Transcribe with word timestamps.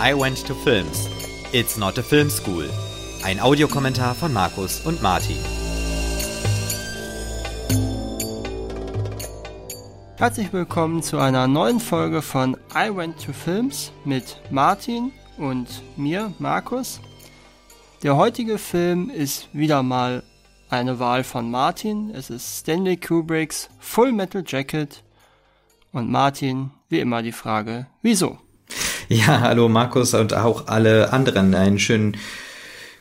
I 0.00 0.12
Went 0.12 0.44
to 0.48 0.54
Films. 0.54 1.08
It's 1.52 1.76
not 1.76 1.96
a 1.98 2.02
film 2.02 2.28
school. 2.28 2.68
Ein 3.22 3.38
Audiokommentar 3.38 4.16
von 4.16 4.32
Markus 4.32 4.80
und 4.80 5.00
Martin. 5.02 5.36
Herzlich 10.16 10.52
willkommen 10.52 11.00
zu 11.00 11.18
einer 11.18 11.46
neuen 11.46 11.78
Folge 11.78 12.22
von 12.22 12.56
I 12.74 12.94
Went 12.94 13.24
to 13.24 13.32
Films 13.32 13.92
mit 14.04 14.40
Martin 14.50 15.12
und 15.38 15.68
mir, 15.96 16.34
Markus. 16.40 17.00
Der 18.02 18.16
heutige 18.16 18.58
Film 18.58 19.10
ist 19.10 19.48
wieder 19.52 19.84
mal 19.84 20.24
eine 20.70 20.98
Wahl 20.98 21.22
von 21.22 21.52
Martin. 21.52 22.10
Es 22.10 22.30
ist 22.30 22.58
Stanley 22.58 22.96
Kubricks 22.96 23.68
Full 23.78 24.10
Metal 24.10 24.42
Jacket. 24.44 25.04
Und 25.92 26.10
Martin, 26.10 26.72
wie 26.88 26.98
immer 26.98 27.22
die 27.22 27.30
Frage, 27.30 27.86
wieso? 28.02 28.38
Ja, 29.08 29.40
hallo 29.40 29.68
Markus 29.68 30.14
und 30.14 30.34
auch 30.34 30.68
alle 30.68 31.12
anderen. 31.12 31.54
Einen 31.54 31.78
schönen 31.78 32.16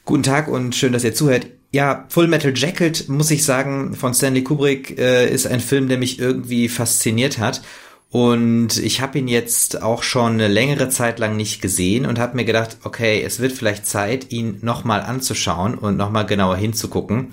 guten 0.05 0.23
Tag 0.23 0.47
und 0.47 0.75
schön, 0.75 0.91
dass 0.91 1.03
ihr 1.03 1.13
zuhört. 1.13 1.47
Ja, 1.71 2.05
Full 2.09 2.27
Metal 2.27 2.53
Jacket, 2.55 3.09
muss 3.09 3.31
ich 3.31 3.43
sagen, 3.45 3.95
von 3.95 4.13
Stanley 4.13 4.43
Kubrick 4.43 4.97
äh, 4.99 5.29
ist 5.29 5.47
ein 5.47 5.59
Film, 5.59 5.87
der 5.87 5.97
mich 5.97 6.19
irgendwie 6.19 6.67
fasziniert 6.67 7.39
hat. 7.39 7.61
Und 8.09 8.77
ich 8.77 9.01
habe 9.01 9.17
ihn 9.17 9.27
jetzt 9.27 9.81
auch 9.81 10.03
schon 10.03 10.33
eine 10.33 10.47
längere 10.47 10.89
Zeit 10.89 11.17
lang 11.19 11.35
nicht 11.35 11.61
gesehen 11.61 12.05
und 12.05 12.19
habe 12.19 12.35
mir 12.35 12.45
gedacht, 12.45 12.77
okay, 12.83 13.23
es 13.23 13.39
wird 13.39 13.53
vielleicht 13.53 13.87
Zeit, 13.87 14.31
ihn 14.31 14.59
nochmal 14.61 15.01
anzuschauen 15.01 15.75
und 15.75 15.97
nochmal 15.97 16.27
genauer 16.27 16.57
hinzugucken, 16.57 17.29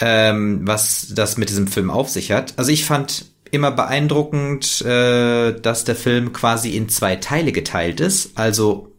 ähm, 0.00 0.60
was 0.64 1.12
das 1.14 1.38
mit 1.38 1.48
diesem 1.48 1.68
Film 1.68 1.90
auf 1.90 2.10
sich 2.10 2.32
hat. 2.32 2.54
Also 2.58 2.70
ich 2.70 2.84
fand 2.84 3.33
immer 3.54 3.70
beeindruckend, 3.70 4.82
äh, 4.82 5.58
dass 5.60 5.84
der 5.84 5.96
Film 5.96 6.32
quasi 6.32 6.76
in 6.76 6.88
zwei 6.88 7.16
Teile 7.16 7.52
geteilt 7.52 8.00
ist. 8.00 8.32
Also 8.36 8.92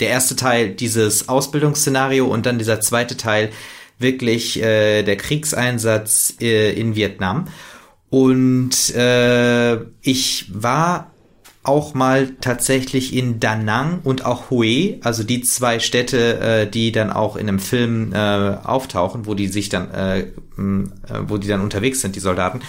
der 0.00 0.08
erste 0.08 0.36
Teil 0.36 0.70
dieses 0.70 1.28
Ausbildungsszenario 1.28 2.26
und 2.26 2.46
dann 2.46 2.58
dieser 2.58 2.80
zweite 2.80 3.16
Teil 3.16 3.50
wirklich 3.98 4.62
äh, 4.62 5.02
der 5.02 5.16
Kriegseinsatz 5.16 6.34
äh, 6.40 6.72
in 6.72 6.96
Vietnam. 6.96 7.48
Und 8.08 8.94
ich 10.02 10.46
war 10.52 11.10
auch 11.66 11.94
mal 11.94 12.30
tatsächlich 12.40 13.14
in 13.14 13.40
Da 13.40 13.56
und 14.04 14.24
auch 14.24 14.50
Hue, 14.50 14.98
also 15.02 15.24
die 15.24 15.42
zwei 15.42 15.80
Städte, 15.80 16.38
äh, 16.38 16.70
die 16.70 16.92
dann 16.92 17.10
auch 17.10 17.36
in 17.36 17.48
einem 17.48 17.58
Film 17.58 18.12
äh, 18.12 18.16
auftauchen, 18.16 19.26
wo 19.26 19.34
die 19.34 19.48
sich 19.48 19.68
dann, 19.68 19.90
äh, 19.90 20.20
äh, 20.20 20.26
wo 21.26 21.38
die 21.38 21.48
dann 21.48 21.62
unterwegs 21.62 22.00
sind, 22.00 22.14
die 22.14 22.20
Soldaten. 22.20 22.60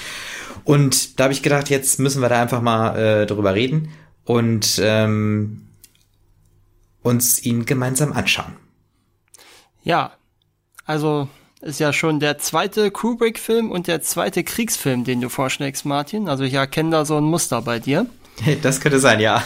Und 0.67 1.17
da 1.17 1.23
habe 1.23 1.33
ich 1.33 1.43
gedacht, 1.43 1.69
jetzt 1.69 1.97
müssen 1.97 2.21
wir 2.21 2.27
da 2.27 2.41
einfach 2.41 2.61
mal 2.61 2.97
äh, 2.97 3.25
drüber 3.25 3.55
reden 3.55 3.93
und 4.25 4.77
ähm, 4.83 5.65
uns 7.01 7.41
ihn 7.41 7.65
gemeinsam 7.65 8.11
anschauen. 8.11 8.53
Ja, 9.85 10.11
also 10.85 11.29
ist 11.61 11.79
ja 11.79 11.93
schon 11.93 12.19
der 12.19 12.37
zweite 12.39 12.91
Kubrick-Film 12.91 13.71
und 13.71 13.87
der 13.87 14.01
zweite 14.01 14.43
Kriegsfilm, 14.43 15.05
den 15.05 15.21
du 15.21 15.29
vorschlägst, 15.29 15.85
Martin. 15.85 16.27
Also 16.27 16.43
ich 16.43 16.55
erkenne 16.55 16.91
da 16.91 17.05
so 17.05 17.15
ein 17.15 17.23
Muster 17.23 17.61
bei 17.61 17.79
dir. 17.79 18.05
Das 18.61 18.81
könnte 18.81 18.99
sein, 18.99 19.21
ja. 19.21 19.41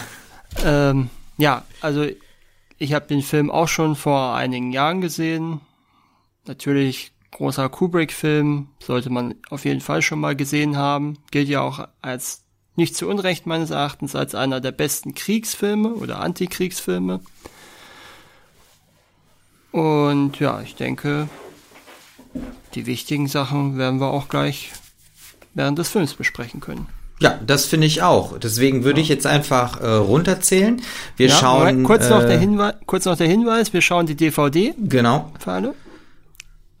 Ähm, 0.64 1.08
ja, 1.38 1.62
also 1.80 2.04
ich 2.78 2.94
habe 2.94 3.06
den 3.06 3.22
Film 3.22 3.48
auch 3.48 3.68
schon 3.68 3.94
vor 3.94 4.34
einigen 4.34 4.72
Jahren 4.72 5.00
gesehen. 5.00 5.60
Natürlich 6.46 7.11
großer 7.32 7.68
Kubrick-Film, 7.68 8.68
sollte 8.78 9.10
man 9.10 9.34
auf 9.50 9.64
jeden 9.64 9.80
Fall 9.80 10.02
schon 10.02 10.20
mal 10.20 10.36
gesehen 10.36 10.76
haben. 10.76 11.18
Gilt 11.30 11.48
ja 11.48 11.60
auch 11.60 11.88
als 12.00 12.44
nicht 12.76 12.96
zu 12.96 13.08
Unrecht 13.08 13.46
meines 13.46 13.70
Erachtens 13.70 14.14
als 14.14 14.34
einer 14.34 14.60
der 14.60 14.72
besten 14.72 15.14
Kriegsfilme 15.14 15.94
oder 15.94 16.20
Antikriegsfilme. 16.20 17.20
Und 19.72 20.38
ja, 20.38 20.60
ich 20.60 20.74
denke, 20.76 21.28
die 22.74 22.86
wichtigen 22.86 23.26
Sachen 23.26 23.78
werden 23.78 24.00
wir 24.00 24.08
auch 24.08 24.28
gleich 24.28 24.70
während 25.54 25.78
des 25.78 25.88
Films 25.88 26.14
besprechen 26.14 26.60
können. 26.60 26.86
Ja, 27.20 27.38
das 27.46 27.66
finde 27.66 27.86
ich 27.86 28.02
auch. 28.02 28.38
Deswegen 28.38 28.84
würde 28.84 29.00
ich 29.00 29.08
jetzt 29.08 29.26
einfach 29.26 29.80
äh, 29.80 29.86
runterzählen. 29.86 30.82
Wir 31.16 31.28
ja, 31.28 31.36
schauen. 31.36 31.84
Kurz, 31.84 32.08
noch 32.08 32.22
äh, 32.22 32.26
der 32.26 32.38
Hinweis, 32.38 32.74
kurz 32.86 33.04
noch 33.04 33.16
der 33.16 33.28
Hinweis, 33.28 33.72
wir 33.72 33.80
schauen 33.80 34.06
die 34.06 34.16
DVD 34.16 34.74
Genau, 34.76 35.30
für 35.38 35.52
alle. 35.52 35.74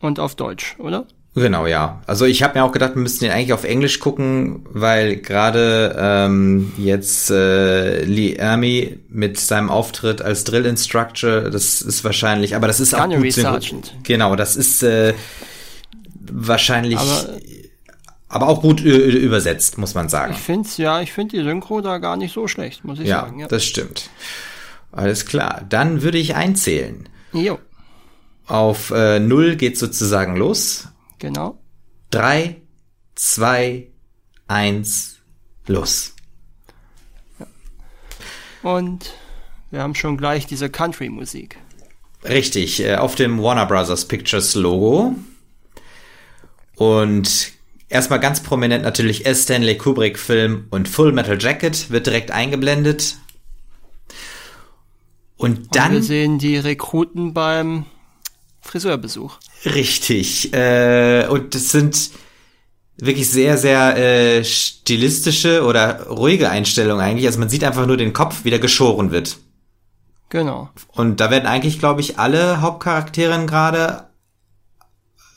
Und 0.02 0.20
auf 0.20 0.34
Deutsch, 0.34 0.76
oder? 0.78 1.06
genau, 1.34 1.64
ja. 1.66 2.02
Also 2.06 2.26
ich 2.26 2.42
habe 2.42 2.58
mir 2.58 2.64
auch 2.64 2.72
gedacht, 2.72 2.94
wir 2.94 3.00
müssten 3.00 3.24
den 3.24 3.32
eigentlich 3.32 3.54
auf 3.54 3.64
Englisch 3.64 4.00
gucken, 4.00 4.66
weil 4.70 5.16
gerade 5.16 5.96
ähm, 5.98 6.72
jetzt 6.76 7.30
äh, 7.30 8.04
Lee 8.04 8.34
Ermey 8.34 8.98
mit 9.08 9.40
seinem 9.40 9.70
Auftritt 9.70 10.20
als 10.20 10.44
Drill 10.44 10.66
Instructor, 10.66 11.48
das 11.48 11.80
ist 11.80 12.04
wahrscheinlich, 12.04 12.54
aber 12.54 12.66
das 12.66 12.80
ist 12.80 12.92
auch 12.94 13.08
gut 13.08 13.32
Sergeant. 13.32 13.94
Genau, 14.02 14.36
das 14.36 14.56
ist 14.56 14.82
äh, 14.82 15.14
wahrscheinlich, 16.30 16.98
aber, 16.98 17.28
Aber- 18.28 18.48
auch 18.48 18.60
gut 18.60 18.80
übersetzt, 18.82 19.78
muss 19.78 19.94
man 19.94 20.08
sagen. 20.10 20.32
Ich 20.34 20.40
finde 20.40 20.68
ja, 20.76 21.00
ich 21.00 21.12
finde 21.12 21.38
die 21.38 21.44
Synchro 21.44 21.80
da 21.80 21.96
gar 21.98 22.16
nicht 22.18 22.34
so 22.34 22.46
schlecht, 22.48 22.84
muss 22.84 22.98
ich 23.00 23.08
Ja, 23.08 23.22
sagen. 23.22 23.38
Ja. 23.40 23.46
das 23.48 23.64
stimmt. 23.64 24.10
Alles 24.90 25.24
klar. 25.24 25.62
Dann 25.68 26.02
würde 26.02 26.18
ich 26.18 26.34
einzählen. 26.34 27.08
Jo, 27.32 27.58
Auf 28.46 28.90
äh, 28.90 29.20
null 29.20 29.56
geht 29.56 29.78
sozusagen 29.78 30.36
los. 30.36 30.88
genau. 31.18 31.58
Drei, 32.10 32.60
zwei, 33.14 33.88
eins, 34.46 35.16
los. 35.66 36.14
Und 38.62 39.14
wir 39.70 39.80
haben 39.80 39.94
schon 39.94 40.16
gleich 40.18 40.46
diese 40.46 40.68
Country-Musik. 40.68 41.58
Richtig, 42.24 42.80
äh, 42.84 42.96
auf 42.96 43.14
dem 43.14 43.42
Warner 43.42 43.66
Brothers 43.66 44.06
Pictures 44.06 44.54
Logo. 44.54 45.16
Und 46.76 47.52
erstmal 47.88 48.20
ganz 48.20 48.42
prominent 48.42 48.84
natürlich 48.84 49.26
S. 49.26 49.44
Stanley 49.44 49.76
Kubrick 49.76 50.18
Film 50.18 50.66
und 50.70 50.88
Full 50.88 51.12
Metal 51.12 51.40
Jacket 51.40 51.90
wird 51.90 52.06
direkt 52.06 52.30
eingeblendet. 52.30 53.16
Und 55.36 55.58
Und 55.58 55.76
dann 55.76 55.92
wir 55.92 56.02
sehen 56.02 56.38
die 56.38 56.56
Rekruten 56.56 57.34
beim 57.34 57.86
Friseurbesuch. 58.72 59.36
Richtig. 59.66 60.54
Äh, 60.54 61.26
und 61.28 61.54
das 61.54 61.68
sind 61.68 62.10
wirklich 62.96 63.28
sehr, 63.28 63.58
sehr 63.58 63.98
äh, 63.98 64.44
stilistische 64.44 65.64
oder 65.66 66.06
ruhige 66.06 66.48
Einstellungen 66.48 67.04
eigentlich. 67.04 67.26
Also 67.26 67.38
man 67.38 67.50
sieht 67.50 67.64
einfach 67.64 67.84
nur 67.86 67.98
den 67.98 68.14
Kopf, 68.14 68.44
wie 68.44 68.50
der 68.50 68.60
geschoren 68.60 69.10
wird. 69.10 69.36
Genau. 70.30 70.70
Und 70.88 71.20
da 71.20 71.30
werden 71.30 71.44
eigentlich, 71.44 71.80
glaube 71.80 72.00
ich, 72.00 72.18
alle 72.18 72.62
Hauptcharaktere 72.62 73.44
gerade. 73.44 74.06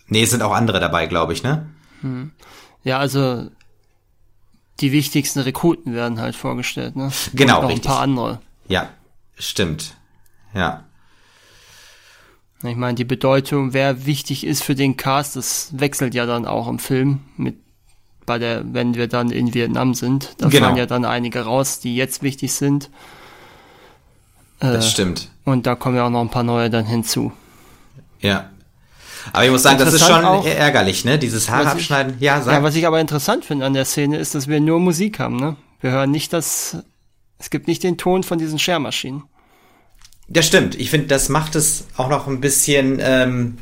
Nee, 0.07 0.24
es 0.24 0.29
sind 0.31 0.41
auch 0.41 0.53
andere 0.53 0.79
dabei, 0.79 1.06
glaube 1.06 1.34
ich, 1.34 1.44
ne? 1.44 1.69
Ja, 2.85 3.00
also 3.00 3.50
die 4.79 4.94
wichtigsten 4.94 5.40
Rekruten 5.40 5.94
werden 5.94 6.22
halt 6.22 6.38
vorgestellt, 6.38 6.95
ne? 6.95 7.12
Genau, 7.34 7.57
Und 7.57 7.63
noch 7.63 7.69
richtig. 7.69 7.85
ein 7.85 7.91
paar 7.91 8.01
andere. 8.01 8.40
Ja, 8.69 8.88
stimmt. 9.38 9.95
Ja. 10.53 10.85
Ich 12.67 12.75
meine, 12.77 12.95
die 12.95 13.05
Bedeutung, 13.05 13.73
wer 13.73 14.05
wichtig 14.05 14.45
ist 14.45 14.63
für 14.63 14.75
den 14.75 14.97
Cast, 14.97 15.35
das 15.35 15.69
wechselt 15.77 16.13
ja 16.13 16.25
dann 16.25 16.45
auch 16.45 16.67
im 16.67 16.79
Film 16.79 17.19
mit 17.37 17.55
bei 18.25 18.39
der, 18.39 18.63
wenn 18.73 18.95
wir 18.95 19.07
dann 19.07 19.29
in 19.29 19.53
Vietnam 19.53 19.93
sind. 19.93 20.33
Da 20.39 20.47
Genau. 20.49 20.65
fallen 20.65 20.77
ja 20.77 20.87
dann 20.87 21.05
einige 21.05 21.41
raus, 21.41 21.79
die 21.79 21.95
jetzt 21.95 22.23
wichtig 22.23 22.53
sind. 22.53 22.89
Das 24.59 24.85
Äh, 24.85 24.89
stimmt. 24.89 25.29
Und 25.43 25.67
da 25.67 25.75
kommen 25.75 25.95
ja 25.95 26.05
auch 26.07 26.09
noch 26.09 26.21
ein 26.21 26.29
paar 26.29 26.43
neue 26.43 26.69
dann 26.71 26.85
hinzu. 26.85 27.31
Ja. 28.21 28.49
Aber 29.33 29.45
ich 29.45 29.51
muss 29.51 29.63
sagen, 29.63 29.77
das 29.79 29.93
ist 29.93 30.05
schon 30.07 30.23
auch- 30.25 30.45
ärgerlich, 30.45 31.05
ne? 31.05 31.19
Dieses 31.19 31.49
Haare 31.49 31.65
Was 31.65 31.73
ich- 31.73 31.79
abschneiden. 31.81 32.15
Ja, 32.19 32.41
sag. 32.41 32.53
Ja, 32.53 32.63
was 32.63 32.75
ich 32.75 32.87
aber 32.87 32.99
interessant 32.99 33.45
finde 33.45 33.65
an 33.65 33.73
der 33.73 33.85
Szene 33.85 34.17
ist, 34.17 34.33
dass 34.35 34.47
wir 34.47 34.59
nur 34.59 34.79
Musik 34.79 35.19
haben, 35.19 35.35
ne? 35.35 35.56
Wir 35.81 35.91
hören 35.91 36.09
nicht 36.11 36.31
das, 36.33 36.77
es 37.38 37.50
gibt 37.50 37.68
nicht 37.68 37.83
den 37.83 37.97
Ton 37.97 38.23
von 38.23 38.38
diesen 38.39 38.57
Schermaschinen. 38.59 39.23
Das 40.27 40.48
stimmt. 40.48 40.75
Ich 40.75 40.89
finde, 40.89 41.07
das 41.07 41.30
macht 41.30 41.56
es 41.56 41.86
auch 41.98 42.10
noch 42.10 42.27
ein 42.27 42.42
bisschen 42.42 42.98
ähm, 43.00 43.57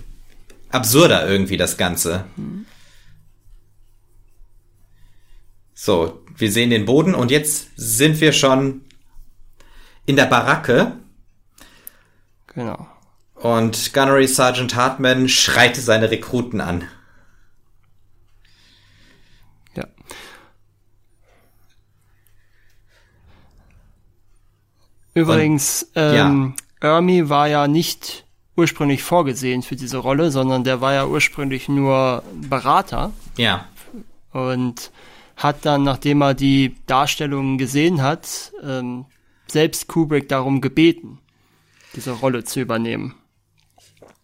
absurder 0.70 1.28
irgendwie, 1.30 1.58
das 1.58 1.78
Ganze. 1.78 2.26
So, 5.74 6.24
wir 6.38 6.52
sehen 6.52 6.70
den 6.70 6.86
Boden 6.86 7.16
und 7.16 7.32
jetzt 7.32 7.68
sind 7.76 8.22
wir 8.22 8.32
schon 8.32 8.82
in 10.06 10.16
der 10.16 10.26
Baracke 10.26 10.94
Genau. 12.48 12.88
und 13.36 13.94
Gunnery 13.94 14.28
Sergeant 14.28 14.76
Hartman 14.76 15.28
schreit 15.28 15.76
seine 15.76 16.12
Rekruten 16.12 16.62
an. 16.62 16.88
Übrigens, 25.14 25.92
ähm, 25.96 26.56
Ermi 26.80 27.30
war 27.30 27.48
ja 27.48 27.68
nicht 27.68 28.26
ursprünglich 28.56 29.04
vorgesehen 29.04 29.62
für 29.62 29.76
diese 29.76 29.98
Rolle, 29.98 30.32
sondern 30.32 30.64
der 30.64 30.82
war 30.82 30.94
ja 30.94 31.06
ursprünglich 31.08 31.70
nur 31.70 32.24
Berater 32.36 33.12
Ja, 33.38 33.66
und 34.32 34.92
hat 35.36 35.66
dann, 35.66 35.84
nachdem 35.84 36.22
er 36.22 36.34
die 36.34 36.76
Darstellungen 36.86 37.58
gesehen 37.58 38.02
hat, 38.02 38.52
ähm, 38.64 39.06
selbst 39.48 39.88
Kubrick 39.88 40.30
darum 40.30 40.62
gebeten, 40.62 41.20
diese 41.96 42.12
Rolle 42.12 42.44
zu 42.44 42.60
übernehmen. 42.60 43.16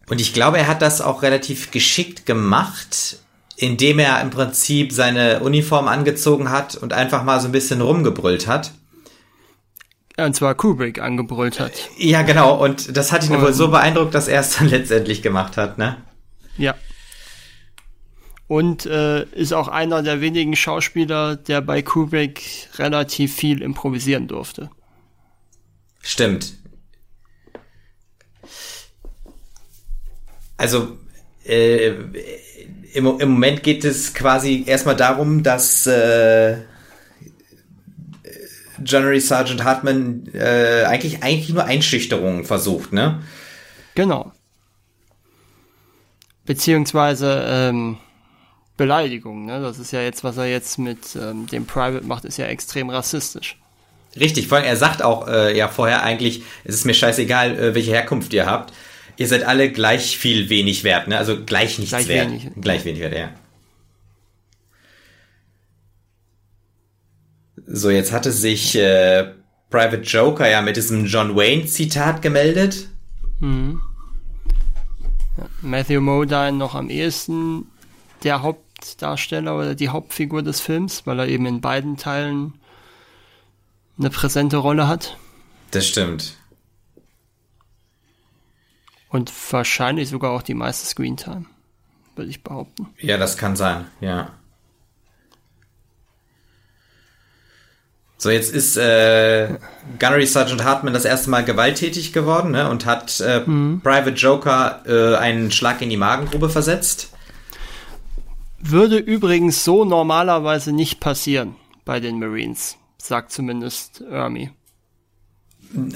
Und 0.08 0.20
ich 0.20 0.32
glaube, 0.32 0.58
er 0.58 0.66
hat 0.66 0.82
das 0.82 1.00
auch 1.00 1.22
relativ 1.22 1.70
geschickt 1.70 2.26
gemacht, 2.26 3.18
indem 3.56 3.98
er 3.98 4.20
im 4.20 4.30
Prinzip 4.30 4.92
seine 4.92 5.40
Uniform 5.40 5.86
angezogen 5.86 6.50
hat 6.50 6.74
und 6.74 6.92
einfach 6.92 7.22
mal 7.22 7.40
so 7.40 7.48
ein 7.48 7.52
bisschen 7.52 7.80
rumgebrüllt 7.80 8.46
hat. 8.46 8.72
Und 10.26 10.34
zwar 10.34 10.54
Kubrick 10.54 11.00
angebrüllt 11.00 11.60
hat. 11.60 11.72
Ja, 11.96 12.22
genau. 12.22 12.62
Und 12.62 12.96
das 12.96 13.12
hat 13.12 13.24
ihn 13.24 13.34
um, 13.36 13.42
wohl 13.42 13.52
so 13.52 13.68
beeindruckt, 13.68 14.14
dass 14.14 14.28
er 14.28 14.40
es 14.40 14.56
dann 14.56 14.68
letztendlich 14.70 15.22
gemacht 15.22 15.56
hat, 15.56 15.78
ne? 15.78 15.96
Ja. 16.56 16.74
Und 18.46 18.84
äh, 18.86 19.24
ist 19.26 19.52
auch 19.52 19.68
einer 19.68 20.02
der 20.02 20.20
wenigen 20.20 20.56
Schauspieler, 20.56 21.36
der 21.36 21.60
bei 21.60 21.82
Kubrick 21.82 22.68
relativ 22.78 23.34
viel 23.34 23.62
improvisieren 23.62 24.26
durfte. 24.26 24.70
Stimmt. 26.02 26.54
Also 30.56 30.98
äh, 31.44 31.94
im, 32.92 33.20
im 33.20 33.28
Moment 33.30 33.62
geht 33.62 33.84
es 33.84 34.14
quasi 34.14 34.64
erstmal 34.66 34.96
darum, 34.96 35.42
dass 35.42 35.86
äh, 35.86 36.58
General 38.82 39.20
Sergeant 39.20 39.64
Hartman 39.64 40.28
äh, 40.34 40.84
eigentlich 40.84 41.22
eigentlich 41.22 41.50
nur 41.50 41.64
Einschüchterungen 41.64 42.44
versucht, 42.44 42.92
ne? 42.92 43.22
Genau. 43.94 44.32
Beziehungsweise 46.46 47.44
ähm, 47.46 47.98
Beleidigung, 48.76 49.46
ne? 49.46 49.60
Das 49.60 49.78
ist 49.78 49.92
ja 49.92 50.00
jetzt, 50.02 50.24
was 50.24 50.36
er 50.36 50.46
jetzt 50.46 50.78
mit 50.78 51.16
ähm, 51.16 51.46
dem 51.46 51.66
Private 51.66 52.06
macht, 52.06 52.24
ist 52.24 52.38
ja 52.38 52.46
extrem 52.46 52.90
rassistisch. 52.90 53.56
Richtig, 54.18 54.48
vor 54.48 54.58
allem 54.58 54.66
er 54.66 54.76
sagt 54.76 55.02
auch 55.02 55.28
äh, 55.28 55.56
ja 55.56 55.68
vorher 55.68 56.02
eigentlich, 56.02 56.42
es 56.64 56.74
ist 56.74 56.86
mir 56.86 56.94
scheißegal, 56.94 57.58
äh, 57.58 57.74
welche 57.74 57.92
Herkunft 57.92 58.32
ihr 58.32 58.46
habt. 58.46 58.72
Ihr 59.16 59.28
seid 59.28 59.44
alle 59.44 59.70
gleich 59.70 60.16
viel 60.16 60.48
wenig 60.48 60.82
wert, 60.82 61.08
ne? 61.08 61.18
Also 61.18 61.44
gleich 61.44 61.78
nichts 61.78 61.90
gleich 61.90 62.08
wert. 62.08 62.30
Wenig. 62.30 62.48
Gleich 62.60 62.84
wenig 62.84 63.00
wert, 63.00 63.14
ja. 63.14 63.28
So, 67.72 67.88
jetzt 67.88 68.10
hatte 68.10 68.32
sich 68.32 68.74
äh, 68.74 69.32
Private 69.70 70.02
Joker 70.02 70.48
ja 70.48 70.60
mit 70.60 70.76
diesem 70.76 71.06
John 71.06 71.36
Wayne 71.36 71.66
Zitat 71.66 72.20
gemeldet. 72.20 72.88
Mhm. 73.38 73.80
Ja, 75.38 75.46
Matthew 75.62 76.00
Modine 76.00 76.52
noch 76.52 76.74
am 76.74 76.90
ehesten 76.90 77.68
der 78.24 78.42
Hauptdarsteller 78.42 79.56
oder 79.56 79.76
die 79.76 79.88
Hauptfigur 79.88 80.42
des 80.42 80.60
Films, 80.60 81.06
weil 81.06 81.20
er 81.20 81.28
eben 81.28 81.46
in 81.46 81.60
beiden 81.60 81.96
Teilen 81.96 82.54
eine 83.96 84.10
präsente 84.10 84.56
Rolle 84.56 84.88
hat. 84.88 85.16
Das 85.70 85.86
stimmt. 85.86 86.34
Und 89.10 89.32
wahrscheinlich 89.52 90.08
sogar 90.08 90.32
auch 90.32 90.42
die 90.42 90.54
meiste 90.54 90.86
Screentime, 90.86 91.46
würde 92.16 92.30
ich 92.30 92.42
behaupten. 92.42 92.88
Ja, 92.98 93.16
das 93.16 93.36
kann 93.36 93.54
sein, 93.54 93.86
ja. 94.00 94.32
So, 98.22 98.28
jetzt 98.28 98.52
ist 98.52 98.76
äh, 98.76 99.48
Gunnery 99.98 100.26
Sergeant 100.26 100.62
Hartman 100.62 100.92
das 100.92 101.06
erste 101.06 101.30
Mal 101.30 101.42
gewalttätig 101.42 102.12
geworden 102.12 102.50
ne, 102.50 102.68
und 102.68 102.84
hat 102.84 103.18
äh, 103.20 103.40
mhm. 103.40 103.80
Private 103.82 104.10
Joker 104.10 104.82
äh, 104.86 105.16
einen 105.16 105.50
Schlag 105.50 105.80
in 105.80 105.88
die 105.88 105.96
Magengrube 105.96 106.50
versetzt. 106.50 107.14
Würde 108.58 108.98
übrigens 108.98 109.64
so 109.64 109.86
normalerweise 109.86 110.70
nicht 110.70 111.00
passieren 111.00 111.56
bei 111.86 111.98
den 111.98 112.18
Marines, 112.18 112.76
sagt 112.98 113.32
zumindest 113.32 114.02
Ermi. 114.02 114.50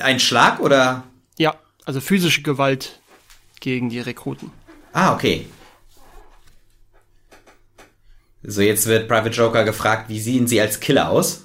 Ein 0.00 0.18
Schlag 0.18 0.60
oder? 0.60 1.04
Ja, 1.36 1.56
also 1.84 2.00
physische 2.00 2.40
Gewalt 2.40 3.00
gegen 3.60 3.90
die 3.90 4.00
Rekruten. 4.00 4.50
Ah, 4.94 5.12
okay. 5.12 5.44
So, 8.42 8.62
jetzt 8.62 8.86
wird 8.86 9.08
Private 9.08 9.36
Joker 9.36 9.64
gefragt, 9.64 10.08
wie 10.08 10.20
sehen 10.20 10.46
sie 10.46 10.58
als 10.58 10.80
Killer 10.80 11.10
aus? 11.10 11.43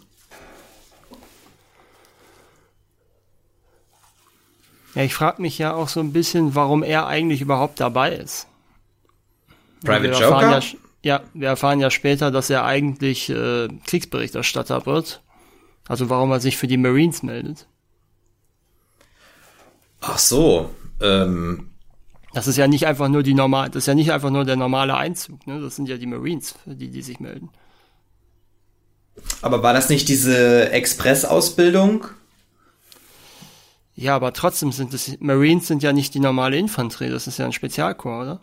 Ja, 4.96 5.04
ich 5.04 5.14
frage 5.14 5.42
mich 5.42 5.58
ja 5.58 5.74
auch 5.74 5.88
so 5.88 6.00
ein 6.00 6.14
bisschen, 6.14 6.56
warum 6.56 6.84
er 6.84 7.08
eigentlich 7.08 7.42
überhaupt 7.42 7.80
dabei 7.80 8.14
ist. 8.14 8.48
Private 9.84 10.20
Joker? 10.20 10.60
Ja, 10.60 10.62
ja, 11.02 11.22
wir 11.34 11.48
erfahren 11.48 11.80
ja 11.80 11.90
später, 11.90 12.32
dass 12.32 12.50
er 12.50 12.66
eigentlich 12.66 13.30
äh, 13.30 13.68
Kriegsberichterstatter 13.86 14.86
wird. 14.86 15.22
Also 15.88 16.10
warum 16.10 16.32
er 16.32 16.40
sich 16.40 16.58
für 16.58 16.68
die 16.68 16.78
Marines 16.78 17.24
meldet. 17.24 17.68
Ach 20.02 20.18
so. 20.18 20.70
Ähm, 21.02 21.70
das 22.34 22.48
ist 22.48 22.58
ja 22.58 22.68
nicht 22.68 22.86
einfach 22.86 23.08
nur 23.08 23.24
die 23.24 23.34
normal, 23.34 23.70
das 23.70 23.84
ist 23.84 23.88
ja 23.88 23.96
nicht 23.96 24.12
einfach 24.12 24.30
nur 24.30 24.46
der 24.46 24.56
normale 24.56 24.96
Einzug, 24.96 25.48
ne? 25.48 25.60
Das 25.62 25.76
sind 25.76 25.90
ja 25.90 25.98
die 25.98 26.06
Marines, 26.06 26.54
für 26.64 26.76
die, 26.76 26.90
die 26.90 27.02
sich 27.02 27.20
melden. 27.20 27.50
Aber 29.42 29.64
war 29.64 29.74
das 29.74 29.90
nicht 29.90 30.08
diese 30.10 30.72
Express-Ausbildung? 30.72 32.06
Ja, 34.00 34.16
aber 34.16 34.32
trotzdem 34.32 34.72
sind 34.72 34.94
es, 34.94 35.20
Marines 35.20 35.68
sind 35.68 35.84
ja 35.84 35.92
nicht 35.92 36.14
die 36.14 36.22
normale 36.22 36.56
Infanterie, 36.56 37.10
das 37.10 37.28
ist 37.28 37.38
ja 37.38 37.46
ein 37.46 37.52
Spezialkorps, 37.52 38.22
oder? 38.22 38.42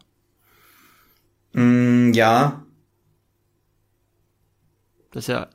Mm, 1.55 2.13
ja. 2.13 2.63
Das 5.13 5.25
ist 5.25 5.29
ja. 5.29 5.49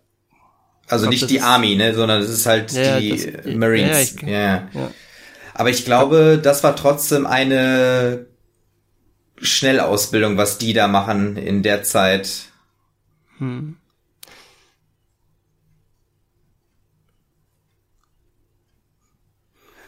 Also 0.88 1.04
glaub, 1.04 1.12
nicht 1.12 1.30
die 1.30 1.42
Army, 1.42 1.76
ne, 1.76 1.94
sondern 1.94 2.20
das 2.20 2.32
ist 2.32 2.48
halt 2.48 2.72
ja, 2.72 3.00
die 3.00 3.32
das, 3.32 3.54
Marines. 3.54 4.16
Ja, 4.16 4.18
ich, 4.18 4.22
ja. 4.24 4.70
ja. 4.74 4.92
Aber 5.54 5.70
ich 5.70 5.86
glaube, 5.86 6.40
das 6.42 6.64
war 6.64 6.76
trotzdem 6.76 7.28
eine 7.28 8.26
Schnellausbildung, 9.40 10.36
was 10.36 10.58
die 10.58 10.74
da 10.74 10.88
machen 10.88 11.38
in 11.38 11.62
der 11.62 11.84
Zeit. 11.84 12.46
Hm. 13.38 13.78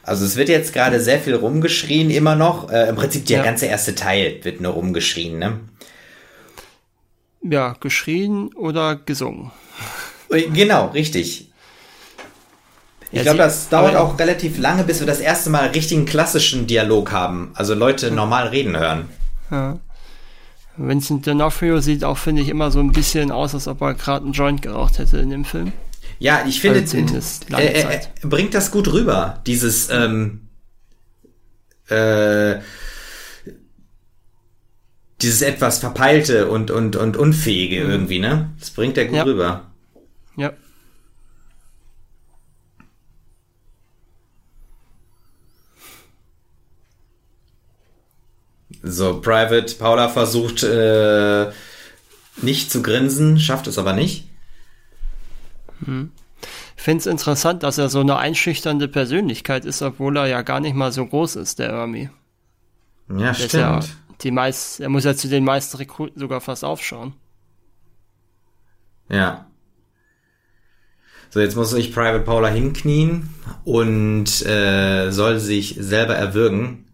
Also 0.03 0.25
es 0.25 0.35
wird 0.35 0.50
jetzt 0.50 0.73
gerade 0.73 1.00
sehr 1.00 1.19
viel 1.19 1.33
rumgeschrien, 1.33 2.09
immer 2.09 2.35
noch. 2.35 2.69
Äh, 2.69 2.89
Im 2.89 2.95
Prinzip 2.95 3.25
der 3.25 3.38
ja. 3.38 3.44
ganze 3.44 3.67
erste 3.67 3.95
Teil 3.95 4.39
wird 4.44 4.59
nur 4.59 4.73
rumgeschrien, 4.73 5.39
ne? 5.39 5.59
Ja, 7.41 7.75
geschrien 7.79 8.53
oder 8.53 8.95
gesungen. 8.97 9.51
Genau, 10.29 10.88
richtig. 10.88 11.50
Ich 13.11 13.18
ja, 13.18 13.23
glaube, 13.23 13.37
das 13.37 13.69
dauert 13.69 13.95
auch 13.95 14.18
relativ 14.18 14.57
lange, 14.57 14.83
bis 14.83 14.99
wir 14.99 15.07
das 15.07 15.19
erste 15.19 15.51
Mal 15.51 15.68
richtigen 15.68 16.06
klassischen 16.06 16.66
Dialog 16.66 17.11
haben. 17.11 17.51
Also 17.54 17.75
Leute 17.75 18.09
normal 18.09 18.47
reden 18.47 18.75
hören. 18.75 19.07
Ja. 19.51 19.78
Vincent 20.78 21.28
D'Onofrio 21.28 21.80
sieht 21.80 22.04
auch, 22.04 22.18
finde 22.18 22.42
ich, 22.42 22.49
immer 22.49 22.71
so 22.71 22.80
ein 22.80 22.92
bisschen 22.92 23.30
aus, 23.31 23.54
als 23.54 23.68
ob 23.68 23.81
er 23.81 23.94
gerade 23.94 24.25
einen 24.25 24.33
Joint 24.33 24.63
geraucht 24.63 24.97
hätte 24.97 25.18
in 25.18 25.30
dem 25.30 25.45
Film. 25.45 25.71
Ja, 26.23 26.45
ich 26.47 26.61
finde, 26.61 26.80
also 26.80 26.97
er, 27.49 27.92
er, 27.92 28.01
bringt 28.21 28.53
das 28.53 28.71
gut 28.71 28.87
rüber, 28.87 29.42
dieses 29.45 29.89
ähm, 29.89 30.47
äh, 31.89 32.61
dieses 35.21 35.42
etwas 35.42 35.80
verpeilte 35.80 36.47
und 36.47 36.71
und 36.71 36.95
und 36.95 37.18
unfähige 37.18 37.83
mhm. 37.83 37.92
irgendwie, 37.92 38.19
ne? 38.19 38.53
Das 38.57 38.71
bringt 38.71 38.97
er 38.97 39.07
gut 39.07 39.18
ja. 39.18 39.23
rüber. 39.23 39.71
Ja. 40.37 40.53
So, 48.81 49.19
Private 49.19 49.75
Paula 49.75 50.07
versucht 50.07 50.63
äh, 50.63 51.51
nicht 52.42 52.71
zu 52.71 52.81
grinsen, 52.81 53.42
schafft 53.42 53.68
es 53.68 53.77
aber 53.77 53.92
nicht. 53.92 54.30
Hm. 55.85 56.11
Ich 56.75 56.83
finde 56.83 56.99
es 56.99 57.06
interessant, 57.06 57.63
dass 57.63 57.78
er 57.78 57.90
so 57.90 58.02
eine 58.02 58.18
einschüchternde 58.18 58.87
Persönlichkeit 58.87 59.63
ist, 59.63 59.81
obwohl 59.81 60.18
er 60.18 60.25
ja 60.28 60.42
gar 60.42 60.59
nicht 60.59 60.75
mal 60.75 60.92
so 60.92 61.06
groß 61.06 61.37
ist, 61.37 61.59
der 61.59 61.69
Ermi. 61.69 62.09
Ja, 63.09 63.18
der 63.18 63.33
stimmt. 63.33 63.54
Ja 63.54 63.80
die 64.23 64.31
meist, 64.31 64.80
er 64.80 64.90
muss 64.90 65.04
ja 65.04 65.16
zu 65.16 65.28
den 65.28 65.44
meisten 65.44 65.78
Rekruten 65.78 66.19
sogar 66.19 66.42
fast 66.42 66.63
aufschauen. 66.63 67.13
Ja. 69.09 69.47
So, 71.30 71.40
jetzt 71.40 71.56
muss 71.56 71.71
sich 71.71 71.94
Private 71.94 72.23
Paula 72.23 72.47
hinknien 72.47 73.30
und 73.66 74.45
äh, 74.45 75.11
soll 75.11 75.40
sich 75.40 75.75
selber 75.80 76.16
erwürgen. 76.16 76.85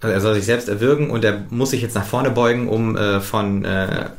Also 0.00 0.12
er 0.12 0.20
soll 0.20 0.34
sich 0.34 0.44
selbst 0.44 0.68
erwürgen 0.68 1.10
und 1.10 1.24
er 1.24 1.46
muss 1.50 1.70
sich 1.70 1.80
jetzt 1.80 1.94
nach 1.94 2.04
vorne 2.04 2.30
beugen, 2.30 2.68
um 2.68 2.96
äh, 2.96 3.20
von 3.20 3.64
äh, 3.64 4.10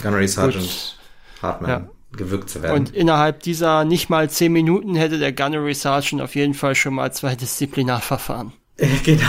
Gunnery 0.00 0.28
Sergeant 0.28 0.98
Hartmann 1.40 1.70
ja. 1.70 1.88
gewürgt 2.16 2.50
zu 2.50 2.62
werden. 2.62 2.74
Und 2.74 2.94
innerhalb 2.94 3.42
dieser 3.42 3.84
nicht 3.84 4.08
mal 4.10 4.30
zehn 4.30 4.52
Minuten 4.52 4.94
hätte 4.94 5.18
der 5.18 5.32
Gunnery 5.32 5.74
Sergeant 5.74 6.22
auf 6.22 6.34
jeden 6.34 6.54
Fall 6.54 6.74
schon 6.74 6.94
mal 6.94 7.12
zwei 7.12 7.34
Disziplinarverfahren. 7.36 8.52
Genau. 9.04 9.24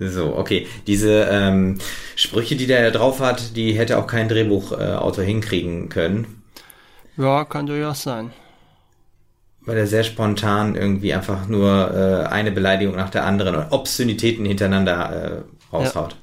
So, 0.00 0.36
okay. 0.36 0.66
Diese 0.86 1.28
ähm, 1.30 1.78
Sprüche, 2.14 2.56
die 2.56 2.66
der 2.66 2.90
drauf 2.90 3.20
hat, 3.20 3.56
die 3.56 3.72
hätte 3.72 3.98
auch 3.98 4.06
kein 4.06 4.28
Drehbuchautor 4.28 5.24
äh, 5.24 5.26
hinkriegen 5.26 5.88
können. 5.88 6.37
Ja, 7.18 7.44
kann 7.44 7.66
durchaus 7.66 8.02
sein. 8.02 8.30
Weil 9.60 9.76
er 9.76 9.86
sehr 9.86 10.04
spontan 10.04 10.76
irgendwie 10.76 11.12
einfach 11.12 11.46
nur 11.46 11.92
äh, 11.94 12.26
eine 12.28 12.52
Beleidigung 12.52 12.96
nach 12.96 13.10
der 13.10 13.26
anderen 13.26 13.54
und 13.56 13.70
Obszönitäten 13.70 14.46
hintereinander 14.46 15.44
äh, 15.44 15.74
raushaut. 15.74 16.12
Ja. 16.12 16.18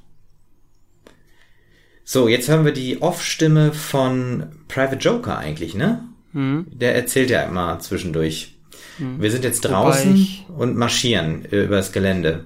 So, 2.07 2.27
jetzt 2.27 2.47
hören 2.49 2.65
wir 2.65 2.71
die 2.71 3.01
Off-Stimme 3.01 3.73
von 3.73 4.47
Private 4.67 4.97
Joker 4.97 5.37
eigentlich, 5.37 5.75
ne? 5.75 6.07
Mhm. 6.33 6.67
Der 6.71 6.95
erzählt 6.95 7.29
ja 7.29 7.43
immer 7.43 7.79
zwischendurch. 7.79 8.55
Mhm. 8.97 9.21
Wir 9.21 9.31
sind 9.31 9.43
jetzt 9.43 9.61
draußen 9.61 10.27
und 10.55 10.75
marschieren 10.75 11.45
äh, 11.51 11.63
übers 11.65 11.91
Gelände. 11.91 12.45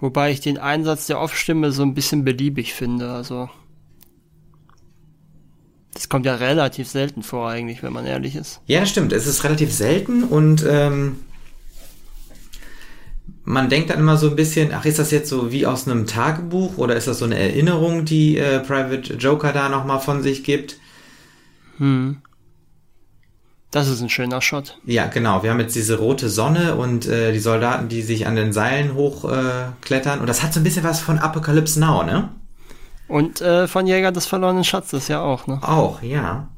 Wobei 0.00 0.30
ich 0.30 0.40
den 0.40 0.58
Einsatz 0.58 1.06
der 1.06 1.20
Off-Stimme 1.20 1.72
so 1.72 1.82
ein 1.82 1.94
bisschen 1.94 2.24
beliebig 2.24 2.74
finde, 2.74 3.10
also. 3.10 3.50
Das 5.94 6.08
kommt 6.08 6.24
ja 6.24 6.36
relativ 6.36 6.88
selten 6.88 7.22
vor 7.22 7.50
eigentlich, 7.50 7.82
wenn 7.82 7.92
man 7.92 8.06
ehrlich 8.06 8.34
ist. 8.34 8.60
Ja, 8.66 8.86
stimmt. 8.86 9.12
Es 9.12 9.26
ist 9.26 9.44
relativ 9.44 9.72
selten 9.72 10.24
und 10.24 10.64
ähm, 10.66 11.16
man 13.44 13.68
denkt 13.68 13.90
dann 13.90 13.98
immer 13.98 14.16
so 14.16 14.30
ein 14.30 14.36
bisschen, 14.36 14.72
ach, 14.72 14.84
ist 14.84 14.98
das 14.98 15.10
jetzt 15.10 15.28
so 15.28 15.52
wie 15.52 15.66
aus 15.66 15.86
einem 15.86 16.06
Tagebuch 16.06 16.78
oder 16.78 16.96
ist 16.96 17.08
das 17.08 17.18
so 17.18 17.24
eine 17.24 17.38
Erinnerung, 17.38 18.04
die 18.04 18.38
äh, 18.38 18.60
Private 18.60 19.14
Joker 19.14 19.52
da 19.52 19.68
nochmal 19.68 20.00
von 20.00 20.22
sich 20.22 20.44
gibt? 20.44 20.78
Hm. 21.78 22.18
Das 23.70 23.88
ist 23.88 24.02
ein 24.02 24.10
schöner 24.10 24.42
Shot. 24.42 24.78
Ja, 24.84 25.06
genau. 25.06 25.42
Wir 25.42 25.50
haben 25.50 25.60
jetzt 25.60 25.74
diese 25.74 25.98
rote 25.98 26.28
Sonne 26.28 26.76
und 26.76 27.06
äh, 27.06 27.32
die 27.32 27.38
Soldaten, 27.38 27.88
die 27.88 28.02
sich 28.02 28.26
an 28.26 28.36
den 28.36 28.52
Seilen 28.52 28.94
hochklettern. 28.94 30.18
Äh, 30.18 30.20
und 30.20 30.26
das 30.26 30.42
hat 30.42 30.52
so 30.52 30.60
ein 30.60 30.62
bisschen 30.62 30.84
was 30.84 31.00
von 31.00 31.18
Apocalypse 31.18 31.80
Now, 31.80 32.02
ne? 32.02 32.28
Und 33.12 33.42
äh, 33.42 33.68
von 33.68 33.86
Jäger 33.86 34.10
des 34.10 34.24
verlorenen 34.24 34.64
Schatzes 34.64 35.08
ja 35.08 35.20
auch, 35.20 35.46
ne? 35.46 35.58
Auch, 35.60 36.00
ja. 36.00 36.48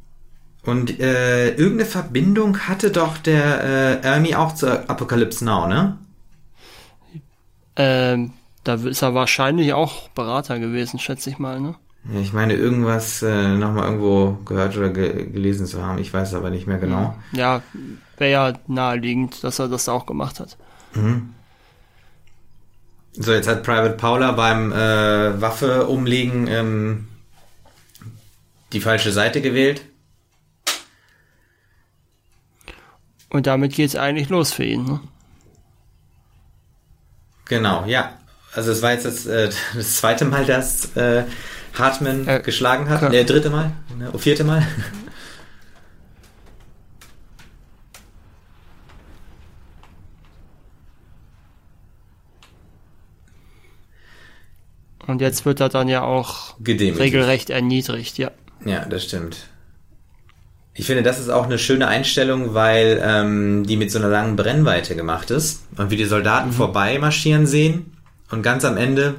Und 0.64 1.00
äh, 1.00 1.48
irgendeine 1.48 1.84
Verbindung 1.84 2.60
hatte 2.68 2.92
doch 2.92 3.18
der 3.18 3.64
äh, 3.64 4.06
Ernie 4.06 4.36
auch 4.36 4.54
zu 4.54 4.88
Apocalypse 4.88 5.44
Now, 5.44 5.66
ne? 5.66 5.98
Ähm, 7.74 8.34
da 8.62 8.74
ist 8.74 9.02
er 9.02 9.14
wahrscheinlich 9.14 9.72
auch 9.72 10.08
Berater 10.10 10.60
gewesen, 10.60 11.00
schätze 11.00 11.28
ich 11.28 11.40
mal, 11.40 11.60
ne? 11.60 11.74
Ja, 12.12 12.20
ich 12.20 12.32
meine, 12.32 12.54
irgendwas 12.54 13.20
äh, 13.22 13.48
nochmal 13.56 13.86
irgendwo 13.86 14.38
gehört 14.44 14.76
oder 14.76 14.90
ge 14.90 15.26
gelesen 15.26 15.66
zu 15.66 15.84
haben. 15.84 15.98
Ich 15.98 16.14
weiß 16.14 16.34
aber 16.34 16.50
nicht 16.50 16.68
mehr 16.68 16.78
genau. 16.78 17.16
Ja, 17.32 17.62
wäre 18.16 18.30
ja 18.30 18.52
naheliegend, 18.68 19.42
dass 19.42 19.58
er 19.58 19.66
das 19.66 19.88
auch 19.88 20.06
gemacht 20.06 20.38
hat. 20.38 20.56
Mhm. 20.94 21.30
So, 23.16 23.32
jetzt 23.32 23.46
hat 23.46 23.62
Private 23.62 23.94
Paula 23.94 24.32
beim 24.32 24.72
äh, 24.72 25.40
Waffe 25.40 25.86
umlegen 25.86 26.48
ähm, 26.48 27.08
die 28.72 28.80
falsche 28.80 29.12
Seite 29.12 29.40
gewählt. 29.40 29.82
Und 33.30 33.46
damit 33.46 33.72
geht 33.72 33.88
es 33.88 33.96
eigentlich 33.96 34.28
los 34.28 34.52
für 34.52 34.64
ihn, 34.64 34.84
ne? 34.84 35.00
Genau, 37.46 37.84
ja. 37.86 38.18
Also 38.52 38.72
es 38.72 38.82
war 38.82 38.92
jetzt 38.92 39.04
das, 39.04 39.26
äh, 39.26 39.50
das 39.74 39.96
zweite 39.96 40.24
Mal, 40.24 40.44
dass 40.44 40.96
äh, 40.96 41.24
Hartman 41.74 42.26
äh, 42.26 42.40
geschlagen 42.40 42.88
hat. 42.88 43.10
Ne, 43.10 43.24
dritte 43.24 43.50
Mal, 43.50 43.72
ne, 43.96 44.10
vierte 44.18 44.44
Mal. 44.44 44.66
Und 55.06 55.20
jetzt 55.20 55.44
wird 55.44 55.60
er 55.60 55.68
dann 55.68 55.88
ja 55.88 56.02
auch 56.02 56.56
Gedemütigt. 56.60 57.00
regelrecht 57.00 57.50
erniedrigt, 57.50 58.18
ja. 58.18 58.30
Ja, 58.64 58.84
das 58.84 59.04
stimmt. 59.04 59.48
Ich 60.76 60.86
finde, 60.86 61.02
das 61.02 61.20
ist 61.20 61.28
auch 61.28 61.44
eine 61.44 61.58
schöne 61.58 61.86
Einstellung, 61.86 62.54
weil 62.54 63.00
ähm, 63.04 63.64
die 63.66 63.76
mit 63.76 63.92
so 63.92 63.98
einer 63.98 64.08
langen 64.08 64.34
Brennweite 64.34 64.96
gemacht 64.96 65.30
ist 65.30 65.62
und 65.76 65.90
wie 65.90 65.96
die 65.96 66.04
Soldaten 66.04 66.48
mhm. 66.48 66.54
vorbei 66.54 66.98
marschieren 66.98 67.46
sehen 67.46 67.92
und 68.30 68.42
ganz 68.42 68.64
am 68.64 68.76
Ende 68.76 69.14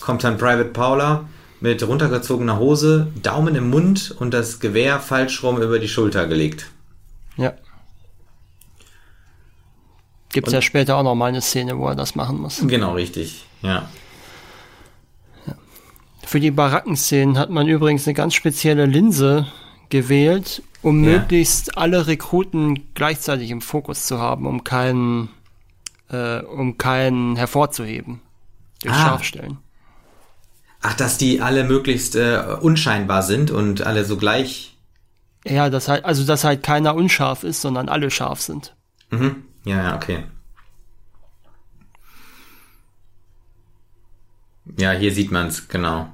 kommt 0.00 0.24
dann 0.24 0.36
Private 0.36 0.70
Paula 0.70 1.26
mit 1.60 1.86
runtergezogener 1.86 2.58
Hose, 2.58 3.08
Daumen 3.22 3.54
im 3.54 3.70
Mund 3.70 4.14
und 4.18 4.34
das 4.34 4.60
Gewehr 4.60 5.00
falsch 5.00 5.42
rum 5.42 5.60
über 5.60 5.78
die 5.78 5.88
Schulter 5.88 6.26
gelegt. 6.26 6.70
Ja. 7.36 7.54
Gibt 10.30 10.48
es 10.48 10.52
ja 10.52 10.60
später 10.60 10.96
auch 10.96 11.02
noch 11.02 11.14
mal 11.14 11.26
eine 11.26 11.40
Szene, 11.40 11.78
wo 11.78 11.88
er 11.88 11.94
das 11.94 12.14
machen 12.14 12.38
muss. 12.38 12.62
Genau, 12.66 12.92
richtig, 12.92 13.46
ja. 13.62 13.88
Für 16.28 16.40
die 16.40 16.50
Barackenszenen 16.50 17.38
hat 17.38 17.48
man 17.48 17.68
übrigens 17.68 18.06
eine 18.06 18.12
ganz 18.12 18.34
spezielle 18.34 18.84
Linse 18.84 19.46
gewählt, 19.88 20.62
um 20.82 21.02
ja. 21.02 21.12
möglichst 21.12 21.78
alle 21.78 22.06
Rekruten 22.06 22.92
gleichzeitig 22.92 23.50
im 23.50 23.62
Fokus 23.62 24.04
zu 24.04 24.18
haben, 24.18 24.46
um 24.46 24.62
keinen, 24.62 25.30
äh, 26.10 26.40
um 26.40 26.76
keinen 26.76 27.36
hervorzuheben 27.36 28.20
durch 28.82 28.94
ah. 28.94 28.98
Scharfstellen. 28.98 29.56
Ach, 30.82 30.92
dass 30.92 31.16
die 31.16 31.40
alle 31.40 31.64
möglichst 31.64 32.14
äh, 32.14 32.42
unscheinbar 32.60 33.22
sind 33.22 33.50
und 33.50 33.86
alle 33.86 34.04
so 34.04 34.18
gleich. 34.18 34.76
Ja, 35.46 35.70
das 35.70 35.88
halt, 35.88 36.04
also 36.04 36.26
dass 36.26 36.44
halt 36.44 36.62
keiner 36.62 36.94
unscharf 36.94 37.42
ist, 37.42 37.62
sondern 37.62 37.88
alle 37.88 38.10
scharf 38.10 38.42
sind. 38.42 38.76
Mhm. 39.08 39.44
Ja, 39.64 39.82
ja, 39.82 39.96
okay. 39.96 40.24
Ja, 44.76 44.92
hier 44.92 45.14
sieht 45.14 45.30
man's, 45.30 45.68
genau. 45.68 46.12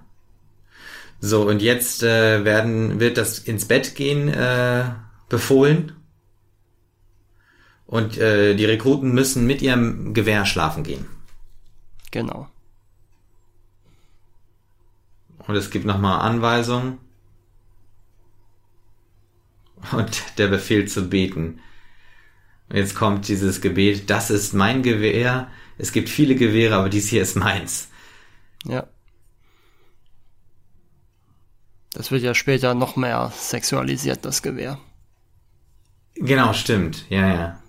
So, 1.27 1.49
und 1.49 1.63
jetzt 1.63 2.03
äh, 2.03 2.45
werden, 2.45 3.01
wird 3.01 3.17
das 3.17 3.39
ins 3.39 3.67
Bett 3.67 3.95
gehen 3.95 4.29
äh, 4.29 4.91
befohlen. 5.31 5.93
Und 7.87 8.19
äh, 8.19 8.55
die 8.55 8.67
Rekruten 8.67 9.15
müssen 9.15 9.47
mit 9.47 9.63
ihrem 9.63 10.13
Gewehr 10.13 10.45
schlafen 10.45 10.85
gehen. 10.85 11.07
Genau. 12.11 12.47
Und 15.39 15.55
es 15.55 15.71
gibt 15.71 15.87
nochmal 15.87 16.21
Anweisungen. 16.21 16.99
Und 19.93 20.23
der 20.37 20.49
Befehl 20.49 20.87
zu 20.89 21.09
beten. 21.09 21.59
Und 22.69 22.77
jetzt 22.77 22.95
kommt 22.95 23.29
dieses 23.29 23.63
Gebet, 23.63 24.11
das 24.11 24.29
ist 24.29 24.53
mein 24.53 24.83
Gewehr. 24.83 25.49
Es 25.79 25.93
gibt 25.93 26.11
viele 26.11 26.35
Gewehre, 26.35 26.77
aber 26.77 26.91
dies 26.91 27.09
hier 27.09 27.23
ist 27.23 27.35
meins. 27.35 27.89
Ja. 28.67 28.87
Das 31.95 32.11
wird 32.11 32.23
ja 32.23 32.35
später 32.35 32.75
noch 32.75 32.97
mehr 32.97 33.33
sexualisiert, 33.37 34.25
das 34.25 34.43
Gewehr. 34.43 34.79
Genau, 36.17 36.53
stimmt. 36.53 37.07
Ja, 37.09 37.35
ja. 37.35 37.61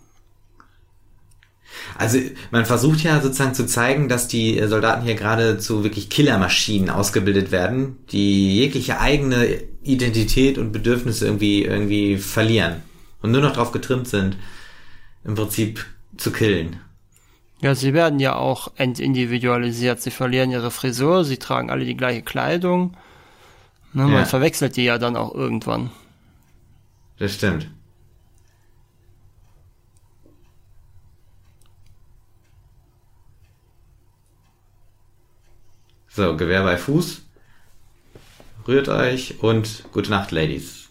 Also 1.98 2.20
man 2.52 2.66
versucht 2.66 3.04
ja 3.04 3.22
sozusagen 3.22 3.54
zu 3.54 3.66
zeigen, 3.66 4.10
dass 4.10 4.28
die 4.28 4.62
Soldaten 4.68 5.04
hier 5.04 5.16
gerade 5.16 5.58
zu 5.60 5.84
wirklich 5.84 6.10
Killermaschinen 6.10 6.90
ausgebildet 6.90 7.52
werden, 7.52 7.98
die 8.12 8.56
jegliche 8.56 9.00
eigene 9.00 9.62
Identität 9.84 10.58
und 10.58 10.72
Bedürfnisse 10.72 11.26
irgendwie 11.26 11.64
irgendwie 11.64 12.18
verlieren 12.18 12.82
und 13.22 13.32
nur 13.32 13.42
noch 13.42 13.54
darauf 13.54 13.72
getrimmt 13.72 14.08
sind, 14.08 14.38
im 15.24 15.36
Prinzip 15.36 15.86
zu 16.18 16.32
killen. 16.32 16.80
Ja, 17.62 17.76
sie 17.76 17.94
werden 17.94 18.20
ja 18.20 18.36
auch 18.36 18.72
entindividualisiert. 18.76 20.02
Sie 20.02 20.12
verlieren 20.12 20.52
ihre 20.52 20.72
Frisur, 20.72 21.24
sie 21.24 21.38
tragen 21.38 21.70
alle 21.70 21.86
die 21.86 21.98
gleiche 21.98 22.22
Kleidung. 22.22 22.96
Ne, 23.96 24.04
man 24.04 24.12
ja. 24.12 24.26
verwechselt 24.26 24.76
die 24.76 24.84
ja 24.84 24.98
dann 24.98 25.16
auch 25.16 25.34
irgendwann. 25.34 25.90
Das 27.18 27.34
stimmt. 27.34 27.72
So, 36.10 36.36
Gewehr 36.36 36.64
bei 36.64 36.76
Fuß. 36.76 37.22
Rührt 38.68 38.90
euch 38.90 39.42
und 39.42 39.86
gute 39.94 40.10
Nacht, 40.10 40.32
Ladies. 40.32 40.90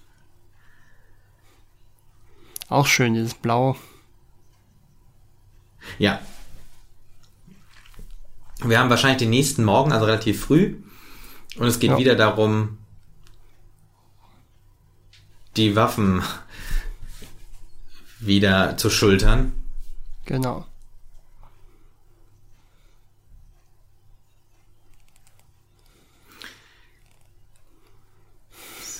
Auch 2.70 2.86
schön, 2.86 3.12
dieses 3.12 3.34
Blau. 3.34 3.76
Ja. 5.98 6.22
Wir 8.62 8.78
haben 8.78 8.88
wahrscheinlich 8.88 9.18
den 9.18 9.30
nächsten 9.30 9.62
Morgen, 9.64 9.92
also 9.92 10.06
relativ 10.06 10.42
früh. 10.42 10.76
Und 11.56 11.66
es 11.66 11.78
geht 11.78 11.90
ja. 11.90 11.98
wieder 11.98 12.16
darum, 12.16 12.78
die 15.56 15.76
Waffen 15.76 16.22
wieder 18.20 18.76
zu 18.76 18.90
schultern. 18.90 19.52
Genau. 20.26 20.66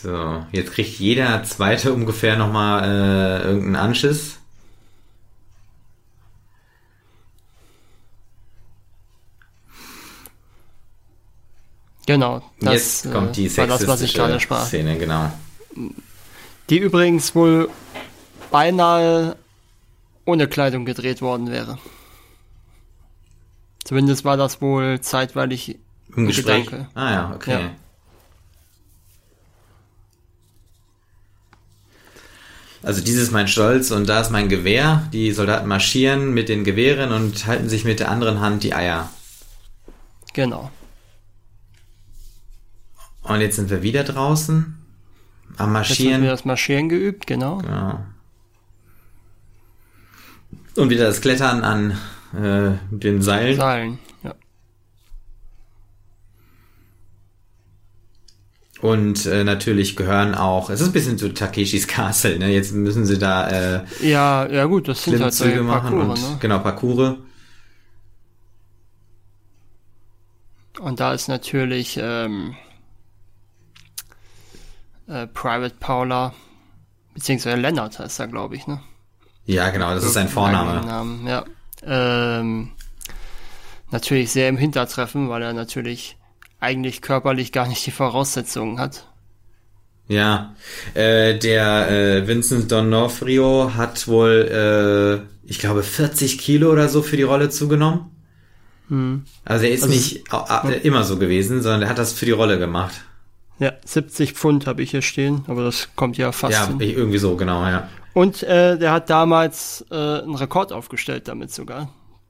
So, 0.03 0.45
jetzt 0.53 0.73
kriegt 0.73 0.99
jeder 0.99 1.43
zweite 1.45 1.95
ungefähr 1.95 2.37
nochmal 2.37 2.85
äh, 2.85 3.43
irgendeinen 3.45 3.77
Anschiss. 3.77 4.39
Genau, 12.07 12.43
das 12.61 12.75
Jetzt 12.75 13.13
kommt 13.13 13.37
die 13.37 13.47
äh, 13.47 13.57
war 13.57 13.67
das, 13.67 13.81
sexistische. 13.81 14.39
Szene, 14.67 14.99
genau. 14.99 15.33
Die 16.71 16.79
übrigens 16.79 17.35
wohl 17.35 17.69
beinahe 18.51 19.37
ohne 20.25 20.49
Kleidung 20.49 20.85
gedreht 20.85 21.21
worden 21.21 21.51
wäre. 21.51 21.79
Zumindest 23.85 24.25
war 24.25 24.37
das 24.37 24.63
wohl 24.63 25.01
zeitweilig 25.01 25.79
Im 26.17 26.25
ein 26.25 26.27
Gespräch. 26.27 26.65
Gedanke. 26.65 26.89
Ah 26.95 27.11
ja, 27.11 27.33
okay. 27.35 27.61
Ja. 27.61 27.71
Also 32.83 33.03
dieses 33.03 33.25
ist 33.25 33.33
mein 33.33 33.49
Stolz 33.49 33.91
und 33.91 34.09
da 34.09 34.21
ist 34.21 34.31
mein 34.31 34.49
Gewehr. 34.49 35.09
Die 35.13 35.33
Soldaten 35.33 35.69
marschieren 35.69 36.33
mit 36.33 36.49
den 36.49 36.65
Gewehren 36.65 37.13
und 37.13 37.47
halten 37.47 37.69
sich 37.69 37.85
mit 37.85 38.01
der 38.01 38.11
anderen 38.11 38.41
Hand 38.41 38.63
die 38.63 38.75
Eier. 38.75 39.11
Genau. 40.35 40.71
Und 43.23 43.41
jetzt 43.41 43.57
sind 43.57 43.71
wir 43.71 43.83
wieder 43.83 44.05
draußen 44.05 44.84
am 45.57 45.75
Jetzt 45.77 45.91
haben 45.91 45.99
wir 45.99 46.19
Marschieren. 46.19 46.25
das 46.25 46.45
Marschieren 46.45 46.89
geübt, 46.89 47.27
genau. 47.27 47.61
Ja. 47.63 48.07
Und 50.77 50.91
wieder 50.91 51.05
das 51.05 51.21
Klettern 51.21 51.63
an 51.63 51.91
äh, 52.37 52.73
den 52.91 53.23
Seilen. 53.23 53.57
Seilen, 53.57 53.99
ja. 54.23 54.35
Und 58.81 59.25
äh, 59.27 59.45
natürlich 59.45 59.97
gehören 59.97 60.35
auch, 60.35 60.69
es 60.69 60.81
ist 60.81 60.89
ein 60.89 60.93
bisschen 60.93 61.17
so 61.17 61.29
Takeshis 61.29 61.87
Castle, 61.87 62.39
ne? 62.39 62.51
Jetzt 62.51 62.73
müssen 62.75 63.07
sie 63.07 63.19
da 63.19 63.49
äh, 63.49 63.85
Ja, 64.03 64.47
ja 64.51 64.65
gut, 64.67 64.89
das 64.89 65.05
sind 65.05 65.23
halt 65.23 65.35
Klimmzüge 65.35 65.63
machen 65.63 65.99
und 66.01 66.21
ne? 66.21 66.37
genau 66.41 66.59
Parcours. 66.59 67.17
Und 70.81 71.01
da 71.01 71.15
ist 71.15 71.29
natürlich 71.29 71.99
ähm, 72.03 72.57
äh, 75.09 75.27
Private 75.27 75.77
Paula, 75.81 76.35
beziehungsweise 77.15 77.57
Lennart 77.57 77.99
heißt 77.99 78.21
er, 78.21 78.29
glaube 78.29 78.57
ich, 78.57 78.67
ne? 78.67 78.81
Ja, 79.47 79.71
genau, 79.71 79.95
das 79.95 80.05
ist 80.05 80.15
sein 80.15 80.29
Vorname. 80.29 80.87
Namen, 80.87 81.27
ja. 81.27 81.45
Ähm, 81.83 82.71
natürlich 83.91 84.33
sehr 84.33 84.49
im 84.49 84.57
Hintertreffen, 84.57 85.29
weil 85.29 85.43
er 85.43 85.53
natürlich 85.53 86.17
eigentlich 86.61 87.03
körperlich 87.03 87.53
gar 87.53 87.69
nicht 87.69 87.85
die 87.85 87.91
Voraussetzungen 87.91 88.79
hat. 88.79 89.07
Ja, 90.09 90.55
äh, 90.95 91.39
der 91.39 91.91
äh, 91.91 92.27
Vincent 92.27 92.71
D'Onofrio 92.73 93.75
hat 93.75 94.07
wohl, 94.09 95.27
äh, 95.47 95.49
ich 95.49 95.59
glaube, 95.59 95.83
40 95.83 96.39
Kilo 96.39 96.73
oder 96.73 96.89
so 96.89 97.03
für 97.03 97.17
die 97.17 97.23
Rolle 97.23 97.51
zugenommen. 97.51 98.11
Also 99.45 99.65
er 99.65 99.73
ist 99.73 99.83
Also 99.83 99.95
nicht 99.95 100.25
äh, 100.31 100.79
immer 100.87 101.05
so 101.05 101.19
gewesen, 101.19 101.63
sondern 101.63 101.83
er 101.83 101.89
hat 101.89 101.99
das 101.99 102.13
für 102.13 102.27
die 102.27 102.33
Rolle 102.33 102.59
gemacht. 102.59 102.95
Ja, 103.59 103.73
70 103.85 104.33
Pfund 104.33 104.67
habe 104.67 104.83
ich 104.83 104.91
hier 104.91 105.03
stehen, 105.03 105.45
aber 105.47 105.63
das 105.65 105.89
kommt 105.95 106.19
ja 106.19 106.33
fast 106.33 106.53
Ja, 106.55 106.67
hin. 106.67 106.81
irgendwie 106.81 107.19
so, 107.19 107.37
genau, 107.37 107.63
ja. 107.65 107.89
Und 108.13 108.43
äh, 108.43 108.79
der 108.79 108.93
hat 108.93 109.11
damals 109.11 109.85
äh, 109.91 109.95
einen 109.95 110.35
Rekord 110.35 110.73
aufgestellt 110.73 111.29
damit 111.29 111.53
sogar, 111.53 111.89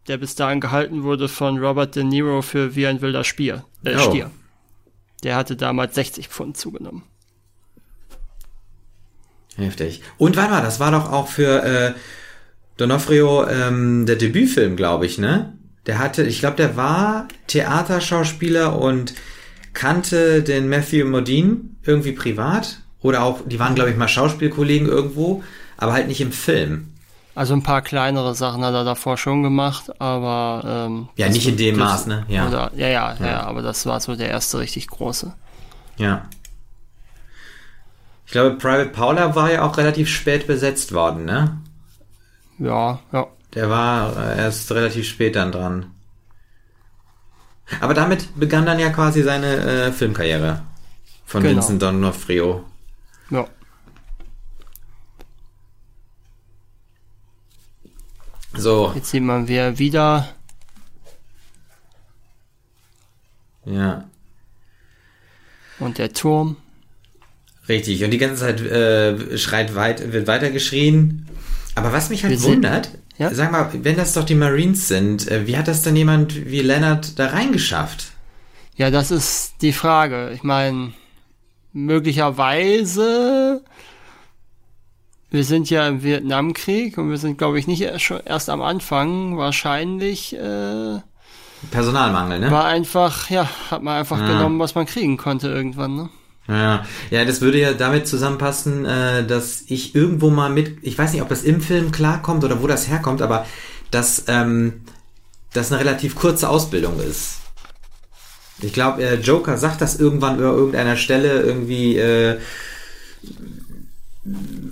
der 0.09 0.19
bis 0.19 0.35
dahin 0.35 0.61
gehalten 0.61 1.03
wurde 1.03 1.29
von 1.29 1.59
Robert 1.59 1.97
De 1.97 2.05
Niro 2.05 2.43
für 2.43 2.75
Wie 2.77 2.87
ein 2.87 3.01
wilder 3.01 3.25
Spier, 3.25 3.65
äh, 3.85 3.97
Oh. 3.97 4.01
Stier. 4.01 4.31
Der 5.23 5.37
hatte 5.37 5.57
damals 5.57 5.95
60 5.95 6.29
Pfund 6.29 6.57
zugenommen. 6.59 7.03
Heftig. 9.57 10.03
Und 10.19 10.37
warte 10.37 10.51
mal, 10.51 10.63
das 10.63 10.81
war 10.81 10.91
doch 10.91 11.11
auch 11.13 11.29
für 11.29 11.63
äh, 11.63 11.95
Donofrio 12.77 13.47
ähm, 13.47 14.05
der 14.05 14.17
Debütfilm, 14.17 14.77
glaube 14.77 15.07
ich, 15.07 15.19
ne? 15.19 15.57
Der 15.87 15.99
hatte, 15.99 16.25
ich 16.25 16.41
glaube, 16.41 16.57
der 16.57 16.77
war 16.77 17.29
Theaterschauspieler 17.47 18.79
und 18.79 19.15
kannte 19.75 20.43
den 20.43 20.69
Matthew 20.69 21.07
Modine 21.07 21.57
irgendwie 21.83 22.13
privat. 22.13 22.79
Oder 23.03 23.23
auch, 23.23 23.41
die 23.45 23.59
waren, 23.59 23.75
glaube 23.75 23.91
ich, 23.91 23.97
mal 23.97 24.09
Schauspielkollegen 24.09 24.89
irgendwo, 24.89 25.43
aber 25.77 25.93
halt 25.93 26.09
nicht 26.09 26.23
im 26.23 26.33
Film. 26.33 26.89
Also 27.35 27.53
ein 27.53 27.63
paar 27.63 27.83
kleinere 27.83 28.35
Sachen 28.35 28.65
hat 28.65 28.73
er 28.75 28.85
davor 28.85 29.19
schon 29.19 29.43
gemacht, 29.43 30.01
aber 30.01 30.87
ähm, 30.87 31.09
Ja, 31.17 31.29
nicht 31.29 31.47
in 31.47 31.57
dem 31.57 31.77
Maß, 31.77 32.07
ne? 32.07 32.25
Ja. 32.29 32.49
Oder, 32.49 32.71
ja, 32.77 32.87
ja, 32.89 33.15
ja, 33.15 33.17
Ja. 33.21 33.27
ja, 33.27 33.41
aber 33.43 33.61
das 33.61 33.85
war 33.87 34.01
so 34.01 34.15
der 34.17 34.29
erste 34.31 34.61
richtig 34.61 34.87
große. 34.87 35.35
Ja. 35.99 36.27
Ich 38.27 38.33
glaube, 38.33 38.57
Private 38.57 38.91
Paula 38.91 39.35
war 39.35 39.53
ja 39.53 39.63
auch 39.63 39.77
relativ 39.77 40.09
spät 40.09 40.47
besetzt 40.47 40.93
worden, 40.93 41.25
ne? 41.25 41.59
Ja, 42.59 43.01
ja. 43.13 43.27
Der 43.55 43.69
war 43.69 44.17
äh, 44.17 44.39
erst 44.39 44.71
relativ 44.73 45.07
spät 45.09 45.37
dann 45.37 45.53
dran. 45.53 45.87
Aber 47.81 47.95
damit 47.95 48.39
begann 48.39 48.67
dann 48.67 48.79
ja 48.79 48.91
quasi 48.91 49.23
seine 49.23 49.57
äh, 49.57 49.93
Filmkarriere 49.93 50.63
von 51.27 51.43
Genau. 51.43 51.57
Vincent 51.57 51.83
D'Onofrio. 51.83 52.61
Ja. 53.31 53.47
So, 58.57 58.93
Jetzt 58.95 59.11
sieht 59.11 59.23
man 59.23 59.49
wir 59.49 59.79
wieder. 59.79 60.29
ja, 63.65 64.05
Und 65.81 65.97
der 65.99 66.13
Turm. 66.13 66.57
richtig. 67.69 68.05
Und 68.05 68.11
die 68.11 68.19
ganze 68.19 68.43
Zeit 68.43 68.61
äh, 68.61 69.39
schreit 69.39 69.75
weit, 69.75 70.13
wird 70.13 70.27
weiter 70.27 70.51
geschrien. 70.51 71.27
Aber 71.75 71.93
was 71.93 72.11
mich 72.11 72.23
halt 72.25 72.33
Wir 72.33 72.43
wundert, 72.43 72.91
Ja? 73.17 73.33
sag 73.33 73.53
mal, 73.53 73.71
wenn 73.73 73.97
das 73.97 74.13
doch 74.13 74.25
die 74.25 74.35
Marines 74.35 74.89
sind, 74.89 75.29
äh, 75.31 75.47
wie 75.47 75.57
hat 75.57 75.69
das 75.69 75.83
denn 75.83 75.95
jemand 75.97 76.47
wie 76.51 76.63
Leonard 76.63 77.19
da 77.19 77.29
reingeschafft? 77.29 78.13
Ja, 78.77 78.91
das 78.91 79.11
ist 79.13 79.55
die 79.63 79.73
Frage. 79.73 80.33
Ich 80.35 80.43
meine, 80.43 80.93
möglicherweise. 81.73 83.63
Wir 85.31 85.45
sind 85.45 85.69
ja 85.69 85.89
im 85.89 86.03
Vietnamkrieg 86.05 86.97
und 86.99 87.11
wir 87.11 87.19
sind, 87.19 87.39
glaube 87.39 87.59
ich, 87.59 87.67
nicht 87.67 87.81
erst, 87.83 88.05
schon 88.05 88.21
erst 88.25 88.49
am 88.51 88.63
Anfang. 88.63 89.37
Wahrscheinlich 89.37 90.33
äh, 90.37 90.99
Personalmangel, 91.71 92.39
ne? 92.41 92.51
war 92.51 92.67
einfach, 92.67 93.31
ja, 93.31 93.49
hat 93.71 93.83
man 93.83 93.97
einfach 93.99 94.19
Ja. 94.19 94.27
genommen, 94.29 94.59
was 94.61 94.75
man 94.75 94.87
kriegen 94.87 95.17
konnte 95.17 95.49
irgendwann. 95.49 95.97
Ne? 95.97 96.09
Ja, 96.47 96.85
ja, 97.11 97.25
das 97.25 97.41
würde 97.41 97.59
ja 97.59 97.73
damit 97.73 98.07
zusammenpassen, 98.07 98.85
äh, 98.85 99.27
dass 99.27 99.65
ich 99.67 99.95
irgendwo 99.95 100.29
mal 100.29 100.51
mit, 100.51 100.77
ich 100.83 100.99
weiß 100.99 101.13
nicht, 101.13 101.23
ob 101.23 101.29
das 101.29 101.43
im 101.43 101.61
Film 101.61 101.91
klarkommt 101.91 102.45
oder 102.45 102.63
wo 102.63 102.67
das 102.67 102.89
herkommt, 102.89 103.23
aber 103.23 103.47
dass 103.91 104.25
ähm, 104.29 104.83
das 105.55 105.73
eine 105.73 105.81
relativ 105.81 106.17
kurze 106.17 106.49
Ausbildung 106.49 107.01
ist. 107.01 107.39
Ich 108.61 108.73
glaube, 108.73 109.03
äh, 109.03 109.15
Joker 109.15 109.57
sagt 109.57 109.81
das 109.81 109.99
irgendwann 109.99 110.39
über 110.39 110.53
irgendeiner 110.53 110.97
Stelle 110.97 111.41
irgendwie 111.43 111.97
äh, 111.97 112.39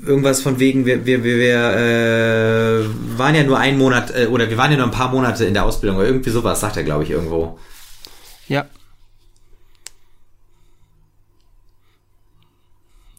irgendwas 0.06 0.42
von 0.42 0.58
wegen, 0.58 0.86
wir, 0.86 1.04
wir, 1.06 1.24
wir, 1.24 1.56
äh, 1.76 3.18
waren 3.18 3.34
ja 3.34 3.44
nur 3.44 3.58
ein 3.58 3.78
Monat 3.78 4.14
äh, 4.14 4.26
oder 4.26 4.48
wir 4.48 4.56
waren 4.56 4.70
ja 4.70 4.76
nur 4.76 4.86
ein 4.86 4.92
paar 4.92 5.10
Monate 5.10 5.44
in 5.44 5.54
der 5.54 5.64
Ausbildung 5.64 5.98
oder 5.98 6.06
irgendwie 6.06 6.30
sowas, 6.30 6.60
sagt 6.60 6.76
er, 6.76 6.84
glaube 6.84 7.04
ich, 7.04 7.10
irgendwo. 7.10 7.58
Ja. 8.48 8.66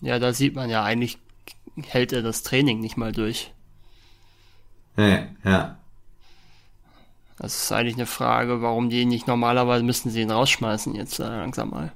Ja, 0.04 0.20
da 0.20 0.34
sieht 0.34 0.54
man 0.54 0.70
ja 0.70 0.84
eigentlich, 0.84 1.18
hält 1.82 2.12
er 2.12 2.22
das 2.22 2.44
Training 2.44 2.82
nicht 2.82 2.98
mal 2.98 3.14
durch. 3.14 3.54
Ja, 4.98 5.28
ja. 5.46 5.78
Das 7.40 7.64
ist 7.64 7.72
eigentlich 7.72 7.96
eine 7.96 8.06
Frage, 8.06 8.62
warum 8.62 8.90
die 8.90 9.02
ihn 9.02 9.08
nicht 9.08 9.28
normalerweise 9.28 9.84
müssten 9.84 10.10
sie 10.10 10.22
ihn 10.22 10.30
rausschmeißen 10.30 10.94
jetzt 10.94 11.20
äh, 11.20 11.24
langsam 11.24 11.70
mal. 11.70 11.94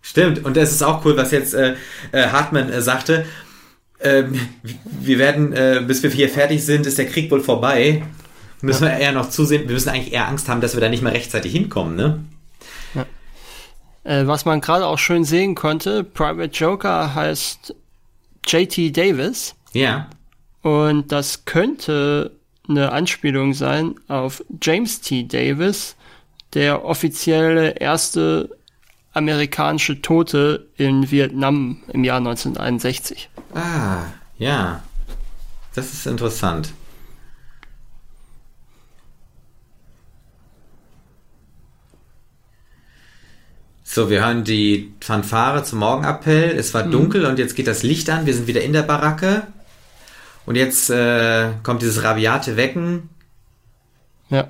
Stimmt, 0.00 0.44
und 0.46 0.56
das 0.56 0.72
ist 0.72 0.82
auch 0.82 1.04
cool, 1.04 1.16
was 1.18 1.30
jetzt 1.30 1.52
äh, 1.52 1.76
äh, 2.12 2.28
Hartmann 2.28 2.70
äh, 2.70 2.80
sagte. 2.80 3.26
Ähm, 4.00 4.40
wir 4.84 5.18
werden, 5.18 5.52
äh, 5.52 5.84
bis 5.86 6.02
wir 6.02 6.08
hier 6.10 6.30
fertig 6.30 6.64
sind, 6.64 6.86
ist 6.86 6.96
der 6.96 7.06
Krieg 7.06 7.30
wohl 7.30 7.42
vorbei. 7.42 8.02
Müssen 8.62 8.84
wir 8.84 8.92
eher 8.92 9.12
noch 9.12 9.28
zusehen. 9.28 9.68
Wir 9.68 9.74
müssen 9.74 9.90
eigentlich 9.90 10.14
eher 10.14 10.26
Angst 10.26 10.48
haben, 10.48 10.62
dass 10.62 10.74
wir 10.74 10.80
da 10.80 10.88
nicht 10.88 11.02
mehr 11.02 11.12
rechtzeitig 11.12 11.52
hinkommen, 11.52 11.96
ne? 11.96 12.24
Äh, 14.04 14.26
was 14.26 14.44
man 14.44 14.60
gerade 14.60 14.86
auch 14.86 14.98
schön 14.98 15.24
sehen 15.24 15.54
konnte, 15.54 16.04
Private 16.04 16.52
Joker 16.56 17.14
heißt 17.14 17.74
JT 18.46 18.96
Davis 18.96 19.54
Ja. 19.72 20.08
und 20.62 21.12
das 21.12 21.44
könnte 21.44 22.32
eine 22.68 22.92
Anspielung 22.92 23.52
sein 23.52 23.96
auf 24.08 24.42
James 24.62 25.00
T. 25.00 25.24
Davis, 25.26 25.96
der 26.54 26.84
offizielle 26.84 27.72
erste 27.78 28.56
amerikanische 29.12 30.00
Tote 30.02 30.68
in 30.76 31.10
Vietnam 31.10 31.82
im 31.92 32.04
Jahr 32.04 32.18
1961. 32.18 33.28
Ah, 33.54 34.04
ja. 34.38 34.82
Das 35.74 35.92
ist 35.92 36.06
interessant. 36.06 36.72
So, 43.92 44.08
wir 44.08 44.20
hören 44.24 44.44
die 44.44 44.94
Fanfare 45.00 45.64
zum 45.64 45.80
Morgenappell. 45.80 46.56
Es 46.56 46.72
war 46.74 46.84
dunkel 46.84 47.26
und 47.26 47.40
jetzt 47.40 47.56
geht 47.56 47.66
das 47.66 47.82
Licht 47.82 48.08
an. 48.08 48.24
Wir 48.24 48.34
sind 48.34 48.46
wieder 48.46 48.62
in 48.62 48.72
der 48.72 48.82
Baracke. 48.84 49.48
Und 50.46 50.54
jetzt 50.54 50.90
äh, 50.90 51.48
kommt 51.64 51.82
dieses 51.82 52.04
rabiate 52.04 52.56
Wecken. 52.56 53.08
Ja. 54.28 54.48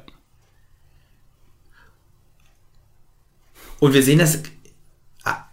Und 3.79 3.95
wir 3.95 4.03
sehen 4.03 4.19
das. 4.19 4.43
Ah, 5.25 5.47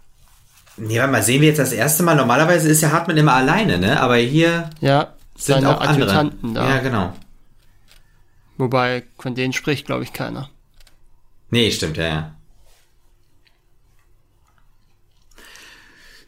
nee, 0.76 0.98
warte 0.98 1.12
mal, 1.12 1.22
sehen 1.22 1.40
wir 1.40 1.48
jetzt 1.48 1.58
das 1.58 1.72
erste 1.72 2.02
Mal. 2.02 2.14
Normalerweise 2.14 2.68
ist 2.68 2.82
ja 2.82 2.92
Hartmann 2.92 3.16
immer 3.16 3.32
alleine, 3.32 3.78
ne? 3.78 4.02
Aber 4.02 4.16
hier 4.16 4.68
Ja, 4.82 5.14
sind 5.34 5.64
auch 5.64 5.80
andere. 5.80 6.30
Da. 6.42 6.68
Ja, 6.68 6.78
genau. 6.80 7.14
Wobei, 8.58 9.04
von 9.18 9.34
denen 9.34 9.54
spricht, 9.54 9.86
glaube 9.86 10.04
ich, 10.04 10.12
keiner. 10.12 10.50
Nee, 11.48 11.70
stimmt, 11.70 11.96
ja, 11.96 12.06
ja. 12.06 12.37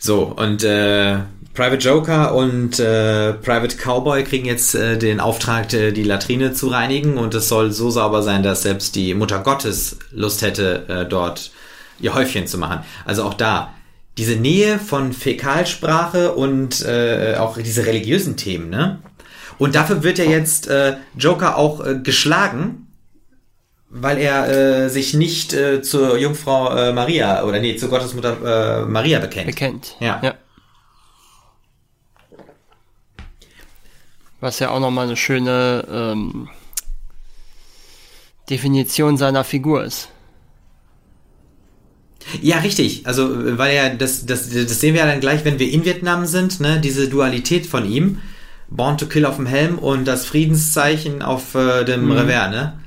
So, 0.03 0.23
und 0.23 0.65
äh, 0.65 1.19
Private 1.53 1.77
Joker 1.77 2.35
und 2.35 2.81
äh, 2.81 3.35
Private 3.35 3.77
Cowboy 3.77 4.25
kriegen 4.25 4.47
jetzt 4.47 4.75
äh, 4.75 4.97
den 4.97 5.21
Auftrag, 5.21 5.71
äh, 5.75 5.93
die 5.93 6.05
Latrine 6.05 6.55
zu 6.55 6.69
reinigen 6.69 7.19
und 7.19 7.35
es 7.35 7.51
soll 7.51 7.71
so 7.71 7.91
sauber 7.91 8.23
sein, 8.23 8.43
dass 8.43 8.63
selbst 8.63 8.97
die 8.97 9.13
Mutter 9.13 9.41
Gottes 9.41 9.99
Lust 10.11 10.41
hätte, 10.41 10.89
äh, 10.89 11.07
dort 11.07 11.51
ihr 12.01 12.15
Häufchen 12.15 12.47
zu 12.47 12.57
machen. 12.57 12.81
Also 13.05 13.25
auch 13.25 13.35
da, 13.35 13.75
diese 14.17 14.37
Nähe 14.37 14.79
von 14.79 15.13
Fäkalsprache 15.13 16.33
und 16.33 16.83
äh, 16.83 17.37
auch 17.39 17.59
diese 17.59 17.85
religiösen 17.85 18.39
Themen, 18.39 18.71
ne? 18.71 19.01
Und 19.59 19.75
dafür 19.75 20.03
wird 20.03 20.17
ja 20.17 20.25
jetzt 20.25 20.69
äh, 20.69 20.97
Joker 21.19 21.59
auch 21.59 21.85
äh, 21.85 21.99
geschlagen, 22.03 22.87
weil 23.91 24.19
er 24.19 24.49
äh, 24.85 24.89
sich 24.89 25.15
nicht 25.15 25.53
äh, 25.53 25.83
zur 25.83 26.17
Jungfrau 26.17 26.75
äh, 26.75 26.93
Maria 26.93 27.43
oder 27.45 27.59
nee, 27.59 27.77
zur 27.77 27.89
Gottesmutter 27.89 28.83
äh, 28.83 28.87
Maria 28.87 29.19
bekennt. 29.19 29.47
Bekennt. 29.47 29.97
Ja. 29.99 30.21
ja. 30.23 30.35
Was 34.41 34.61
ja 34.61 34.71
auch 34.71 34.81
nochmal 34.81 35.07
eine 35.07 35.17
schöne 35.17 35.85
ähm, 35.91 36.49
Definition 38.49 39.17
seiner 39.17 39.45
Figur 39.45 39.85
ist. 39.85 40.09
Ja, 42.41 42.59
richtig. 42.59 43.07
Also, 43.07 43.59
weil 43.59 43.75
ja, 43.75 43.89
das, 43.91 44.25
das, 44.25 44.49
das 44.51 44.81
sehen 44.81 44.95
wir 44.95 45.01
ja 45.01 45.07
dann 45.07 45.21
gleich, 45.21 45.45
wenn 45.45 45.59
wir 45.59 45.71
in 45.71 45.85
Vietnam 45.85 46.27
sind, 46.27 46.61
ne, 46.61 46.81
diese 46.81 47.09
Dualität 47.09 47.67
von 47.67 47.91
ihm. 47.91 48.21
Born 48.69 48.99
to 48.99 49.07
Kill 49.07 49.27
auf 49.27 49.37
dem 49.37 49.47
Helm 49.47 49.79
und 49.79 50.05
das 50.05 50.27
Friedenszeichen 50.27 51.23
auf 51.23 51.57
äh, 51.57 51.85
dem 51.85 52.05
Mhm. 52.05 52.13
Revers, 52.13 52.51
ne? 52.51 52.80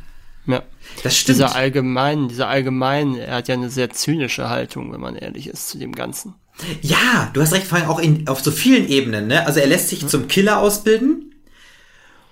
Das 1.03 1.17
stimmt. 1.17 1.37
Dieser 1.37 1.55
allgemein, 1.55 2.29
dieser 2.29 2.47
allgemein, 2.47 3.15
er 3.15 3.35
hat 3.35 3.49
ja 3.49 3.55
eine 3.55 3.69
sehr 3.69 3.89
zynische 3.89 4.49
Haltung, 4.49 4.91
wenn 4.93 5.01
man 5.01 5.15
ehrlich 5.15 5.47
ist, 5.47 5.67
zu 5.67 5.77
dem 5.77 5.91
Ganzen. 5.91 6.33
Ja, 6.81 7.29
du 7.33 7.41
hast 7.41 7.53
recht, 7.53 7.67
vor 7.67 7.77
allem 7.77 7.89
auch 7.89 7.99
in, 7.99 8.27
auf 8.27 8.41
so 8.41 8.51
vielen 8.51 8.87
Ebenen, 8.87 9.27
ne? 9.27 9.45
Also 9.45 9.59
er 9.59 9.67
lässt 9.67 9.89
sich 9.89 10.07
zum 10.07 10.27
Killer 10.27 10.59
ausbilden 10.59 11.35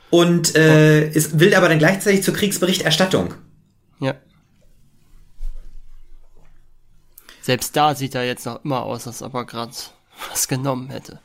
und 0.10 0.56
äh, 0.56 1.10
ist, 1.10 1.40
will 1.40 1.54
aber 1.54 1.68
dann 1.68 1.80
gleichzeitig 1.80 2.24
zur 2.24 2.34
Kriegsberichterstattung. 2.34 3.34
Ja. 4.00 4.16
Selbst 7.42 7.76
da 7.76 7.94
sieht 7.96 8.16
er 8.16 8.24
jetzt 8.24 8.46
noch 8.46 8.64
immer 8.64 8.84
aus, 8.84 9.08
als 9.08 9.22
ob 9.22 9.34
er 9.34 9.46
gerade 9.46 9.74
was 10.30 10.48
genommen 10.48 10.90
hätte. 10.92 11.20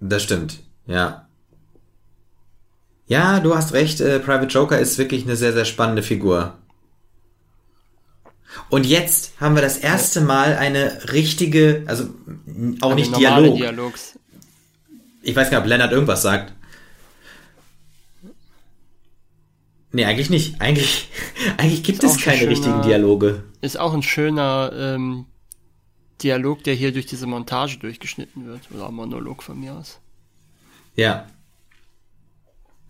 Das 0.00 0.22
stimmt, 0.22 0.60
ja. 0.86 1.28
Ja, 3.06 3.40
du 3.40 3.54
hast 3.54 3.72
recht, 3.72 4.00
äh, 4.00 4.18
Private 4.18 4.46
Joker 4.46 4.78
ist 4.78 4.98
wirklich 4.98 5.24
eine 5.24 5.36
sehr, 5.36 5.52
sehr 5.52 5.64
spannende 5.64 6.02
Figur. 6.02 6.58
Und 8.68 8.84
jetzt 8.86 9.32
haben 9.40 9.54
wir 9.54 9.62
das 9.62 9.76
erste 9.76 10.20
Mal 10.20 10.56
eine 10.56 11.12
richtige, 11.12 11.84
also 11.86 12.04
auch 12.80 12.90
Eine 12.90 12.94
nicht 12.96 13.16
Dialog. 13.16 13.56
Dialogs. 13.56 14.18
Ich 15.22 15.36
weiß 15.36 15.50
gar 15.50 15.58
nicht, 15.58 15.64
ob 15.64 15.68
Lennart 15.68 15.92
irgendwas 15.92 16.22
sagt. 16.22 16.52
Nee, 19.92 20.04
eigentlich 20.04 20.30
nicht. 20.30 20.60
Eigentlich, 20.60 21.08
eigentlich 21.58 21.82
gibt 21.82 22.02
Ist 22.02 22.16
es 22.16 22.22
keine 22.22 22.38
schöner- 22.38 22.50
richtigen 22.50 22.82
Dialoge. 22.82 23.44
Ist 23.60 23.78
auch 23.78 23.94
ein 23.94 24.02
schöner 24.02 24.72
ähm, 24.74 25.26
Dialog, 26.22 26.64
der 26.64 26.74
hier 26.74 26.92
durch 26.92 27.06
diese 27.06 27.26
Montage 27.26 27.78
durchgeschnitten 27.78 28.46
wird. 28.46 28.62
Oder 28.74 28.90
Monolog 28.90 29.42
von 29.42 29.60
mir 29.60 29.74
aus. 29.74 29.98
Ja. 30.96 31.26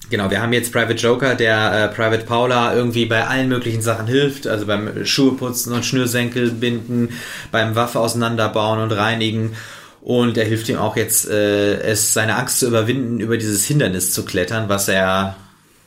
Genau, 0.08 0.30
wir 0.30 0.40
haben 0.40 0.52
jetzt 0.52 0.72
Private 0.72 0.94
Joker, 0.94 1.34
der 1.34 1.72
äh, 1.72 1.94
Private 1.94 2.24
Paula 2.24 2.74
irgendwie 2.74 3.06
bei 3.06 3.26
allen 3.26 3.48
möglichen 3.48 3.82
Sachen 3.82 4.06
hilft, 4.06 4.46
also 4.46 4.64
beim 4.66 5.04
Schuhe 5.04 5.32
putzen 5.32 5.72
und 5.72 5.84
Schnürsenkel 5.84 6.52
binden, 6.52 7.08
beim 7.50 7.74
Waffe 7.74 7.98
auseinanderbauen 7.98 8.78
und 8.80 8.92
reinigen. 8.92 9.56
Und 10.00 10.38
er 10.38 10.44
hilft 10.44 10.68
ihm 10.68 10.76
auch 10.76 10.96
jetzt, 10.96 11.28
äh, 11.28 11.80
es 11.80 12.14
seine 12.14 12.36
Angst 12.36 12.60
zu 12.60 12.68
überwinden, 12.68 13.18
über 13.18 13.36
dieses 13.36 13.64
Hindernis 13.64 14.12
zu 14.12 14.24
klettern, 14.24 14.68
was 14.68 14.86
er 14.86 15.36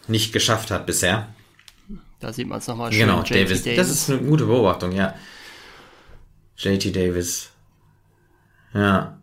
nicht 0.10 0.34
geschafft 0.34 0.72
hat 0.72 0.86
bisher. 0.86 1.28
Da 2.20 2.34
sieht 2.34 2.48
man 2.48 2.58
es 2.58 2.68
nochmal 2.68 2.92
schön. 2.92 3.08
Genau, 3.08 3.22
JT 3.22 3.32
Davis. 3.32 3.64
Das 3.64 3.90
ist 3.90 4.10
eine 4.10 4.20
gute 4.20 4.46
Beobachtung, 4.46 4.92
ja. 4.92 5.14
JT 6.58 6.94
Davis. 6.94 7.50
Ja. 8.74 9.18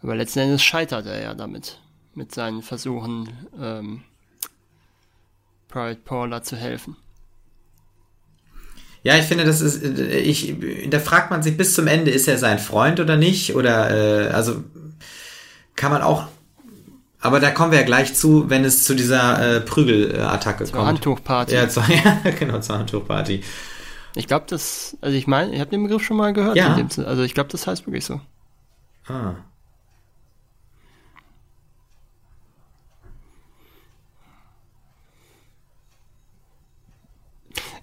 Aber 0.00 0.14
letzten 0.14 0.38
Endes 0.38 0.62
scheitert 0.62 1.06
er 1.06 1.20
ja 1.20 1.34
damit. 1.34 1.80
Mit 2.18 2.34
seinen 2.34 2.62
Versuchen, 2.62 3.28
ähm, 3.62 4.02
Private 5.68 6.00
Paula 6.04 6.42
zu 6.42 6.56
helfen. 6.56 6.96
Ja, 9.04 9.16
ich 9.16 9.26
finde, 9.26 9.44
das 9.44 9.60
ist, 9.60 9.84
ich, 9.84 10.56
da 10.90 10.98
fragt 10.98 11.30
man 11.30 11.44
sich 11.44 11.56
bis 11.56 11.76
zum 11.76 11.86
Ende, 11.86 12.10
ist 12.10 12.26
er 12.26 12.36
sein 12.36 12.58
Freund 12.58 12.98
oder 12.98 13.16
nicht? 13.16 13.54
Oder, 13.54 13.90
äh, 13.92 14.30
also, 14.32 14.64
kann 15.76 15.92
man 15.92 16.02
auch, 16.02 16.26
aber 17.20 17.38
da 17.38 17.52
kommen 17.52 17.70
wir 17.70 17.78
ja 17.78 17.86
gleich 17.86 18.16
zu, 18.16 18.50
wenn 18.50 18.64
es 18.64 18.82
zu 18.82 18.96
dieser 18.96 19.58
äh, 19.58 19.60
Prügelattacke 19.60 20.64
Zur 20.64 20.74
kommt. 20.74 20.88
Handtuchparty. 20.88 21.54
Ja, 21.54 21.68
zur, 21.68 21.84
ja, 21.88 22.18
genau, 22.36 22.58
zur 22.58 22.78
Handtuchparty. 22.78 23.44
Ich 24.16 24.26
glaube, 24.26 24.46
das, 24.48 24.96
also 25.02 25.16
ich 25.16 25.28
meine, 25.28 25.54
ich 25.54 25.60
habe 25.60 25.70
den 25.70 25.84
Begriff 25.84 26.02
schon 26.02 26.16
mal 26.16 26.32
gehört. 26.32 26.56
Ja. 26.56 26.76
Also 27.06 27.22
ich 27.22 27.34
glaube, 27.34 27.50
das 27.50 27.68
heißt 27.68 27.86
wirklich 27.86 28.04
so. 28.04 28.20
Ah. 29.06 29.36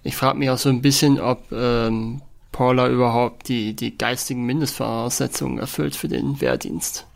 Ich 0.06 0.16
frage 0.16 0.38
mich 0.38 0.50
auch 0.50 0.58
so 0.58 0.68
ein 0.68 0.82
bisschen, 0.82 1.20
ob 1.20 1.50
ähm, 1.52 2.22
Paula 2.52 2.88
überhaupt 2.88 3.48
die, 3.48 3.74
die 3.74 3.96
geistigen 3.98 4.44
Mindestvoraussetzungen 4.46 5.58
erfüllt 5.58 5.96
für 5.96 6.08
den 6.08 6.40
Wehrdienst. 6.40 7.06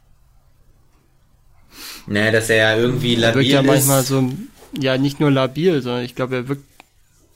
Ne, 2.07 2.33
dass 2.33 2.51
er 2.51 2.57
ja 2.57 2.77
irgendwie 2.77 3.17
Er 3.23 3.35
wirkt 3.35 3.49
labil 3.49 3.51
ja 3.51 3.61
ist. 3.61 3.67
manchmal 3.67 4.03
so, 4.03 4.31
ja, 4.79 4.99
nicht 4.99 5.21
nur 5.21 5.31
labil, 5.31 5.83
sondern 5.83 6.05
ich 6.05 6.15
glaube, 6.15 6.37
er 6.37 6.49
wirkt, 6.49 6.65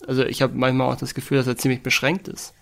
also 0.06 0.24
ich 0.24 0.42
habe 0.42 0.54
manchmal 0.56 0.92
auch 0.92 0.98
das 0.98 1.14
Gefühl, 1.14 1.38
dass 1.38 1.46
er 1.46 1.56
ziemlich 1.56 1.82
beschränkt 1.82 2.28
ist. 2.28 2.54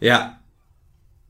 Ja. 0.00 0.36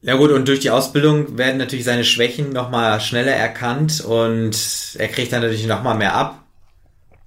Ja 0.03 0.15
gut, 0.17 0.31
und 0.31 0.49
durch 0.49 0.61
die 0.61 0.71
Ausbildung 0.71 1.37
werden 1.37 1.59
natürlich 1.59 1.85
seine 1.85 2.05
Schwächen 2.05 2.53
nochmal 2.53 3.01
schneller 3.01 3.33
erkannt 3.33 4.01
und 4.01 4.57
er 4.99 5.09
kriegt 5.09 5.33
dann 5.33 5.43
natürlich 5.43 5.67
nochmal 5.67 5.97
mehr 5.97 6.15
ab. 6.15 6.40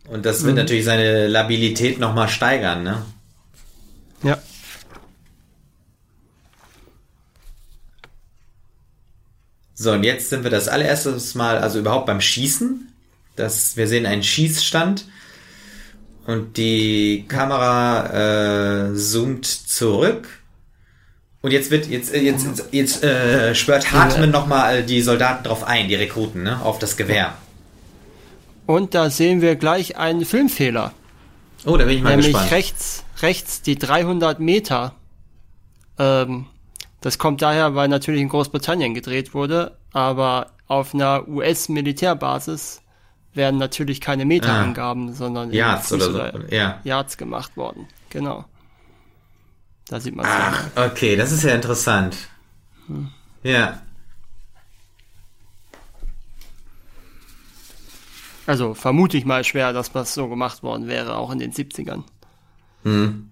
Und 0.07 0.25
das 0.25 0.43
wird 0.43 0.55
natürlich 0.55 0.85
seine 0.85 1.27
Labilität 1.27 1.99
nochmal 1.99 2.27
steigern, 2.27 2.83
ne? 2.83 3.05
Ja. 4.21 4.37
So, 9.75 9.91
und 9.91 10.03
jetzt 10.03 10.29
sind 10.29 10.43
wir 10.43 10.51
das 10.51 10.67
allererstes 10.67 11.35
Mal, 11.35 11.57
also 11.57 11.79
überhaupt 11.79 12.05
beim 12.05 12.21
Schießen. 12.21 12.89
Das, 13.35 13.75
wir 13.75 13.87
sehen 13.87 14.05
einen 14.05 14.23
Schießstand 14.23 15.05
und 16.25 16.57
die 16.57 17.25
Kamera 17.27 18.91
äh, 18.91 18.95
zoomt 18.95 19.45
zurück. 19.45 20.27
Und 21.41 21.51
jetzt 21.51 21.71
wird, 21.71 21.87
jetzt, 21.87 22.13
äh, 22.13 22.21
jetzt, 22.21 22.45
jetzt, 22.45 22.65
jetzt 22.71 23.03
äh, 23.03 23.55
schwört 23.55 23.91
Hartmann 23.91 24.31
nochmal 24.31 24.83
die 24.83 25.01
Soldaten 25.01 25.43
drauf 25.43 25.63
ein, 25.63 25.89
die 25.89 25.95
Rekruten, 25.95 26.43
ne? 26.43 26.61
Auf 26.61 26.79
das 26.79 26.95
Gewehr. 26.95 27.33
Und 28.65 28.93
da 28.93 29.09
sehen 29.09 29.41
wir 29.41 29.55
gleich 29.55 29.97
einen 29.97 30.25
Filmfehler. 30.25 30.93
Oh, 31.65 31.77
da 31.77 31.85
bin 31.85 31.97
ich 31.97 32.03
mal 32.03 32.11
nämlich 32.11 32.27
gespannt. 32.27 32.51
rechts, 32.51 33.03
rechts 33.21 33.61
die 33.61 33.77
300 33.77 34.39
Meter. 34.39 34.95
Ähm, 35.97 36.45
das 37.01 37.17
kommt 37.17 37.41
daher, 37.41 37.75
weil 37.75 37.87
natürlich 37.89 38.21
in 38.21 38.29
Großbritannien 38.29 38.93
gedreht 38.93 39.33
wurde, 39.33 39.77
aber 39.91 40.51
auf 40.67 40.93
einer 40.93 41.27
US-Militärbasis 41.27 42.81
werden 43.33 43.59
natürlich 43.59 43.99
keine 43.99 44.25
Meterangaben, 44.25 45.13
sondern 45.13 45.49
eben 45.49 45.57
Yards 45.57 45.91
oder 45.91 46.11
so, 46.11 46.39
ja. 46.49 46.79
Yards 46.83 47.17
gemacht 47.17 47.57
worden. 47.57 47.87
Genau. 48.09 48.45
Da 49.87 49.99
sieht 49.99 50.15
man 50.15 50.25
es. 50.25 50.31
Ach, 50.33 50.63
okay, 50.91 51.15
das 51.15 51.31
ist 51.31 51.43
ja 51.43 51.53
interessant. 51.53 52.15
Ja. 53.43 53.81
Also 58.45 58.73
vermute 58.73 59.17
ich 59.17 59.25
mal 59.25 59.43
schwer, 59.43 59.73
dass 59.73 59.91
das 59.91 60.13
so 60.13 60.27
gemacht 60.27 60.63
worden 60.63 60.87
wäre, 60.87 61.15
auch 61.15 61.31
in 61.31 61.39
den 61.39 61.53
70ern. 61.53 62.03
Hm. 62.83 63.29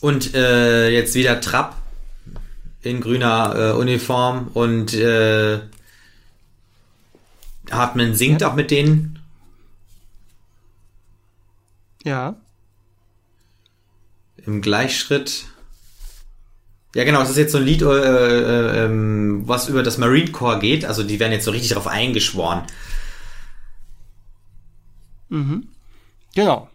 Und 0.00 0.34
äh, 0.34 0.90
jetzt 0.90 1.14
wieder 1.14 1.40
Trapp 1.40 1.76
in 2.82 3.00
grüner 3.00 3.54
äh, 3.56 3.72
Uniform 3.72 4.48
und 4.54 4.94
äh, 4.94 5.60
Hartman 7.70 8.14
singt 8.14 8.42
ja. 8.42 8.48
auch 8.48 8.54
mit 8.54 8.70
denen. 8.70 9.18
Ja. 12.04 12.36
Im 14.36 14.62
Gleichschritt. 14.62 15.46
Ja, 16.96 17.04
genau, 17.04 17.20
das 17.20 17.28
ist 17.28 17.36
jetzt 17.36 17.52
so 17.52 17.58
ein 17.58 17.64
Lied, 17.64 17.82
äh, 17.82 17.84
äh, 17.84 18.84
ähm, 18.86 19.42
was 19.44 19.68
über 19.68 19.82
das 19.82 19.98
Marine 19.98 20.32
Corps 20.32 20.58
geht. 20.58 20.86
Also 20.86 21.02
die 21.02 21.20
werden 21.20 21.32
jetzt 21.32 21.44
so 21.44 21.50
richtig 21.50 21.68
darauf 21.68 21.86
eingeschworen. 21.86 22.62
Mhm. 25.28 25.68
Genau. 26.34 26.70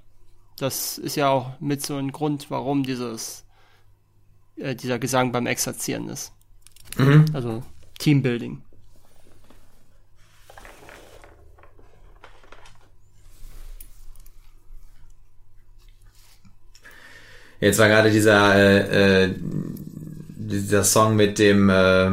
Das 0.59 0.99
ist 0.99 1.15
ja 1.15 1.29
auch 1.29 1.59
mit 1.59 1.83
so 1.83 1.97
ein 1.97 2.11
Grund, 2.11 2.51
warum 2.51 2.83
dieses, 2.83 3.45
äh, 4.57 4.75
dieser 4.75 4.99
Gesang 4.99 5.31
beim 5.31 5.47
Exerzieren 5.47 6.07
ist. 6.07 6.31
Mhm. 6.97 7.25
Also 7.33 7.63
Teambuilding. 7.97 8.61
Jetzt 17.59 17.79
war 17.79 17.87
gerade 17.87 18.11
dieser, 18.11 18.55
äh, 18.55 19.23
äh, 19.23 19.35
dieser 20.51 20.83
Song 20.83 21.15
mit 21.15 21.39
dem 21.39 21.69
äh, 21.69 22.11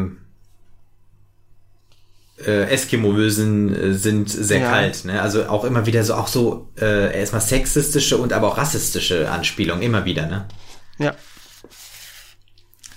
äh, 2.45 2.73
äh, 2.73 3.93
sind 3.93 4.31
sehr 4.31 4.61
ja. 4.61 4.71
kalt. 4.71 5.05
Ne? 5.05 5.21
Also 5.21 5.47
auch 5.47 5.65
immer 5.65 5.87
wieder 5.87 6.05
so, 6.05 6.15
auch 6.15 6.29
so 6.29 6.69
äh, 6.81 7.19
erstmal 7.19 7.41
sexistische 7.41 8.17
und 8.17 8.33
aber 8.33 8.49
auch 8.49 8.59
rassistische 8.59 9.31
Anspielungen, 9.31 9.83
immer 9.83 10.05
wieder. 10.05 10.27
Ne? 10.27 10.47
Ja. 10.99 11.15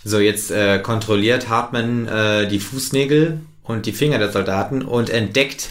So, 0.04 0.20
jetzt 0.20 0.52
äh, 0.52 0.80
kontrolliert 0.80 1.50
Hartman 1.50 2.08
äh, 2.08 2.48
die 2.48 2.60
Fußnägel 2.60 3.42
und 3.64 3.86
die 3.86 3.94
Finger 3.94 4.18
der 4.18 4.32
Soldaten 4.32 4.82
und 4.82 5.10
entdeckt 5.10 5.70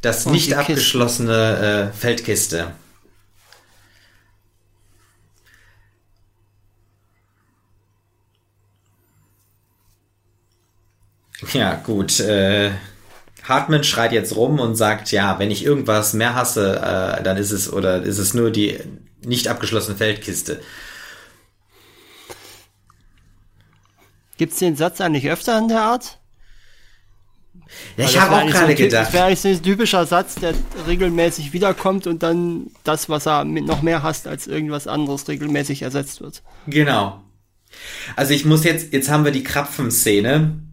das 0.00 0.26
und 0.26 0.32
nicht 0.32 0.54
abgeschlossene 0.54 1.92
äh, 1.92 1.96
Feldkiste. 1.96 2.72
Ja, 11.52 11.74
gut. 11.74 12.20
Äh, 12.20 12.70
Hartman 13.44 13.84
schreit 13.84 14.12
jetzt 14.12 14.34
rum 14.36 14.58
und 14.58 14.74
sagt, 14.74 15.12
ja, 15.12 15.38
wenn 15.38 15.50
ich 15.50 15.64
irgendwas 15.64 16.14
mehr 16.14 16.34
hasse, 16.34 16.76
äh, 16.76 17.22
dann 17.22 17.36
ist 17.36 17.52
es 17.52 17.72
oder 17.72 18.02
ist 18.02 18.18
es 18.18 18.34
nur 18.34 18.50
die 18.50 18.78
nicht 19.24 19.48
abgeschlossene 19.48 19.96
Feldkiste. 19.96 20.60
Gibt 24.36 24.52
es 24.52 24.58
den 24.58 24.76
Satz 24.76 25.00
eigentlich 25.00 25.30
öfter 25.30 25.58
in 25.58 25.68
der 25.68 25.80
Art? 25.80 26.18
Ja, 27.96 28.04
ich 28.04 28.20
habe 28.20 28.36
auch 28.36 28.46
gerade 28.46 28.72
so 28.72 28.82
gedacht. 28.82 29.06
Das 29.06 29.12
wäre 29.12 29.24
eigentlich 29.24 29.40
so 29.40 29.48
ein 29.48 29.62
typischer 29.62 30.06
Satz, 30.06 30.36
der 30.36 30.54
regelmäßig 30.86 31.52
wiederkommt 31.52 32.06
und 32.06 32.22
dann 32.22 32.70
das, 32.84 33.08
was 33.08 33.26
er 33.26 33.44
noch 33.44 33.82
mehr 33.82 34.02
hasst 34.02 34.28
als 34.28 34.46
irgendwas 34.46 34.86
anderes, 34.86 35.26
regelmäßig 35.28 35.82
ersetzt 35.82 36.20
wird. 36.20 36.42
Genau. 36.66 37.22
Also 38.14 38.34
ich 38.34 38.44
muss 38.44 38.64
jetzt, 38.64 38.92
jetzt 38.92 39.08
haben 39.08 39.24
wir 39.24 39.32
die 39.32 39.42
Krapfen-Szene 39.42 40.65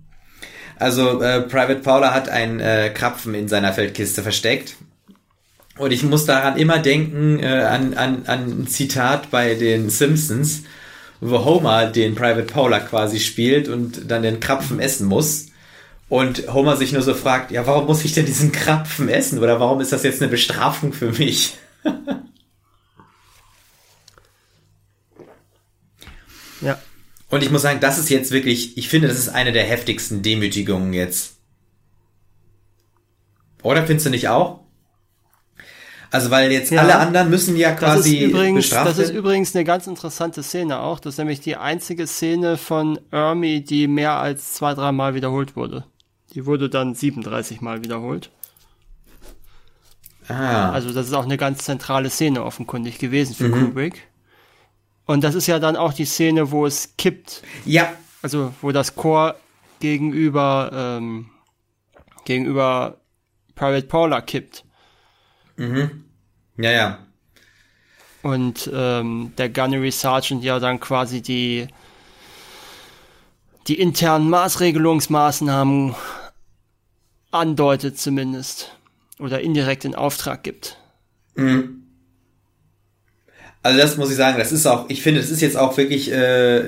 also 0.83 1.21
äh, 1.21 1.41
Private 1.41 1.79
Paula 1.79 2.13
hat 2.13 2.29
einen 2.29 2.59
äh, 2.59 2.91
Krapfen 2.93 3.33
in 3.33 3.47
seiner 3.47 3.73
Feldkiste 3.73 4.21
versteckt. 4.21 4.75
Und 5.77 5.91
ich 5.91 6.03
muss 6.03 6.25
daran 6.25 6.57
immer 6.57 6.79
denken, 6.79 7.39
äh, 7.39 7.47
an, 7.47 7.93
an, 7.93 8.23
an 8.27 8.63
ein 8.63 8.67
Zitat 8.67 9.31
bei 9.31 9.55
den 9.55 9.89
Simpsons, 9.89 10.63
wo 11.21 11.45
Homer 11.45 11.85
den 11.87 12.15
Private 12.15 12.43
Paula 12.43 12.79
quasi 12.79 13.19
spielt 13.19 13.69
und 13.69 14.11
dann 14.11 14.23
den 14.23 14.39
Krapfen 14.39 14.79
essen 14.79 15.07
muss. 15.07 15.47
Und 16.09 16.53
Homer 16.53 16.75
sich 16.75 16.91
nur 16.91 17.01
so 17.01 17.13
fragt, 17.13 17.51
ja, 17.51 17.65
warum 17.65 17.85
muss 17.87 18.03
ich 18.03 18.13
denn 18.13 18.25
diesen 18.25 18.51
Krapfen 18.51 19.07
essen? 19.07 19.39
Oder 19.39 19.59
warum 19.59 19.79
ist 19.79 19.93
das 19.93 20.03
jetzt 20.03 20.21
eine 20.21 20.29
Bestrafung 20.29 20.93
für 20.93 21.11
mich? 21.11 21.57
Und 27.33 27.41
ich 27.41 27.49
muss 27.49 27.63
sagen, 27.63 27.79
das 27.79 27.97
ist 27.97 28.11
jetzt 28.11 28.29
wirklich, 28.29 28.77
ich 28.77 28.89
finde, 28.89 29.07
das 29.07 29.17
ist 29.17 29.29
eine 29.29 29.51
der 29.51 29.63
heftigsten 29.63 30.21
Demütigungen 30.21 30.93
jetzt. 30.93 31.37
Oder 33.63 33.87
findest 33.87 34.05
du 34.05 34.11
nicht 34.11 34.29
auch? 34.29 34.59
Also 36.11 36.29
weil 36.29 36.51
jetzt 36.51 36.71
ja, 36.71 36.81
alle 36.81 36.99
anderen 36.99 37.31
müssen 37.31 37.55
ja 37.55 37.71
quasi 37.71 38.19
das 38.19 38.21
ist 38.21 38.29
übrigens, 38.29 38.55
bestraft 38.57 38.87
Das 38.87 38.99
ist 38.99 39.09
übrigens 39.09 39.55
eine 39.55 39.63
ganz 39.63 39.87
interessante 39.87 40.43
Szene 40.43 40.79
auch. 40.79 40.99
Das 40.99 41.15
ist 41.15 41.17
nämlich 41.17 41.39
die 41.39 41.55
einzige 41.55 42.05
Szene 42.05 42.55
von 42.55 42.99
Ermi, 43.09 43.63
die 43.63 43.87
mehr 43.87 44.19
als 44.19 44.53
zwei, 44.53 44.75
drei 44.75 44.91
Mal 44.91 45.15
wiederholt 45.15 45.55
wurde. 45.55 45.85
Die 46.35 46.45
wurde 46.45 46.69
dann 46.69 46.93
37 46.93 47.61
Mal 47.61 47.83
wiederholt. 47.83 48.29
Ah. 50.27 50.69
Also 50.69 50.93
das 50.93 51.07
ist 51.07 51.13
auch 51.13 51.25
eine 51.25 51.37
ganz 51.37 51.63
zentrale 51.65 52.11
Szene 52.11 52.43
offenkundig 52.43 52.99
gewesen 52.99 53.33
für 53.33 53.47
mhm. 53.47 53.53
Kubrick. 53.53 54.07
Und 55.05 55.23
das 55.23 55.35
ist 55.35 55.47
ja 55.47 55.59
dann 55.59 55.75
auch 55.75 55.93
die 55.93 56.05
Szene, 56.05 56.51
wo 56.51 56.65
es 56.65 56.95
kippt. 56.97 57.43
Ja. 57.65 57.93
Also 58.21 58.53
wo 58.61 58.71
das 58.71 58.95
Chor 58.95 59.35
gegenüber 59.79 60.71
ähm, 60.73 61.29
gegenüber 62.25 63.01
Private 63.55 63.87
Paula 63.87 64.21
kippt. 64.21 64.63
Mhm. 65.57 66.05
Ja, 66.57 66.71
ja. 66.71 66.99
Und 68.21 68.69
ähm, 68.73 69.33
der 69.37 69.49
Gunnery 69.49 69.91
Sergeant 69.91 70.43
ja 70.43 70.59
dann 70.59 70.79
quasi 70.79 71.21
die 71.21 71.67
die 73.67 73.79
internen 73.79 74.29
Maßregelungsmaßnahmen 74.29 75.95
andeutet 77.31 77.97
zumindest 77.97 78.77
oder 79.19 79.41
indirekt 79.41 79.85
in 79.85 79.95
Auftrag 79.95 80.43
gibt. 80.43 80.77
Mhm. 81.35 81.82
Also 83.63 83.79
das 83.79 83.95
muss 83.95 84.11
ich 84.11 84.17
sagen, 84.17 84.37
das 84.37 84.51
ist 84.51 84.67
auch, 84.67 84.89
ich 84.89 85.01
finde, 85.01 85.21
das 85.21 85.29
ist 85.29 85.41
jetzt 85.41 85.55
auch 85.55 85.77
wirklich 85.77 86.11
äh, 86.11 86.63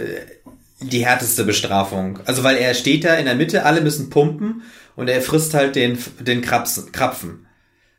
die 0.79 1.05
härteste 1.05 1.43
Bestrafung. 1.43 2.19
Also 2.25 2.43
weil 2.43 2.55
er 2.55 2.73
steht 2.73 3.03
da 3.03 3.15
in 3.15 3.25
der 3.25 3.35
Mitte, 3.35 3.65
alle 3.65 3.81
müssen 3.81 4.09
pumpen 4.09 4.63
und 4.95 5.09
er 5.09 5.21
frisst 5.21 5.53
halt 5.53 5.75
den, 5.75 5.97
den 6.21 6.41
Kraps, 6.41 6.87
Krapfen. 6.93 7.45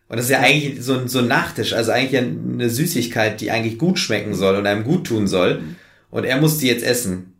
Und 0.08 0.16
das 0.16 0.26
ist 0.26 0.30
ja 0.30 0.40
eigentlich 0.40 0.82
so 0.82 0.94
ein, 0.94 1.08
so 1.08 1.18
ein 1.18 1.28
Nachtisch, 1.28 1.74
also 1.74 1.92
eigentlich 1.92 2.20
eine 2.20 2.70
Süßigkeit, 2.70 3.40
die 3.40 3.50
eigentlich 3.50 3.78
gut 3.78 3.98
schmecken 3.98 4.34
soll 4.34 4.56
und 4.56 4.66
einem 4.66 4.84
gut 4.84 5.06
tun 5.06 5.26
soll. 5.26 5.62
Und 6.10 6.24
er 6.24 6.40
muss 6.40 6.58
die 6.58 6.68
jetzt 6.68 6.84
essen. 6.84 7.34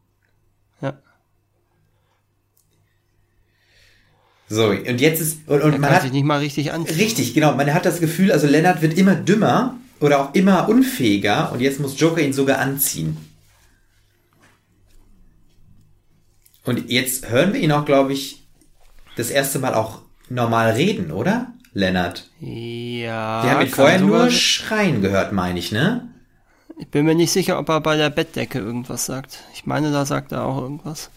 Ja. 0.83 0.99
So, 4.49 4.66
und 4.66 5.01
jetzt 5.01 5.21
ist, 5.23 5.49
und, 5.49 5.62
und 5.62 5.79
man 5.79 5.90
hat 5.90 6.03
sich 6.03 6.12
nicht 6.12 6.25
mal 6.25 6.40
richtig 6.40 6.73
an. 6.73 6.83
Richtig, 6.83 7.33
genau. 7.33 7.55
Man 7.55 7.73
hat 7.73 7.87
das 7.87 8.01
Gefühl, 8.01 8.31
also 8.31 8.47
Lennart 8.47 8.83
wird 8.83 8.99
immer 8.99 9.14
dümmer 9.14 9.79
oder 10.01 10.21
auch 10.21 10.35
immer 10.35 10.69
unfähiger 10.69 11.53
und 11.53 11.61
jetzt 11.61 11.81
muss 11.81 11.99
Joker 11.99 12.21
ihn 12.21 12.33
sogar 12.33 12.59
anziehen. 12.59 13.17
Und 16.65 16.91
jetzt 16.91 17.31
hören 17.31 17.53
wir 17.53 17.61
ihn 17.61 17.73
auch, 17.73 17.85
glaube 17.85 18.13
ich, 18.13 18.47
das 19.17 19.31
erste 19.31 19.59
Mal 19.59 19.75
auch 19.75 20.03
normal 20.29 20.73
reden, 20.73 21.13
oder? 21.13 21.53
Lennart. 21.73 22.29
Ja. 22.41 23.45
Wir 23.45 23.51
haben 23.51 23.61
ihn 23.63 23.69
vorher 23.69 24.01
nur 24.01 24.31
schreien 24.31 25.03
gehört, 25.03 25.33
meine 25.33 25.59
ich, 25.59 25.73
ne? 25.73 26.09
Ich 26.79 26.89
bin 26.89 27.05
mir 27.07 27.15
nicht 27.15 27.31
sicher, 27.31 27.59
ob 27.59 27.69
er 27.69 27.81
bei 27.81 27.97
der 27.97 28.11
Bettdecke 28.11 28.59
irgendwas 28.59 29.07
sagt. 29.07 29.39
Ich 29.55 29.67
meine, 29.67 29.93
da 29.93 30.05
sagt 30.05 30.33
er 30.33 30.45
auch 30.45 30.61
irgendwas. 30.61 31.11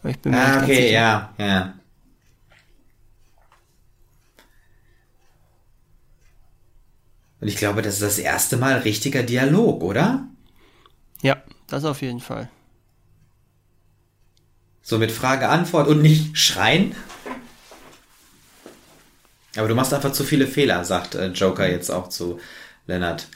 Aber 0.00 0.10
ich 0.10 0.18
bin 0.18 0.32
mir 0.32 0.40
ah, 0.40 0.56
nicht 0.56 0.62
okay, 0.62 0.92
ja, 0.92 1.30
ja. 1.38 1.74
Und 7.40 7.48
ich 7.48 7.56
glaube, 7.56 7.82
das 7.82 7.94
ist 7.94 8.02
das 8.02 8.18
erste 8.18 8.56
Mal 8.56 8.78
richtiger 8.78 9.22
Dialog, 9.22 9.82
oder? 9.82 10.26
Ja, 11.22 11.42
das 11.66 11.84
auf 11.84 12.02
jeden 12.02 12.20
Fall. 12.20 12.48
So 14.82 14.98
mit 14.98 15.10
Frage-Antwort 15.10 15.88
und 15.88 16.00
nicht 16.00 16.38
schreien. 16.38 16.94
Aber 19.56 19.68
du 19.68 19.74
machst 19.74 19.92
einfach 19.92 20.12
zu 20.12 20.24
viele 20.24 20.46
Fehler, 20.46 20.84
sagt 20.84 21.14
äh, 21.14 21.28
Joker 21.28 21.68
jetzt 21.68 21.90
auch 21.90 22.08
zu 22.08 22.38
Leonard. 22.86 23.28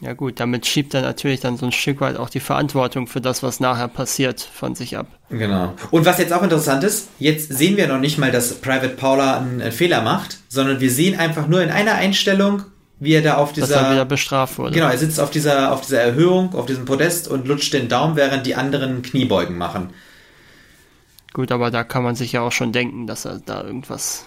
Ja 0.00 0.12
gut, 0.12 0.40
damit 0.40 0.66
schiebt 0.66 0.92
er 0.92 1.00
natürlich 1.00 1.40
dann 1.40 1.56
so 1.56 1.64
ein 1.64 1.72
Stück 1.72 2.02
weit 2.02 2.16
auch 2.16 2.28
die 2.28 2.40
Verantwortung 2.40 3.06
für 3.06 3.22
das, 3.22 3.42
was 3.42 3.60
nachher 3.60 3.88
passiert, 3.88 4.40
von 4.40 4.74
sich 4.74 4.98
ab. 4.98 5.06
Genau. 5.30 5.74
Und 5.90 6.04
was 6.04 6.18
jetzt 6.18 6.34
auch 6.34 6.42
interessant 6.42 6.84
ist, 6.84 7.08
jetzt 7.18 7.50
sehen 7.50 7.78
wir 7.78 7.88
noch 7.88 7.98
nicht 7.98 8.18
mal, 8.18 8.30
dass 8.30 8.54
Private 8.60 8.90
Paula 8.90 9.38
einen, 9.38 9.62
einen 9.62 9.72
Fehler 9.72 10.02
macht, 10.02 10.38
sondern 10.48 10.80
wir 10.80 10.90
sehen 10.90 11.18
einfach 11.18 11.48
nur 11.48 11.62
in 11.62 11.70
einer 11.70 11.94
Einstellung, 11.94 12.64
wie 13.00 13.14
er 13.14 13.22
da 13.22 13.36
auf 13.36 13.54
dieser... 13.54 13.68
Dass 13.68 13.76
er 13.84 13.92
wieder 13.92 14.04
bestraft 14.04 14.58
wurde. 14.58 14.74
Genau, 14.74 14.88
er 14.88 14.98
sitzt 14.98 15.18
auf 15.18 15.30
dieser, 15.30 15.72
auf 15.72 15.80
dieser 15.80 16.02
Erhöhung, 16.02 16.54
auf 16.54 16.66
diesem 16.66 16.84
Podest 16.84 17.26
und 17.26 17.48
lutscht 17.48 17.72
den 17.72 17.88
Daumen, 17.88 18.16
während 18.16 18.44
die 18.44 18.54
anderen 18.54 19.00
Kniebeugen 19.00 19.56
machen. 19.56 19.90
Gut, 21.32 21.52
aber 21.52 21.70
da 21.70 21.84
kann 21.84 22.02
man 22.02 22.16
sich 22.16 22.32
ja 22.32 22.42
auch 22.42 22.52
schon 22.52 22.72
denken, 22.72 23.06
dass 23.06 23.24
er 23.24 23.40
da 23.44 23.62
irgendwas 23.64 24.26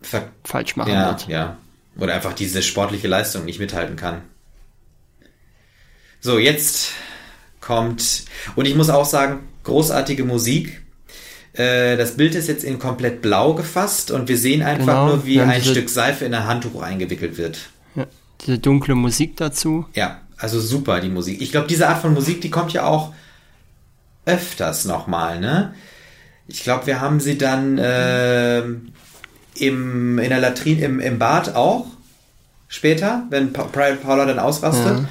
Ver 0.00 0.28
falsch 0.44 0.76
machen 0.76 0.92
ja, 0.92 1.08
wird. 1.08 1.28
Ja, 1.28 1.56
oder 1.96 2.14
einfach 2.14 2.32
diese 2.32 2.62
sportliche 2.62 3.08
Leistung 3.08 3.44
nicht 3.44 3.58
mithalten 3.58 3.96
kann. 3.96 4.22
So, 6.20 6.38
jetzt 6.38 6.92
kommt, 7.60 8.24
und 8.56 8.66
ich 8.66 8.74
muss 8.74 8.90
auch 8.90 9.04
sagen, 9.04 9.40
großartige 9.64 10.24
Musik. 10.24 10.82
Äh, 11.52 11.96
das 11.96 12.16
Bild 12.16 12.34
ist 12.34 12.48
jetzt 12.48 12.64
in 12.64 12.78
komplett 12.78 13.22
blau 13.22 13.54
gefasst 13.54 14.10
und 14.10 14.28
wir 14.28 14.38
sehen 14.38 14.62
einfach 14.62 14.86
Genau, 14.86 15.06
nur, 15.08 15.26
wie 15.26 15.40
ein 15.40 15.62
Stück 15.62 15.88
Seife 15.88 16.24
in 16.24 16.34
ein 16.34 16.46
Handtuch 16.46 16.82
eingewickelt 16.82 17.36
wird. 17.36 17.58
Ja. 17.94 18.06
Diese 18.44 18.58
dunkle 18.58 18.94
Musik 18.94 19.36
dazu. 19.36 19.86
Ja, 19.94 20.20
also 20.36 20.60
super 20.60 21.00
die 21.00 21.08
Musik. 21.08 21.40
Ich 21.40 21.50
glaube, 21.50 21.66
diese 21.66 21.88
Art 21.88 22.00
von 22.00 22.14
Musik, 22.14 22.40
die 22.40 22.50
kommt 22.50 22.72
ja 22.72 22.86
auch 22.86 23.12
öfters 24.24 24.84
nochmal, 24.84 25.40
ne? 25.40 25.74
Ich 26.46 26.62
glaube, 26.62 26.86
wir 26.86 27.00
haben 27.00 27.20
sie 27.20 27.36
dann 27.36 27.78
ähm, 27.80 28.92
im, 29.54 30.18
in 30.18 30.30
der 30.30 30.40
Latrine, 30.40 30.82
im, 30.82 31.00
im 31.00 31.18
Bad 31.18 31.54
auch 31.54 31.86
später, 32.68 33.24
wenn 33.30 33.52
pa 33.52 33.64
Private 33.64 33.96
Paula 33.96 34.24
dann 34.24 34.38
ausrastet. 34.38 34.98
Ja, 35.00 35.08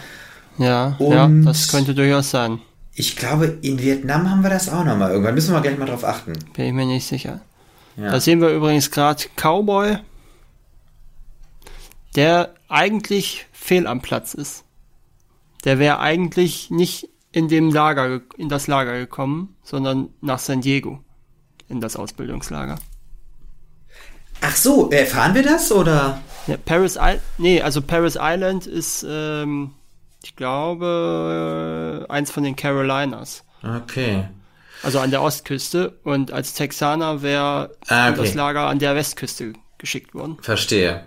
ja, 0.58 0.96
Und- 1.00 1.46
das 1.46 1.70
könnte 1.70 1.93
durchaus 1.96 2.30
sein. 2.32 2.60
Ich 2.93 3.15
glaube, 3.15 3.46
in 3.62 3.80
Vietnam 3.80 4.30
haben 4.30 4.41
wir 4.41 4.50
das 4.50 4.70
auch 4.70 4.84
nochmal 4.84 5.12
irgendwann. 5.12 5.36
Müssen 5.36 5.54
wir 5.54 5.62
gleich 5.62 5.78
mal 5.78 5.86
drauf 5.86 6.04
achten. 6.04 6.34
Bin 6.54 6.65
ich 6.65 6.74
mir 6.74 6.86
nicht 6.86 7.06
sicher. 7.06 7.41
Ja. 7.96 8.12
Da 8.12 8.20
sehen 8.20 8.41
wir 8.41 8.50
übrigens 8.50 8.89
gerade 8.89 9.24
Cowboy, 9.36 9.98
der 12.15 12.54
eigentlich 12.70 13.46
fehl 13.52 13.88
am 13.88 14.02
Platz 14.02 14.34
ist. 14.34 14.63
Der 15.63 15.80
wäre 15.80 16.00
eigentlich 16.00 16.70
nicht 16.72 17.10
in 17.32 17.48
dem 17.48 17.70
Lager, 17.72 18.20
ge- 18.20 18.28
in 18.38 18.50
das 18.50 18.67
Lager 18.67 18.93
gekommen, 18.98 19.56
sondern 19.63 20.10
nach 20.22 20.39
San 20.39 20.62
Diego. 20.62 21.00
In 21.70 21.82
das 21.82 21.96
Ausbildungslager. 21.98 22.80
Ach 24.41 24.56
so, 24.56 24.89
erfahren 24.89 25.36
wir 25.36 25.43
das 25.43 25.72
oder? 25.72 26.22
Ja, 26.48 26.56
Paris 26.63 26.96
Island, 26.96 27.22
nee, 27.38 27.62
also 27.62 27.82
Paris 27.82 28.17
Island 28.20 28.65
ist, 28.67 29.06
ähm, 29.08 29.72
ich 30.23 30.36
glaube, 30.36 32.06
äh, 32.08 32.12
eins 32.12 32.32
von 32.32 32.43
den 32.43 32.56
Carolinas. 32.56 33.43
Okay. 33.63 34.27
Also 34.84 34.99
an 34.99 35.12
der 35.12 35.21
Ostküste 35.21 35.97
und 36.03 36.32
als 36.32 36.53
Texaner 36.53 37.21
wäre 37.21 37.71
Ah, 37.88 38.10
okay. 38.10 38.17
das 38.21 38.34
Lager 38.36 38.67
an 38.67 38.80
der 38.80 38.95
Westküste 38.95 39.53
geschickt 39.80 40.13
worden. 40.13 40.38
Verstehe. 40.41 41.03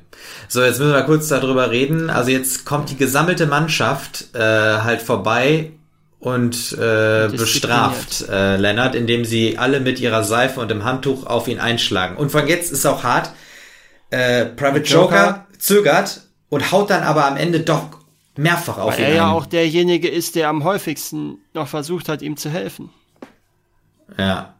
So, 0.48 0.62
jetzt 0.62 0.78
müssen 0.78 0.92
wir 0.92 1.02
kurz 1.02 1.28
darüber 1.28 1.70
reden. 1.70 2.10
Also 2.10 2.30
jetzt 2.30 2.64
kommt 2.64 2.90
die 2.90 2.96
gesammelte 2.96 3.46
Mannschaft 3.46 4.34
äh, 4.34 4.38
halt 4.40 5.02
vorbei 5.02 5.72
und 6.18 6.72
äh, 6.72 7.28
bestraft 7.28 8.28
äh, 8.28 8.56
Lennart, 8.56 8.94
indem 8.94 9.24
sie 9.24 9.56
alle 9.58 9.80
mit 9.80 10.00
ihrer 10.00 10.22
Seife 10.24 10.60
und 10.60 10.68
dem 10.70 10.84
Handtuch 10.84 11.26
auf 11.26 11.48
ihn 11.48 11.58
einschlagen. 11.58 12.16
Und 12.16 12.30
von 12.30 12.46
jetzt 12.46 12.72
ist 12.72 12.86
auch 12.86 13.02
hart. 13.04 13.30
Äh, 14.10 14.46
Private 14.46 14.80
Joker, 14.84 15.16
Joker 15.16 15.46
zögert 15.58 16.20
und 16.48 16.72
haut 16.72 16.90
dann 16.90 17.04
aber 17.04 17.26
am 17.26 17.36
Ende 17.36 17.60
doch 17.60 17.99
mehrfach 18.40 18.78
auf 18.78 18.92
Weil 18.94 19.00
ihn 19.00 19.04
er 19.06 19.14
ja 19.14 19.26
ein. 19.26 19.32
auch 19.32 19.46
derjenige 19.46 20.08
ist, 20.08 20.34
der 20.34 20.48
am 20.48 20.64
häufigsten 20.64 21.38
noch 21.54 21.68
versucht 21.68 22.08
hat, 22.08 22.22
ihm 22.22 22.36
zu 22.36 22.50
helfen. 22.50 22.90
Ja. 24.18 24.54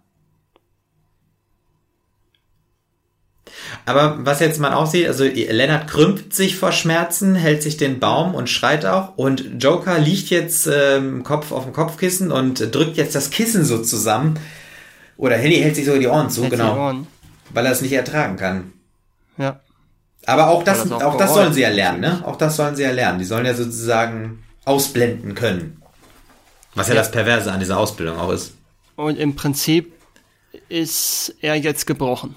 Aber 3.86 4.18
was 4.24 4.40
jetzt 4.40 4.60
man 4.60 4.72
auch 4.72 4.86
sieht, 4.86 5.06
also 5.06 5.24
Lennart 5.24 5.88
krümmt 5.88 6.34
sich 6.34 6.56
vor 6.56 6.72
Schmerzen, 6.72 7.34
hält 7.34 7.62
sich 7.62 7.76
den 7.76 7.98
Baum 8.00 8.34
und 8.34 8.48
schreit 8.48 8.86
auch. 8.86 9.16
Und 9.16 9.62
Joker 9.62 9.98
liegt 9.98 10.30
jetzt 10.30 10.68
ähm, 10.72 11.22
Kopf 11.24 11.52
auf 11.52 11.64
dem 11.64 11.72
Kopfkissen 11.72 12.30
und 12.30 12.74
drückt 12.74 12.96
jetzt 12.96 13.14
das 13.14 13.30
Kissen 13.30 13.64
so 13.64 13.82
zusammen. 13.82 14.38
Oder 15.16 15.36
Henny 15.36 15.56
hält 15.56 15.76
sich 15.76 15.84
sogar 15.84 16.00
die 16.00 16.06
Ohren 16.06 16.30
zu, 16.30 16.42
Hält 16.42 16.52
genau, 16.52 16.94
weil 17.50 17.66
er 17.66 17.72
es 17.72 17.82
nicht 17.82 17.92
ertragen 17.92 18.36
kann. 18.36 18.72
Ja. 19.36 19.60
Aber 20.26 20.48
auch 20.48 20.62
das, 20.62 20.82
das 20.82 20.92
auch, 20.92 21.02
auch 21.02 21.16
das 21.16 21.34
sollen 21.34 21.52
sie 21.52 21.62
ja 21.62 21.70
lernen, 21.70 22.00
ne? 22.00 22.22
Auch 22.26 22.36
das 22.36 22.56
sollen 22.56 22.76
sie 22.76 22.82
ja 22.82 22.90
lernen. 22.92 23.18
Die 23.18 23.24
sollen 23.24 23.46
ja 23.46 23.54
sozusagen 23.54 24.42
ausblenden 24.64 25.34
können. 25.34 25.80
Was 26.74 26.88
ja, 26.88 26.94
Ja. 26.94 27.00
das 27.00 27.10
Perverse 27.10 27.50
an 27.50 27.58
dieser 27.60 27.78
Ausbildung 27.78 28.18
auch 28.18 28.30
ist. 28.30 28.52
Und 28.96 29.18
im 29.18 29.34
Prinzip 29.34 29.92
ist 30.68 31.34
er 31.40 31.54
jetzt 31.56 31.86
gebrochen. 31.86 32.36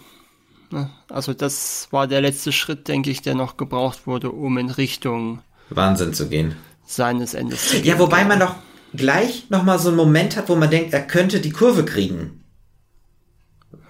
Ne? 0.71 0.89
Also 1.09 1.33
das 1.33 1.87
war 1.91 2.07
der 2.07 2.21
letzte 2.21 2.51
Schritt, 2.51 2.87
denke 2.87 3.11
ich, 3.11 3.21
der 3.21 3.35
noch 3.35 3.57
gebraucht 3.57 4.07
wurde, 4.07 4.31
um 4.31 4.57
in 4.57 4.69
Richtung 4.69 5.41
Wahnsinn 5.69 6.13
zu 6.13 6.29
gehen. 6.29 6.55
seines 6.85 7.33
Endes 7.33 7.67
zu 7.69 7.75
gehen. 7.75 7.85
Ja, 7.85 7.99
wobei 7.99 8.23
man 8.23 8.39
doch 8.39 8.55
gleich 8.93 9.49
nochmal 9.49 9.77
so 9.77 9.89
einen 9.89 9.97
Moment 9.97 10.37
hat, 10.37 10.49
wo 10.49 10.55
man 10.55 10.69
denkt, 10.71 10.93
er 10.93 11.01
könnte 11.01 11.41
die 11.41 11.51
Kurve 11.51 11.83
kriegen. 11.85 12.43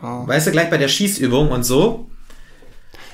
Ja. 0.01 0.27
Weißt 0.27 0.47
du, 0.47 0.51
gleich 0.51 0.69
bei 0.69 0.77
der 0.77 0.87
Schießübung 0.89 1.51
und 1.51 1.63
so. 1.63 2.09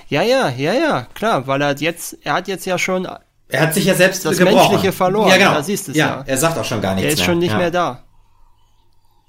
Ja, 0.09 0.23
ja, 0.23 0.49
ja, 0.49 0.73
ja, 0.73 1.07
klar, 1.13 1.45
weil 1.47 1.61
er 1.61 1.69
hat 1.69 1.81
jetzt, 1.81 2.17
er 2.23 2.33
hat 2.33 2.47
jetzt 2.47 2.65
ja 2.65 2.77
schon, 2.79 3.07
Er 3.47 3.61
hat 3.61 3.73
sich 3.75 3.85
ja 3.85 3.93
selbst 3.95 4.25
Das 4.25 4.37
gebrochen. 4.37 4.57
Menschliche 4.57 4.91
verloren, 4.91 5.29
Ja, 5.29 5.37
genau. 5.37 5.53
da 5.53 5.63
siehst 5.63 5.87
du's 5.87 5.95
ja, 5.95 6.07
ja. 6.07 6.23
er 6.25 6.37
sagt 6.37 6.57
auch 6.57 6.65
schon 6.65 6.81
gar 6.81 6.95
nichts 6.95 7.05
er 7.05 7.13
ist 7.13 7.19
mehr. 7.19 7.25
schon 7.25 7.39
nicht 7.39 7.51
ja. 7.51 7.57
mehr 7.57 7.71
da. 7.71 8.03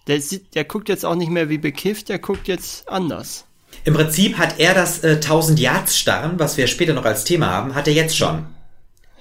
Der, 0.07 0.21
sieht, 0.21 0.55
der 0.55 0.65
guckt 0.65 0.89
jetzt 0.89 1.05
auch 1.05 1.15
nicht 1.15 1.31
mehr 1.31 1.49
wie 1.51 1.59
bekifft, 1.59 2.09
der 2.09 2.19
guckt 2.19 2.49
jetzt 2.49 2.89
anders. 2.89 3.45
Im 3.85 3.95
Prinzip 3.95 4.39
hat 4.39 4.59
er 4.59 4.75
das 4.75 5.05
äh, 5.05 5.13
1000 5.17 5.61
Yards 5.61 5.99
starren, 5.99 6.39
was 6.39 6.57
wir 6.57 6.67
später 6.67 6.95
noch 6.95 7.05
als 7.05 7.25
Thema 7.25 7.47
haben, 7.51 7.75
hat 7.75 7.87
er 7.87 7.93
jetzt 7.95 8.17
schon. 8.17 8.47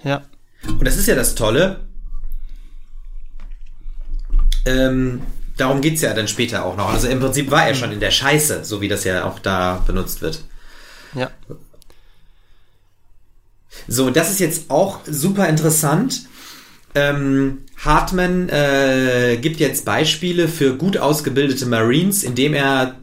Ja, 0.04 0.24
Und 0.68 0.86
das 0.86 0.96
ist 0.96 1.08
ja 1.08 1.16
das 1.16 1.36
Tolle. 1.36 1.82
Ähm, 4.66 5.22
darum 5.58 5.82
geht's 5.82 6.02
ja 6.02 6.14
dann 6.14 6.28
später 6.28 6.66
auch 6.66 6.78
noch. 6.78 6.90
Also 6.92 7.08
im 7.10 7.20
Prinzip 7.20 7.52
war 7.52 7.68
er 7.68 7.76
schon 7.76 7.92
in 7.92 8.00
der 8.00 8.12
Scheiße, 8.12 8.64
so 8.64 8.80
wie 8.82 8.88
das 8.88 9.04
ja 9.04 9.26
auch 9.26 9.40
da 9.40 9.84
benutzt 9.86 10.22
wird. 10.22 10.44
Ja. 11.14 11.32
So, 13.88 14.10
das 14.10 14.32
ist 14.32 14.40
jetzt 14.40 14.70
auch 14.70 15.00
super 15.06 15.48
interessant. 15.48 16.28
Ähm, 16.96 17.60
Hartman 17.78 18.50
äh, 18.50 19.38
gibt 19.42 19.60
jetzt 19.60 19.86
Beispiele 19.86 20.48
für 20.48 20.76
gut 20.76 20.98
ausgebildete 20.98 21.66
Marines, 21.66 22.24
indem 22.24 22.54
er, 22.54 22.96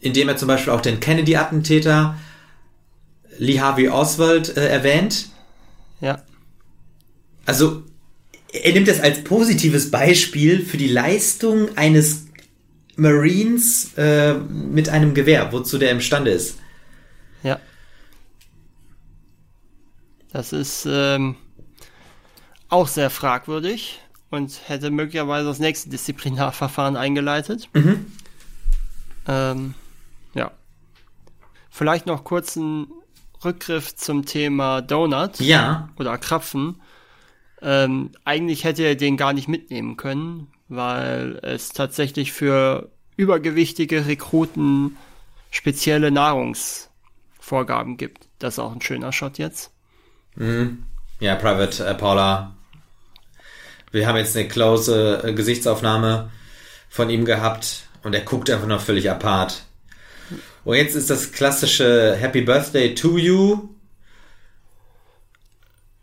indem 0.00 0.28
er 0.28 0.36
zum 0.36 0.48
Beispiel 0.48 0.72
auch 0.72 0.80
den 0.80 1.00
Kennedy-Attentäter 1.00 2.16
Lee 3.38 3.60
Harvey 3.60 3.88
Oswald 3.88 4.56
äh, 4.56 4.68
erwähnt. 4.68 5.28
Ja, 6.00 6.22
Also 7.46 7.82
er 8.52 8.72
nimmt 8.72 8.88
das 8.88 9.00
als 9.00 9.24
positives 9.24 9.90
Beispiel 9.90 10.64
für 10.64 10.76
die 10.76 10.88
Leistung 10.88 11.76
eines 11.76 12.26
Marines 12.96 13.94
äh, 13.96 14.34
mit 14.34 14.88
einem 14.88 15.14
Gewehr, 15.14 15.52
wozu 15.52 15.78
der 15.78 15.90
imstande 15.90 16.30
ist. 16.30 16.56
Das 20.32 20.52
ist 20.52 20.86
ähm, 20.90 21.36
auch 22.68 22.88
sehr 22.88 23.10
fragwürdig 23.10 24.00
und 24.30 24.66
hätte 24.66 24.90
möglicherweise 24.90 25.46
das 25.46 25.58
nächste 25.58 25.90
Disziplinarverfahren 25.90 26.96
eingeleitet. 26.96 27.68
Ähm, 29.28 29.74
ja. 30.34 30.50
Vielleicht 31.70 32.06
noch 32.06 32.24
kurz 32.24 32.56
ein 32.56 32.86
Rückgriff 33.44 33.94
zum 33.94 34.24
Thema 34.24 34.80
Donut 34.80 35.38
Ja, 35.40 35.90
oder 35.98 36.16
Krapfen. 36.16 36.80
Ähm, 37.60 38.10
eigentlich 38.24 38.64
hätte 38.64 38.82
er 38.82 38.94
den 38.94 39.16
gar 39.16 39.32
nicht 39.32 39.48
mitnehmen 39.48 39.96
können, 39.96 40.48
weil 40.68 41.38
es 41.42 41.68
tatsächlich 41.70 42.32
für 42.32 42.90
übergewichtige 43.16 44.06
Rekruten 44.06 44.96
spezielle 45.50 46.10
Nahrungsvorgaben 46.10 47.98
gibt. 47.98 48.28
Das 48.38 48.54
ist 48.54 48.58
auch 48.58 48.72
ein 48.72 48.80
schöner 48.80 49.12
Shot 49.12 49.38
jetzt. 49.38 49.71
Ja, 50.36 51.34
Private 51.36 51.86
äh, 51.86 51.94
Paula. 51.94 52.54
Wir 53.90 54.06
haben 54.06 54.16
jetzt 54.16 54.36
eine 54.36 54.48
close 54.48 55.22
äh, 55.24 55.32
Gesichtsaufnahme 55.34 56.30
von 56.88 57.10
ihm 57.10 57.24
gehabt 57.24 57.84
und 58.02 58.14
er 58.14 58.22
guckt 58.22 58.50
einfach 58.50 58.66
noch 58.66 58.80
völlig 58.80 59.10
apart. 59.10 59.64
Und 60.64 60.76
jetzt 60.76 60.94
ist 60.94 61.10
das 61.10 61.32
klassische 61.32 62.14
Happy 62.16 62.40
Birthday 62.42 62.94
to 62.94 63.18
you, 63.18 63.68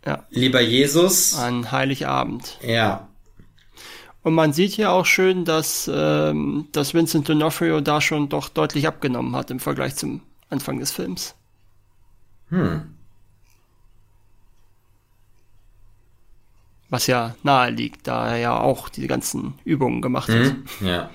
Ja, 0.06 0.24
lieber 0.30 0.60
Jesus. 0.60 1.34
an 1.34 1.72
Heiligabend. 1.72 2.58
Ja, 2.62 3.08
Und 4.22 4.34
man 4.34 4.52
sieht 4.52 4.72
hier 4.72 4.92
auch 4.92 5.06
schön, 5.06 5.44
dass, 5.44 5.90
ähm, 5.92 6.68
dass 6.72 6.94
Vincent 6.94 7.28
D'Onofrio 7.28 7.80
da 7.80 8.00
schon 8.00 8.28
doch 8.28 8.48
deutlich 8.50 8.86
abgenommen 8.86 9.34
hat 9.34 9.50
im 9.50 9.60
Vergleich 9.60 9.96
zum 9.96 10.20
Anfang 10.50 10.78
des 10.78 10.90
Films. 10.92 11.34
hm. 12.50 12.94
Was 16.90 17.06
ja 17.06 17.36
nahe 17.42 17.70
liegt, 17.70 18.06
da 18.08 18.30
er 18.30 18.36
ja 18.38 18.58
auch 18.58 18.88
die 18.88 19.06
ganzen 19.06 19.54
Übungen 19.64 20.02
gemacht 20.02 20.28
hat. 20.28 20.36
Hm? 20.36 20.64
Ja. 20.80 21.10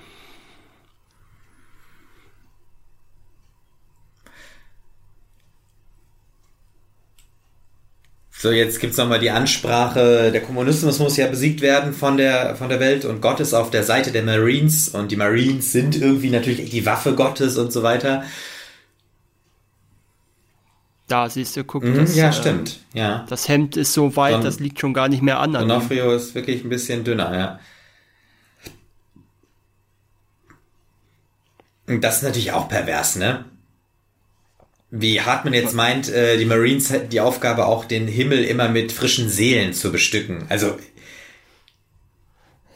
So, 8.38 8.50
jetzt 8.50 8.80
gibt's 8.80 8.98
noch 8.98 9.08
mal 9.08 9.18
die 9.18 9.30
Ansprache, 9.30 10.30
der 10.30 10.42
Kommunismus 10.42 10.98
muss 10.98 11.16
ja 11.16 11.26
besiegt 11.26 11.62
werden 11.62 11.94
von 11.94 12.18
der, 12.18 12.54
von 12.56 12.68
der 12.68 12.80
Welt 12.80 13.06
und 13.06 13.22
Gott 13.22 13.40
ist 13.40 13.54
auf 13.54 13.70
der 13.70 13.82
Seite 13.82 14.12
der 14.12 14.22
Marines 14.22 14.90
und 14.90 15.10
die 15.10 15.16
Marines 15.16 15.72
sind 15.72 15.96
irgendwie 15.96 16.28
natürlich 16.28 16.68
die 16.68 16.84
Waffe 16.84 17.14
Gottes 17.14 17.56
und 17.56 17.72
so 17.72 17.82
weiter. 17.82 18.24
Da 21.08 21.28
siehst 21.30 21.56
du, 21.56 21.62
guck, 21.64 21.84
Mhm, 21.84 21.94
das, 21.94 22.16
ja, 22.16 22.28
äh, 22.30 22.32
stimmt. 22.32 22.80
Ja. 22.92 23.24
das 23.28 23.48
Hemd 23.48 23.76
ist 23.76 23.92
so 23.92 24.16
weit, 24.16 24.34
Don- 24.34 24.42
das 24.44 24.58
liegt 24.58 24.80
schon 24.80 24.92
gar 24.92 25.08
nicht 25.08 25.22
mehr 25.22 25.38
an. 25.38 25.54
Onofrio 25.54 26.12
ist 26.12 26.34
wirklich 26.34 26.64
ein 26.64 26.68
bisschen 26.68 27.04
dünner, 27.04 27.36
ja. 27.36 27.60
Das 31.86 32.16
ist 32.16 32.22
natürlich 32.22 32.52
auch 32.52 32.68
pervers, 32.68 33.16
ne? 33.16 33.44
Wie 34.90 35.20
Hartmann 35.20 35.54
jetzt 35.54 35.74
meint, 35.74 36.08
äh, 36.08 36.36
die 36.38 36.44
Marines 36.44 36.90
hätten 36.90 37.10
die 37.10 37.20
Aufgabe 37.20 37.66
auch 37.66 37.84
den 37.84 38.08
Himmel 38.08 38.44
immer 38.44 38.68
mit 38.68 38.92
frischen 38.92 39.28
Seelen 39.28 39.72
zu 39.72 39.92
bestücken. 39.92 40.46
Also. 40.48 40.76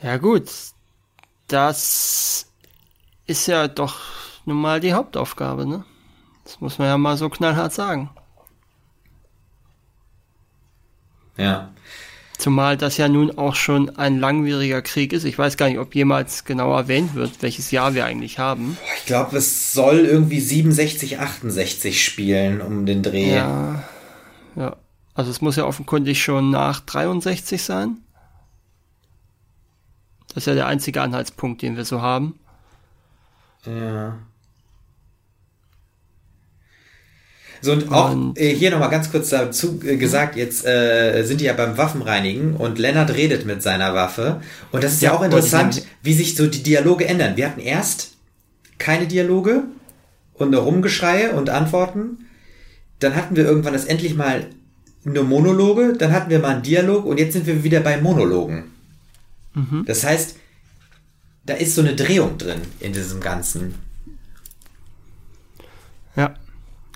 Ja 0.03 0.17
gut, 0.19 0.51
das 1.49 2.47
ist 3.27 3.47
ja 3.47 3.69
doch 3.69 3.97
nun 4.45 4.57
mal 4.61 4.81
die 4.81 4.93
Hauptaufgabe, 4.93 5.67
ne? 5.67 5.85
Das 6.45 6.61
muss 6.61 6.79
man 6.79 6.89
ja 6.89 6.99
mal 6.99 7.17
so 7.17 7.29
knallhart 7.29 7.73
sagen. 7.73 8.11
Ja. 11.41 11.71
Zumal 12.39 12.79
das 12.79 12.97
ja 12.97 13.07
nun 13.07 13.37
auch 13.37 13.55
schon 13.55 13.99
ein 13.99 14.19
langwieriger 14.19 14.81
Krieg 14.81 15.13
ist. 15.13 15.25
Ich 15.25 15.39
weiß 15.39 15.59
gar 15.59 15.69
nicht, 15.69 15.79
ob 15.79 15.95
jemals 15.95 16.45
genau 16.45 16.75
erwähnt 16.75 17.15
wird, 17.15 17.43
welches 17.43 17.71
Jahr 17.71 17.95
wir 17.95 18.07
eigentlich 18.07 18.39
haben. 18.39 18.79
Ich 18.97 19.05
glaube, 19.05 19.37
es 19.37 19.75
soll 19.75 19.99
irgendwie 19.99 20.41
67, 20.41 21.19
68 21.19 22.03
spielen 22.03 22.63
um 22.63 22.87
den 22.87 23.03
Dreh. 23.03 23.35
Ja. 23.35 23.85
Ja. 24.57 24.77
Also 25.13 25.31
es 25.31 25.43
muss 25.43 25.57
ja 25.57 25.67
offenkundig 25.67 26.23
schon 26.23 26.51
nach 26.51 26.81
63 26.81 27.63
sein. 27.63 27.99
Das 30.29 30.39
ist 30.39 30.47
ja 30.47 30.55
der 30.55 30.67
einzige 30.67 31.03
Anhaltspunkt, 31.03 31.61
den 31.61 31.77
wir 31.77 31.85
so 31.85 32.01
haben. 32.01 32.39
Ja. 33.67 34.17
So, 37.63 37.73
und 37.73 37.93
auch 37.93 38.13
und, 38.13 38.39
äh, 38.39 38.55
hier 38.55 38.71
nochmal 38.71 38.91
ganz 38.91 39.11
kurz 39.11 39.29
dazu 39.29 39.81
äh, 39.85 39.97
gesagt, 39.97 40.37
jetzt 40.37 40.65
äh, 40.65 41.23
sind 41.25 41.41
die 41.41 41.45
ja 41.45 41.53
beim 41.53 41.77
Waffenreinigen 41.77 42.57
und 42.57 42.79
Lennart 42.79 43.15
redet 43.15 43.45
mit 43.45 43.63
seiner 43.63 43.95
Waffe. 43.95 44.41
Und 44.73 44.83
das 44.83 44.95
ist 44.95 45.03
ja, 45.03 45.11
ja 45.11 45.19
auch 45.19 45.23
interessant, 45.23 45.83
wie 46.03 46.15
sich 46.15 46.37
so 46.37 46.47
die 46.47 46.63
Dialoge 46.63 47.07
ändern. 47.07 47.37
Wir 47.37 47.47
hatten 47.47 47.61
erst 47.61 48.13
keine 48.79 49.07
Dialoge 49.07 49.65
und 50.35 50.51
nur 50.51 50.63
Rumgeschreie 50.63 51.33
und 51.33 51.51
Antworten. 51.51 52.27
Dann 52.99 53.15
hatten 53.15 53.37
wir 53.37 53.45
irgendwann 53.45 53.75
das 53.75 53.85
endlich 53.85 54.15
mal 54.15 54.47
nur 55.05 55.25
Monologe, 55.25 55.95
dann 55.97 56.13
hatten 56.13 56.31
wir 56.31 56.39
mal 56.39 56.55
einen 56.55 56.63
Dialog 56.63 57.07
und 57.07 57.19
jetzt 57.19 57.33
sind 57.33 57.47
wir 57.47 57.65
wieder 57.65 57.81
bei 57.81 58.01
Monologen. 58.01 58.71
Mhm. 59.55 59.85
Das 59.87 60.05
heißt, 60.05 60.37
da 61.47 61.55
ist 61.55 61.75
so 61.75 61.81
eine 61.81 61.95
Drehung 61.95 62.39
drin 62.39 62.61
in 62.81 62.93
diesem 62.93 63.21
Ganzen. 63.21 63.75
Ja. 66.17 66.35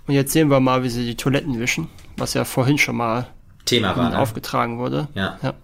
Und 0.06 0.14
jetzt 0.14 0.32
sehen 0.32 0.50
wir 0.50 0.60
mal, 0.60 0.82
wie 0.82 0.90
sie 0.90 1.06
die 1.06 1.16
Toiletten 1.16 1.58
wischen, 1.58 1.88
was 2.16 2.34
ja 2.34 2.44
vorhin 2.44 2.78
schon 2.78 2.96
mal 2.96 3.28
Thema 3.64 3.96
war, 3.96 4.10
ne? 4.10 4.18
aufgetragen 4.18 4.78
wurde. 4.78 5.08
Ja. 5.14 5.38
ja. 5.42 5.54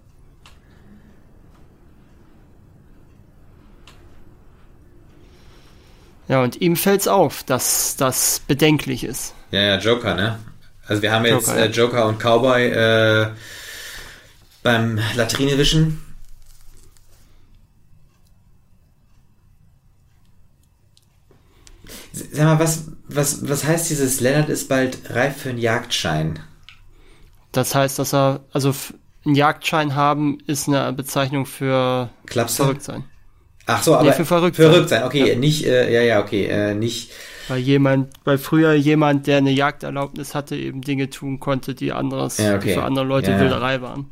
Ja, 6.27 6.41
und 6.41 6.61
ihm 6.61 6.77
fällt's 6.77 7.09
auf, 7.09 7.43
dass 7.43 7.97
das 7.97 8.41
bedenklich 8.47 9.03
ist. 9.03 9.33
Ja, 9.51 9.61
ja, 9.61 9.77
Joker, 9.77 10.15
ne? 10.15 10.39
Also 10.87 11.01
wir 11.01 11.11
haben 11.11 11.25
jetzt 11.25 11.47
Joker, 11.47 11.59
äh, 11.59 11.67
Joker 11.67 12.05
und 12.07 12.19
Cowboy 12.19 12.67
äh, 12.67 13.27
beim 14.63 14.99
Latrinewischen 15.15 16.01
Sag 22.13 22.45
mal, 22.45 22.59
was, 22.59 22.85
was, 23.15 23.47
was 23.47 23.65
heißt 23.65 23.89
dieses 23.89 24.19
Lennart 24.21 24.49
ist 24.49 24.69
bald 24.69 24.97
reif 25.09 25.37
für 25.37 25.49
einen 25.49 25.57
Jagdschein? 25.57 26.39
Das 27.51 27.75
heißt, 27.75 27.99
dass 27.99 28.13
er, 28.13 28.41
also 28.53 28.73
einen 29.25 29.35
Jagdschein 29.35 29.95
haben 29.95 30.39
ist 30.47 30.67
eine 30.67 30.93
Bezeichnung 30.93 31.45
für 31.45 32.09
Klapse? 32.25 32.63
verrückt 32.63 32.83
sein. 32.83 33.03
Ach 33.67 33.83
so, 33.83 33.95
aber 33.95 34.09
nee, 34.09 34.13
für 34.13 34.25
verrückt, 34.25 34.55
verrückt 34.55 34.89
sein. 34.89 35.03
Okay, 35.03 35.29
ja. 35.29 35.35
nicht, 35.35 35.65
äh, 35.65 35.93
ja, 35.93 36.01
ja, 36.01 36.21
okay, 36.21 36.45
äh, 36.45 36.73
nicht. 36.73 37.11
Weil 37.47 37.59
jemand, 37.59 38.09
weil 38.23 38.37
früher 38.37 38.73
jemand, 38.73 39.27
der 39.27 39.37
eine 39.37 39.51
Jagderlaubnis 39.51 40.33
hatte, 40.33 40.55
eben 40.55 40.81
Dinge 40.81 41.09
tun 41.09 41.39
konnte, 41.39 41.75
die 41.75 41.91
anderes, 41.91 42.37
ja, 42.37 42.55
okay. 42.55 42.69
die 42.69 42.73
für 42.73 42.83
andere 42.83 43.05
Leute 43.05 43.31
ja, 43.31 43.39
Wilderei 43.39 43.81
waren. 43.81 44.11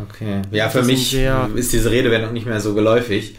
Okay. 0.00 0.42
Ja, 0.52 0.68
für 0.68 0.82
mich 0.82 1.12
ist 1.12 1.72
diese 1.72 1.90
Redewendung 1.90 2.32
nicht 2.32 2.46
mehr 2.46 2.60
so 2.60 2.74
geläufig. 2.74 3.36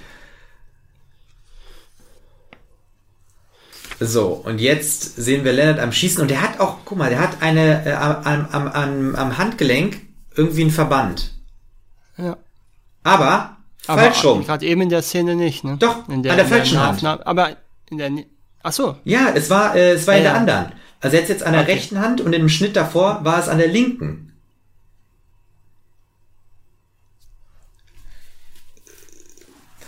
So, 3.99 4.27
und 4.27 4.59
jetzt 4.61 5.17
sehen 5.17 5.43
wir 5.43 5.51
Leonard 5.51 5.79
am 5.79 5.91
Schießen 5.91 6.21
und 6.21 6.31
der 6.31 6.41
hat 6.41 6.59
auch, 6.59 6.77
guck 6.85 6.97
mal, 6.97 7.09
der 7.09 7.19
hat 7.19 7.41
eine 7.41 7.85
äh, 7.85 7.91
am, 7.91 8.47
am, 8.49 8.67
am, 8.67 9.15
am 9.15 9.37
Handgelenk 9.37 10.01
irgendwie 10.35 10.61
einen 10.61 10.71
Verband. 10.71 11.33
Ja. 12.17 12.37
Aber, 13.03 13.57
aber 13.87 14.01
falsch 14.01 14.23
rum. 14.23 14.45
Gerade 14.45 14.65
eben 14.65 14.81
in 14.81 14.89
der 14.89 15.01
Szene 15.01 15.35
nicht, 15.35 15.65
ne? 15.65 15.75
Doch, 15.77 16.07
in 16.07 16.23
der, 16.23 16.31
an 16.31 16.37
der 16.37 16.47
falschen 16.47 16.75
der 16.75 16.87
Hand. 16.87 17.03
aber 17.03 17.57
in 17.89 17.97
der, 17.97 18.11
ach 18.63 18.71
so. 18.71 18.95
Ja, 19.03 19.31
es 19.35 19.49
war, 19.49 19.75
äh, 19.75 19.91
es 19.91 20.07
war 20.07 20.13
ja, 20.13 20.19
in 20.19 20.23
der 20.23 20.31
ja. 20.31 20.39
anderen. 20.39 20.71
Also 21.01 21.17
jetzt 21.17 21.29
jetzt 21.29 21.43
an 21.43 21.53
der 21.53 21.63
okay. 21.63 21.73
rechten 21.73 21.99
Hand 21.99 22.21
und 22.21 22.33
im 22.33 22.47
Schnitt 22.47 22.75
davor 22.75 23.23
war 23.23 23.39
es 23.39 23.49
an 23.49 23.57
der 23.57 23.67
linken. 23.67 24.33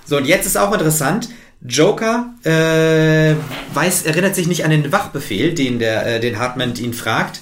So, 0.05 0.17
und 0.17 0.25
jetzt 0.25 0.45
ist 0.45 0.57
auch 0.57 0.73
interessant, 0.73 1.29
Joker 1.63 2.33
äh, 2.43 3.35
weiß, 3.75 4.03
erinnert 4.03 4.35
sich 4.35 4.47
nicht 4.47 4.65
an 4.65 4.71
den 4.71 4.91
Wachbefehl, 4.91 5.53
den 5.53 5.79
der, 5.79 6.05
äh, 6.05 6.19
den 6.19 6.39
Hartman 6.39 6.75
ihn 6.75 6.93
fragt. 6.93 7.41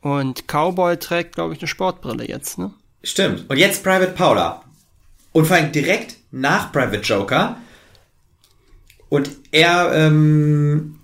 Und 0.00 0.48
Cowboy 0.48 0.96
trägt, 0.96 1.34
glaube 1.34 1.54
ich, 1.54 1.60
eine 1.60 1.68
Sportbrille 1.68 2.26
jetzt, 2.26 2.58
ne? 2.58 2.72
Stimmt. 3.02 3.48
Und 3.48 3.56
jetzt 3.56 3.84
Private 3.84 4.12
Paula. 4.12 4.64
Und 5.32 5.46
vor 5.46 5.56
allem 5.56 5.72
direkt 5.72 6.16
nach 6.30 6.72
Private 6.72 7.02
Joker. 7.02 7.56
Und 9.08 9.30
er 9.52 9.92
ähm, 9.92 11.00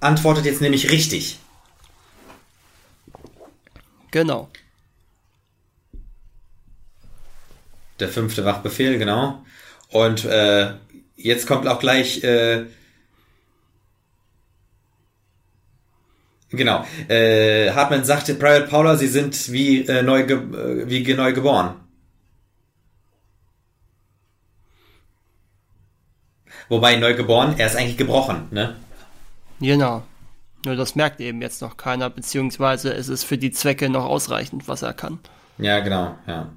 antwortet 0.00 0.44
jetzt 0.44 0.60
nämlich 0.60 0.90
richtig. 0.90 1.38
Genau. 4.10 4.48
Der 8.00 8.08
fünfte 8.08 8.44
Wachbefehl, 8.44 8.98
genau. 8.98 9.44
Und 9.90 10.24
äh, 10.24 10.74
jetzt 11.16 11.46
kommt 11.46 11.66
auch 11.66 11.78
gleich. 11.78 12.22
Äh, 12.24 12.66
Genau. 16.50 16.84
Äh, 17.08 17.72
Hartman 17.72 18.04
sagte, 18.04 18.34
Private 18.34 18.68
Paula, 18.68 18.96
sie 18.96 19.08
sind 19.08 19.50
wie, 19.52 19.84
äh, 19.86 20.02
neu, 20.02 20.24
ge 20.24 20.36
äh, 20.36 20.88
wie 20.88 21.14
neu 21.14 21.32
geboren. 21.32 21.74
Wobei 26.68 26.96
neu 26.96 27.14
geboren, 27.14 27.54
er 27.58 27.66
ist 27.66 27.76
eigentlich 27.76 27.96
gebrochen, 27.96 28.48
ne? 28.50 28.76
Genau. 29.60 30.02
Nur 30.64 30.74
das 30.74 30.96
merkt 30.96 31.20
eben 31.20 31.40
jetzt 31.42 31.62
noch 31.62 31.76
keiner, 31.76 32.10
beziehungsweise 32.10 32.92
es 32.92 33.08
ist 33.08 33.24
für 33.24 33.38
die 33.38 33.52
Zwecke 33.52 33.88
noch 33.88 34.04
ausreichend, 34.04 34.66
was 34.66 34.82
er 34.82 34.92
kann. 34.92 35.20
Ja, 35.58 35.78
genau, 35.80 36.16
ja. 36.26 36.50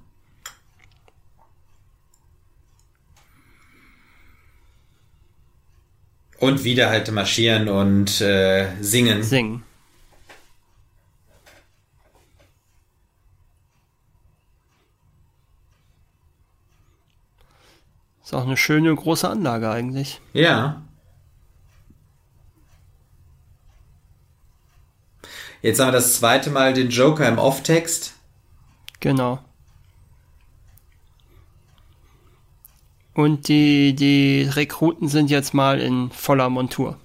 Und 6.40 6.64
wieder 6.64 6.90
halt 6.90 7.12
marschieren 7.12 7.68
und 7.68 8.22
äh, 8.22 8.68
singen. 8.82 9.24
Singen. 9.24 9.64
Ist 18.24 18.34
auch 18.34 18.46
eine 18.46 18.58
schöne 18.58 18.96
große 18.96 19.28
Anlage 19.28 19.70
eigentlich. 19.72 20.22
Ja. 20.34 20.84
Jetzt 25.62 25.80
haben 25.80 25.88
wir 25.88 25.94
das 25.94 26.20
zweite 26.20 26.52
Mal 26.52 26.74
den 26.74 26.90
Joker 26.90 27.28
im 27.28 27.38
Off-Text. 27.38 28.14
Genau. 29.00 29.40
Und 33.20 33.50
die, 33.50 33.96
die 33.96 34.44
Rekruten 34.44 35.10
sind 35.10 35.30
jetzt 35.30 35.54
mal 35.54 35.82
in 35.82 36.10
voller 36.10 36.50
Montur. 36.50 36.96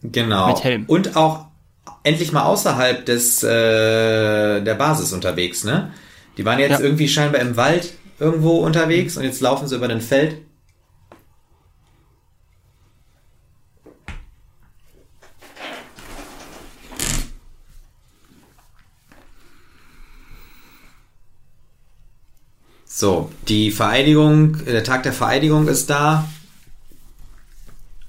Genau. 0.00 0.46
Mit 0.46 0.62
Helm. 0.62 0.84
Und 0.86 1.16
auch 1.16 1.46
endlich 2.04 2.30
mal 2.30 2.44
außerhalb 2.44 3.04
des 3.04 3.42
äh, 3.42 4.60
der 4.62 4.74
Basis 4.74 5.12
unterwegs, 5.12 5.64
ne? 5.64 5.90
Die 6.36 6.44
waren 6.44 6.60
jetzt 6.60 6.78
ja. 6.78 6.80
irgendwie 6.80 7.08
scheinbar 7.08 7.40
im 7.40 7.56
Wald 7.56 7.94
irgendwo 8.20 8.60
unterwegs 8.60 9.16
und 9.16 9.24
jetzt 9.24 9.40
laufen 9.40 9.66
sie 9.66 9.74
über 9.74 9.88
ein 9.88 10.00
Feld. 10.00 10.36
So, 22.96 23.32
die 23.48 23.72
Vereidigung, 23.72 24.64
der 24.66 24.84
Tag 24.84 25.02
der 25.02 25.12
Vereidigung 25.12 25.66
ist 25.66 25.90
da. 25.90 26.28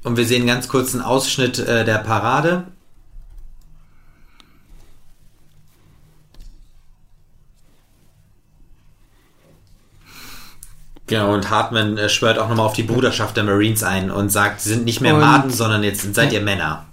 Und 0.04 0.16
wir 0.16 0.28
sehen 0.28 0.46
ganz 0.46 0.68
kurz 0.68 0.94
einen 0.94 1.02
Ausschnitt 1.02 1.58
äh, 1.58 1.84
der 1.86 1.98
Parade. 1.98 2.68
Genau, 11.08 11.34
und 11.34 11.50
Hartman 11.50 11.98
äh, 11.98 12.08
schwört 12.08 12.38
auch 12.38 12.48
nochmal 12.48 12.68
auf 12.68 12.74
die 12.74 12.84
Bruderschaft 12.84 13.36
der 13.38 13.44
Marines 13.44 13.82
ein 13.82 14.12
und 14.12 14.30
sagt, 14.30 14.62
sie 14.62 14.70
sind 14.70 14.86
nicht 14.86 15.02
mehr 15.02 15.16
Und- 15.16 15.22
Maden, 15.22 15.50
sondern 15.50 15.82
jetzt 15.82 16.14
seid 16.14 16.32
ihr 16.32 16.42
Männer. 16.42 16.86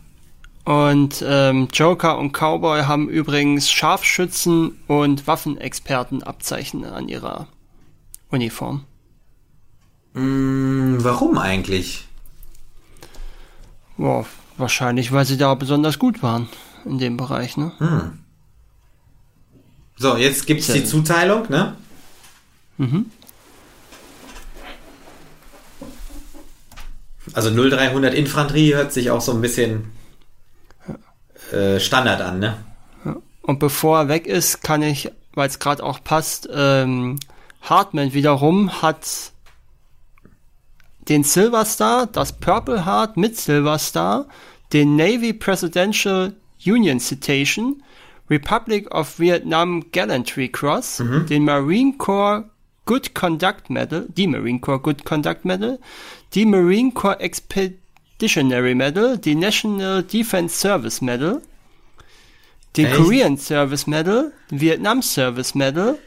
Und 0.64 1.22
ähm, 1.26 1.68
Joker 1.70 2.16
und 2.16 2.32
Cowboy 2.32 2.84
haben 2.84 3.10
übrigens 3.10 3.70
Scharfschützen 3.70 4.78
und 4.86 5.26
Waffenexpertenabzeichen 5.26 6.86
an 6.86 7.08
ihrer 7.08 7.48
Uniform. 8.32 8.84
Hm, 10.14 10.96
warum 11.00 11.38
eigentlich? 11.38 12.06
Boah, 13.96 14.26
wahrscheinlich, 14.56 15.12
weil 15.12 15.24
sie 15.24 15.36
da 15.36 15.54
besonders 15.54 15.98
gut 15.98 16.22
waren 16.22 16.48
in 16.84 16.98
dem 16.98 17.16
Bereich, 17.16 17.56
ne? 17.56 18.12
So, 19.96 20.16
jetzt 20.16 20.46
gibt's 20.46 20.66
die 20.66 20.72
Sehr- 20.80 20.84
Zuteilung, 20.86 21.48
ne? 21.48 21.76
Also 27.34 27.50
0300 27.50 28.12
Infanterie 28.14 28.74
hört 28.74 28.92
sich 28.92 29.10
auch 29.10 29.20
so 29.20 29.32
ein 29.32 29.40
bisschen 29.40 29.92
äh, 31.52 31.78
Standard 31.78 32.20
an, 32.20 32.38
ne? 32.40 32.56
Und 33.42 33.58
bevor 33.58 33.98
er 33.98 34.08
weg 34.08 34.26
ist, 34.26 34.62
kann 34.62 34.82
ich, 34.82 35.10
weil 35.34 35.48
es 35.48 35.58
gerade 35.58 35.82
auch 35.82 36.02
passt, 36.02 36.48
ähm, 36.52 37.18
Hartman 37.62 38.12
wiederum 38.12 38.82
hat 38.82 39.32
den 41.08 41.24
Silver 41.24 41.64
Star, 41.64 42.06
das 42.06 42.32
Purple 42.32 42.84
Heart 42.84 43.16
mit 43.16 43.36
Silver 43.36 43.78
Star, 43.78 44.26
den 44.72 44.96
Navy 44.96 45.32
Presidential 45.32 46.34
Union 46.64 47.00
Citation, 47.00 47.82
Republic 48.30 48.92
of 48.94 49.18
Vietnam 49.18 49.84
Gallantry 49.92 50.48
Cross, 50.48 51.02
den 51.28 51.44
Marine 51.44 51.94
Corps 51.98 52.44
Good 52.86 53.14
Conduct 53.14 53.70
Medal, 53.70 54.06
die 54.16 54.26
Marine 54.26 54.60
Corps 54.60 54.82
Good 54.82 55.04
Conduct 55.04 55.44
Medal, 55.44 55.78
die 56.34 56.46
Marine 56.46 56.92
Corps 56.92 57.20
Expeditionary 57.20 58.74
Medal, 58.74 59.18
die 59.18 59.34
National 59.34 60.02
Defense 60.02 60.56
Service 60.56 61.00
Medal, 61.00 61.42
den 62.76 62.86
Echt? 62.86 62.96
Korean 62.96 63.36
Service 63.36 63.86
Medal, 63.86 64.32
Vietnam 64.50 65.02
Service 65.02 65.54
Medal, 65.54 65.98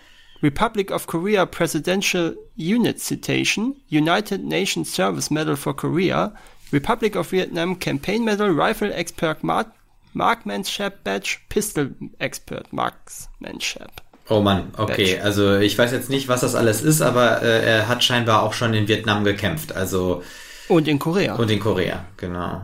Republic 0.46 0.92
of 0.92 1.08
Korea 1.08 1.48
Presidential 1.48 2.36
Unit 2.56 3.02
Citation, 3.02 3.76
United 3.90 4.44
Nations 4.44 4.94
Service 4.94 5.32
Medal 5.32 5.56
for 5.56 5.74
Korea, 5.74 6.34
Republic 6.72 7.16
of 7.16 7.32
Vietnam 7.32 7.80
Campaign 7.80 8.24
Medal, 8.24 8.52
Rifle 8.52 8.94
Expert 8.94 9.44
Mark 9.44 9.68
Marksmanship 10.14 11.04
Badge, 11.04 11.40
Pistol 11.50 11.96
Expert 12.20 12.72
Marksmanship. 12.72 14.02
Oh 14.30 14.42
Mann, 14.42 14.72
okay. 14.78 15.16
Badge. 15.16 15.24
Also 15.24 15.58
ich 15.58 15.76
weiß 15.78 15.92
jetzt 15.92 16.12
nicht, 16.12 16.28
was 16.28 16.42
das 16.42 16.54
alles 16.54 16.84
ist, 16.84 17.02
aber 17.02 17.42
äh, 17.42 17.66
er 17.66 17.88
hat 17.88 18.04
scheinbar 18.04 18.44
auch 18.44 18.54
schon 18.54 18.76
in 18.76 18.88
Vietnam 18.88 19.24
gekämpft. 19.24 19.76
Also 19.76 20.22
Und 20.70 20.88
in 20.88 21.00
Korea. 21.00 21.34
Und, 21.34 21.42
und 21.42 21.52
in 21.52 21.60
Korea, 21.60 22.06
genau. 22.18 22.62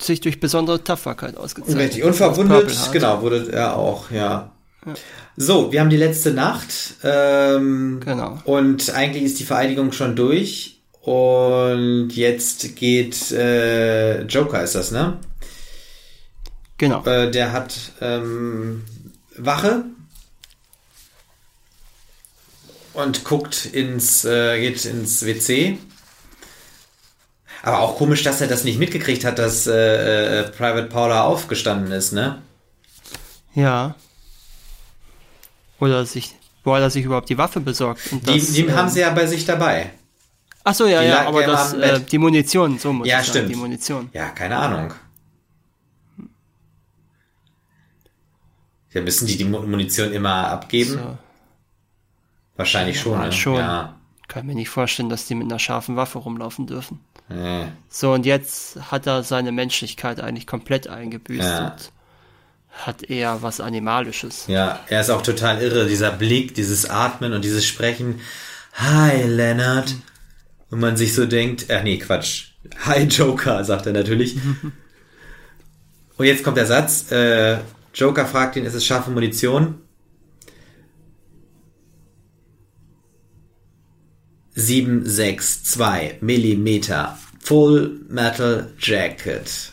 sich 0.00 0.20
durch 0.22 0.40
besondere 0.40 0.82
Tapferkeit 0.82 1.36
ausgezeichnet. 1.36 1.88
Richtig, 1.88 2.04
und 2.04 2.10
Das 2.10 2.18
Purple 2.18 2.46
verwundet, 2.46 2.70
Heart. 2.70 2.92
genau, 2.92 3.20
wurde 3.20 3.52
er 3.52 3.76
auch, 3.76 4.10
ja. 4.10 4.52
So, 5.36 5.72
wir 5.72 5.80
haben 5.80 5.90
die 5.90 5.96
letzte 5.96 6.32
Nacht. 6.32 6.72
Ähm, 7.02 8.00
Genau. 8.04 8.38
Und 8.44 8.90
eigentlich 8.90 9.24
ist 9.24 9.38
die 9.38 9.44
Vereidigung 9.44 9.92
schon 9.92 10.16
durch. 10.16 10.80
Und 11.00 12.10
jetzt 12.10 12.76
geht 12.76 13.30
äh, 13.30 14.22
Joker 14.22 14.62
ist 14.62 14.74
das, 14.74 14.90
ne? 14.90 15.18
Genau. 16.76 17.04
Äh, 17.04 17.30
der 17.30 17.52
hat 17.52 17.74
ähm, 18.00 18.84
Wache 19.36 19.84
und 22.92 23.24
guckt 23.24 23.64
ins, 23.66 24.24
äh, 24.24 24.60
geht 24.60 24.84
ins 24.84 25.24
WC. 25.24 25.78
Aber 27.62 27.80
auch 27.80 27.96
komisch, 27.96 28.22
dass 28.22 28.40
er 28.40 28.46
das 28.48 28.64
nicht 28.64 28.78
mitgekriegt 28.78 29.24
hat, 29.24 29.38
dass 29.38 29.66
äh, 29.66 30.40
äh, 30.40 30.42
Private 30.44 30.88
Paula 30.88 31.24
aufgestanden 31.24 31.90
ist, 31.92 32.12
ne? 32.12 32.42
Ja. 33.54 33.96
Oder 35.80 36.04
sich, 36.06 36.34
wo 36.64 36.74
er 36.74 36.90
sich 36.90 37.04
überhaupt 37.04 37.28
die 37.28 37.38
Waffe 37.38 37.60
besorgt? 37.60 38.12
Und 38.12 38.28
Die, 38.28 38.38
das, 38.38 38.52
die 38.52 38.62
ähm, 38.62 38.74
haben 38.76 38.88
sie 38.88 39.00
ja 39.00 39.10
bei 39.10 39.26
sich 39.26 39.44
dabei. 39.46 39.90
Ach 40.64 40.74
so, 40.74 40.86
ja, 40.86 41.00
die 41.02 41.08
ja, 41.08 41.26
aber 41.26 41.44
das, 41.46 41.72
äh, 41.74 42.00
die 42.00 42.18
Munition, 42.18 42.78
so 42.78 42.92
muss 42.92 43.06
Ja, 43.08 43.20
ich 43.20 43.26
sagen, 43.26 43.38
stimmt. 43.38 43.50
die 43.54 43.56
Munition. 43.56 44.10
Ja, 44.12 44.28
keine 44.30 44.56
Ahnung. 44.56 44.92
Ja, 48.92 49.00
müssen 49.02 49.26
die 49.26 49.36
die 49.36 49.44
Mu- 49.44 49.62
Munition 49.66 50.12
immer 50.12 50.48
abgeben? 50.48 50.92
So. 50.94 51.18
Wahrscheinlich 52.56 52.98
schon, 53.00 53.12
Ja, 53.18 53.26
ne? 53.26 53.32
schon. 53.32 53.56
Ja. 53.56 53.94
Kann 54.26 54.46
mir 54.46 54.54
nicht 54.54 54.68
vorstellen, 54.68 55.08
dass 55.08 55.26
die 55.26 55.34
mit 55.34 55.46
einer 55.46 55.58
scharfen 55.58 55.96
Waffe 55.96 56.18
rumlaufen 56.18 56.66
dürfen. 56.66 57.00
Nee. 57.28 57.66
So, 57.88 58.12
und 58.12 58.26
jetzt 58.26 58.78
hat 58.90 59.06
er 59.06 59.22
seine 59.22 59.52
Menschlichkeit 59.52 60.20
eigentlich 60.20 60.46
komplett 60.46 60.88
eingebüßt 60.88 61.42
Ja. 61.48 61.68
und 61.68 61.92
hat 62.70 63.02
eher 63.02 63.42
was 63.42 63.60
Animalisches. 63.60 64.46
Ja, 64.46 64.80
er 64.88 65.00
ist 65.00 65.10
auch 65.10 65.22
total 65.22 65.60
irre, 65.60 65.86
dieser 65.86 66.12
Blick, 66.12 66.54
dieses 66.54 66.88
Atmen 66.88 67.32
und 67.32 67.44
dieses 67.44 67.66
Sprechen. 67.66 68.20
Hi, 68.74 69.22
Leonard. 69.22 69.94
Und 70.70 70.80
man 70.80 70.96
sich 70.96 71.14
so 71.14 71.26
denkt, 71.26 71.66
ach 71.70 71.82
nee, 71.82 71.98
Quatsch. 71.98 72.48
Hi, 72.84 73.04
Joker, 73.04 73.64
sagt 73.64 73.86
er 73.86 73.92
natürlich. 73.92 74.36
und 76.16 76.26
jetzt 76.26 76.44
kommt 76.44 76.56
der 76.56 76.66
Satz, 76.66 77.10
äh, 77.10 77.58
Joker 77.94 78.26
fragt 78.26 78.56
ihn, 78.56 78.64
ist 78.64 78.74
es 78.74 78.84
scharfe 78.84 79.10
Munition? 79.10 79.80
Sieben, 84.50 85.06
sechs, 85.06 85.64
zwei 85.64 86.18
Millimeter. 86.20 87.18
Full 87.40 88.04
Metal 88.08 88.72
Jacket. 88.78 89.72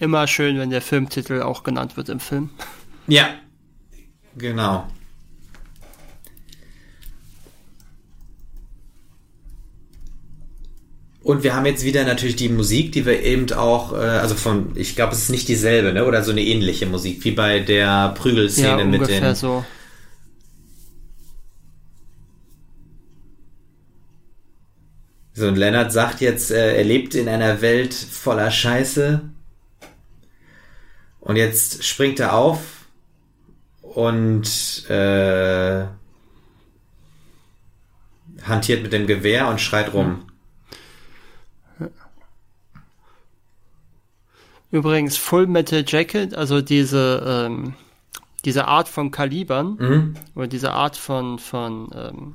Ja. 0.00 0.04
Immer 0.04 0.26
schön, 0.26 0.58
wenn 0.58 0.70
der 0.70 0.82
Filmtitel 0.82 1.42
auch 1.42 1.62
genannt 1.62 1.96
wird 1.96 2.08
im 2.08 2.20
Film. 2.20 2.50
Ja, 3.06 3.28
genau. 4.36 4.86
Und 11.22 11.42
wir 11.42 11.54
haben 11.54 11.66
jetzt 11.66 11.84
wieder 11.84 12.04
natürlich 12.04 12.36
die 12.36 12.48
Musik, 12.48 12.92
die 12.92 13.04
wir 13.04 13.22
eben 13.22 13.52
auch, 13.52 13.92
äh, 13.92 13.96
also 13.96 14.34
von, 14.34 14.72
ich 14.74 14.96
glaube, 14.96 15.12
es 15.12 15.24
ist 15.24 15.28
nicht 15.28 15.48
dieselbe, 15.48 15.92
ne? 15.92 16.06
Oder 16.06 16.24
so 16.24 16.30
eine 16.32 16.40
ähnliche 16.42 16.86
Musik, 16.86 17.22
wie 17.24 17.32
bei 17.32 17.60
der 17.60 17.76
Ja, 17.86 18.08
Prügelszene 18.08 18.84
mit 18.86 19.00
ungefähr 19.00 19.20
den. 19.20 19.34
so. 19.34 19.64
So, 25.32 25.46
und 25.48 25.56
Leonard 25.56 25.92
sagt 25.92 26.20
jetzt, 26.20 26.50
äh, 26.50 26.76
er 26.76 26.84
lebt 26.84 27.14
in 27.14 27.28
einer 27.28 27.60
Welt 27.60 27.94
voller 27.94 28.50
Scheiße. 28.50 29.20
Und 31.20 31.36
jetzt 31.36 31.84
springt 31.84 32.18
er 32.20 32.34
auf 32.34 32.86
und 33.82 34.88
äh, 34.88 35.86
hantiert 38.42 38.82
mit 38.82 38.92
dem 38.92 39.06
Gewehr 39.06 39.48
und 39.48 39.60
schreit 39.60 39.92
rum. 39.92 40.26
Übrigens, 44.70 45.16
Full 45.16 45.46
Metal 45.46 45.84
Jacket, 45.86 46.34
also 46.34 46.60
diese, 46.60 47.22
ähm, 47.26 47.74
diese 48.44 48.68
Art 48.68 48.88
von 48.88 49.10
Kalibern 49.10 49.76
Mhm. 49.78 50.14
oder 50.36 50.46
diese 50.46 50.72
Art 50.72 50.96
von, 50.96 51.38
von 51.40 51.90
ähm, 51.92 52.34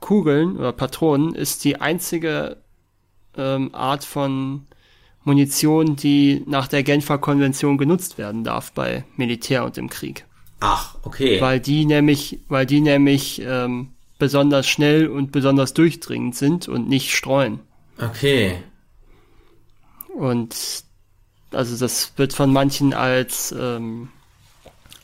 Kugeln 0.00 0.58
oder 0.58 0.72
Patronen 0.72 1.34
ist 1.34 1.64
die 1.64 1.80
einzige 1.80 2.58
ähm, 3.36 3.74
Art 3.74 4.04
von 4.04 4.66
Munition, 5.24 5.96
die 5.96 6.42
nach 6.46 6.68
der 6.68 6.82
Genfer 6.82 7.18
Konvention 7.18 7.78
genutzt 7.78 8.18
werden 8.18 8.44
darf 8.44 8.72
bei 8.72 9.04
Militär 9.16 9.64
und 9.64 9.78
im 9.78 9.88
Krieg. 9.88 10.24
Ach, 10.60 10.96
okay. 11.02 11.40
Weil 11.40 11.60
die 11.60 11.84
nämlich, 11.86 12.40
weil 12.48 12.66
die 12.66 12.80
nämlich 12.80 13.42
ähm, 13.44 13.90
besonders 14.18 14.68
schnell 14.68 15.08
und 15.08 15.32
besonders 15.32 15.74
durchdringend 15.74 16.36
sind 16.36 16.68
und 16.68 16.88
nicht 16.88 17.14
streuen. 17.14 17.60
Okay. 17.98 18.62
Und 20.14 20.84
also 21.50 21.76
das 21.76 22.12
wird 22.16 22.32
von 22.32 22.52
manchen 22.52 22.94
als, 22.94 23.52
ähm, 23.58 24.08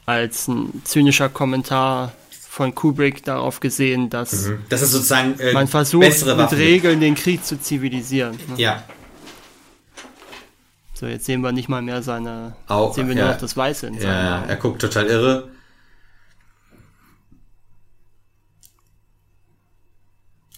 als 0.06 0.48
ein 0.48 0.82
zynischer 0.84 1.28
Kommentar 1.28 2.12
von 2.30 2.74
Kubrick 2.74 3.24
darauf 3.24 3.60
gesehen, 3.60 4.10
dass 4.10 4.50
Das 4.68 4.82
ist 4.82 4.92
sozusagen 4.92 5.38
äh, 5.38 5.52
man 5.52 5.68
versucht, 5.68 6.24
mit. 6.24 6.52
Regeln 6.52 7.00
den 7.00 7.14
Krieg 7.14 7.44
zu 7.44 7.60
zivilisieren. 7.60 8.38
Ne? 8.48 8.54
Ja, 8.56 8.84
So, 10.98 11.06
jetzt 11.06 11.26
sehen 11.26 11.42
wir 11.42 11.52
nicht 11.52 11.68
mal 11.68 11.80
mehr 11.80 12.02
seine, 12.02 12.56
Auch, 12.66 12.92
sehen 12.92 13.06
wir 13.06 13.14
ja. 13.14 13.22
nur 13.22 13.32
noch 13.34 13.40
das 13.40 13.56
Weiße 13.56 13.86
in 13.86 13.94
ja, 13.94 14.40
Augen. 14.40 14.48
er 14.48 14.56
guckt 14.56 14.80
total 14.80 15.06
irre. 15.06 15.48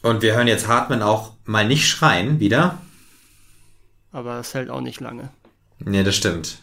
Und 0.00 0.22
wir 0.22 0.34
hören 0.34 0.48
jetzt 0.48 0.66
Hartman 0.66 1.02
auch 1.02 1.34
mal 1.44 1.68
nicht 1.68 1.86
schreien 1.86 2.40
wieder. 2.40 2.78
Aber 4.12 4.36
das 4.36 4.54
hält 4.54 4.70
auch 4.70 4.80
nicht 4.80 5.00
lange. 5.00 5.28
Nee, 5.78 6.04
das 6.04 6.16
stimmt. 6.16 6.62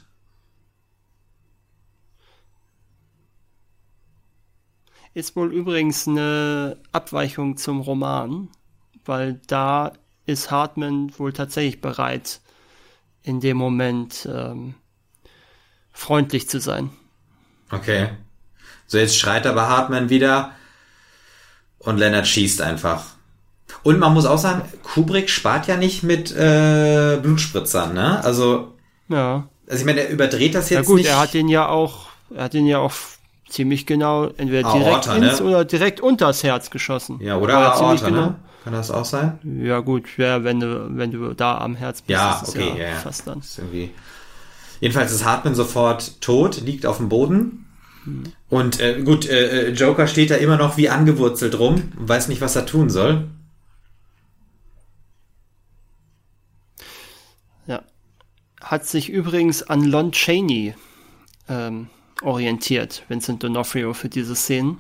ist 5.14 5.36
wohl 5.36 5.54
übrigens 5.54 6.08
eine 6.08 6.78
Abweichung 6.92 7.58
zum 7.58 7.82
Roman, 7.82 8.50
weil 9.06 9.40
da 9.48 9.94
ist 10.26 10.50
Hartman 10.52 11.12
wohl 11.18 11.34
tatsächlich 11.34 11.82
bereit, 11.82 12.40
in 13.28 13.40
dem 13.42 13.58
Moment 13.58 14.28
ähm, 14.32 14.76
freundlich 15.92 16.48
zu 16.50 16.60
sein. 16.60 16.90
Okay. 17.72 18.10
So, 18.88 18.98
jetzt 18.98 19.18
schreit 19.18 19.46
aber 19.46 19.68
Hartman 19.68 20.10
wieder 20.10 20.52
und 21.80 21.98
Leonard 21.98 22.26
schießt 22.28 22.62
einfach. 22.62 23.04
Und 23.84 24.00
man 24.00 24.14
muss 24.14 24.26
auch 24.26 24.38
sagen, 24.38 24.62
Kubrick 24.84 25.30
spart 25.30 25.68
ja 25.68 25.76
nicht 25.76 26.04
mit 26.04 26.32
äh, 26.32 27.18
Blutspritzern, 27.22 27.94
ne? 27.94 28.24
Also, 28.24 28.74
Ja. 29.10 29.48
also 29.68 29.82
ich 29.82 29.86
meine, 29.86 30.02
er 30.02 30.10
überdreht 30.10 30.56
das 30.56 30.70
Ja 30.70 30.80
jetzt 30.80 30.88
gut, 30.88 30.98
nicht. 30.98 31.08
er 31.08 31.20
hat 31.20 31.34
den 31.34 31.50
ja 31.50 31.68
auch, 31.68 32.08
er 32.34 32.46
hat 32.46 32.54
den 32.54 32.66
ja 32.66 32.80
auch 32.80 32.94
ziemlich 33.50 33.86
genau 33.86 34.26
entweder 34.38 34.72
direkt 34.72 35.08
Aorta, 35.08 35.18
ne? 35.18 35.30
ins 35.30 35.42
oder 35.42 35.66
direkt 35.66 36.00
unters 36.00 36.44
Herz 36.44 36.70
geschossen. 36.70 37.20
ja, 37.22 37.38
oder 37.38 37.58
Aber 37.58 37.76
ziemlich 37.78 38.04
Aorta, 38.04 38.16
ne? 38.16 38.36
Kann 38.68 38.74
das 38.74 38.92
auch 38.92 39.06
sein? 39.06 39.40
Ja 39.64 39.80
gut, 39.80 40.18
ja, 40.18 40.44
wenn 40.44 40.60
du 40.60 40.90
wenn 40.90 41.10
du 41.10 41.34
da 41.34 41.58
am 41.60 41.78
Herz 41.78 42.02
bist, 42.02 42.10
Ja, 42.10 42.42
ist 42.44 42.50
okay, 42.50 42.74
ja, 42.78 42.90
ja. 42.90 42.96
fast 42.96 43.26
dann. 43.26 43.40
Ist 43.40 43.60
irgendwie. 43.60 43.92
Jedenfalls 44.82 45.14
ist 45.14 45.24
Hartman 45.24 45.56
sofort 45.56 46.20
tot, 46.20 46.60
liegt 46.60 46.86
auf 46.86 46.98
dem 46.98 47.08
Boden. 47.08 47.66
Und 48.50 48.82
äh, 48.82 49.02
gut, 49.04 49.26
äh, 49.30 49.68
äh, 49.68 49.72
Joker 49.72 50.06
steht 50.06 50.32
da 50.32 50.36
immer 50.36 50.58
noch 50.58 50.76
wie 50.76 50.90
angewurzelt 50.90 51.58
rum, 51.58 51.94
und 51.98 52.10
weiß 52.10 52.28
nicht, 52.28 52.42
was 52.42 52.58
er 52.58 52.66
tun 52.66 52.90
soll. 52.90 53.30
Ja. 57.68 57.84
Hat 58.60 58.86
sich 58.86 59.10
übrigens 59.10 59.64
an 59.64 59.86
Lon 59.86 60.12
Chaney 60.12 60.76
ähm, 61.48 61.88
orientiert, 62.22 63.06
Vincent 63.08 63.46
D'Onofrio 63.46 63.94
für 63.94 64.10
diese 64.10 64.36
Szenen. 64.36 64.80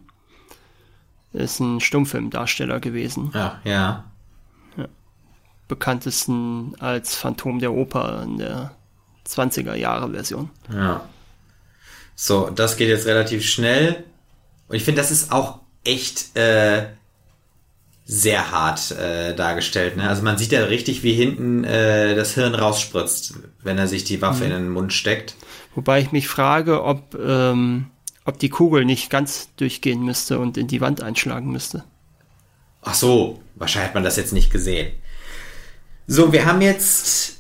Ist 1.38 1.59
ein 1.59 1.79
Stummfilmdarsteller 1.79 2.79
gewesen. 2.79 3.31
Ja, 3.33 3.59
ja. 3.63 4.03
Bekanntesten 5.67 6.75
als 6.79 7.15
Phantom 7.15 7.59
der 7.59 7.73
Oper 7.73 8.23
in 8.23 8.38
der 8.38 8.71
20er 9.27 9.75
Jahre 9.75 10.09
Version. 10.11 10.49
Ja. 10.73 11.01
So, 12.15 12.49
das 12.49 12.77
geht 12.77 12.88
jetzt 12.88 13.05
relativ 13.05 13.45
schnell. 13.45 14.05
Und 14.67 14.75
ich 14.77 14.83
finde, 14.83 15.01
das 15.01 15.11
ist 15.11 15.31
auch 15.31 15.59
echt 15.83 16.35
äh, 16.38 16.88
sehr 18.05 18.51
hart 18.51 18.91
äh, 18.91 19.35
dargestellt. 19.35 19.97
Ne? 19.97 20.07
Also 20.07 20.23
man 20.23 20.38
sieht 20.38 20.53
ja 20.53 20.63
richtig, 20.63 21.03
wie 21.03 21.13
hinten 21.13 21.65
äh, 21.65 22.15
das 22.15 22.33
Hirn 22.33 22.55
rausspritzt, 22.55 23.35
wenn 23.61 23.77
er 23.77 23.88
sich 23.88 24.05
die 24.05 24.21
Waffe 24.21 24.45
in 24.45 24.51
den 24.51 24.69
Mund 24.69 24.93
steckt. 24.93 25.35
Wobei 25.75 25.99
ich 25.99 26.11
mich 26.11 26.27
frage, 26.29 26.83
ob, 26.83 27.15
ähm, 27.15 27.88
ob 28.28 28.38
die 28.39 28.49
Kugel 28.49 28.86
nicht 28.86 29.09
ganz 29.09 29.49
durchgehen 29.55 30.03
müsste 30.03 30.38
und 30.39 30.57
in 30.57 30.67
die 30.67 30.82
Wand 30.82 31.01
einschlagen 31.01 31.51
müsste. 31.51 31.84
Ach 32.82 32.93
so, 32.93 33.41
wahrscheinlich 33.55 33.88
hat 33.88 33.95
man 33.95 34.03
das 34.03 34.17
jetzt 34.17 34.34
nicht 34.34 34.51
gesehen. 34.51 34.91
So, 36.07 36.32
wir 36.32 36.45
haben 36.45 36.61
jetzt 36.61 37.38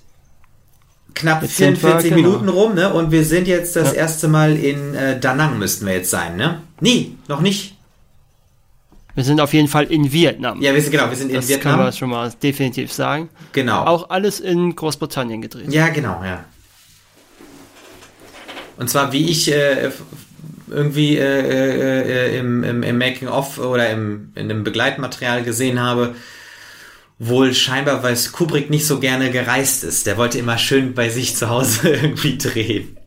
knapp 1.13 1.41
Jetzt 1.41 1.57
sind 1.57 1.81
wir, 1.83 1.99
44 1.99 2.09
genau. 2.09 2.21
Minuten 2.29 2.49
rum, 2.49 2.73
ne? 2.73 2.93
Und 2.93 3.11
wir 3.11 3.25
sind 3.25 3.47
jetzt 3.47 3.75
das 3.75 3.89
Ja. 3.91 3.99
erste 3.99 4.27
Mal 4.27 4.55
in 4.55 4.95
äh, 4.95 5.19
Da 5.19 5.33
Nang 5.35 5.59
müssten 5.59 5.85
wir 5.85 5.93
jetzt 5.93 6.09
sein, 6.09 6.37
ne? 6.37 6.61
Nee, 6.79 7.11
noch 7.27 7.41
nicht. 7.41 7.75
Wir 9.15 9.23
sind 9.23 9.41
auf 9.41 9.53
jeden 9.53 9.67
Fall 9.67 9.85
in 9.85 10.11
Vietnam. 10.11 10.61
Ja, 10.61 10.73
wir 10.73 10.81
sind 10.81 10.91
genau, 10.91 11.09
wir 11.09 11.17
sind 11.17 11.29
in 11.29 11.35
das 11.35 11.47
kann 11.47 11.55
Vietnam. 11.57 11.79
man 11.79 11.93
schon 11.93 12.09
mal 12.09 12.31
definitiv 12.43 12.93
sagen. 12.93 13.29
Genau. 13.51 13.83
Auch 13.83 14.09
alles 14.09 14.39
in 14.39 14.75
Großbritannien 14.75 15.41
gedreht. 15.41 15.73
Ja, 15.73 15.89
genau, 15.89 16.23
ja. 16.23 16.45
Und 18.77 18.89
zwar, 18.89 19.11
wie 19.11 19.27
ich 19.27 19.51
äh, 19.51 19.89
irgendwie 20.69 21.17
äh, 21.17 21.21
äh, 21.21 22.01
äh, 22.35 22.37
im, 22.39 22.63
im, 22.63 22.83
im 22.83 22.97
Making-of 22.97 23.57
oder 23.59 23.89
im, 23.89 24.31
in 24.35 24.49
dem 24.49 24.63
Begleitmaterial 24.63 25.43
gesehen 25.43 25.79
habe, 25.81 26.15
wohl 27.19 27.53
scheinbar, 27.53 28.03
weil 28.03 28.13
es 28.13 28.31
Kubrick 28.31 28.69
nicht 28.69 28.85
so 28.85 28.99
gerne 28.99 29.31
gereist 29.31 29.83
ist. 29.83 30.05
Der 30.05 30.17
wollte 30.17 30.37
immer 30.37 30.57
schön 30.57 30.93
bei 30.93 31.09
sich 31.09 31.35
zu 31.35 31.49
Hause 31.49 31.89
irgendwie 31.95 32.37
drehen. 32.37 32.97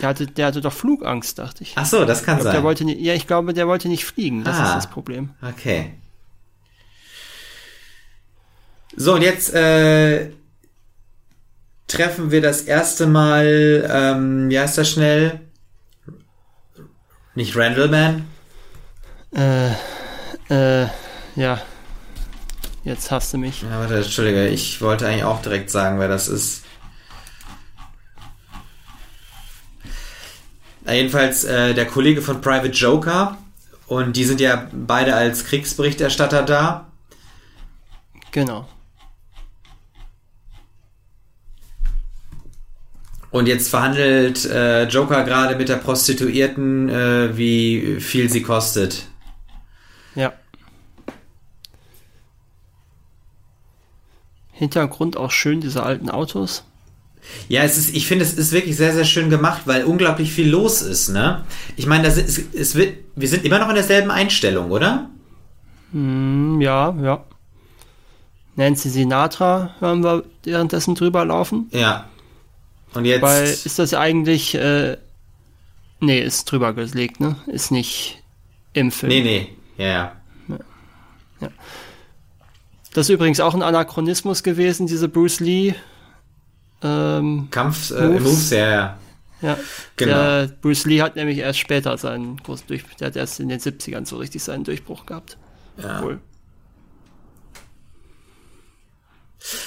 Der, 0.00 0.08
hatte, 0.10 0.26
der 0.26 0.46
hatte 0.46 0.60
doch 0.60 0.72
Flugangst, 0.72 1.38
dachte 1.38 1.64
ich. 1.64 1.72
Ach 1.76 1.84
so, 1.86 2.04
das 2.04 2.22
kann 2.24 2.36
glaub, 2.36 2.44
sein. 2.44 2.52
der 2.52 2.62
wollte 2.62 2.84
nicht, 2.84 3.00
ja, 3.00 3.14
ich 3.14 3.26
glaube, 3.26 3.52
der 3.54 3.66
wollte 3.66 3.88
nicht 3.88 4.04
fliegen. 4.04 4.44
Das 4.44 4.56
Ah. 4.56 4.66
ist 4.68 4.74
das 4.84 4.90
Problem. 4.90 5.30
Okay. 5.42 5.94
So, 8.96 9.14
und 9.14 9.22
jetzt 9.22 9.52
äh, 9.52 10.30
treffen 11.88 12.30
wir 12.30 12.40
das 12.40 12.62
erste 12.62 13.06
Mal, 13.06 13.88
ähm, 13.92 14.48
wie 14.48 14.58
heißt 14.58 14.78
das 14.78 14.88
schnell? 14.90 15.40
Nicht 17.34 17.56
Randallman? 17.56 18.28
Äh, 19.34 19.70
äh, 20.50 20.88
ja. 21.34 21.60
Jetzt 22.84 23.10
hasst 23.10 23.32
du 23.32 23.38
mich. 23.38 23.62
Ja, 23.62 23.80
warte, 23.80 23.96
Entschuldige, 23.96 24.46
ich 24.48 24.80
wollte 24.80 25.06
eigentlich 25.06 25.24
auch 25.24 25.42
direkt 25.42 25.70
sagen, 25.70 25.98
wer 25.98 26.08
das 26.08 26.28
ist. 26.28 26.64
Na, 30.84 30.92
jedenfalls 30.92 31.44
äh, 31.44 31.74
der 31.74 31.86
Kollege 31.86 32.22
von 32.22 32.40
Private 32.40 32.68
Joker. 32.68 33.38
Und 33.86 34.16
die 34.16 34.24
sind 34.24 34.40
ja 34.40 34.68
beide 34.72 35.14
als 35.14 35.44
Kriegsberichterstatter 35.44 36.42
da. 36.42 36.86
Genau. 38.30 38.68
Und 43.34 43.48
jetzt 43.48 43.68
verhandelt 43.68 44.44
äh, 44.44 44.84
Joker 44.84 45.24
gerade 45.24 45.56
mit 45.56 45.68
der 45.68 45.74
Prostituierten, 45.74 46.88
äh, 46.88 47.36
wie 47.36 47.96
viel 47.98 48.30
sie 48.30 48.42
kostet. 48.42 49.06
Ja. 50.14 50.34
Hintergrund 54.52 55.16
auch 55.16 55.32
schön, 55.32 55.60
diese 55.60 55.82
alten 55.82 56.10
Autos. 56.10 56.62
Ja, 57.48 57.64
es 57.64 57.76
ist, 57.76 57.96
ich 57.96 58.06
finde, 58.06 58.24
es 58.24 58.34
ist 58.34 58.52
wirklich 58.52 58.76
sehr, 58.76 58.94
sehr 58.94 59.04
schön 59.04 59.30
gemacht, 59.30 59.62
weil 59.64 59.82
unglaublich 59.82 60.32
viel 60.32 60.48
los 60.48 60.80
ist, 60.80 61.08
ne? 61.08 61.44
Ich 61.74 61.86
meine, 61.88 62.04
das 62.04 62.18
ist, 62.18 62.54
es 62.54 62.76
wird, 62.76 62.98
wir 63.16 63.26
sind 63.26 63.44
immer 63.44 63.58
noch 63.58 63.68
in 63.68 63.74
derselben 63.74 64.12
Einstellung, 64.12 64.70
oder? 64.70 65.10
Hm, 65.90 66.60
ja, 66.60 66.94
ja. 67.02 67.24
Nancy 68.54 68.90
Sinatra 68.90 69.74
hören 69.80 70.04
wir 70.04 70.22
währenddessen 70.44 70.94
drüber 70.94 71.24
laufen. 71.24 71.68
Ja. 71.72 72.08
Und 72.94 73.04
jetzt. 73.04 73.22
Weil 73.22 73.44
ist 73.44 73.78
das 73.78 73.94
eigentlich, 73.94 74.54
äh, 74.54 74.96
nee, 76.00 76.20
ist 76.20 76.44
drüber 76.44 76.72
gelegt, 76.72 77.20
ne? 77.20 77.36
Ist 77.46 77.70
nicht 77.70 78.22
im 78.72 78.90
Film. 78.90 79.10
nee, 79.10 79.22
nee. 79.22 79.56
Ja, 79.76 80.16
ja. 81.40 81.48
Das 82.92 83.08
ist 83.08 83.14
übrigens 83.14 83.40
auch 83.40 83.54
ein 83.54 83.62
Anachronismus 83.62 84.42
gewesen, 84.42 84.86
diese 84.86 85.08
Bruce 85.08 85.40
Lee. 85.40 85.74
Ähm, 86.82 87.48
Kampf, 87.50 87.90
äh, 87.90 88.06
Moves. 88.06 88.22
Moves, 88.22 88.50
ja, 88.50 88.68
ja. 88.68 88.98
ja. 89.42 89.58
Genau. 89.96 90.12
Der 90.12 90.48
Bruce 90.60 90.84
Lee 90.86 91.02
hat 91.02 91.16
nämlich 91.16 91.38
erst 91.38 91.58
später 91.58 91.96
seinen 91.98 92.36
großen 92.36 92.66
Durchbruch, 92.68 92.94
der 92.94 93.08
hat 93.08 93.16
erst 93.16 93.40
in 93.40 93.48
den 93.48 93.58
70ern 93.58 94.06
so 94.06 94.18
richtig 94.18 94.42
seinen 94.44 94.64
Durchbruch 94.64 95.06
gehabt. 95.06 95.36
ja. 95.82 96.02
Wohl. 96.02 96.20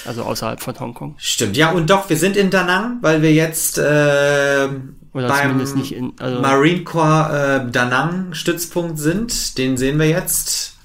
Also 0.06 0.24
außerhalb 0.24 0.62
von 0.62 0.80
Hongkong. 0.80 1.16
Stimmt. 1.18 1.56
Ja, 1.56 1.72
und 1.72 1.90
doch, 1.90 2.10
wir 2.10 2.18
sind 2.18 2.36
in 2.36 2.50
Danang, 2.50 2.98
weil 3.02 3.22
wir 3.22 3.34
jetzt 3.34 3.78
äh, 3.78 4.68
Oder 5.14 5.28
beim 5.28 5.60
in. 5.60 6.14
Also, 6.20 6.42
Marine 6.42 6.84
Corps 6.84 7.34
äh, 7.34 7.72
Danang 7.72 8.34
Stützpunkt 8.34 8.98
sind. 8.98 9.58
Den 9.58 9.78
sehen 9.78 10.00
wir 10.00 10.08
jetzt. 10.08 10.78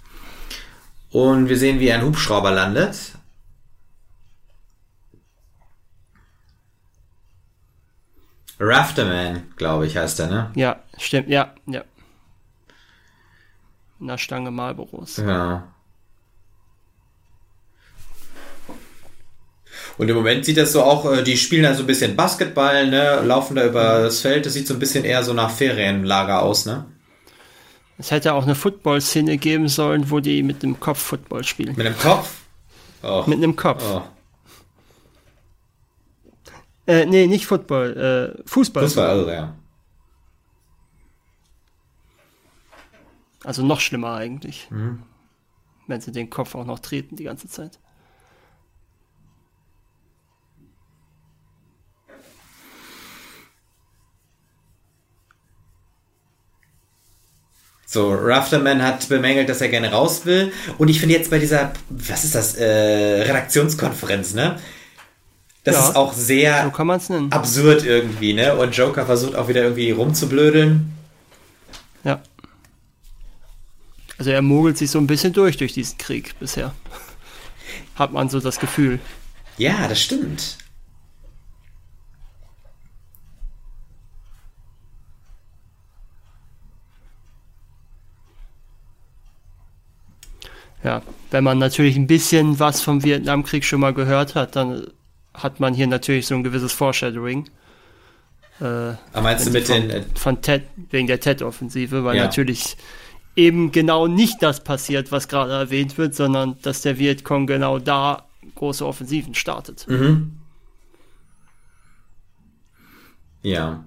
Und 1.10 1.48
wir 1.48 1.56
sehen, 1.56 1.80
wie 1.80 1.92
ein 1.92 2.02
Hubschrauber 2.02 2.50
landet. 2.50 2.96
Rafterman, 8.58 9.52
glaube 9.56 9.86
ich, 9.86 9.96
heißt 9.96 10.20
er, 10.20 10.26
ne? 10.28 10.52
ja, 10.54 10.80
stimmt, 10.96 11.28
ja, 11.28 11.52
ja. 11.66 11.82
In 13.98 14.06
der 14.06 14.18
Stange 14.18 14.52
Marlboros. 14.52 15.16
Ja. 15.16 15.71
Und 19.98 20.08
im 20.08 20.16
Moment 20.16 20.44
sieht 20.44 20.56
das 20.56 20.72
so 20.72 20.82
auch, 20.82 21.10
äh, 21.10 21.22
die 21.22 21.36
spielen 21.36 21.64
da 21.64 21.74
so 21.74 21.82
ein 21.82 21.86
bisschen 21.86 22.16
Basketball, 22.16 22.88
ne, 22.88 23.20
laufen 23.24 23.56
da 23.56 23.66
über 23.66 24.02
das 24.02 24.20
Feld. 24.20 24.46
Das 24.46 24.54
sieht 24.54 24.66
so 24.66 24.74
ein 24.74 24.80
bisschen 24.80 25.04
eher 25.04 25.22
so 25.22 25.32
nach 25.32 25.50
Ferienlager 25.50 26.42
aus, 26.42 26.66
ne? 26.66 26.86
Es 27.98 28.10
hätte 28.10 28.32
auch 28.34 28.42
eine 28.42 28.54
Football-Szene 28.54 29.36
geben 29.38 29.68
sollen, 29.68 30.10
wo 30.10 30.20
die 30.20 30.42
mit 30.42 30.62
dem 30.62 30.80
Kopf 30.80 30.98
Football 30.98 31.44
spielen. 31.44 31.76
Mit 31.76 31.86
dem 31.86 31.98
Kopf? 31.98 32.40
Oh. 33.02 33.24
Mit 33.26 33.38
einem 33.38 33.54
Kopf. 33.54 33.84
oh. 33.84 34.02
Äh, 36.86 37.06
nee, 37.06 37.26
nicht 37.26 37.46
Football, 37.46 38.36
äh, 38.36 38.48
Fußball. 38.48 38.96
War 38.96 39.08
also, 39.08 39.30
ja. 39.30 39.54
Also 43.44 43.64
noch 43.64 43.80
schlimmer 43.80 44.14
eigentlich. 44.14 44.68
Mhm. 44.70 45.02
Wenn 45.86 46.00
sie 46.00 46.12
den 46.12 46.30
Kopf 46.30 46.54
auch 46.54 46.64
noch 46.64 46.78
treten 46.78 47.16
die 47.16 47.24
ganze 47.24 47.48
Zeit. 47.48 47.78
So, 57.92 58.14
Rafterman 58.14 58.82
hat 58.82 59.06
bemängelt, 59.10 59.50
dass 59.50 59.60
er 59.60 59.68
gerne 59.68 59.90
raus 59.92 60.24
will. 60.24 60.50
Und 60.78 60.88
ich 60.88 60.98
finde 60.98 61.14
jetzt 61.14 61.28
bei 61.30 61.38
dieser, 61.38 61.74
was 61.90 62.24
ist 62.24 62.34
das, 62.34 62.54
äh, 62.54 62.64
Redaktionskonferenz, 62.64 64.32
ne? 64.32 64.58
Das 65.62 65.74
Ja, 65.74 65.88
ist 65.90 65.96
auch 65.96 66.14
sehr 66.14 66.72
So 66.74 67.36
absurd 67.36 67.84
irgendwie, 67.84 68.32
ne? 68.32 68.56
Und 68.56 68.74
Joker 68.74 69.04
versucht 69.04 69.34
auch 69.34 69.46
wieder 69.48 69.62
irgendwie 69.62 69.90
rumzublödeln. 69.90 70.90
Ja. 72.02 72.22
Also 74.16 74.30
er 74.30 74.40
mogelt 74.40 74.78
sich 74.78 74.90
so 74.90 74.98
ein 74.98 75.06
bisschen 75.06 75.34
durch 75.34 75.58
durch 75.58 75.74
diesen 75.74 75.98
Krieg 75.98 76.34
bisher. 76.40 76.72
Hat 77.96 78.10
man 78.10 78.30
so 78.30 78.40
das 78.40 78.58
Gefühl. 78.58 79.00
Ja, 79.58 79.86
das 79.86 80.00
stimmt. 80.00 80.56
Ja, 90.84 91.02
wenn 91.30 91.44
man 91.44 91.58
natürlich 91.58 91.96
ein 91.96 92.06
bisschen 92.06 92.58
was 92.58 92.82
vom 92.82 93.04
Vietnamkrieg 93.04 93.64
schon 93.64 93.80
mal 93.80 93.94
gehört 93.94 94.34
hat, 94.34 94.56
dann 94.56 94.86
hat 95.34 95.60
man 95.60 95.74
hier 95.74 95.86
natürlich 95.86 96.26
so 96.26 96.34
ein 96.34 96.42
gewisses 96.44 96.72
Foreshadowing. 96.72 97.48
Äh, 98.60 98.64
Aber 98.64 98.98
meinst 99.22 99.46
du 99.46 99.50
mit 99.50 99.66
sie 99.66 99.72
den, 99.74 99.90
von, 99.90 100.00
äh, 100.00 100.04
von 100.14 100.42
Ted, 100.42 100.64
wegen 100.90 101.06
der 101.06 101.20
Ted-Offensive, 101.20 102.04
weil 102.04 102.16
Ja. 102.16 102.24
natürlich 102.24 102.76
eben 103.36 103.72
genau 103.72 104.08
nicht 104.08 104.42
das 104.42 104.62
passiert, 104.62 105.10
was 105.10 105.28
gerade 105.28 105.52
erwähnt 105.52 105.96
wird, 105.98 106.14
sondern 106.14 106.56
dass 106.62 106.82
der 106.82 106.98
Vietcong 106.98 107.46
genau 107.46 107.78
da 107.78 108.26
große 108.56 108.84
Offensiven 108.86 109.34
startet. 109.34 109.86
Mhm. 109.88 110.38
Ja. 113.42 113.84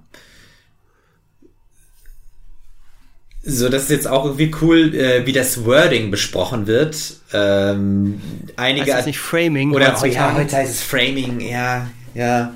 So, 3.48 3.70
das 3.70 3.84
ist 3.84 3.90
jetzt 3.92 4.08
auch 4.08 4.26
irgendwie 4.26 4.52
cool, 4.62 4.96
äh, 4.96 5.28
wie 5.28 5.32
das 5.32 5.66
Wording 5.66 6.10
besprochen 6.10 6.66
wird. 6.66 7.18
Ähm, 7.32 8.20
einige 8.56 8.88
Heißt 8.88 9.00
das 9.02 9.06
nicht 9.06 9.20
Framing? 9.20 9.72
oder 9.72 9.86
oh, 9.86 9.92
heutzutage? 9.92 10.14
ja, 10.16 10.34
heute 10.34 10.56
heißt 10.56 10.72
es 10.72 10.82
Framing, 10.82 11.40
ja, 11.42 11.88
ja. 12.16 12.56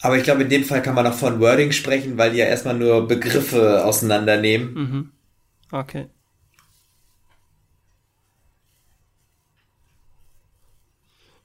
Aber 0.00 0.16
ich 0.18 0.24
glaube, 0.24 0.42
in 0.42 0.48
dem 0.48 0.64
Fall 0.64 0.82
kann 0.82 0.96
man 0.96 1.06
auch 1.06 1.14
von 1.14 1.38
Wording 1.38 1.70
sprechen, 1.70 2.18
weil 2.18 2.32
die 2.32 2.38
ja 2.38 2.46
erstmal 2.46 2.74
nur 2.74 3.06
Begriffe 3.06 3.84
auseinandernehmen. 3.84 4.74
Mhm. 4.74 5.10
Okay. 5.70 6.08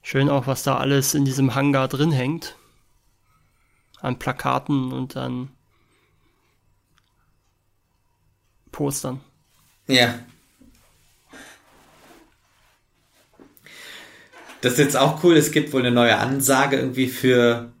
Schön 0.02 0.28
auch, 0.28 0.48
was 0.48 0.64
da 0.64 0.78
alles 0.78 1.14
in 1.14 1.24
diesem 1.24 1.54
Hangar 1.54 1.86
drin 1.86 2.10
hängt. 2.10 2.56
An 4.00 4.18
Plakaten 4.18 4.92
und 4.92 5.16
an 5.16 5.50
Postern. 8.72 9.20
Ja. 9.86 10.18
Das 14.60 14.72
ist 14.74 14.78
jetzt 14.78 14.96
auch 14.96 15.24
cool. 15.24 15.36
Es 15.36 15.52
gibt 15.52 15.72
wohl 15.72 15.80
eine 15.80 15.90
neue 15.90 16.16
Ansage 16.18 16.76
irgendwie 16.76 17.08
für. 17.08 17.72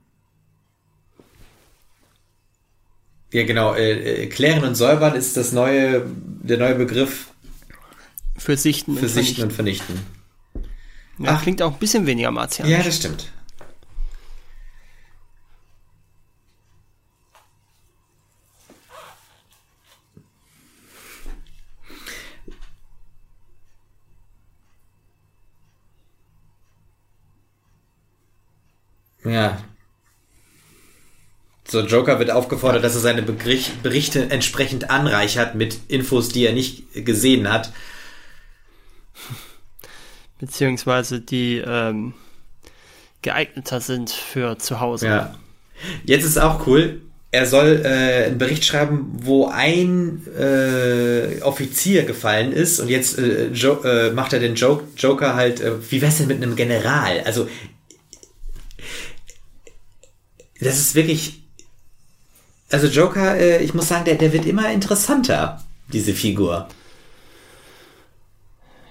Ja, 3.32 3.44
genau. 3.44 3.74
Äh, 3.74 4.24
äh, 4.24 4.26
klären 4.26 4.64
und 4.64 4.74
säubern 4.74 5.14
ist 5.14 5.36
das 5.36 5.52
neue, 5.52 6.04
der 6.06 6.58
neue 6.58 6.74
Begriff 6.74 7.28
Für 8.36 8.56
Sichten 8.56 8.96
für 8.96 9.02
und 9.02 9.08
Sichten 9.08 9.42
und 9.42 9.52
Vernichten. 9.52 9.94
Vernichten. 9.94 10.20
Ja, 11.24 11.32
Ach. 11.34 11.42
klingt 11.42 11.60
auch 11.62 11.72
ein 11.74 11.78
bisschen 11.78 12.06
weniger 12.06 12.30
martialisch. 12.30 12.72
Ja, 12.72 12.82
das 12.82 12.96
stimmt. 12.96 13.30
Ja. 29.24 29.62
So, 31.68 31.80
Joker 31.80 32.18
wird 32.18 32.30
aufgefordert, 32.30 32.82
dass 32.82 32.94
er 32.94 33.00
seine 33.00 33.22
Begrich- 33.22 33.70
Berichte 33.82 34.30
entsprechend 34.30 34.90
anreichert 34.90 35.54
mit 35.54 35.78
Infos, 35.88 36.28
die 36.30 36.44
er 36.44 36.52
nicht 36.52 36.84
gesehen 36.94 37.48
hat. 37.52 37.72
Beziehungsweise 40.40 41.20
die 41.20 41.58
ähm, 41.58 42.14
geeigneter 43.22 43.80
sind 43.80 44.10
für 44.10 44.58
zu 44.58 44.80
Hause. 44.80 45.06
Ja. 45.06 45.34
Jetzt 46.04 46.24
ist 46.24 46.38
auch 46.38 46.66
cool. 46.66 47.02
Er 47.30 47.46
soll 47.46 47.82
äh, 47.84 48.24
einen 48.26 48.38
Bericht 48.38 48.64
schreiben, 48.64 49.12
wo 49.22 49.46
ein 49.46 50.26
äh, 50.36 51.40
Offizier 51.42 52.02
gefallen 52.02 52.52
ist 52.52 52.80
und 52.80 52.88
jetzt 52.88 53.18
äh, 53.18 53.50
jo 53.52 53.80
äh, 53.84 54.10
macht 54.10 54.32
er 54.32 54.40
den 54.40 54.56
Joke 54.56 54.84
Joker 54.96 55.36
halt, 55.36 55.60
äh, 55.60 55.90
wie 55.92 56.02
wär's 56.02 56.18
denn 56.18 56.26
mit 56.26 56.38
einem 56.38 56.56
General? 56.56 57.20
Also 57.24 57.48
das 60.60 60.78
ist 60.78 60.94
wirklich, 60.94 61.42
also 62.70 62.86
Joker, 62.86 63.36
äh, 63.36 63.62
ich 63.62 63.74
muss 63.74 63.88
sagen, 63.88 64.04
der, 64.04 64.16
der 64.16 64.32
wird 64.32 64.46
immer 64.46 64.70
interessanter, 64.70 65.62
diese 65.92 66.12
Figur. 66.14 66.68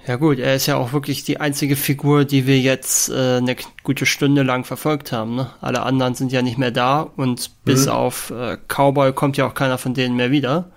Ja 0.07 0.15
gut, 0.15 0.39
er 0.39 0.55
ist 0.55 0.65
ja 0.65 0.75
auch 0.75 0.91
wirklich 0.91 1.23
die 1.23 1.39
einzige 1.39 1.75
Figur, 1.75 2.25
die 2.25 2.47
wir 2.47 2.59
jetzt 2.59 3.09
äh, 3.09 3.37
eine 3.37 3.55
gute 3.83 4.07
Stunde 4.07 4.41
lang 4.41 4.63
verfolgt 4.65 5.11
haben. 5.11 5.35
Ne? 5.35 5.51
Alle 5.61 5.83
anderen 5.83 6.15
sind 6.15 6.31
ja 6.31 6.41
nicht 6.41 6.57
mehr 6.57 6.71
da 6.71 7.01
und 7.01 7.51
bis 7.63 7.85
Mhm. 7.85 7.91
auf 7.91 8.31
äh, 8.31 8.57
Cowboy 8.67 9.13
kommt 9.13 9.37
ja 9.37 9.45
auch 9.45 9.53
keiner 9.53 9.77
von 9.77 9.93
denen 9.93 10.15
mehr 10.15 10.31
wieder. 10.31 10.71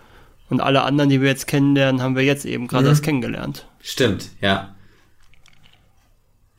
Und 0.51 0.61
alle 0.61 0.83
anderen, 0.83 1.09
die 1.09 1.23
wir 1.23 1.29
jetzt 1.31 1.47
kennenlernen, 1.47 2.03
haben 2.03 2.15
wir 2.15 2.25
jetzt 2.25 2.45
eben 2.45 2.67
gerade 2.69 2.85
Mhm. 2.85 2.91
erst 2.91 3.03
kennengelernt. 3.05 3.67
Stimmt, 3.81 4.29
ja. 4.43 4.75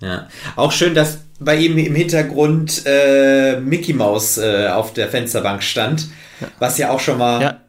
Ja. 0.02 0.28
Auch 0.56 0.72
schön, 0.72 0.96
dass 0.96 1.20
bei 1.44 1.56
ihm 1.56 1.78
im 1.78 1.96
Hintergrund 1.96 2.84
äh, 2.86 3.60
Mickey 3.60 3.94
Mouse 3.94 4.38
äh, 4.38 4.68
auf 4.68 4.94
der 4.94 5.10
Fensterbank 5.10 5.64
stand, 5.64 6.08
was 6.60 6.78
ja 6.78 6.92
auch 6.92 7.00
schon 7.00 7.18
mal 7.18 7.42
Ja, 7.42 7.62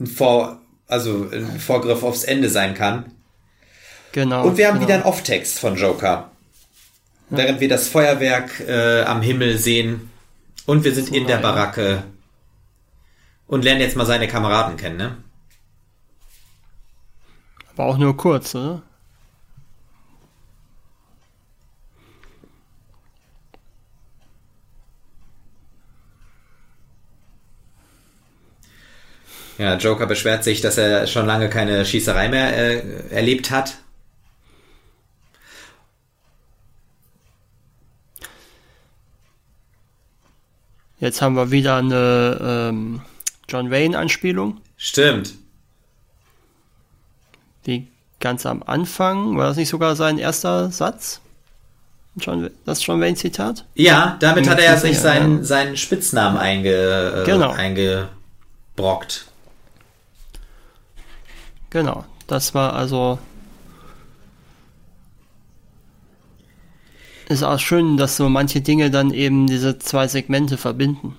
ein, 0.00 0.06
Vor 0.06 0.60
also 0.86 1.28
ein 1.32 1.58
Vorgriff 1.58 2.02
aufs 2.02 2.24
Ende 2.24 2.48
sein 2.48 2.74
kann. 2.74 3.12
genau. 4.12 4.44
Und 4.44 4.56
wir 4.56 4.68
haben 4.68 4.74
genau. 4.74 4.86
wieder 4.86 4.94
einen 4.94 5.04
Off-Text 5.04 5.58
von 5.58 5.76
Joker. 5.76 6.30
Während 7.28 7.58
wir 7.58 7.68
das 7.68 7.88
Feuerwerk 7.88 8.60
äh, 8.60 9.02
am 9.02 9.20
Himmel 9.20 9.58
sehen 9.58 10.10
und 10.64 10.84
wir 10.84 10.94
sind 10.94 11.08
in 11.08 11.26
der 11.26 11.36
ja. 11.36 11.42
Baracke 11.42 12.04
und 13.48 13.64
lernen 13.64 13.80
jetzt 13.80 13.96
mal 13.96 14.06
seine 14.06 14.28
Kameraden 14.28 14.76
kennen, 14.76 14.96
ne? 14.96 15.16
Aber 17.74 17.86
auch 17.86 17.98
nur 17.98 18.16
kurz, 18.16 18.54
oder? 18.54 18.82
Ja, 29.58 29.76
Joker 29.76 30.06
beschwert 30.06 30.44
sich, 30.44 30.60
dass 30.60 30.76
er 30.76 31.06
schon 31.06 31.26
lange 31.26 31.48
keine 31.48 31.84
Schießerei 31.86 32.28
mehr 32.28 32.56
äh, 32.56 32.82
erlebt 33.10 33.50
hat. 33.50 33.78
Jetzt 40.98 41.20
haben 41.20 41.34
wir 41.34 41.50
wieder 41.50 41.76
eine 41.76 42.38
ähm, 42.70 43.02
John 43.48 43.70
Wayne-Anspielung. 43.70 44.60
Stimmt. 44.76 45.34
Wie 47.64 47.86
ganz 48.20 48.46
am 48.46 48.62
Anfang. 48.62 49.36
War 49.36 49.48
das 49.48 49.56
nicht 49.56 49.68
sogar 49.68 49.94
sein 49.96 50.18
erster 50.18 50.70
Satz? 50.70 51.20
John, 52.16 52.50
das 52.64 52.84
John 52.86 53.00
Wayne-Zitat? 53.00 53.66
Ja, 53.74 54.16
damit 54.20 54.48
hat 54.48 54.58
er 54.58 54.78
sich 54.78 54.98
seinen, 54.98 55.44
seinen 55.44 55.76
Spitznamen 55.76 56.38
einge, 56.38 57.22
äh, 57.22 57.24
Genau. 57.26 57.50
eingebrockt. 57.50 59.26
Genau. 61.76 62.06
Das 62.26 62.54
war 62.54 62.72
also. 62.72 63.18
Ist 67.28 67.42
auch 67.42 67.58
schön, 67.58 67.98
dass 67.98 68.16
so 68.16 68.30
manche 68.30 68.62
Dinge 68.62 68.90
dann 68.90 69.10
eben 69.10 69.46
diese 69.46 69.78
zwei 69.78 70.08
Segmente 70.08 70.56
verbinden. 70.56 71.18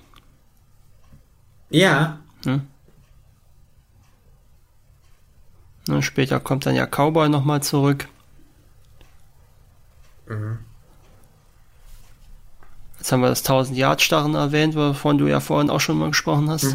Ja, 1.70 2.18
Ne, 5.86 6.02
später 6.02 6.40
kommt 6.40 6.66
dann 6.66 6.74
ja 6.74 6.86
Cowboy 6.86 7.28
nochmal 7.28 7.62
zurück. 7.62 8.08
Jetzt 12.98 13.12
haben 13.12 13.20
wir 13.20 13.28
das 13.28 13.42
1000 13.42 13.78
Yard 13.78 14.02
Starren 14.02 14.34
erwähnt, 14.34 14.74
wovon 14.74 15.18
du 15.18 15.28
ja 15.28 15.38
vorhin 15.38 15.70
auch 15.70 15.80
schon 15.80 15.98
mal 15.98 16.08
gesprochen 16.08 16.50
hast. 16.50 16.74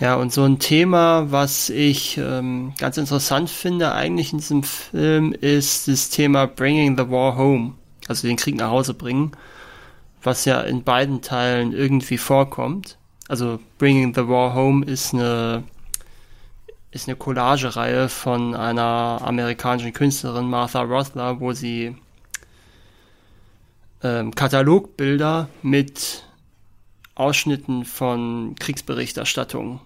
Ja, 0.00 0.14
und 0.14 0.32
so 0.32 0.44
ein 0.44 0.60
Thema, 0.60 1.32
was 1.32 1.70
ich 1.70 2.18
ähm, 2.18 2.72
ganz 2.78 2.98
interessant 2.98 3.50
finde 3.50 3.92
eigentlich 3.92 4.32
in 4.32 4.38
diesem 4.38 4.62
Film, 4.62 5.32
ist 5.32 5.88
das 5.88 6.08
Thema 6.08 6.46
Bringing 6.46 6.96
the 6.96 7.10
War 7.10 7.36
Home, 7.36 7.74
also 8.06 8.28
den 8.28 8.36
Krieg 8.36 8.54
nach 8.54 8.70
Hause 8.70 8.94
bringen, 8.94 9.32
was 10.22 10.44
ja 10.44 10.60
in 10.60 10.84
beiden 10.84 11.20
Teilen 11.20 11.72
irgendwie 11.72 12.16
vorkommt. 12.16 12.96
Also 13.26 13.58
Bringing 13.78 14.14
the 14.14 14.28
War 14.28 14.54
Home 14.54 14.86
ist 14.86 15.14
eine 15.14 15.64
ist 16.92 17.08
eine 17.08 17.16
Collagereihe 17.16 18.08
von 18.08 18.54
einer 18.54 19.20
amerikanischen 19.22 19.92
Künstlerin 19.92 20.48
Martha 20.48 20.80
Rothler, 20.80 21.40
wo 21.40 21.52
sie 21.52 21.96
ähm, 24.04 24.32
Katalogbilder 24.32 25.48
mit 25.62 26.24
Ausschnitten 27.16 27.84
von 27.84 28.54
Kriegsberichterstattung 28.58 29.80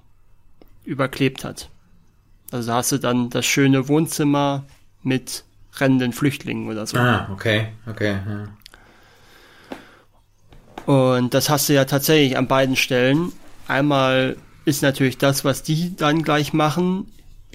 überklebt 0.85 1.45
hat. 1.45 1.69
Also 2.51 2.69
da 2.69 2.77
hast 2.77 2.93
du 2.93 2.99
dann 2.99 3.31
das 3.31 3.47
schöne 3.47 3.89
Wohnzimmer 3.89 4.65
mit 5.03 5.45
rennenden 5.77 6.13
Flüchtlingen 6.13 6.69
oder 6.69 6.87
so. 6.87 6.99
Ah, 6.99 7.29
okay, 7.33 7.69
okay. 7.87 8.17
Ja. 8.27 8.49
Und 10.85 11.33
das 11.35 11.49
hast 11.49 11.69
du 11.69 11.75
ja 11.75 11.85
tatsächlich 11.85 12.37
an 12.37 12.49
beiden 12.49 12.77
Stellen. 12.77 13.33
Einmal 13.69 14.37
ist 14.65 14.83
natürlich 14.83 15.19
das, 15.19 15.45
was 15.45 15.63
die 15.63 15.97
dann 15.97 16.23
gleich 16.23 16.53
machen, 16.53 17.07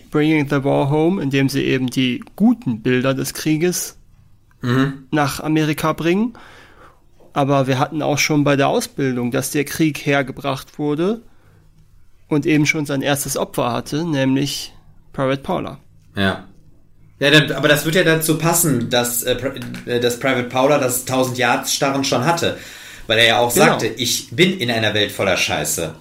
Bringing 0.10 0.50
the 0.50 0.64
War 0.64 0.90
Home, 0.90 1.22
indem 1.22 1.50
sie 1.50 1.64
eben 1.64 1.88
die 1.88 2.24
guten 2.36 2.82
Bilder 2.82 3.14
des 3.14 3.34
Krieges 3.34 3.98
mhm. 4.62 5.08
nach 5.12 5.42
Amerika 5.42 5.94
bringen. 5.94 6.34
Aber 7.34 7.68
wir 7.68 7.78
hatten 7.78 8.02
auch 8.02 8.18
schon 8.18 8.44
bei 8.44 8.56
der 8.56 8.70
Ausbildung, 8.70 9.32
dass 9.32 9.52
der 9.52 9.66
Krieg 9.66 10.06
hergebracht 10.06 10.80
wurde 10.80 11.22
und 12.28 12.46
eben 12.46 12.66
schon 12.66 12.86
sein 12.86 13.02
erstes 13.02 13.38
Opfer 13.38 13.72
hatte, 13.72 14.04
nämlich 14.04 14.74
Private 15.14 15.42
Paula. 15.42 15.80
Ja. 16.16 16.46
Ja, 17.20 17.32
aber 17.56 17.68
das 17.68 17.84
wird 17.86 17.96
ja 17.96 18.04
dazu 18.04 18.38
passen, 18.38 18.92
dass, 18.92 19.24
äh, 19.24 19.36
äh 19.88 20.00
dass 20.00 20.20
Private 20.20 20.50
Paula 20.50 20.78
das 20.78 21.02
1000 21.02 21.38
Yards 21.38 21.74
Starren 21.74 22.04
schon 22.04 22.26
hatte. 22.26 22.58
Weil 23.08 23.20
er 23.20 23.26
ja 23.26 23.40
auch 23.40 23.54
genau. 23.54 23.66
sagte, 23.66 23.88
ich 23.88 24.30
bin 24.32 24.60
in 24.60 24.70
einer 24.70 24.94
Welt 24.94 25.12
voller 25.12 25.38
Scheiße. 25.38 25.96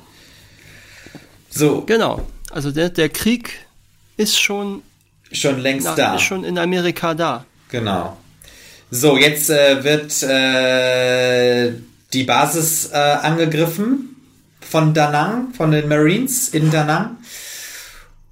So. 1.49 1.83
Genau. 1.83 2.27
Also 2.51 2.71
der, 2.71 2.91
der 2.91 3.09
Krieg 3.09 3.67
ist 4.17 4.39
schon. 4.39 4.83
Schon 5.33 5.59
längst 5.61 5.87
na, 5.87 5.95
da. 5.95 6.15
Ist 6.17 6.23
schon 6.23 6.45
in 6.45 6.59
Amerika 6.59 7.15
da. 7.15 7.47
Genau. 7.71 8.17
So, 8.91 9.17
jetzt 9.17 9.51
äh, 9.51 9.83
wird 9.83 10.23
äh, 10.23 11.73
die 12.13 12.25
Basis 12.25 12.91
äh, 12.93 12.97
angegriffen 12.97 14.16
von 14.69 14.95
Danang, 14.95 15.53
von 15.55 15.71
den 15.71 15.89
Marines 15.89 16.49
in 16.49 16.71
Danang. 16.71 17.19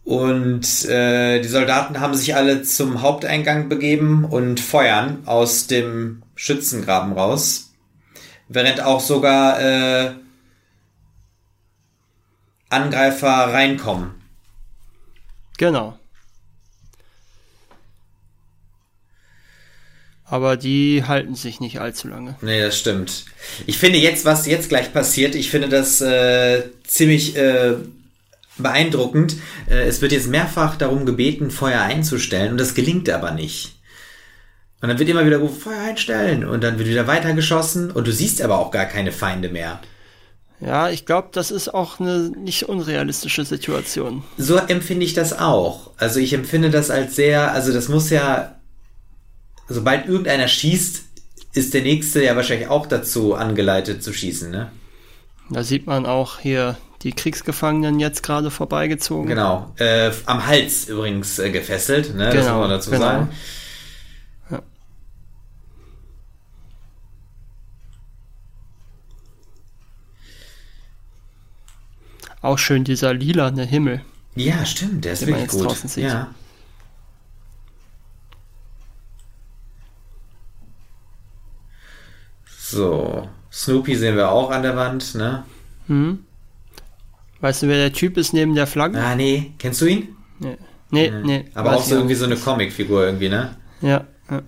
Und 0.04 0.84
äh, 0.84 1.40
die 1.40 1.48
Soldaten 1.48 2.00
haben 2.00 2.14
sich 2.14 2.34
alle 2.36 2.62
zum 2.62 3.00
Haupteingang 3.00 3.68
begeben 3.68 4.24
und 4.24 4.60
feuern 4.60 5.22
aus 5.24 5.66
dem 5.66 6.22
Schützengraben 6.34 7.12
raus. 7.12 7.72
Während 8.48 8.82
auch 8.82 9.00
sogar 9.00 9.60
äh, 9.60 10.12
Angreifer 12.68 13.52
reinkommen. 13.52 14.14
Genau. 15.56 15.98
Aber 20.26 20.56
die 20.56 21.04
halten 21.06 21.34
sich 21.34 21.60
nicht 21.60 21.80
allzu 21.80 22.08
lange. 22.08 22.36
Nee, 22.40 22.60
das 22.62 22.78
stimmt. 22.78 23.26
Ich 23.66 23.78
finde 23.78 23.98
jetzt, 23.98 24.24
was 24.24 24.46
jetzt 24.46 24.70
gleich 24.70 24.92
passiert, 24.92 25.34
ich 25.34 25.50
finde 25.50 25.68
das 25.68 26.00
äh, 26.00 26.62
ziemlich 26.86 27.36
äh, 27.36 27.74
beeindruckend. 28.56 29.36
Äh, 29.68 29.86
es 29.86 30.00
wird 30.00 30.12
jetzt 30.12 30.28
mehrfach 30.28 30.76
darum 30.76 31.04
gebeten, 31.04 31.50
Feuer 31.50 31.82
einzustellen 31.82 32.52
und 32.52 32.58
das 32.58 32.74
gelingt 32.74 33.10
aber 33.10 33.32
nicht. 33.32 33.76
Und 34.80 34.88
dann 34.88 34.98
wird 34.98 35.08
immer 35.08 35.24
wieder 35.24 35.38
gerufen, 35.38 35.60
Feuer 35.60 35.80
einstellen 35.80 36.44
und 36.44 36.62
dann 36.62 36.78
wird 36.78 36.88
wieder 36.88 37.06
weitergeschossen 37.06 37.90
und 37.90 38.06
du 38.06 38.12
siehst 38.12 38.42
aber 38.42 38.58
auch 38.58 38.70
gar 38.70 38.86
keine 38.86 39.12
Feinde 39.12 39.48
mehr. 39.48 39.80
Ja, 40.60 40.88
ich 40.88 41.04
glaube, 41.04 41.28
das 41.32 41.50
ist 41.50 41.72
auch 41.72 42.00
eine 42.00 42.30
nicht 42.30 42.68
unrealistische 42.68 43.44
Situation. 43.44 44.22
So 44.38 44.56
empfinde 44.56 45.04
ich 45.04 45.14
das 45.14 45.38
auch. 45.38 45.90
Also 45.96 46.20
ich 46.20 46.32
empfinde 46.32 46.70
das 46.70 46.90
als 46.90 47.16
sehr, 47.16 47.52
also 47.52 47.72
das 47.72 47.88
muss 47.88 48.10
ja, 48.10 48.56
sobald 49.68 50.06
irgendeiner 50.06 50.48
schießt, 50.48 51.04
ist 51.54 51.74
der 51.74 51.82
nächste 51.82 52.22
ja 52.22 52.36
wahrscheinlich 52.36 52.68
auch 52.68 52.86
dazu 52.86 53.34
angeleitet 53.34 54.02
zu 54.02 54.12
schießen, 54.12 54.50
ne? 54.50 54.70
Da 55.50 55.62
sieht 55.62 55.86
man 55.86 56.06
auch 56.06 56.38
hier 56.40 56.76
die 57.02 57.12
Kriegsgefangenen 57.12 58.00
jetzt 58.00 58.22
gerade 58.22 58.50
vorbeigezogen. 58.50 59.28
Genau. 59.28 59.72
Äh, 59.76 60.10
am 60.24 60.46
Hals 60.46 60.88
übrigens 60.88 61.38
äh, 61.38 61.50
gefesselt, 61.50 62.14
ne? 62.14 62.30
Genau, 62.30 62.34
das 62.34 62.46
muss 62.46 62.58
man 62.58 62.70
dazu 62.70 62.90
genau. 62.90 63.02
sagen. 63.02 63.28
Auch 72.44 72.58
schön 72.58 72.84
dieser 72.84 73.14
lilane 73.14 73.64
Himmel. 73.64 74.02
Ja, 74.34 74.66
stimmt, 74.66 75.06
der 75.06 75.14
ist 75.14 75.26
wirklich 75.26 75.48
gut. 75.48 75.96
Ja. 75.96 76.34
So, 82.74 83.28
Snoopy 83.52 83.94
sehen 83.94 84.16
wir 84.16 84.30
auch 84.30 84.50
an 84.50 84.62
der 84.62 84.76
Wand, 84.76 85.14
ne? 85.14 85.44
Hm. 85.86 86.24
Weißt 87.40 87.62
du, 87.62 87.68
wer 87.68 87.76
der 87.76 87.92
Typ 87.92 88.16
ist 88.16 88.32
neben 88.32 88.56
der 88.56 88.66
Flagge? 88.66 88.98
Ah, 89.00 89.14
nee. 89.14 89.52
Kennst 89.58 89.80
du 89.80 89.86
ihn? 89.86 90.08
Nee. 90.40 90.56
Nee, 90.90 91.10
mhm. 91.10 91.22
nee. 91.22 91.44
Aber 91.54 91.76
auch 91.76 91.84
so 91.84 91.94
irgendwie 91.94 92.16
so 92.16 92.24
eine 92.24 92.36
Comicfigur 92.36 93.06
irgendwie, 93.06 93.28
ne? 93.28 93.56
Ja, 93.80 94.04
ja. 94.28 94.42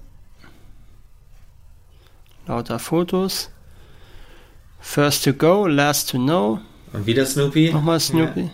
Lauter 2.46 2.80
Fotos. 2.80 3.50
First 4.80 5.24
to 5.24 5.32
go, 5.32 5.66
last 5.66 6.10
to 6.10 6.18
know. 6.18 6.60
Und 6.92 7.06
wieder 7.06 7.26
Snoopy. 7.26 7.72
Nochmal 7.72 8.00
Snoopy. 8.00 8.40
Ja. 8.40 8.50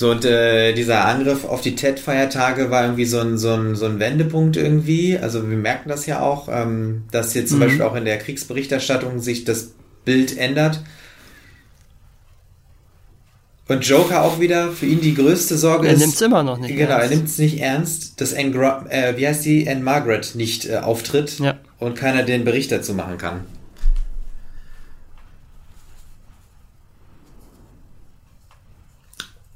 So, 0.00 0.10
und 0.10 0.24
äh, 0.24 0.72
dieser 0.72 1.04
Angriff 1.04 1.44
auf 1.44 1.60
die 1.60 1.74
TED-Feiertage 1.74 2.70
war 2.70 2.84
irgendwie 2.84 3.04
so 3.04 3.20
ein, 3.20 3.36
so, 3.36 3.52
ein, 3.52 3.74
so 3.74 3.84
ein 3.84 4.00
Wendepunkt 4.00 4.56
irgendwie. 4.56 5.18
Also 5.18 5.46
wir 5.50 5.58
merken 5.58 5.90
das 5.90 6.06
ja 6.06 6.22
auch, 6.22 6.48
ähm, 6.50 7.02
dass 7.10 7.34
jetzt 7.34 7.50
zum 7.50 7.58
mhm. 7.58 7.64
Beispiel 7.64 7.82
auch 7.82 7.94
in 7.94 8.06
der 8.06 8.16
Kriegsberichterstattung 8.16 9.20
sich 9.20 9.44
das 9.44 9.72
Bild 10.06 10.38
ändert. 10.38 10.82
Und 13.68 13.86
Joker 13.86 14.22
auch 14.22 14.40
wieder, 14.40 14.72
für 14.72 14.86
ihn 14.86 15.02
die 15.02 15.14
größte 15.14 15.58
Sorge 15.58 15.88
er 15.88 15.92
ist... 15.92 16.00
Er 16.00 16.06
nimmt 16.06 16.14
es 16.14 16.22
immer 16.22 16.42
noch 16.44 16.56
nicht 16.56 16.74
Genau, 16.74 16.92
ernst. 16.92 17.10
er 17.10 17.16
nimmt 17.16 17.28
es 17.28 17.36
nicht 17.36 17.60
ernst, 17.60 18.20
dass 18.22 18.32
Anne, 18.32 18.86
äh, 18.88 19.18
wie 19.18 19.28
heißt 19.28 19.44
die, 19.44 19.68
Anne 19.68 19.82
Margaret 19.82 20.34
nicht 20.34 20.64
äh, 20.64 20.78
auftritt 20.78 21.40
ja. 21.40 21.58
und 21.78 21.94
keiner 21.94 22.22
den 22.22 22.46
Bericht 22.46 22.72
dazu 22.72 22.94
machen 22.94 23.18
kann. 23.18 23.42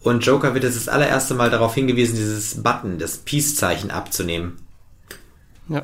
Und 0.05 0.24
Joker 0.24 0.52
wird 0.52 0.64
jetzt 0.64 0.76
das 0.76 0.88
allererste 0.88 1.32
Mal 1.32 1.48
darauf 1.48 1.74
hingewiesen, 1.74 2.14
dieses 2.14 2.62
Button, 2.62 2.98
das 2.98 3.16
Peace-Zeichen 3.16 3.90
abzunehmen. 3.90 4.59
Ja. 5.70 5.82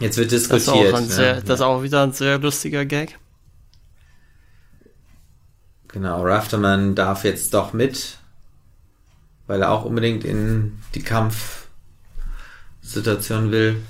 Jetzt 0.00 0.18
wird 0.18 0.32
diskutiert. 0.32 0.92
Das 0.92 1.02
ist 1.02 1.02
auch, 1.10 1.14
sehr, 1.14 1.34
ja. 1.36 1.40
das 1.40 1.60
ist 1.60 1.64
auch 1.64 1.84
wieder 1.84 2.02
ein 2.02 2.12
sehr 2.12 2.38
lustiger 2.38 2.84
Gag. 2.84 3.16
Genau, 5.86 6.24
Rafterman 6.24 6.96
darf 6.96 7.22
jetzt 7.22 7.54
doch 7.54 7.72
mit, 7.72 8.18
weil 9.46 9.62
er 9.62 9.70
auch 9.70 9.84
unbedingt 9.84 10.24
in 10.24 10.80
die 10.96 11.02
Kampfsituation 11.02 13.52
will. 13.52 13.80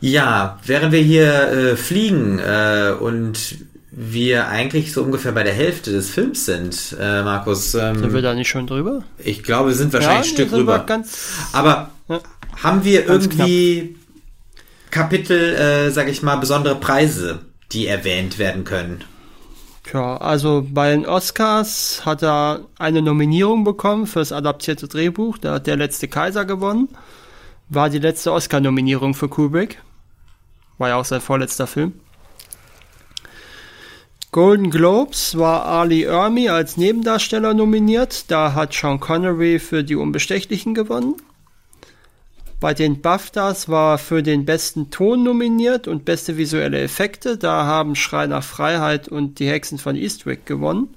Ja, 0.00 0.58
während 0.64 0.92
wir 0.92 1.00
hier 1.00 1.32
äh, 1.32 1.76
fliegen 1.76 2.38
äh, 2.38 2.94
und 2.98 3.56
wir 3.90 4.48
eigentlich 4.48 4.92
so 4.92 5.02
ungefähr 5.02 5.32
bei 5.32 5.42
der 5.42 5.52
Hälfte 5.52 5.90
des 5.90 6.10
Films 6.10 6.44
sind, 6.44 6.96
äh, 7.00 7.22
Markus. 7.22 7.74
Ähm, 7.74 7.98
sind 7.98 8.12
wir 8.12 8.22
da 8.22 8.34
nicht 8.34 8.48
schon 8.48 8.66
drüber? 8.66 9.02
Ich 9.18 9.42
glaube, 9.42 9.70
wir 9.70 9.74
sind 9.74 9.92
wahrscheinlich 9.92 10.26
ja, 10.26 10.30
ein 10.30 10.48
Stück 10.48 10.52
rüber. 10.52 10.86
Aber 11.52 11.90
ja, 12.08 12.20
haben 12.62 12.84
wir 12.84 13.06
irgendwie 13.06 13.80
knapp. 13.80 13.98
Kapitel, 14.90 15.54
äh, 15.54 15.90
sag 15.90 16.08
ich 16.08 16.22
mal, 16.22 16.36
besondere 16.36 16.76
Preise, 16.76 17.40
die 17.72 17.88
erwähnt 17.88 18.38
werden 18.38 18.64
können? 18.64 19.02
Tja, 19.84 20.16
also 20.18 20.66
bei 20.70 20.90
den 20.90 21.04
Oscars 21.06 22.02
hat 22.04 22.22
er 22.22 22.60
eine 22.78 23.02
Nominierung 23.02 23.64
bekommen 23.64 24.06
fürs 24.06 24.32
adaptierte 24.32 24.86
Drehbuch. 24.86 25.38
Da 25.38 25.54
hat 25.54 25.66
der 25.66 25.76
letzte 25.76 26.08
Kaiser 26.08 26.44
gewonnen. 26.44 26.88
War 27.68 27.90
die 27.90 27.98
letzte 27.98 28.32
Oscar-Nominierung 28.32 29.14
für 29.14 29.28
Kubrick. 29.28 29.78
War 30.78 30.88
ja 30.90 30.96
auch 30.96 31.04
sein 31.04 31.20
vorletzter 31.20 31.66
Film. 31.66 31.92
Golden 34.30 34.70
Globes 34.70 35.38
war 35.38 35.64
Ali 35.64 36.04
Ermi 36.04 36.48
als 36.48 36.76
Nebendarsteller 36.76 37.54
nominiert. 37.54 38.30
Da 38.30 38.54
hat 38.54 38.74
Sean 38.74 39.00
Connery 39.00 39.58
für 39.58 39.82
die 39.82 39.96
Unbestechlichen 39.96 40.74
gewonnen. 40.74 41.16
Bei 42.60 42.74
den 42.74 43.00
BAFTAs 43.00 43.68
war 43.68 43.98
für 43.98 44.22
den 44.22 44.44
besten 44.44 44.90
Ton 44.90 45.22
nominiert 45.22 45.86
und 45.88 46.04
beste 46.04 46.36
visuelle 46.36 46.80
Effekte. 46.80 47.38
Da 47.38 47.64
haben 47.64 47.94
Schrei 47.94 48.26
nach 48.26 48.42
Freiheit 48.42 49.08
und 49.08 49.38
die 49.38 49.48
Hexen 49.48 49.78
von 49.78 49.96
Eastwick 49.96 50.44
gewonnen. 50.44 50.88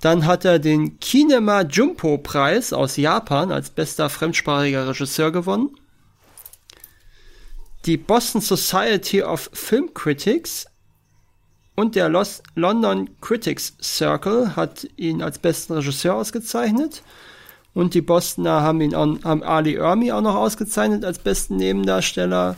Dann 0.00 0.24
hat 0.24 0.46
er 0.46 0.58
den 0.58 0.98
Kinema 0.98 1.62
Jumpo 1.62 2.16
Preis 2.16 2.72
aus 2.72 2.96
Japan 2.96 3.52
als 3.52 3.70
bester 3.70 4.08
fremdsprachiger 4.08 4.88
Regisseur 4.88 5.30
gewonnen. 5.30 5.70
Die 7.86 7.96
Boston 7.96 8.40
Society 8.40 9.22
of 9.22 9.50
Film 9.52 9.94
Critics 9.94 10.66
und 11.74 11.94
der 11.94 12.08
Los 12.10 12.42
London 12.54 13.08
Critics 13.20 13.74
Circle 13.80 14.54
hat 14.54 14.86
ihn 14.96 15.22
als 15.22 15.38
besten 15.38 15.72
Regisseur 15.72 16.14
ausgezeichnet. 16.14 17.02
Und 17.72 17.94
die 17.94 18.02
Bostoner 18.02 18.62
haben 18.62 18.80
ihn 18.80 18.94
auch, 18.94 19.22
haben 19.24 19.42
Ali 19.42 19.76
Ermi 19.76 20.12
auch 20.12 20.20
noch 20.20 20.34
ausgezeichnet 20.34 21.04
als 21.04 21.18
besten 21.18 21.56
Nebendarsteller 21.56 22.56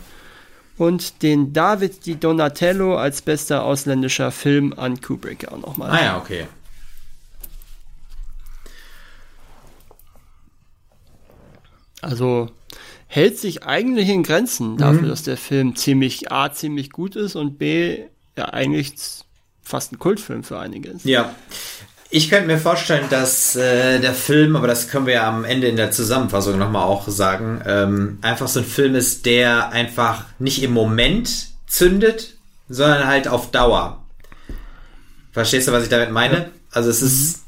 und 0.77 1.21
den 1.21 1.53
David 1.53 2.05
Di 2.05 2.15
Donatello 2.15 2.97
als 2.97 3.21
bester 3.21 3.63
ausländischer 3.63 4.31
Film 4.31 4.73
an 4.75 4.99
Kubrick 4.99 5.47
auch 5.47 5.59
nochmal. 5.59 5.91
Ah 5.91 6.03
ja, 6.03 6.17
okay. 6.17 6.47
Also 12.01 12.49
hält 13.13 13.37
sich 13.37 13.63
eigentlich 13.63 14.09
in 14.09 14.23
Grenzen 14.23 14.75
dafür, 14.77 15.03
mhm. 15.03 15.07
dass 15.09 15.21
der 15.21 15.37
Film 15.37 15.75
ziemlich 15.75 16.31
A, 16.31 16.51
ziemlich 16.51 16.89
gut 16.89 17.15
ist 17.15 17.35
und 17.35 17.59
B, 17.59 18.05
ja 18.35 18.45
eigentlich 18.45 18.95
fast 19.61 19.91
ein 19.91 19.99
Kultfilm 19.99 20.43
für 20.43 20.57
einige 20.57 20.89
ist. 20.89 21.05
Ja. 21.05 21.35
Ich 22.09 22.29
könnte 22.31 22.47
mir 22.47 22.57
vorstellen, 22.57 23.05
dass 23.11 23.55
äh, 23.55 23.99
der 23.99 24.13
Film, 24.13 24.55
aber 24.55 24.65
das 24.65 24.87
können 24.87 25.05
wir 25.05 25.13
ja 25.13 25.27
am 25.27 25.45
Ende 25.45 25.67
in 25.67 25.75
der 25.75 25.91
Zusammenfassung 25.91 26.57
nochmal 26.57 26.85
auch 26.85 27.07
sagen, 27.07 27.61
ähm, 27.67 28.17
einfach 28.21 28.47
so 28.47 28.61
ein 28.61 28.65
Film 28.65 28.95
ist, 28.95 29.27
der 29.27 29.69
einfach 29.69 30.25
nicht 30.39 30.63
im 30.63 30.73
Moment 30.73 31.47
zündet, 31.67 32.35
sondern 32.67 33.05
halt 33.05 33.27
auf 33.27 33.51
Dauer. 33.51 34.03
Verstehst 35.31 35.67
du, 35.67 35.71
was 35.71 35.83
ich 35.83 35.89
damit 35.89 36.11
meine? 36.11 36.37
Ja. 36.37 36.45
Also 36.71 36.89
es 36.89 37.03
ist. 37.03 37.42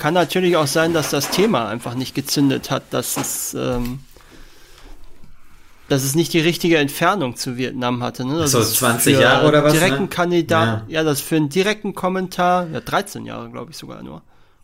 Kann 0.00 0.14
natürlich 0.14 0.56
auch 0.56 0.66
sein, 0.66 0.94
dass 0.94 1.10
das 1.10 1.30
Thema 1.30 1.68
einfach 1.68 1.94
nicht 1.94 2.14
gezündet 2.14 2.70
hat, 2.70 2.84
dass 2.90 3.18
es 3.18 3.54
ähm, 3.54 4.00
dass 5.88 6.04
es 6.04 6.14
nicht 6.14 6.32
die 6.32 6.40
richtige 6.40 6.78
Entfernung 6.78 7.36
zu 7.36 7.58
Vietnam 7.58 8.02
hatte. 8.02 8.24
Ne? 8.24 8.38
Das 8.38 8.52
so 8.52 8.62
20 8.62 9.18
Jahre 9.18 9.46
oder 9.46 9.62
was? 9.62 9.74
Direkten 9.74 10.04
ne? 10.04 10.08
Kandidat, 10.08 10.84
ja. 10.88 11.00
ja, 11.00 11.04
das 11.04 11.20
für 11.20 11.36
einen 11.36 11.50
direkten 11.50 11.94
Kommentar, 11.94 12.68
ja 12.68 12.80
13 12.80 13.26
Jahre 13.26 13.50
glaube 13.50 13.72
ich 13.72 13.76
sogar 13.76 14.02
nur 14.02 14.22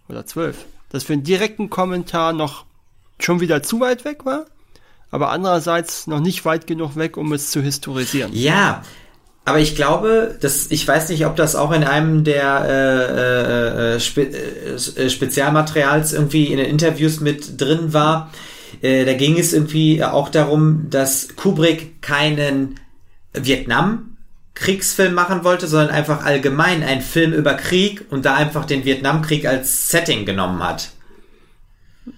oder 0.09 0.24
12. 0.24 0.57
Das 0.89 1.05
für 1.05 1.12
einen 1.12 1.24
direkten 1.24 1.68
Kommentar 1.68 2.32
noch 2.32 2.64
schon 3.18 3.41
wieder 3.41 3.62
zu 3.62 3.80
weit 3.80 4.07
weg 4.07 4.24
war, 4.24 4.47
aber 5.11 5.30
andererseits 5.32 6.07
noch 6.07 6.20
nicht 6.20 6.47
weit 6.47 6.66
genug 6.66 6.97
weg, 6.97 7.18
um 7.18 7.32
es 7.34 7.51
zu 7.51 7.61
historisieren. 7.61 8.30
Ja, 8.32 8.82
aber 9.47 9.61
ich 9.61 9.77
glaube, 9.77 10.37
dass 10.41 10.73
ich 10.73 10.87
weiß 10.87 11.09
nicht, 11.09 11.25
ob 11.25 11.37
das 11.37 11.55
auch 11.55 11.71
in 11.71 11.85
einem 11.85 12.25
der 12.25 12.67
äh, 12.69 13.95
äh, 13.95 13.95
äh 13.95 14.01
Spe 14.01 14.23
äh, 14.23 15.09
Spezialmaterials 15.09 16.13
irgendwie 16.13 16.47
in 16.47 16.59
den 16.59 16.67
Interviews 16.67 17.21
mit 17.21 17.61
drin 17.61 17.93
war. 17.93 18.33
Äh, 18.83 19.05
da 19.05 19.15
ging 19.15 19.39
es 19.39 19.53
irgendwie 19.53 20.03
auch 20.03 20.31
darum, 20.31 20.89
dass 20.91 21.29
Kubrick 21.37 22.03
keinen 22.03 22.81
Vietnam 23.33 24.17
Kriegsfilm 24.55 25.15
machen 25.15 25.45
wollte, 25.45 25.69
sondern 25.69 25.91
einfach 25.91 26.25
allgemein 26.25 26.83
einen 26.83 27.03
Film 27.03 27.33
über 27.33 27.55
Krieg 27.55 28.05
und 28.11 28.25
da 28.25 28.35
einfach 28.35 28.65
den 28.65 28.85
Vietnamkrieg 28.85 29.47
als 29.47 29.91
Setting 29.91 30.27
genommen 30.27 30.61
hat. 30.61 30.91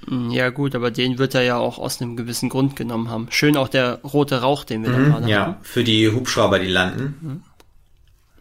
Mm, 0.06 0.30
ja 0.30 0.50
gut, 0.50 0.74
aber 0.74 0.90
den 0.90 1.18
wird 1.18 1.34
er 1.34 1.42
ja 1.42 1.56
auch 1.56 1.78
aus 1.78 2.00
einem 2.00 2.16
gewissen 2.16 2.48
Grund 2.48 2.76
genommen 2.76 3.10
haben. 3.10 3.28
Schön 3.30 3.56
auch 3.56 3.68
der 3.68 4.00
rote 4.02 4.40
Rauch, 4.40 4.64
den 4.64 4.82
wir 4.82 4.90
mhm, 4.90 4.94
da 4.94 5.08
gerade 5.10 5.30
ja, 5.30 5.40
haben. 5.40 5.52
Ja, 5.52 5.58
für 5.62 5.84
die 5.84 6.10
Hubschrauber, 6.10 6.58
die 6.58 6.68
landen. 6.68 7.42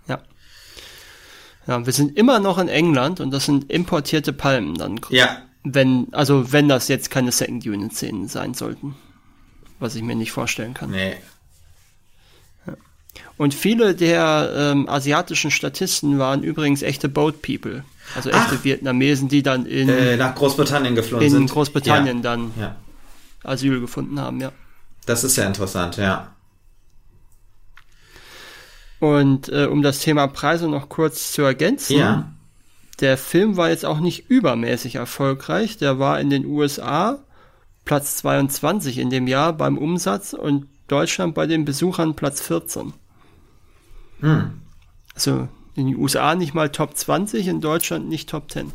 Ja. 0.08 0.22
Ja, 1.68 1.86
wir 1.86 1.94
sind 1.94 2.18
immer 2.18 2.40
noch 2.40 2.58
in 2.58 2.68
England 2.68 3.20
und 3.20 3.32
das 3.32 3.46
sind 3.46 3.72
importierte 3.72 4.34
Palmen 4.34 4.76
dann. 4.76 5.00
Ja, 5.10 5.42
wenn, 5.74 6.08
also 6.12 6.52
wenn 6.52 6.70
das 6.70 6.88
jetzt 6.88 7.10
keine 7.10 7.32
Second 7.32 7.66
Unit 7.66 7.94
Szenen 7.94 8.28
sein 8.28 8.54
sollten. 8.54 8.96
Was 9.80 9.96
ich 9.96 10.02
mir 10.02 10.16
nicht 10.16 10.32
vorstellen 10.32 10.74
kann. 10.74 10.92
Nee. 10.92 11.16
Und 13.38 13.54
viele 13.54 13.94
der 13.94 14.52
ähm, 14.56 14.90
asiatischen 14.90 15.52
Statisten 15.52 16.18
waren 16.18 16.42
übrigens 16.42 16.82
echte 16.82 17.10
Boat 17.10 17.42
People. 17.44 17.84
Also 18.16 18.30
echte 18.30 18.56
Ach, 18.60 18.64
Vietnamesen, 18.64 19.28
die 19.28 19.44
dann 19.44 19.66
in 19.66 19.90
äh, 19.90 20.18
nach 20.18 20.34
Großbritannien 20.36 20.96
geflohen 20.96 21.24
in 21.24 21.32
sind. 21.32 21.42
In 21.42 21.48
Großbritannien 21.48 22.18
ja. 22.18 22.24
dann 22.24 22.52
ja. 22.60 22.76
Asyl 23.44 23.80
gefunden 23.80 24.20
haben, 24.20 24.40
ja. 24.40 24.52
Das 25.06 25.24
ist 25.24 25.36
ja 25.36 25.46
interessant, 25.46 25.98
ja. 25.98 26.34
Und 29.00 29.50
äh, 29.50 29.66
um 29.66 29.82
das 29.82 30.00
Thema 30.00 30.28
Preise 30.28 30.68
noch 30.68 30.90
kurz 30.90 31.32
zu 31.34 31.44
ergänzen, 31.44 31.98
ja. 31.98 32.32
Der 33.00 33.18
Film 33.18 33.58
war 33.58 33.70
jetzt 33.70 33.86
auch 33.86 34.00
nicht 34.00 34.30
übermäßig 34.30 34.96
erfolgreich. 34.96 35.78
Der 35.78 36.00
war 36.00 36.20
in 36.20 36.30
den 36.30 36.46
USA 36.46 37.20
Platz 37.86 38.18
22 38.18 38.98
in 38.98 39.10
dem 39.10 39.28
Jahr 39.28 39.54
beim 39.54 39.78
Umsatz 39.78 40.34
und 40.34 40.68
Deutschland 40.88 41.36
bei 41.36 41.46
den 41.46 41.64
Besuchern 41.64 42.16
Platz 42.16 42.42
14. 42.42 42.94
Hm. 44.22 44.62
Also 45.14 45.48
in 45.78 45.86
den 45.86 45.96
USA 45.96 46.34
nicht 46.34 46.56
mal 46.56 46.70
Top 46.70 46.98
20, 46.98 47.48
in 47.48 47.62
Deutschland 47.62 48.10
nicht 48.10 48.30
Top 48.30 48.52
10. 48.52 48.74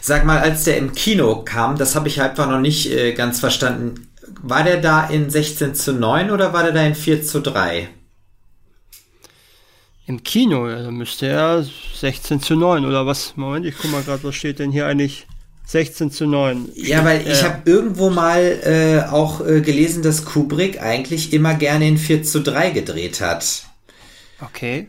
Sag 0.00 0.24
mal, 0.24 0.38
als 0.38 0.64
der 0.64 0.76
im 0.76 0.92
Kino 0.92 1.42
kam, 1.44 1.76
das 1.76 1.96
habe 1.96 2.08
ich 2.08 2.20
einfach 2.20 2.48
noch 2.48 2.60
nicht 2.60 2.90
äh, 2.90 3.12
ganz 3.14 3.40
verstanden. 3.40 4.08
War 4.42 4.62
der 4.62 4.80
da 4.80 5.06
in 5.06 5.30
16 5.30 5.74
zu 5.74 5.92
9 5.94 6.30
oder 6.30 6.52
war 6.52 6.62
der 6.62 6.72
da 6.72 6.82
in 6.82 6.94
4 6.94 7.22
zu 7.22 7.40
3? 7.40 7.88
Im 10.06 10.22
Kino, 10.22 10.68
ja, 10.68 10.82
da 10.82 10.90
müsste 10.90 11.26
er 11.26 11.66
16 11.94 12.40
zu 12.40 12.54
9 12.54 12.84
oder 12.84 13.06
was? 13.06 13.36
Moment, 13.36 13.66
ich 13.66 13.74
guck 13.76 13.90
mal 13.90 14.02
gerade, 14.02 14.24
was 14.24 14.34
steht 14.34 14.58
denn 14.58 14.72
hier 14.72 14.86
eigentlich? 14.86 15.26
16 15.68 16.10
zu 16.10 16.26
9. 16.26 16.70
Ja, 16.76 17.04
weil 17.04 17.20
ich 17.20 17.42
äh, 17.42 17.44
habe 17.44 17.70
irgendwo 17.70 18.08
mal 18.08 18.40
äh, 18.64 19.06
auch 19.10 19.46
äh, 19.46 19.60
gelesen, 19.60 20.02
dass 20.02 20.24
Kubrick 20.24 20.80
eigentlich 20.80 21.34
immer 21.34 21.54
gerne 21.54 21.86
in 21.86 21.98
4 21.98 22.22
zu 22.22 22.40
3 22.40 22.70
gedreht 22.70 23.20
hat. 23.20 23.64
Okay. 24.40 24.88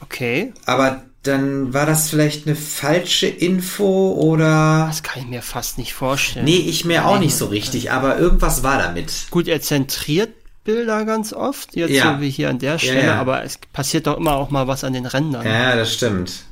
Okay. 0.00 0.54
Aber 0.64 1.02
dann 1.22 1.74
war 1.74 1.84
das 1.84 2.08
vielleicht 2.08 2.46
eine 2.46 2.56
falsche 2.56 3.26
Info 3.26 4.12
oder. 4.12 4.86
Das 4.88 5.02
kann 5.02 5.22
ich 5.22 5.28
mir 5.28 5.42
fast 5.42 5.76
nicht 5.76 5.92
vorstellen. 5.92 6.46
Nee, 6.46 6.56
ich 6.56 6.86
mir 6.86 7.06
auch 7.06 7.18
nicht 7.18 7.36
so 7.36 7.46
richtig, 7.46 7.92
aber 7.92 8.18
irgendwas 8.18 8.62
war 8.62 8.78
damit. 8.78 9.26
Gut, 9.30 9.46
er 9.46 9.60
zentriert 9.60 10.30
Bilder 10.64 11.04
ganz 11.04 11.34
oft, 11.34 11.76
jetzt 11.76 11.90
ja. 11.90 12.14
so 12.14 12.20
wie 12.22 12.30
hier 12.30 12.48
an 12.48 12.58
der 12.58 12.78
Stelle, 12.78 13.00
ja, 13.00 13.06
ja. 13.06 13.20
aber 13.20 13.44
es 13.44 13.58
passiert 13.72 14.06
doch 14.06 14.16
immer 14.16 14.36
auch 14.36 14.50
mal 14.50 14.68
was 14.68 14.84
an 14.84 14.94
den 14.94 15.06
Rändern. 15.06 15.44
Ja, 15.44 15.76
das 15.76 15.92
stimmt. 15.92 16.44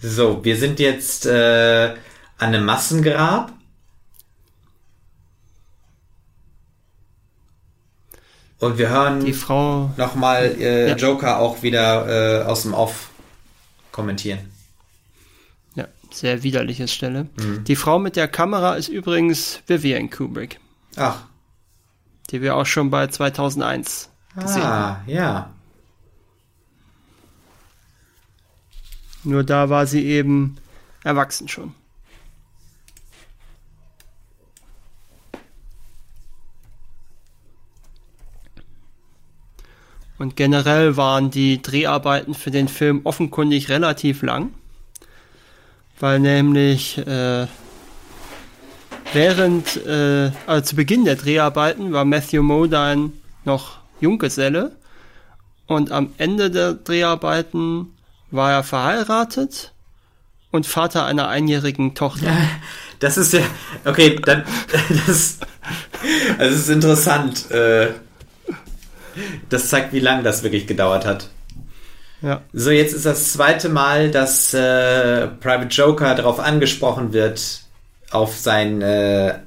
So, 0.00 0.44
wir 0.44 0.56
sind 0.56 0.80
jetzt 0.80 1.26
äh, 1.26 1.88
an 1.90 1.96
einem 2.38 2.64
Massengrab. 2.64 3.52
Und 8.58 8.78
wir 8.78 8.88
hören 8.88 9.24
die 9.24 9.32
Frau 9.32 9.90
nochmal 9.96 10.56
äh, 10.58 10.90
ja. 10.90 10.96
Joker 10.96 11.38
auch 11.38 11.62
wieder 11.62 12.42
äh, 12.42 12.44
aus 12.44 12.62
dem 12.62 12.72
Off 12.72 13.10
kommentieren. 13.92 14.54
Sehr 16.14 16.44
widerliche 16.44 16.86
Stelle. 16.86 17.26
Mhm. 17.36 17.64
Die 17.64 17.74
Frau 17.74 17.98
mit 17.98 18.14
der 18.14 18.28
Kamera 18.28 18.74
ist 18.74 18.86
übrigens 18.86 19.60
Vivian 19.66 20.10
Kubrick. 20.10 20.60
Ach. 20.94 21.24
Die 22.30 22.40
wir 22.40 22.54
auch 22.54 22.66
schon 22.66 22.90
bei 22.90 23.08
2001 23.08 24.10
gesehen 24.36 24.62
ah, 24.62 24.64
haben. 24.64 24.96
Ah, 25.08 25.10
ja. 25.10 25.53
Nur 29.24 29.42
da 29.42 29.68
war 29.70 29.86
sie 29.86 30.04
eben 30.04 30.56
erwachsen 31.02 31.48
schon. 31.48 31.74
Und 40.16 40.36
generell 40.36 40.96
waren 40.96 41.30
die 41.30 41.60
Dreharbeiten 41.60 42.34
für 42.34 42.50
den 42.50 42.68
Film 42.68 43.00
offenkundig 43.04 43.68
relativ 43.68 44.22
lang 44.22 44.52
weil 46.00 46.20
nämlich 46.20 46.98
äh, 46.98 47.46
während, 49.12 49.76
äh, 49.86 50.30
also 50.46 50.64
zu 50.64 50.76
Beginn 50.76 51.04
der 51.04 51.16
Dreharbeiten 51.16 51.92
war 51.92 52.04
Matthew 52.04 52.42
Modine 52.42 53.12
noch 53.44 53.78
Junggeselle 54.00 54.72
und 55.66 55.92
am 55.92 56.12
Ende 56.18 56.50
der 56.50 56.74
Dreharbeiten 56.74 57.93
war 58.34 58.52
er 58.52 58.62
verheiratet 58.62 59.72
und 60.50 60.66
Vater 60.66 61.04
einer 61.04 61.28
einjährigen 61.28 61.94
Tochter. 61.94 62.32
Das 63.00 63.16
ist 63.16 63.32
ja, 63.32 63.40
okay, 63.84 64.16
dann, 64.24 64.44
das, 65.06 65.38
also 66.38 66.54
ist 66.54 66.68
interessant. 66.68 67.50
Äh, 67.50 67.92
das 69.48 69.68
zeigt, 69.68 69.92
wie 69.92 70.00
lange 70.00 70.22
das 70.22 70.42
wirklich 70.42 70.66
gedauert 70.66 71.04
hat. 71.04 71.28
Ja. 72.22 72.40
So, 72.52 72.70
jetzt 72.70 72.94
ist 72.94 73.04
das 73.04 73.32
zweite 73.32 73.68
Mal, 73.68 74.10
dass 74.10 74.54
äh, 74.54 75.26
Private 75.26 75.68
Joker 75.68 76.14
darauf 76.14 76.40
angesprochen 76.40 77.12
wird, 77.12 77.60
auf 78.10 78.36
sein 78.36 78.80
äh, 78.80 79.38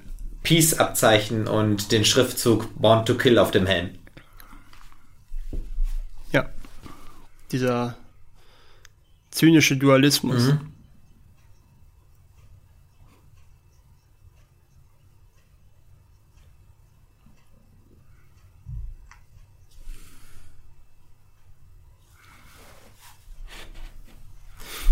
Peace-Abzeichen 0.44 1.48
und 1.48 1.92
den 1.92 2.06
Schriftzug 2.06 2.70
Born 2.76 3.06
to 3.06 3.16
Kill 3.16 3.40
auf 3.40 3.52
dem 3.52 3.66
Helm. 3.66 3.92
Ja. 6.32 6.46
Dieser 7.52 7.96
zynische 9.38 9.78
Dualismus. 9.78 10.48
Mhm. 10.48 10.60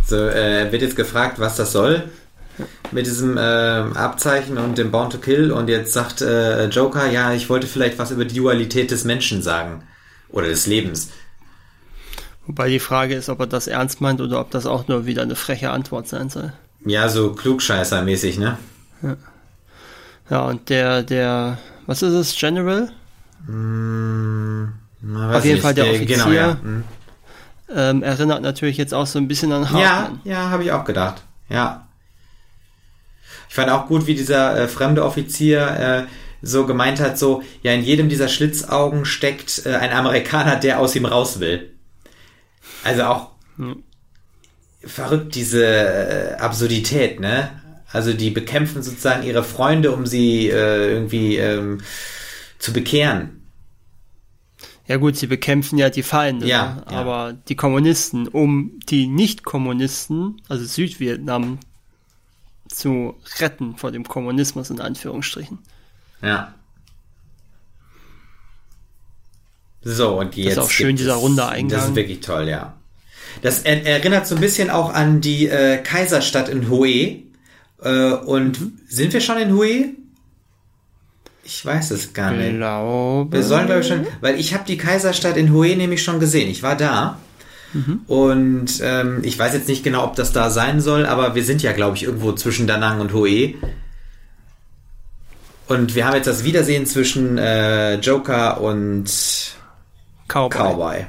So, 0.07 0.17
äh, 0.17 0.71
wird 0.71 0.83
jetzt 0.83 0.95
gefragt, 0.95 1.39
was 1.39 1.55
das 1.55 1.71
soll 1.71 2.03
mit 2.91 3.07
diesem 3.07 3.37
äh, 3.37 3.41
Abzeichen 3.41 4.57
und 4.59 4.77
dem 4.77 4.91
Born 4.91 5.09
to 5.09 5.17
Kill 5.17 5.51
und 5.51 5.67
jetzt 5.67 5.93
sagt 5.93 6.21
äh, 6.21 6.67
Joker, 6.67 7.09
ja, 7.09 7.33
ich 7.33 7.49
wollte 7.49 7.65
vielleicht 7.67 7.97
was 7.97 8.11
über 8.11 8.23
die 8.23 8.35
Dualität 8.35 8.91
des 8.91 9.03
Menschen 9.03 9.41
sagen 9.41 9.83
oder 10.29 10.47
des 10.47 10.67
Lebens. 10.67 11.09
Wobei 12.47 12.69
die 12.69 12.79
Frage 12.79 13.15
ist, 13.15 13.29
ob 13.29 13.39
er 13.39 13.47
das 13.47 13.67
ernst 13.67 14.01
meint 14.01 14.21
oder 14.21 14.39
ob 14.39 14.51
das 14.51 14.65
auch 14.65 14.87
nur 14.87 15.05
wieder 15.05 15.23
eine 15.23 15.35
freche 15.35 15.71
Antwort 15.71 16.07
sein 16.07 16.29
soll. 16.29 16.53
Ja, 16.85 17.09
so 17.09 17.33
klugscheißer-mäßig, 17.33 18.37
ne? 18.37 18.57
Ja. 19.01 19.17
Ja, 20.29 20.45
und 20.45 20.69
der, 20.69 21.03
der, 21.03 21.57
was 21.85 22.01
ist 22.01 22.13
es, 22.13 22.35
General? 22.35 22.91
Mm, 23.47 24.65
Auf 25.15 25.43
jeden 25.43 25.55
nicht. 25.55 25.61
Fall 25.61 25.73
der 25.73 25.85
Offizier. 25.85 26.17
Genau, 26.17 26.31
ja. 26.31 26.57
Hm 26.61 26.83
ähm, 27.73 28.03
erinnert 28.03 28.41
natürlich 28.41 28.77
jetzt 28.77 28.93
auch 28.93 29.07
so 29.07 29.19
ein 29.19 29.27
bisschen 29.27 29.51
an 29.51 29.69
Hartman. 29.71 30.19
Ja, 30.23 30.31
ja, 30.31 30.49
habe 30.49 30.63
ich 30.63 30.71
auch 30.71 30.85
gedacht. 30.85 31.23
Ja. 31.49 31.87
Ich 33.49 33.55
fand 33.55 33.69
auch 33.69 33.87
gut, 33.87 34.07
wie 34.07 34.15
dieser 34.15 34.57
äh, 34.57 34.67
fremde 34.67 35.03
Offizier 35.03 35.67
äh, 35.67 36.11
so 36.41 36.65
gemeint 36.65 36.99
hat, 36.99 37.17
so, 37.17 37.41
ja, 37.63 37.71
in 37.71 37.83
jedem 37.83 38.09
dieser 38.09 38.27
Schlitzaugen 38.27 39.05
steckt 39.05 39.65
äh, 39.65 39.75
ein 39.75 39.93
Amerikaner, 39.93 40.57
der 40.57 40.79
aus 40.79 40.95
ihm 40.95 41.05
raus 41.05 41.39
will. 41.39 41.71
Also 42.86 43.03
auch 43.03 43.31
hm. 43.57 43.83
verrückt 44.81 45.36
diese 45.36 45.65
äh, 45.65 46.33
Absurdität, 46.36 47.19
ne? 47.19 47.49
Also 47.91 48.13
die 48.13 48.29
bekämpfen 48.29 48.83
sozusagen 48.83 49.23
ihre 49.23 49.43
Freunde, 49.43 49.91
um 49.91 50.05
sie 50.05 50.49
äh, 50.49 50.91
irgendwie 50.91 51.38
ähm, 51.38 51.81
zu 52.59 52.73
bekehren. 52.73 53.41
Ja 54.88 54.97
gut, 54.97 55.15
sie 55.15 55.27
bekämpfen 55.27 55.79
ja 55.79 55.89
die 55.89 56.03
Feinde, 56.03 56.45
ja, 56.45 56.75
ne? 56.75 56.86
ja. 56.91 56.97
aber 56.97 57.33
die 57.33 57.55
Kommunisten, 57.55 58.27
um 58.27 58.79
die 58.88 59.07
Nicht-Kommunisten, 59.07 60.41
also 60.47 60.63
Südvietnam, 60.63 61.59
zu 62.67 63.15
retten 63.39 63.77
vor 63.77 63.91
dem 63.91 64.03
Kommunismus 64.03 64.69
in 64.69 64.79
Anführungsstrichen. 64.79 65.59
Ja. 66.21 66.53
So, 69.86 70.19
und 70.19 70.36
jetzt. 70.36 70.57
Das 70.57 70.65
ist 70.65 70.69
auch 70.69 70.71
schön, 70.73 70.95
dieser 70.95 71.13
runde 71.13 71.47
Eingang. 71.47 71.79
Das 71.79 71.89
ist 71.89 71.95
wirklich 71.95 72.19
toll, 72.19 72.49
ja. 72.49 72.73
Das 73.41 73.61
erinnert 73.61 74.25
so 74.25 74.36
ein 74.36 74.41
bisschen 74.41 74.69
auch 74.71 74.93
an 74.93 75.21
die 75.21 75.47
äh, 75.47 75.77
Kaiserstadt 75.77 76.49
in 76.49 76.69
Hue. 76.69 77.23
Äh, 77.81 78.11
und 78.25 78.59
mhm. 78.59 78.79
sind 78.88 79.13
wir 79.13 79.21
schon 79.21 79.38
in 79.38 79.53
Hue? 79.53 79.91
Ich 81.43 81.63
weiß 81.63 81.91
es 81.91 82.13
gar 82.13 82.31
nicht. 82.31 82.55
Glaube. 82.55 83.38
Wir 83.38 83.43
sollen, 83.43 83.67
glaube 83.67 83.81
ich, 83.81 83.88
schon, 83.88 84.07
weil 84.21 84.39
ich 84.39 84.55
habe 84.55 84.63
die 84.65 84.77
Kaiserstadt 84.77 85.38
in 85.38 85.53
Hue 85.53 85.75
nämlich 85.75 86.03
schon 86.03 86.19
gesehen. 86.19 86.49
Ich 86.49 86.63
war 86.63 86.75
da. 86.75 87.19
Mhm. 87.73 88.01
Und 88.07 88.81
ähm, 88.81 89.19
ich 89.21 89.38
weiß 89.38 89.53
jetzt 89.53 89.67
nicht 89.67 89.83
genau, 89.83 90.03
ob 90.05 90.15
das 90.15 90.31
da 90.31 90.49
sein 90.49 90.81
soll, 90.81 91.05
aber 91.05 91.36
wir 91.36 91.43
sind 91.43 91.61
ja, 91.61 91.73
glaube 91.73 91.97
ich, 91.97 92.03
irgendwo 92.03 92.31
zwischen 92.31 92.65
Danang 92.65 93.01
und 93.01 93.13
Hue. 93.13 93.53
Und 95.67 95.93
wir 95.93 96.07
haben 96.07 96.15
jetzt 96.15 96.27
das 96.27 96.43
Wiedersehen 96.43 96.88
zwischen 96.88 97.38
äh, 97.38 97.95
Joker 97.95 98.61
und 98.61 99.05
Cowboy. 100.28 100.49
Cowboy. 100.57 101.05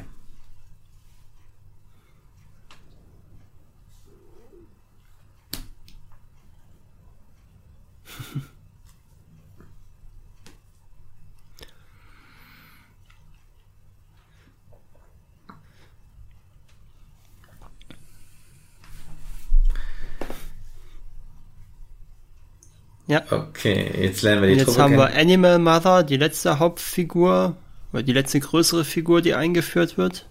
Ja. 23.08 23.22
Okay, 23.30 23.88
jetzt 24.02 24.22
lernen 24.22 24.42
wir 24.42 24.48
die 24.48 24.56
Jetzt 24.56 24.66
Truppe 24.66 24.82
haben 24.82 24.96
kennen. 24.96 25.14
wir 25.14 25.20
Animal 25.20 25.58
Mother, 25.60 26.02
die 26.02 26.16
letzte 26.16 26.58
Hauptfigur, 26.58 27.56
oder 27.96 28.02
die 28.02 28.12
letzte 28.12 28.40
größere 28.40 28.84
Figur, 28.84 29.22
die 29.22 29.34
eingeführt 29.34 29.96
wird. 29.96 30.26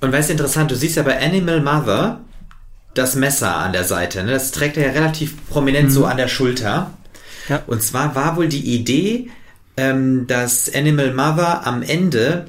Und 0.00 0.12
weißt 0.12 0.28
du, 0.28 0.32
interessant, 0.32 0.70
du 0.70 0.76
siehst 0.76 0.96
ja 0.96 1.02
bei 1.04 1.24
Animal 1.24 1.60
Mother 1.60 2.20
das 2.94 3.14
Messer 3.14 3.54
an 3.56 3.72
der 3.72 3.84
Seite, 3.84 4.24
ne? 4.24 4.32
Das 4.32 4.50
trägt 4.50 4.76
er 4.76 4.86
ja 4.86 4.92
relativ 4.92 5.34
prominent 5.48 5.88
mhm. 5.88 5.92
so 5.92 6.04
an 6.04 6.16
der 6.16 6.28
Schulter. 6.28 6.92
Ja. 7.48 7.62
Und 7.66 7.82
zwar 7.82 8.14
war 8.14 8.36
wohl 8.36 8.48
die 8.48 8.74
Idee, 8.74 9.30
ähm, 9.76 10.26
dass 10.26 10.72
Animal 10.74 11.14
Mother 11.14 11.66
am 11.66 11.82
Ende 11.82 12.48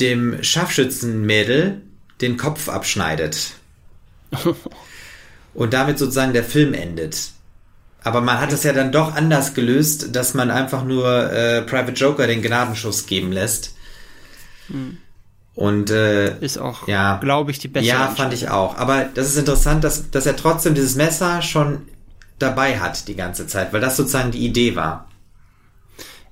dem 0.00 0.42
Scharfschützenmädel 0.42 1.82
den 2.20 2.36
Kopf 2.36 2.68
abschneidet. 2.68 3.52
und 5.54 5.72
damit 5.72 5.98
sozusagen 5.98 6.32
der 6.32 6.44
Film 6.44 6.74
endet. 6.74 7.30
Aber 8.04 8.20
man 8.20 8.38
hat 8.38 8.52
es 8.52 8.62
ja 8.62 8.74
dann 8.74 8.92
doch 8.92 9.16
anders 9.16 9.54
gelöst, 9.54 10.14
dass 10.14 10.34
man 10.34 10.50
einfach 10.50 10.84
nur 10.84 11.32
äh, 11.32 11.62
Private 11.62 11.92
Joker 11.92 12.26
den 12.26 12.42
Gnadenschuss 12.42 13.06
geben 13.06 13.32
lässt. 13.32 13.74
Hm. 14.68 14.98
Und 15.54 15.90
äh, 15.90 16.38
ist 16.40 16.58
auch, 16.58 16.86
ja, 16.86 17.16
glaube 17.18 17.50
ich, 17.50 17.58
die 17.58 17.68
beste. 17.68 17.88
Ja, 17.88 18.08
fand 18.08 18.34
ich 18.34 18.50
auch. 18.50 18.76
Aber 18.76 19.04
das 19.04 19.28
ist 19.28 19.38
interessant, 19.38 19.84
dass, 19.84 20.10
dass 20.10 20.26
er 20.26 20.36
trotzdem 20.36 20.74
dieses 20.74 20.96
Messer 20.96 21.40
schon 21.40 21.82
dabei 22.38 22.78
hat 22.78 23.08
die 23.08 23.14
ganze 23.14 23.46
Zeit, 23.46 23.72
weil 23.72 23.80
das 23.80 23.96
sozusagen 23.96 24.32
die 24.32 24.44
Idee 24.44 24.76
war. 24.76 25.08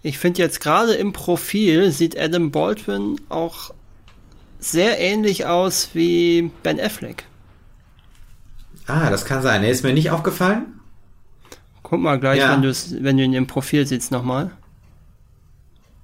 Ich 0.02 0.18
finde 0.18 0.42
jetzt 0.42 0.60
gerade 0.60 0.94
im 0.94 1.12
Profil 1.12 1.92
sieht 1.92 2.18
Adam 2.18 2.51
Baldwin 2.51 3.20
auch 3.28 3.72
sehr 4.59 4.98
ähnlich 4.98 5.47
aus 5.47 5.90
wie 5.94 6.51
Ben 6.62 6.80
Affleck. 6.80 7.24
Ah, 8.86 9.09
das 9.09 9.24
kann 9.24 9.40
sein. 9.40 9.62
Nee, 9.62 9.70
ist 9.70 9.84
mir 9.84 9.94
nicht 9.94 10.10
aufgefallen. 10.10 10.80
Guck 11.93 12.01
mal 12.01 12.19
gleich, 12.19 12.39
ja. 12.39 12.51
wenn, 12.51 12.62
wenn 13.05 13.19
du 13.19 13.23
in 13.23 13.32
dem 13.32 13.47
Profil 13.47 13.86
siehst, 13.86 14.12
nochmal. 14.12 14.51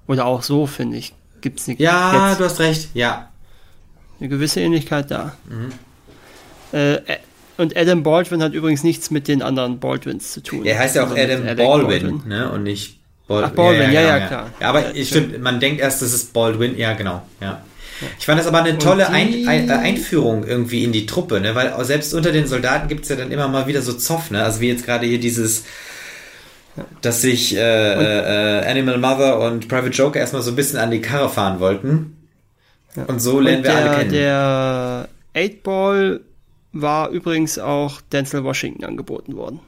Oder 0.05 0.27
auch 0.27 0.43
so, 0.43 0.67
finde 0.67 0.97
ich. 0.97 1.15
Gibt's 1.41 1.65
nicht. 1.65 1.79
Ja, 1.79 2.29
jetzt. 2.29 2.39
du 2.39 2.45
hast 2.45 2.59
recht, 2.59 2.89
ja. 2.93 3.31
Eine 4.19 4.29
gewisse 4.29 4.59
Ähnlichkeit 4.59 5.09
da. 5.09 5.33
Mhm. 5.49 5.71
Äh, 6.77 6.99
und 7.57 7.75
Adam 7.75 8.03
Baldwin 8.03 8.43
hat 8.43 8.53
übrigens 8.53 8.83
nichts 8.83 9.09
mit 9.09 9.27
den 9.27 9.41
anderen 9.41 9.79
Baldwins 9.79 10.31
zu 10.31 10.43
tun. 10.43 10.63
Er 10.63 10.77
heißt 10.77 10.95
ja 10.95 11.05
auch 11.05 11.09
also 11.09 11.23
Adam 11.23 11.57
Baldwin, 11.57 11.87
Baldwin, 11.87 12.21
ne? 12.27 12.51
Und 12.51 12.61
nicht 12.61 12.99
Baldwin. 13.27 13.49
Ach, 13.49 13.55
Baldwin, 13.55 13.91
ja, 13.91 14.01
ja, 14.01 14.01
ja, 14.01 14.17
ja 14.19 14.27
klar. 14.27 14.49
Ja, 14.59 14.69
aber 14.69 14.95
ich 14.95 15.07
stimmt, 15.07 15.41
man 15.41 15.59
denkt 15.59 15.81
erst, 15.81 16.03
das 16.03 16.13
ist 16.13 16.33
Baldwin, 16.33 16.77
ja, 16.77 16.93
genau, 16.93 17.23
ja. 17.41 17.63
Ich 18.17 18.25
fand 18.25 18.39
das 18.39 18.47
aber 18.47 18.59
eine 18.59 18.77
tolle 18.77 19.09
Ein 19.09 19.47
Ein 19.47 19.69
Einführung 19.69 20.45
irgendwie 20.45 20.83
in 20.83 20.91
die 20.91 21.05
Truppe, 21.05 21.39
ne? 21.39 21.55
weil 21.55 21.73
selbst 21.85 22.13
unter 22.13 22.31
den 22.31 22.47
Soldaten 22.47 22.87
gibt 22.87 23.03
es 23.03 23.09
ja 23.09 23.15
dann 23.15 23.31
immer 23.31 23.47
mal 23.47 23.67
wieder 23.67 23.81
so 23.81 23.93
Zoff, 23.93 24.31
ne? 24.31 24.43
also 24.43 24.61
wie 24.61 24.69
jetzt 24.69 24.85
gerade 24.85 25.05
hier 25.05 25.19
dieses, 25.19 25.65
dass 27.01 27.21
sich 27.21 27.55
äh, 27.55 27.59
äh, 27.59 28.65
Animal 28.65 28.97
Mother 28.97 29.39
und 29.39 29.67
Private 29.67 29.89
Joker 29.89 30.19
erstmal 30.19 30.41
so 30.41 30.51
ein 30.51 30.55
bisschen 30.55 30.79
an 30.79 30.91
die 30.91 31.01
Karre 31.01 31.29
fahren 31.29 31.59
wollten. 31.59 32.15
Ja. 32.95 33.03
Und 33.03 33.19
so 33.19 33.39
lernen 33.39 33.59
und 33.59 33.63
wir 33.65 33.71
der, 33.71 33.85
alle 33.85 33.97
kennen. 33.97 34.11
Der 34.11 35.09
8-Ball 35.35 36.21
war 36.71 37.09
übrigens 37.09 37.59
auch 37.59 38.01
Denzel 38.11 38.43
Washington 38.43 38.83
angeboten 38.83 39.35
worden. 39.35 39.59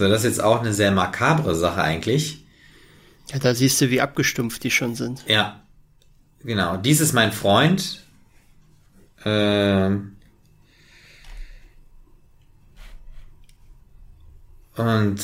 So, 0.00 0.08
das 0.08 0.20
ist 0.20 0.38
jetzt 0.38 0.42
auch 0.42 0.60
eine 0.60 0.72
sehr 0.72 0.92
makabre 0.92 1.54
Sache 1.54 1.82
eigentlich. 1.82 2.42
Ja, 3.30 3.38
da 3.38 3.54
siehst 3.54 3.78
du, 3.82 3.90
wie 3.90 4.00
abgestumpft 4.00 4.64
die 4.64 4.70
schon 4.70 4.94
sind. 4.94 5.22
Ja. 5.28 5.60
Genau. 6.42 6.78
Dies 6.78 7.02
ist 7.02 7.12
mein 7.12 7.32
Freund. 7.32 8.02
Ähm. 9.26 10.16
Und 14.74 15.20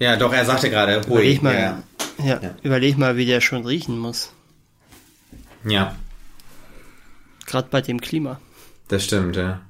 Ja, 0.00 0.16
doch, 0.16 0.32
er 0.32 0.44
sagte 0.44 0.68
gerade, 0.68 1.00
überleg 1.06 1.42
mal, 1.42 1.54
ja. 1.54 1.82
Ja, 2.18 2.42
ja. 2.42 2.54
überleg 2.64 2.98
mal, 2.98 3.16
wie 3.16 3.24
der 3.24 3.40
schon 3.40 3.64
riechen 3.64 4.00
muss. 4.00 4.32
Ja. 5.64 5.94
Gerade 7.46 7.68
bei 7.70 7.80
dem 7.80 8.00
Klima. 8.00 8.40
Das 8.88 9.04
stimmt, 9.04 9.36
ja. 9.36 9.62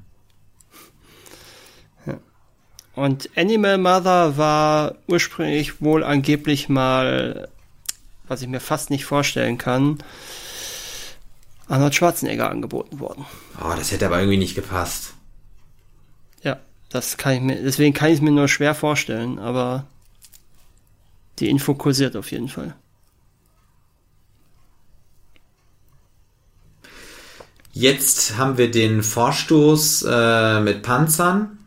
Und 2.97 3.29
Animal 3.37 3.77
Mother 3.77 4.39
war 4.39 4.95
ursprünglich 5.07 5.83
wohl 5.83 6.03
angeblich 6.03 6.71
mal, 6.71 7.49
was 8.27 8.41
ich 8.41 8.49
mir 8.49 8.59
fast 8.59 8.89
nicht 8.89 9.05
vorstellen 9.05 9.59
kann, 9.59 9.99
Arnold 11.69 11.95
Schwarzenegger 11.95 12.51
angeboten 12.51 12.99
worden. 12.99 13.27
Oh, 13.61 13.75
das 13.77 13.93
hätte 13.93 14.07
aber 14.07 14.21
irgendwie 14.21 14.39
nicht 14.39 14.55
gepasst. 14.55 15.13
Ja, 16.43 16.59
das 16.89 17.19
kann 17.19 17.35
ich 17.35 17.41
mir, 17.43 17.63
deswegen 17.63 17.93
kann 17.93 18.09
ich 18.09 18.15
es 18.15 18.23
mir 18.23 18.31
nur 18.31 18.49
schwer 18.49 18.75
vorstellen, 18.75 19.39
aber 19.39 19.87
die 21.39 21.51
Info 21.51 21.75
kursiert 21.75 22.17
auf 22.17 22.31
jeden 22.31 22.49
Fall. 22.49 22.75
Jetzt 27.79 28.39
haben 28.39 28.57
wir 28.57 28.71
den 28.71 29.03
Vorstoß 29.03 30.07
äh, 30.11 30.61
mit 30.61 30.81
Panzern. 30.81 31.59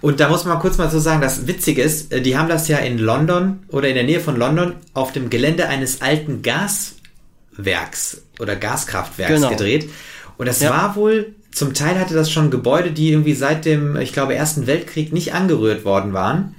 Und 0.00 0.18
da 0.20 0.30
muss 0.30 0.46
man 0.46 0.58
kurz 0.60 0.78
mal 0.78 0.88
so 0.90 0.98
sagen, 0.98 1.20
das 1.20 1.46
Witzige 1.46 1.82
ist, 1.82 2.10
äh, 2.10 2.22
die 2.22 2.38
haben 2.38 2.48
das 2.48 2.68
ja 2.68 2.78
in 2.78 2.96
London 2.96 3.58
oder 3.68 3.86
in 3.90 3.96
der 3.96 4.04
Nähe 4.04 4.20
von 4.20 4.36
London 4.36 4.76
auf 4.94 5.12
dem 5.12 5.28
Gelände 5.28 5.68
eines 5.68 6.00
alten 6.00 6.40
Gaswerks 6.40 8.22
oder 8.38 8.56
Gaskraftwerks 8.56 9.34
Genau. 9.34 9.50
gedreht. 9.50 9.90
Und 10.38 10.46
das 10.46 10.60
Ja. 10.60 10.70
war 10.70 10.96
wohl, 10.96 11.34
zum 11.52 11.74
Teil 11.74 12.00
hatte 12.00 12.14
das 12.14 12.30
schon 12.30 12.50
Gebäude, 12.50 12.90
die 12.92 13.10
irgendwie 13.10 13.34
seit 13.34 13.66
dem, 13.66 13.94
ich 13.98 14.14
glaube, 14.14 14.34
Ersten 14.34 14.66
Weltkrieg 14.66 15.12
nicht 15.12 15.34
angerührt 15.34 15.84
worden 15.84 16.14
waren. 16.14 16.54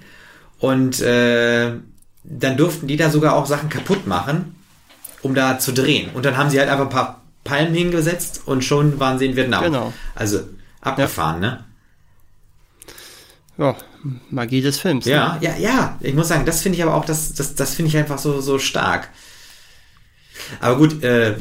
Und 0.59 1.01
äh, 1.01 1.71
dann 2.23 2.57
durften 2.57 2.85
die 2.85 2.97
da 2.97 3.09
sogar 3.09 3.35
auch 3.37 3.47
Sachen 3.47 3.69
kaputt 3.69 4.05
machen, 4.05 4.53
um 5.23 5.33
da 5.33 5.57
zu 5.57 5.71
drehen. 5.71 6.11
Und 6.13 6.25
dann 6.25 6.37
haben 6.37 6.51
sie 6.51 6.59
halt 6.59 6.69
einfach 6.69 6.85
ein 6.85 6.89
paar 6.91 7.23
Palmen 7.47 7.73
hingesetzt 7.73 8.41
und 8.45 8.63
schon 8.63 8.99
waren 8.99 9.17
sie 9.17 9.25
in 9.25 9.35
Vietnam. 9.35 9.63
Genau. 9.63 9.93
Also 10.15 10.41
abgefahren, 10.81 11.39
ne? 11.39 11.63
Ja, 13.57 13.75
Magie 14.29 14.61
des 14.61 14.77
Films. 14.79 15.05
Ne? 15.05 15.13
Ja, 15.13 15.37
ja, 15.41 15.55
ja. 15.57 15.97
Ich 16.01 16.13
muss 16.13 16.27
sagen, 16.27 16.45
das 16.45 16.61
finde 16.61 16.77
ich 16.77 16.83
aber 16.83 16.93
auch, 16.93 17.05
das, 17.05 17.33
das, 17.33 17.55
das 17.55 17.73
finde 17.73 17.89
ich 17.89 17.97
einfach 17.97 18.19
so, 18.19 18.41
so 18.41 18.59
stark. 18.59 19.09
Aber 20.59 20.77
gut, 20.77 21.03
äh, 21.03 21.35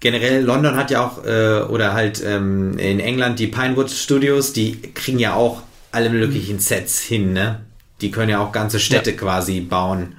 generell 0.00 0.44
London 0.44 0.76
hat 0.76 0.90
ja 0.90 1.06
auch, 1.06 1.24
äh, 1.24 1.62
oder 1.62 1.94
halt 1.94 2.22
ähm, 2.24 2.78
in 2.78 3.00
England 3.00 3.38
die 3.38 3.46
Pinewood 3.46 3.90
Studios, 3.90 4.52
die 4.52 4.80
kriegen 4.80 5.18
ja 5.18 5.34
auch 5.34 5.62
alle 5.90 6.10
möglichen 6.10 6.58
Sets 6.58 7.00
hin, 7.00 7.32
ne? 7.32 7.62
Die 8.00 8.10
können 8.10 8.30
ja 8.30 8.40
auch 8.40 8.52
ganze 8.52 8.78
Städte 8.78 9.16
quasi 9.16 9.60
bauen. 9.60 10.16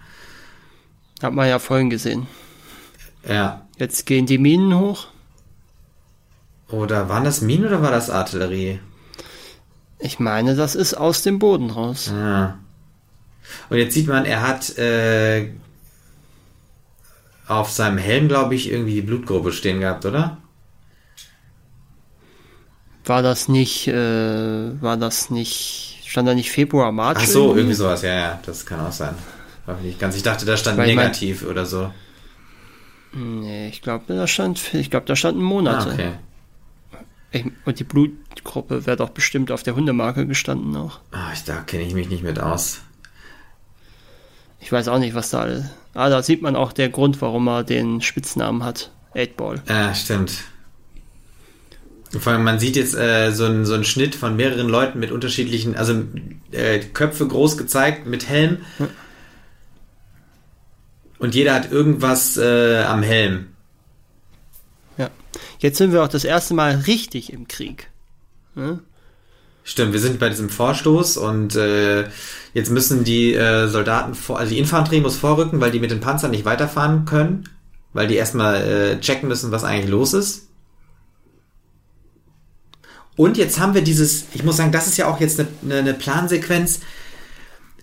Hat 1.22 1.34
man 1.34 1.48
ja 1.48 1.60
vorhin 1.60 1.90
gesehen. 1.90 2.28
Ja. 3.28 3.66
Jetzt 3.80 4.06
gehen 4.06 4.26
die 4.26 4.38
Minen 4.38 4.78
hoch. 4.78 5.08
Oder 6.70 7.10
waren 7.10 7.24
das 7.24 7.42
Minen 7.42 7.66
oder 7.66 7.82
war 7.82 7.92
das 7.92 8.10
Artillerie? 8.10 8.80
Ich 10.00 10.20
meine, 10.20 10.56
das 10.56 10.76
ist 10.76 10.94
aus 10.94 11.24
dem 11.24 11.40
Boden 11.40 11.72
raus. 11.72 12.12
Ja. 12.14 12.60
Und 13.70 13.78
jetzt 13.78 13.94
sieht 13.94 14.08
man, 14.08 14.26
er 14.26 14.48
hat 14.48 14.78
äh, 14.78 15.50
auf 17.48 17.72
seinem 17.72 17.98
Helm, 17.98 18.28
glaube 18.28 18.54
ich, 18.54 18.70
irgendwie 18.72 18.94
die 18.96 19.02
Blutgruppe 19.02 19.52
stehen 19.52 19.80
gehabt, 19.80 20.06
oder? 20.06 20.38
War 23.06 23.24
das 23.24 23.48
nicht, 23.48 23.88
äh, 23.88 24.82
war 24.82 24.98
das 24.98 25.32
nicht, 25.32 26.04
stand 26.06 26.28
da 26.28 26.36
nicht 26.36 26.52
Februar, 26.52 26.92
März? 26.92 27.18
Ach 27.22 27.26
so, 27.26 27.56
irgendwie 27.56 27.74
sowas, 27.76 28.04
ja, 28.04 28.14
ja, 28.14 28.40
das 28.46 28.66
kann 28.66 28.80
auch 28.82 28.92
sein. 28.92 29.16
Ganz. 30.00 30.16
Ich 30.16 30.24
dachte, 30.24 30.46
da 30.46 30.58
stand 30.58 30.78
Weil 30.78 30.90
ich 30.90 30.96
mein- 30.96 31.08
negativ 31.08 31.44
oder 31.46 31.66
so. 31.66 31.92
Nee, 33.14 33.70
ich 33.70 33.82
glaube, 33.82 34.14
da 34.14 34.28
stand, 34.28 34.74
ich 34.74 34.90
glaube, 34.90 35.06
da 35.06 35.16
standen 35.16 35.42
Ah, 35.42 35.44
Monate. 35.46 35.92
okay. 35.94 36.12
Ich, 37.32 37.46
und 37.66 37.80
die 37.80 37.84
Blutgruppe 37.84 38.86
wäre 38.88 38.98
doch 38.98 39.10
bestimmt 39.10 39.52
auf 39.52 39.62
der 39.64 39.76
Hundemarke 39.76 40.26
gestanden 40.26 40.76
auch. 40.76 41.00
Ah, 41.12 41.32
ich, 41.34 41.44
da 41.44 41.62
kenne 41.62 41.84
ich 41.84 41.94
mich 41.94 42.10
nicht 42.10 42.24
mit 42.24 42.40
aus. 42.40 42.82
Ich 44.60 44.72
weiß 44.72 44.88
auch 44.88 45.00
nicht, 45.00 45.14
was 45.16 45.30
da 45.30 45.42
alles. 45.42 45.66
Ah, 45.94 46.10
da 46.10 46.22
sieht 46.24 46.42
man 46.42 46.56
auch 46.56 46.74
der 46.74 46.90
Grund, 46.90 47.22
warum 47.22 47.48
er 47.48 47.64
den 47.64 48.02
Spitznamen 48.02 48.64
hat. 48.64 48.92
8-Ball. 49.16 49.62
Ja, 49.68 49.94
stimmt. 49.94 50.32
Vor 52.20 52.34
allem, 52.34 52.44
man 52.44 52.60
sieht 52.60 52.76
jetzt 52.76 52.96
äh, 52.96 53.32
so, 53.32 53.46
einen 53.46 53.66
so 53.66 53.76
einen 53.76 53.84
Schnitt 53.84 54.16
von 54.16 54.36
mehreren 54.36 54.68
Leuten 54.68 55.00
mit 55.00 55.12
unterschiedlichen, 55.12 55.76
also 55.76 56.04
äh, 56.52 56.80
Köpfe 56.80 57.28
groß 57.28 57.58
gezeigt 57.58 58.08
mit 58.08 58.28
Helm. 58.28 58.58
Und 61.20 61.36
jeder 61.36 61.54
hat 61.54 61.72
irgendwas 61.72 62.38
äh, 62.38 62.84
am 62.84 63.04
Helm. 63.04 63.48
Ja. 64.98 65.10
Jetzt 65.60 65.78
sind 65.78 65.92
wir 65.92 66.04
auch 66.04 66.08
das 66.08 66.24
erste 66.24 66.54
Mal 66.54 66.76
richtig 66.88 67.32
im 67.32 67.48
Krieg. 67.48 67.92
Ne? 68.56 68.80
Stimmt, 69.64 69.94
wir 69.94 70.00
sind 70.00 70.18
bei 70.18 70.30
diesem 70.30 70.50
Vorstoß 70.50 71.18
und 71.18 71.56
äh, 71.56 72.08
jetzt 72.54 72.72
müssen 72.72 73.04
die 73.04 73.36
äh, 73.36 73.68
Soldaten, 73.68 74.16
vor, 74.16 74.40
also 74.40 74.50
die 74.52 74.58
Infanterie 74.58 75.02
muss 75.02 75.18
vorrücken, 75.18 75.62
weil 75.62 75.72
die 75.72 75.80
mit 75.80 75.92
den 75.92 76.00
Panzern 76.00 76.32
nicht 76.32 76.46
weiterfahren 76.46 77.06
können, 77.06 77.48
weil 77.94 78.08
die 78.08 78.16
erstmal 78.16 78.56
äh, 78.64 79.00
checken 79.00 79.30
müssen, 79.30 79.52
was 79.52 79.64
eigentlich 79.64 79.92
los 79.92 80.14
ist. 80.14 80.48
Und 83.16 83.38
jetzt 83.38 83.60
haben 83.60 83.74
wir 83.74 83.82
dieses, 83.82 84.28
ich 84.34 84.44
muss 84.44 84.58
sagen, 84.58 84.72
das 84.72 84.88
ist 84.88 84.98
ja 84.98 85.08
auch 85.08 85.20
jetzt 85.20 85.40
eine, 85.40 85.50
eine, 85.62 85.76
eine 85.76 85.94
Plansequenz. 85.94 86.80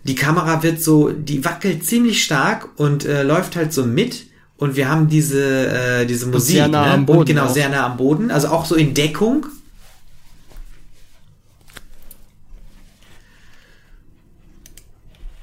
Die 0.07 0.15
Kamera 0.15 0.62
wird 0.62 0.81
so, 0.81 1.11
die 1.11 1.45
wackelt 1.45 1.85
ziemlich 1.85 2.23
stark 2.23 2.69
und 2.77 3.05
äh, 3.05 3.24
läuft 3.24 3.57
halt 3.57 3.73
so 3.73 3.85
mit. 3.85 4.27
Und 4.57 4.77
wir 4.77 4.89
haben 4.89 5.09
diese, 5.09 5.66
äh, 5.66 6.07
diese 6.07 6.27
Musik. 6.27 6.55
sehr 6.57 6.69
nah 6.69 6.87
ne? 6.87 6.93
am 6.93 7.01
und 7.01 7.07
Boden 7.07 7.24
genau, 7.27 7.47
auch. 7.47 7.53
sehr 7.53 7.69
nah 7.69 7.87
am 7.87 7.97
Boden. 7.97 8.31
Also 8.31 8.49
auch 8.49 8.65
so 8.65 8.77
in 8.77 8.95
Deckung. 8.95 9.47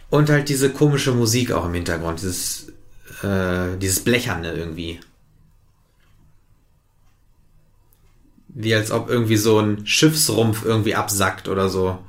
Und 0.09 0.29
halt 0.29 0.47
diese 0.47 0.69
komische 0.69 1.11
Musik 1.11 1.51
auch 1.51 1.65
im 1.65 1.73
Hintergrund, 1.73 2.21
dieses, 2.21 2.69
äh, 3.21 3.77
dieses 3.81 3.99
Blecherne 3.99 4.53
irgendwie. 4.53 5.01
Wie 8.47 8.73
als 8.73 8.91
ob 8.91 9.09
irgendwie 9.09 9.37
so 9.37 9.59
ein 9.59 9.85
Schiffsrumpf 9.85 10.63
irgendwie 10.63 10.95
absackt 10.95 11.49
oder 11.49 11.67
so. 11.67 11.99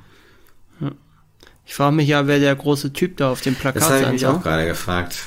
Ich 1.65 1.73
frage 1.73 1.95
mich 1.95 2.07
ja, 2.07 2.27
wer 2.27 2.39
der 2.39 2.55
große 2.55 2.93
Typ 2.93 3.17
da 3.17 3.31
auf 3.31 3.41
dem 3.41 3.55
Plakat 3.55 3.81
Das 3.81 3.89
habe 3.89 4.03
ich 4.03 4.09
mich 4.09 4.25
auch 4.25 4.41
gerade 4.41 4.65
gefragt. 4.65 5.17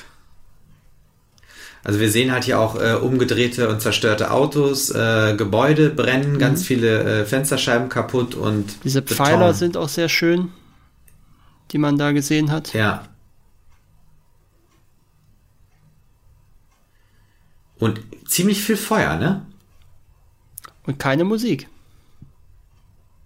Also 1.85 2.01
wir 2.01 2.11
sehen 2.11 2.33
halt 2.33 2.45
hier 2.45 2.61
auch 2.61 2.81
äh, 2.81 2.95
umgedrehte 2.95 3.69
und 3.69 3.81
zerstörte 3.81 4.31
Autos, 4.31 4.91
äh, 4.91 5.35
Gebäude 5.37 5.91
brennen, 5.91 6.39
ganz 6.39 6.65
viele 6.65 7.23
äh, 7.23 7.25
Fensterscheiben 7.25 7.89
kaputt 7.89 8.35
und 8.35 8.67
Mhm. 8.67 8.81
Diese 8.85 9.03
Beton. 9.03 9.17
Pfeiler 9.17 9.55
sind 9.55 9.77
auch 9.77 9.89
sehr 9.89 10.09
schön, 10.09 10.53
die 11.71 11.79
man 11.79 11.97
da 11.97 12.13
gesehen 12.13 12.51
hat. 12.53 12.73
Ja. 12.75 13.05
Und 17.79 18.01
ziemlich 18.27 18.63
viel 18.63 18.77
Feuer, 18.77 19.17
ne? 19.17 19.47
Und 20.85 20.99
keine 20.99 21.25
Musik. 21.25 21.69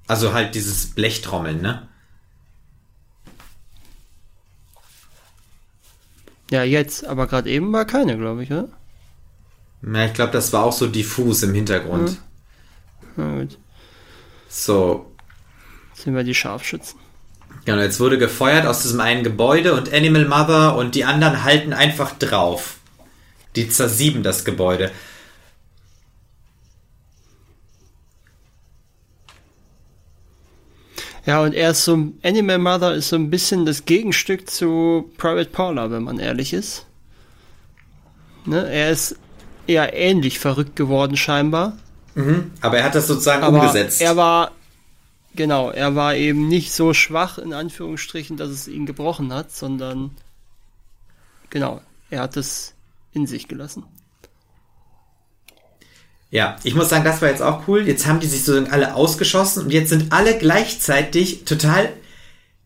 Also 0.06 0.34
halt 0.34 0.54
dieses 0.54 0.88
Blechtrommeln, 0.88 1.62
ne? 1.62 1.88
Ja, 6.52 6.64
jetzt, 6.64 7.06
aber 7.06 7.26
gerade 7.28 7.48
eben 7.48 7.72
war 7.72 7.86
keine, 7.86 8.18
glaube 8.18 8.42
ich, 8.42 8.52
oder? 8.52 8.68
Ja, 9.80 10.04
ich 10.04 10.12
glaube, 10.12 10.32
das 10.32 10.52
war 10.52 10.64
auch 10.64 10.72
so 10.72 10.86
diffus 10.86 11.42
im 11.42 11.54
Hintergrund. 11.54 12.10
Mhm. 12.10 12.18
Na 13.16 13.38
gut, 13.38 13.58
So, 14.50 15.10
jetzt 15.88 16.02
sind 16.02 16.14
wir 16.14 16.24
die 16.24 16.34
Scharfschützen. 16.34 17.00
Genau, 17.64 17.80
jetzt 17.80 18.00
wurde 18.00 18.18
gefeuert 18.18 18.66
aus 18.66 18.82
diesem 18.82 19.00
einen 19.00 19.24
Gebäude 19.24 19.72
und 19.72 19.94
Animal 19.94 20.26
Mother 20.26 20.76
und 20.76 20.94
die 20.94 21.06
anderen 21.06 21.42
halten 21.42 21.72
einfach 21.72 22.12
drauf. 22.18 22.76
Die 23.56 23.70
zersieben 23.70 24.22
das 24.22 24.44
Gebäude. 24.44 24.90
Ja, 31.24 31.40
und 31.42 31.54
er 31.54 31.70
ist 31.70 31.84
so, 31.84 32.12
Animal 32.22 32.58
Mother 32.58 32.94
ist 32.94 33.08
so 33.10 33.16
ein 33.16 33.30
bisschen 33.30 33.64
das 33.64 33.84
Gegenstück 33.84 34.50
zu 34.50 35.10
Private 35.18 35.50
Paula, 35.50 35.90
wenn 35.90 36.02
man 36.02 36.18
ehrlich 36.18 36.52
ist. 36.52 36.86
Ne? 38.44 38.68
Er 38.68 38.90
ist 38.90 39.16
eher 39.66 39.94
ähnlich 39.94 40.38
verrückt 40.40 40.74
geworden 40.74 41.16
scheinbar. 41.16 41.76
Aber 42.60 42.76
er 42.78 42.84
hat 42.84 42.94
das 42.94 43.06
sozusagen 43.06 43.42
Aber 43.42 43.60
umgesetzt. 43.60 44.00
er 44.02 44.16
war, 44.16 44.50
genau, 45.34 45.70
er 45.70 45.94
war 45.94 46.14
eben 46.14 46.48
nicht 46.48 46.72
so 46.72 46.92
schwach, 46.92 47.38
in 47.38 47.52
Anführungsstrichen, 47.54 48.36
dass 48.36 48.50
es 48.50 48.68
ihn 48.68 48.84
gebrochen 48.84 49.32
hat, 49.32 49.50
sondern, 49.50 50.10
genau, 51.48 51.80
er 52.10 52.20
hat 52.22 52.36
es 52.36 52.74
in 53.12 53.26
sich 53.26 53.48
gelassen. 53.48 53.84
Ja, 56.32 56.56
ich 56.64 56.74
muss 56.74 56.88
sagen, 56.88 57.04
das 57.04 57.20
war 57.20 57.28
jetzt 57.28 57.42
auch 57.42 57.68
cool. 57.68 57.86
Jetzt 57.86 58.06
haben 58.06 58.18
die 58.18 58.26
sich 58.26 58.42
sozusagen 58.42 58.72
alle 58.72 58.94
ausgeschossen 58.94 59.64
und 59.64 59.70
jetzt 59.70 59.90
sind 59.90 60.12
alle 60.14 60.38
gleichzeitig 60.38 61.44
total 61.44 61.90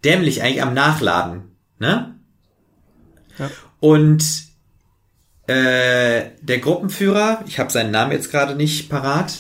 dämlich 0.04 0.40
eigentlich 0.40 0.62
am 0.62 0.72
Nachladen. 0.72 1.56
Ne? 1.80 2.14
Ja. 3.40 3.50
Und 3.80 4.22
äh, 5.48 6.26
der 6.40 6.58
Gruppenführer, 6.60 7.42
ich 7.48 7.58
habe 7.58 7.72
seinen 7.72 7.90
Namen 7.90 8.12
jetzt 8.12 8.30
gerade 8.30 8.54
nicht 8.54 8.88
parat, 8.88 9.38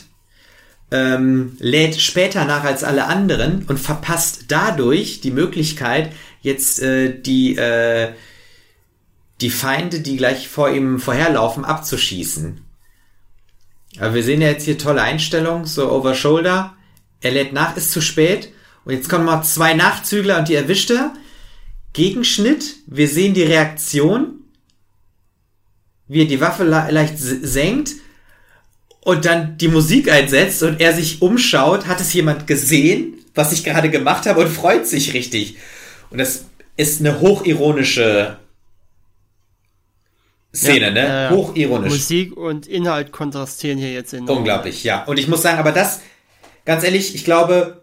ähm, 0.90 1.56
lädt 1.60 2.00
später 2.00 2.46
nach 2.46 2.64
als 2.64 2.82
alle 2.82 3.06
anderen 3.06 3.64
und 3.68 3.78
verpasst 3.78 4.46
dadurch 4.48 5.20
die 5.20 5.30
Möglichkeit, 5.30 6.12
jetzt 6.42 6.82
äh, 6.82 7.16
die, 7.16 7.56
äh, 7.56 8.08
die 9.40 9.50
Feinde, 9.50 10.00
die 10.00 10.16
gleich 10.16 10.48
vor 10.48 10.68
ihm 10.68 10.98
vorherlaufen, 10.98 11.64
abzuschießen. 11.64 12.65
Aber 13.98 14.14
wir 14.14 14.22
sehen 14.22 14.42
ja 14.42 14.48
jetzt 14.48 14.64
hier 14.64 14.78
tolle 14.78 15.02
Einstellungen, 15.02 15.64
so 15.64 15.90
over 15.90 16.14
shoulder. 16.14 16.74
Er 17.20 17.30
lädt 17.32 17.52
nach, 17.52 17.76
ist 17.76 17.92
zu 17.92 18.00
spät. 18.00 18.52
Und 18.84 18.92
jetzt 18.94 19.08
kommen 19.08 19.24
mal 19.24 19.42
zwei 19.42 19.74
Nachzügler 19.74 20.38
und 20.38 20.48
die 20.48 20.54
erwischt 20.54 20.90
er. 20.90 21.12
Gegenschnitt, 21.92 22.76
wir 22.86 23.08
sehen 23.08 23.34
die 23.34 23.42
Reaktion, 23.42 24.44
wie 26.08 26.22
er 26.22 26.26
die 26.26 26.40
Waffe 26.40 26.64
leicht 26.64 27.14
senkt 27.16 27.92
und 29.00 29.24
dann 29.24 29.56
die 29.56 29.68
Musik 29.68 30.10
einsetzt 30.10 30.62
und 30.62 30.80
er 30.80 30.92
sich 30.92 31.22
umschaut, 31.22 31.86
hat 31.86 32.00
es 32.00 32.12
jemand 32.12 32.46
gesehen, 32.46 33.14
was 33.34 33.52
ich 33.52 33.64
gerade 33.64 33.88
gemacht 33.88 34.26
habe 34.26 34.40
und 34.40 34.48
freut 34.48 34.86
sich 34.86 35.14
richtig. 35.14 35.56
Und 36.10 36.18
das 36.18 36.44
ist 36.76 37.00
eine 37.00 37.20
hochironische 37.20 38.38
Szene, 40.56 40.86
Ja, 40.86 40.90
ne? 40.90 41.00
ja, 41.00 41.22
ja. 41.24 41.30
Hochironisch. 41.30 41.92
Musik 41.92 42.36
und 42.36 42.66
Inhalt 42.66 43.12
kontrastieren 43.12 43.78
hier 43.78 43.92
jetzt 43.92 44.12
enorm. 44.12 44.38
Unglaublich, 44.38 44.84
ja. 44.84 45.04
Und 45.04 45.18
ich 45.18 45.28
muss 45.28 45.42
sagen, 45.42 45.58
aber 45.58 45.72
das, 45.72 46.00
ganz 46.64 46.82
ehrlich, 46.84 47.14
ich 47.14 47.24
glaube, 47.24 47.82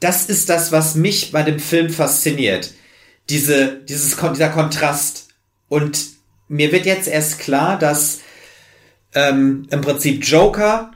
das 0.00 0.26
ist 0.26 0.48
das, 0.48 0.72
was 0.72 0.94
mich 0.94 1.32
bei 1.32 1.42
dem 1.42 1.58
Film 1.58 1.90
fasziniert. 1.90 2.72
Diese, 3.28 3.80
dieses, 3.88 4.16
dieser 4.16 4.48
Kontrast. 4.48 5.28
Und 5.68 6.06
mir 6.48 6.72
wird 6.72 6.86
jetzt 6.86 7.08
erst 7.08 7.38
klar, 7.38 7.78
dass 7.78 8.20
ähm, 9.14 9.66
im 9.70 9.80
Prinzip 9.80 10.24
Joker 10.24 10.92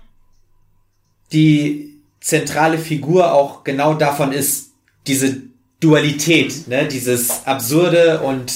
die 1.33 2.01
zentrale 2.21 2.79
Figur 2.79 3.33
auch 3.33 3.65
genau 3.65 3.95
davon 3.95 4.33
ist, 4.33 4.71
diese 5.07 5.43
Dualität, 5.81 6.69
ne? 6.69 6.87
dieses 6.87 7.45
Absurde 7.45 8.21
und 8.21 8.53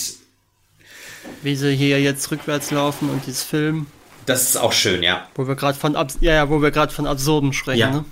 Wie 1.47 1.55
sie 1.55 1.77
hier 1.77 2.01
jetzt 2.02 2.28
rückwärts 2.32 2.73
laufen 2.73 3.09
und 3.09 3.24
dieses 3.24 3.44
Film, 3.44 3.86
das 4.24 4.43
ist 4.43 4.56
auch 4.56 4.73
schön, 4.73 5.05
ja. 5.05 5.28
wo 5.36 5.47
wir 5.47 5.55
gerade 5.55 5.78
von 5.78 5.94
Abs 5.94 6.18
ja, 6.20 6.35
ja, 6.35 6.51
wo 6.51 6.60
wir 6.60 6.73
gerade 6.73 6.93
von 6.93 7.06
Absurden 7.06 7.52
sprechen, 7.52 7.78
Ja. 7.78 7.90
ne? 7.93 8.05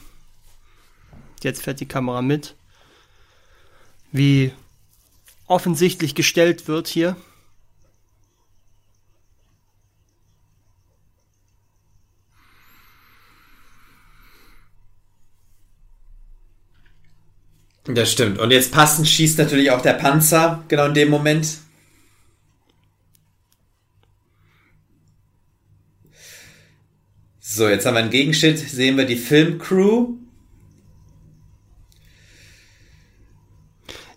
Jetzt 1.43 1.61
fährt 1.61 1.81
die 1.81 1.89
Kamera 1.89 2.23
mit. 2.23 2.55
Wie 4.13 4.53
offensichtlich 5.49 6.15
gestellt 6.15 6.69
wird 6.69 6.87
hier. 6.87 7.17
Das 17.83 18.13
stimmt. 18.13 18.39
Und 18.39 18.53
jetzt 18.53 18.71
passend 18.71 19.09
schießt 19.09 19.39
natürlich 19.39 19.73
auch 19.73 19.83
der 19.83 19.95
Panzer, 19.95 20.63
genau 20.69 20.87
in 20.87 20.95
dem 20.95 21.11
Moment. 21.11 21.64
So, 27.55 27.69
jetzt 27.69 27.87
haben 27.87 27.95
wir 27.95 28.01
einen 28.01 28.11
Gegenschnitt, 28.11 28.59
sehen 28.59 28.97
wir 28.97 29.05
die 29.05 29.15
Filmcrew. 29.15 30.15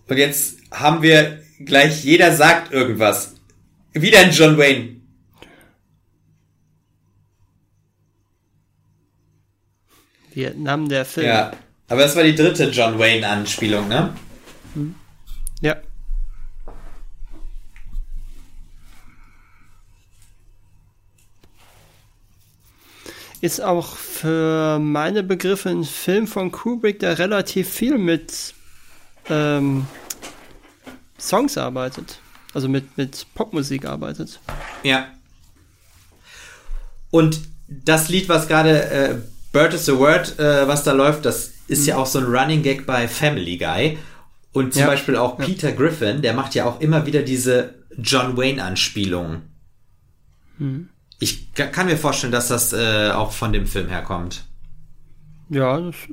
Und 0.07 0.17
jetzt 0.17 0.57
haben 0.71 1.03
wir 1.03 1.43
gleich, 1.63 2.03
jeder 2.03 2.35
sagt 2.35 2.73
irgendwas. 2.73 3.35
Wieder 3.93 4.21
ein 4.21 4.31
John 4.31 4.57
Wayne. 4.57 4.95
Vietnam, 10.33 10.89
der 10.89 11.05
Film. 11.05 11.27
Ja. 11.27 11.51
Aber 11.89 12.01
das 12.01 12.15
war 12.15 12.23
die 12.23 12.33
dritte 12.33 12.71
John 12.71 12.97
Wayne-Anspielung, 12.97 13.87
ne? 13.87 14.15
ja. 14.75 14.81
Ist 23.47 23.61
auch 23.61 23.95
für 23.95 24.77
meine 24.77 25.23
Begriffe 25.23 25.69
ein 25.69 25.85
Film 25.85 26.27
von 26.27 26.51
Kubrick, 26.51 26.99
der 26.99 27.17
relativ 27.17 27.69
viel 27.69 27.97
mit 27.97 28.53
ähm, 29.29 29.87
Songs 31.17 31.57
arbeitet. 31.57 32.19
Also 32.53 32.67
mit, 32.67 32.97
mit 32.97 33.25
Popmusik 33.35 33.85
arbeitet. 33.85 34.41
Ja. 34.83 35.07
Und 37.09 37.39
das 37.69 38.09
Lied, 38.09 38.27
was 38.27 38.49
gerade 38.49 38.83
äh, 38.91 39.15
Bird 39.53 39.73
is 39.73 39.85
the 39.85 39.97
Word, 39.97 40.37
äh, 40.39 40.67
was 40.67 40.83
da 40.83 40.91
läuft, 40.91 41.23
das 41.23 41.53
ist 41.69 41.87
ja 41.87 41.95
auch 41.95 42.05
so 42.05 42.19
ein 42.19 42.25
Running 42.25 42.63
Gag 42.63 42.85
bei 42.85 43.07
Family 43.07 43.57
Guy. 43.57 43.97
Und 44.51 44.73
zum 44.73 44.81
Ja. 44.81 44.87
Beispiel 44.87 45.15
auch 45.15 45.39
Ja. 45.39 45.45
Peter 45.45 45.71
Griffin, 45.71 46.21
der 46.21 46.33
macht 46.33 46.53
ja 46.53 46.65
auch 46.65 46.81
immer 46.81 47.05
wieder 47.05 47.21
diese 47.21 47.75
John 47.97 48.35
Wayne-Anspielungen. 48.35 49.43
Ich 51.19 51.53
ka- 51.53 51.67
kann 51.67 51.87
mir 51.87 51.97
vorstellen, 51.97 52.31
dass 52.31 52.47
das 52.47 52.73
äh, 52.73 53.11
auch 53.11 53.31
von 53.31 53.53
dem 53.53 53.65
Film 53.65 53.87
herkommt. 53.89 54.45
Ja, 55.49 55.79
das 55.79 55.95
ist 55.95 56.09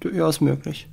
durchaus 0.00 0.40
möglich. 0.40 0.88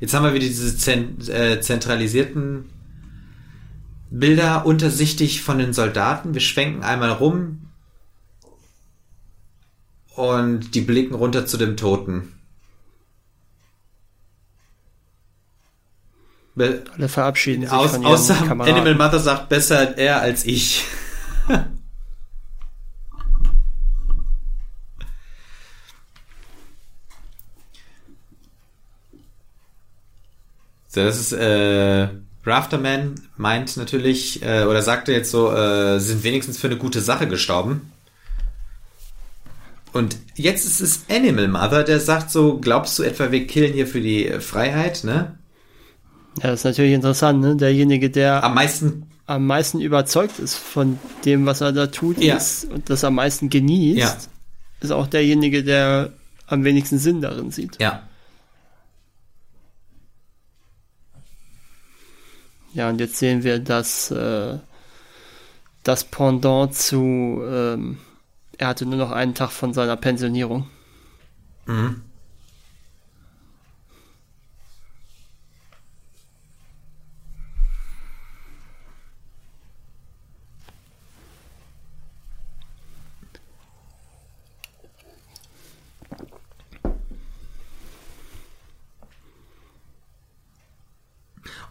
Jetzt 0.00 0.12
haben 0.12 0.24
wir 0.24 0.34
wieder 0.34 0.46
diese 0.46 0.76
zen 0.76 1.20
äh, 1.28 1.60
zentralisierten 1.60 2.66
Bilder 4.10 4.66
untersichtig 4.66 5.40
von 5.42 5.58
den 5.58 5.72
Soldaten. 5.72 6.34
Wir 6.34 6.40
schwenken 6.40 6.82
einmal 6.82 7.10
rum 7.10 7.70
und 10.14 10.74
die 10.74 10.82
blicken 10.82 11.14
runter 11.14 11.46
zu 11.46 11.56
dem 11.56 11.76
Toten. 11.76 12.33
Be 16.54 16.84
Alle 16.96 17.08
verabschieden 17.08 17.62
sich 17.62 17.72
aus, 17.72 17.92
von 17.92 18.02
ihren 18.02 18.12
außer 18.12 18.34
Kameraden. 18.34 18.74
Animal 18.74 18.94
Mother 18.94 19.18
sagt 19.18 19.48
besser 19.48 19.98
er 19.98 20.20
als 20.20 20.44
ich. 20.44 20.84
So, 30.94 31.02
das 31.02 31.18
ist, 31.18 31.32
äh, 31.32 32.06
Rafterman 32.44 33.16
meint 33.36 33.76
natürlich, 33.76 34.44
äh, 34.44 34.62
oder 34.62 34.80
sagte 34.80 35.10
jetzt 35.10 35.32
so, 35.32 35.52
äh, 35.52 35.98
sind 35.98 36.22
wenigstens 36.22 36.56
für 36.56 36.68
eine 36.68 36.76
gute 36.76 37.00
Sache 37.00 37.26
gestorben. 37.26 37.90
Und 39.92 40.16
jetzt 40.36 40.64
ist 40.64 40.80
es 40.80 41.04
Animal 41.10 41.48
Mother, 41.48 41.82
der 41.82 41.98
sagt 41.98 42.30
so, 42.30 42.58
glaubst 42.58 42.96
du 42.96 43.02
etwa, 43.02 43.32
wir 43.32 43.44
killen 43.48 43.72
hier 43.72 43.88
für 43.88 44.00
die 44.00 44.34
Freiheit, 44.38 45.02
ne? 45.02 45.36
Ja, 46.42 46.50
das 46.50 46.60
ist 46.60 46.64
natürlich 46.64 46.92
interessant, 46.94 47.40
ne? 47.40 47.56
Derjenige, 47.56 48.10
der 48.10 48.42
Am 48.42 48.54
meisten, 48.54 49.06
am 49.26 49.46
meisten 49.46 49.80
überzeugt 49.80 50.38
ist 50.38 50.56
von 50.56 50.98
dem, 51.24 51.46
was 51.46 51.60
er 51.60 51.72
da 51.72 51.86
tut 51.86 52.18
Ja. 52.18 52.36
ist, 52.36 52.64
und 52.70 52.90
das 52.90 53.04
am 53.04 53.14
meisten 53.14 53.48
genießt, 53.50 53.98
Ja. 53.98 54.16
ist 54.80 54.90
auch 54.90 55.06
derjenige, 55.06 55.62
der 55.62 56.12
am 56.46 56.64
wenigsten 56.64 56.98
Sinn 56.98 57.20
darin 57.20 57.50
sieht. 57.50 57.78
ja, 57.80 58.02
Ja, 62.74 62.88
und 62.88 62.98
jetzt 62.98 63.16
sehen 63.18 63.44
wir, 63.44 63.60
dass 63.60 64.10
äh, 64.10 64.58
das 65.84 66.02
Pendant 66.04 66.74
zu, 66.74 67.40
ähm, 67.48 67.98
er 68.58 68.66
hatte 68.68 68.84
nur 68.84 68.96
noch 68.98 69.12
einen 69.12 69.34
Tag 69.34 69.52
von 69.52 69.72
seiner 69.72 69.96
Pensionierung. 69.96 70.66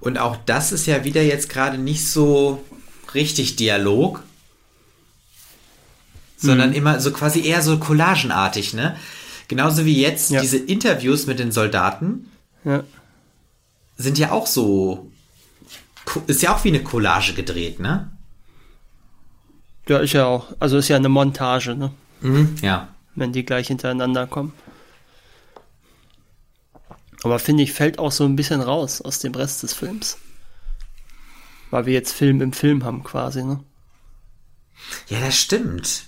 Und 0.03 0.17
auch 0.17 0.38
das 0.45 0.71
ist 0.71 0.85
ja 0.85 1.03
wieder 1.05 1.21
jetzt 1.21 1.47
gerade 1.49 1.77
nicht 1.77 2.05
so 2.07 2.63
richtig 3.13 3.55
Dialog, 3.55 4.21
sondern 6.38 6.71
Mhm. 6.71 6.75
immer 6.75 6.99
so 6.99 7.11
quasi 7.11 7.41
eher 7.45 7.61
so 7.61 7.77
collagenartig, 7.77 8.73
ne? 8.73 8.97
Genauso 9.47 9.85
wie 9.85 10.01
jetzt 10.01 10.30
Ja. 10.31 10.41
diese 10.41 10.57
Interviews 10.57 11.25
mit 11.25 11.39
den 11.39 11.51
Soldaten 11.53 12.30
Ja. 12.65 12.84
sind 13.97 14.17
ja 14.17 14.31
auch 14.31 14.45
so, 14.47 15.09
ist 16.27 16.41
ja 16.41 16.53
auch 16.53 16.63
wie 16.65 16.69
eine 16.69 16.84
Collage 16.84 17.34
gedreht, 17.34 17.80
ne? 17.80 18.09
ja, 19.88 19.97
ist 19.99 20.13
ja 20.13 20.25
auch, 20.25 20.47
also 20.59 20.77
ist 20.77 20.88
ja 20.88 20.95
eine 20.95 21.09
Montage, 21.09 21.75
ne? 21.75 21.91
Ja. 22.61 22.88
wenn 23.15 23.31
die 23.34 23.43
gleich 23.45 23.67
hintereinander 23.67 24.27
kommen. 24.27 24.53
Aber 27.24 27.40
finde 27.40 27.64
ich, 27.64 27.72
fällt 27.72 28.00
auch 28.00 28.12
so 28.12 28.26
ein 28.26 28.36
bisschen 28.36 28.62
raus 28.62 29.02
aus 29.02 29.20
dem 29.20 29.34
Rest 29.34 29.64
des 29.64 29.74
Films. 29.74 30.18
Weil 31.72 31.86
wir 31.86 31.94
jetzt 31.94 32.14
Film 32.14 32.41
im 32.41 32.54
Film 32.54 32.84
haben 32.84 33.04
quasi, 33.04 33.44
ne? 33.44 33.64
Ja, 35.08 35.22
das 35.22 35.38
stimmt. 35.38 36.04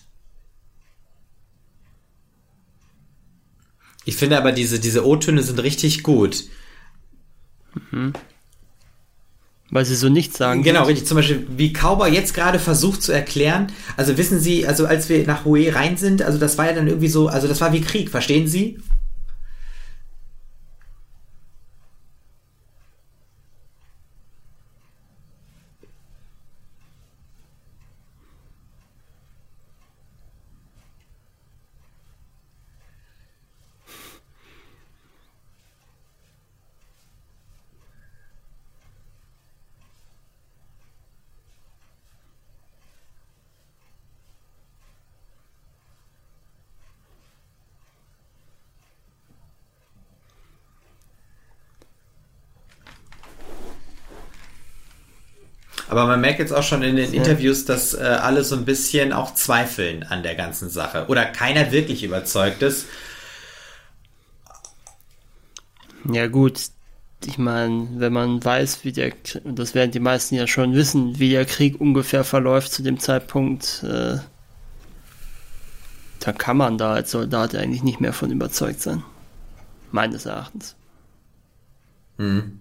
Ich 4.03 4.17
finde 4.17 4.37
aber, 4.37 4.51
diese, 4.51 4.79
diese 4.79 5.05
O-Töne 5.05 5.41
sind 5.41 5.59
richtig 5.63 6.03
gut. 6.03 6.43
Mhm. 7.91 8.13
Weil 9.71 9.85
sie 9.85 9.95
so 9.95 10.09
nichts 10.09 10.37
sagen. 10.37 10.61
Genau, 10.61 10.81
sind. 10.81 10.89
richtig. 10.89 11.07
Zum 11.07 11.15
Beispiel, 11.15 11.47
wie 11.49 11.73
Kauber 11.73 12.07
jetzt 12.07 12.33
gerade 12.33 12.59
versucht 12.59 13.01
zu 13.01 13.11
erklären, 13.11 13.71
also 13.97 14.17
wissen 14.17 14.39
Sie, 14.39 14.67
also 14.67 14.85
als 14.85 15.09
wir 15.09 15.25
nach 15.25 15.45
Hue 15.45 15.73
rein 15.73 15.97
sind, 15.97 16.21
also 16.21 16.37
das 16.37 16.57
war 16.57 16.67
ja 16.67 16.73
dann 16.73 16.87
irgendwie 16.87 17.07
so, 17.07 17.29
also 17.29 17.47
das 17.47 17.61
war 17.61 17.73
wie 17.73 17.81
Krieg, 17.81 18.09
verstehen 18.11 18.47
Sie? 18.47 18.77
Aber 55.95 56.07
man 56.07 56.19
merkt 56.19 56.39
jetzt 56.39 56.51
auch 56.51 56.61
schon 56.61 56.83
in 56.83 56.97
den. 56.97 57.13
Interviews, 57.13 57.63
dass 57.63 57.93
äh, 57.93 58.01
alle 58.01 58.43
so 58.43 58.55
ein 58.57 58.65
bisschen 58.65 59.13
auch 59.13 59.33
zweifeln 59.33 60.03
an 60.03 60.23
der 60.23 60.35
ganzen 60.35 60.69
Sache. 60.69 61.05
Oder 61.07 61.23
keiner 61.23 61.71
wirklich 61.71 62.03
überzeugt 62.03 62.61
ist. 62.61 62.87
Ja 66.11 66.27
gut, 66.27 66.59
ich 67.23 67.37
meine, 67.37 67.87
wenn 67.95 68.11
man 68.11 68.43
weiß, 68.43 68.83
wie 68.83 68.91
der, 68.91 69.13
das 69.45 69.73
werden 69.73 69.91
die 69.91 70.01
meisten 70.01 70.35
ja 70.35 70.47
schon 70.47 70.73
wissen, 70.73 71.17
wie 71.17 71.29
der 71.29 71.45
Krieg 71.45 71.79
ungefähr 71.79 72.25
verläuft 72.25 72.73
zu 72.73 72.83
dem 72.83 72.99
Zeitpunkt, 72.99 73.81
äh, 73.83 74.17
da 76.19 76.33
kann 76.33 76.57
man 76.57 76.77
da 76.77 76.93
als 76.93 77.11
Soldat 77.11 77.55
eigentlich 77.55 77.83
nicht 77.83 78.01
mehr 78.01 78.13
von 78.13 78.31
überzeugt 78.31 78.81
sein. 78.81 79.01
Meines 79.91 80.25
Erachtens. 80.25 80.75
Mhm. 82.17 82.59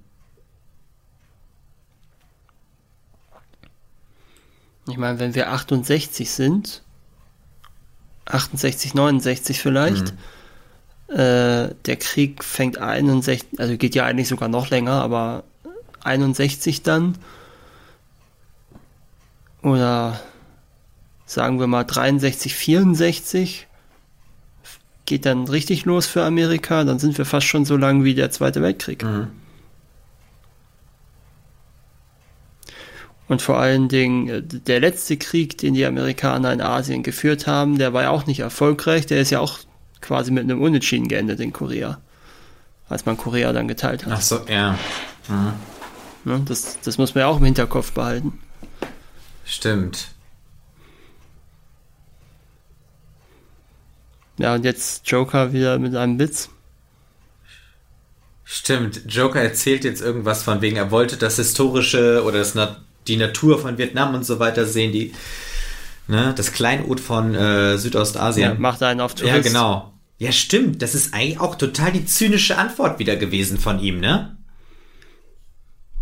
Ich 4.86 4.97
meine, 4.98 5.19
wenn 5.19 5.35
wir 5.35 5.51
68 5.51 6.31
sind, 6.31 6.82
68, 8.27 8.94
69 8.94 9.61
vielleicht, 9.61 10.15
mhm. 11.09 11.15
äh, 11.15 11.74
der 11.86 11.97
Krieg 11.98 12.44
fängt 12.44 12.78
61, 12.78 13.59
also 13.59 13.77
geht 13.77 13.94
ja 13.94 14.05
eigentlich 14.05 14.28
sogar 14.28 14.48
noch 14.48 14.70
länger, 14.70 15.02
aber 15.02 15.44
61 16.02 16.82
dann, 16.82 17.16
oder 19.62 20.20
sagen 21.27 21.59
wir 21.59 21.66
mal 21.66 21.85
63, 21.85 22.55
64, 22.55 23.66
geht 25.06 25.27
dann 25.27 25.48
richtig 25.48 25.85
los 25.85 26.06
für 26.06 26.24
Amerika, 26.24 26.85
dann 26.85 26.98
sind 26.98 27.16
wir 27.16 27.24
fast 27.24 27.47
schon 27.47 27.65
so 27.65 27.77
lang 27.77 28.05
wie 28.05 28.15
der 28.15 28.31
Zweite 28.31 28.62
Weltkrieg. 28.62 29.02
Mhm. 29.02 29.28
Und 33.27 33.41
vor 33.41 33.59
allen 33.59 33.89
Dingen 33.89 34.29
äh, 34.29 34.43
der 34.43 34.81
letzte 34.81 35.17
Krieg, 35.17 35.57
den 35.59 35.75
die 35.75 35.87
Amerikaner 35.87 36.53
in 36.53 36.61
Asien 36.61 37.03
geführt 37.03 37.47
haben, 37.47 37.79
der 37.79 37.93
war 37.93 38.03
ja 38.03 38.11
auch 38.11 38.27
nicht 38.27 38.41
erfolgreich. 38.41 39.07
Der 39.07 39.21
ist 39.21 39.31
ja 39.31 39.41
auch 39.41 39.59
quasi 40.01 40.31
mit 40.31 40.45
einem 40.45 40.61
Unentschieden 40.61 41.09
geendet 41.09 41.41
in 41.41 41.53
Korea. 41.53 42.01
Als 42.89 43.07
man 43.07 43.17
Korea 43.17 43.53
dann 43.53 43.67
geteilt 43.67 44.05
hat. 44.05 44.13
Ach 44.13 44.21
so, 44.21 44.41
ja. 44.47 44.79
Mhm. 45.29 45.53
Ne, 46.25 46.43
das, 46.47 46.79
das 46.83 46.99
muss 46.99 47.15
man 47.15 47.23
ja 47.23 47.27
auch 47.29 47.39
im 47.39 47.45
Hinterkopf 47.45 47.93
behalten. 47.93 48.39
Stimmt. 49.45 50.09
Ja, 54.37 54.55
und 54.55 54.65
jetzt 54.65 55.09
Joker 55.09 55.53
wieder 55.53 55.79
mit 55.79 55.95
einem 55.95 56.19
Witz. 56.19 56.51
Stimmt, 58.45 59.03
Joker 59.07 59.41
erzählt 59.41 59.85
jetzt 59.85 60.03
irgendwas 60.03 60.43
von 60.43 60.61
wegen, 60.61 60.77
er 60.77 60.91
wollte 60.91 61.17
das 61.17 61.37
historische 61.37 62.23
oder 62.25 62.39
das 62.39 62.55
die 63.07 63.17
Natur 63.17 63.59
von 63.61 63.79
Vietnam 63.79 64.15
und 64.15 64.25
so 64.25 64.39
weiter 64.39 64.65
sehen, 64.67 64.93
die 64.93 65.13
ne, 66.09 66.33
das 66.37 66.53
Kleinod 66.53 67.01
von 67.01 67.35
äh, 67.35 67.79
Südostasien. 67.79 68.53
Ja, 68.53 68.59
macht 68.59 68.83
einen 68.83 69.01
auf 69.01 69.15
Tourist. 69.15 69.37
Ja, 69.37 69.43
genau. 69.43 69.93
Ja, 70.19 70.33
stimmt. 70.33 70.81
Das 70.83 70.95
ist 70.95 71.13
eigentlich 71.13 71.41
auch 71.41 71.57
total 71.57 71.93
die 71.93 72.07
zynische 72.07 72.57
Antwort 72.57 72.99
wieder 72.99 73.17
gewesen 73.17 73.59
von 73.59 73.81
ihm, 73.81 74.01
ne? 74.01 74.37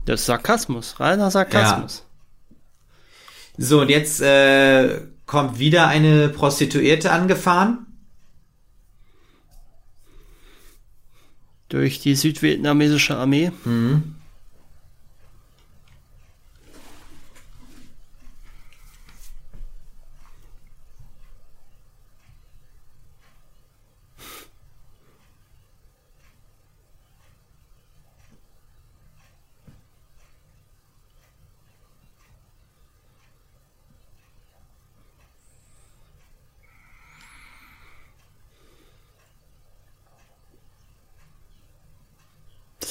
Das 0.04 0.20
ist 0.20 0.26
Sarkasmus, 0.26 1.00
reiner 1.00 1.30
Sarkasmus. 1.30 2.04
Ja. 3.58 3.64
So, 3.64 3.80
und 3.80 3.88
jetzt 3.88 4.20
äh, 4.20 5.02
kommt 5.26 5.58
wieder 5.58 5.86
eine 5.86 6.28
Prostituierte 6.28 7.12
angefahren. 7.12 7.86
Durch 11.68 12.00
die 12.00 12.14
südvietnamesische 12.14 13.16
Armee. 13.16 13.52
Mhm. 13.64 14.16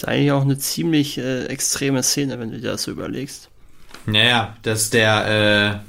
Ist 0.02 0.08
eigentlich 0.08 0.32
auch 0.32 0.42
eine 0.42 0.58
ziemlich 0.58 1.18
äh, 1.18 1.46
extreme 1.46 2.02
Szene, 2.02 2.40
wenn 2.40 2.52
du 2.52 2.60
dir 2.60 2.72
das 2.72 2.84
so 2.84 2.92
überlegst. 2.92 3.50
Naja, 4.08 4.56
dass 4.64 4.90
der, 4.90 5.84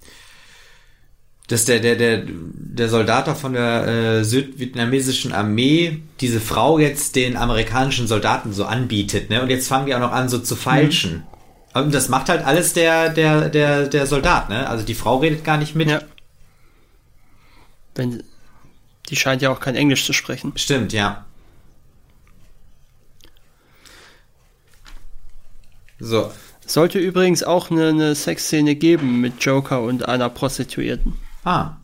äh, 0.00 0.06
dass 1.48 1.66
der, 1.66 1.80
der, 1.80 1.96
der, 1.96 2.22
der 2.26 2.88
Soldat 2.88 3.36
von 3.36 3.52
der 3.52 3.86
äh, 3.86 4.24
südvietnamesischen 4.24 5.32
Armee 5.32 6.00
diese 6.20 6.40
Frau 6.40 6.78
jetzt 6.78 7.14
den 7.16 7.36
amerikanischen 7.36 8.06
Soldaten 8.06 8.54
so 8.54 8.64
anbietet, 8.64 9.28
ne? 9.28 9.42
Und 9.42 9.50
jetzt 9.50 9.68
fangen 9.68 9.86
die 9.86 9.94
auch 9.94 10.00
noch 10.00 10.12
an, 10.12 10.30
so 10.30 10.38
zu 10.38 10.56
feilschen. 10.56 11.16
Mhm. 11.74 11.82
Und 11.82 11.94
das 11.94 12.08
macht 12.08 12.30
halt 12.30 12.44
alles 12.44 12.72
der, 12.72 13.10
der, 13.10 13.50
der, 13.50 13.88
der 13.88 14.06
Soldat, 14.06 14.48
ne? 14.48 14.68
Also 14.68 14.86
die 14.86 14.94
Frau 14.94 15.18
redet 15.18 15.44
gar 15.44 15.58
nicht 15.58 15.74
mit. 15.74 15.90
Ja. 15.90 16.00
Wenn, 17.94 18.22
die 19.10 19.16
scheint 19.16 19.42
ja 19.42 19.50
auch 19.50 19.60
kein 19.60 19.74
Englisch 19.74 20.06
zu 20.06 20.14
sprechen. 20.14 20.52
Stimmt, 20.56 20.94
ja. 20.94 21.26
So. 26.02 26.32
Sollte 26.66 26.98
übrigens 26.98 27.44
auch 27.44 27.70
eine, 27.70 27.88
eine 27.88 28.14
Sexszene 28.16 28.74
geben 28.74 29.20
mit 29.20 29.42
Joker 29.44 29.82
und 29.82 30.08
einer 30.08 30.28
Prostituierten. 30.28 31.14
Ah. 31.44 31.76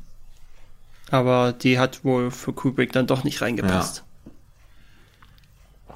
Aber 1.11 1.53
die 1.53 1.79
hat 1.79 2.05
wohl 2.05 2.33
für 2.33 2.53
Kubrick 2.53 2.93
dann 2.93 3.07
doch 3.07 3.23
nicht 3.23 3.41
reingepasst. 3.41 4.03
Ja. 5.91 5.95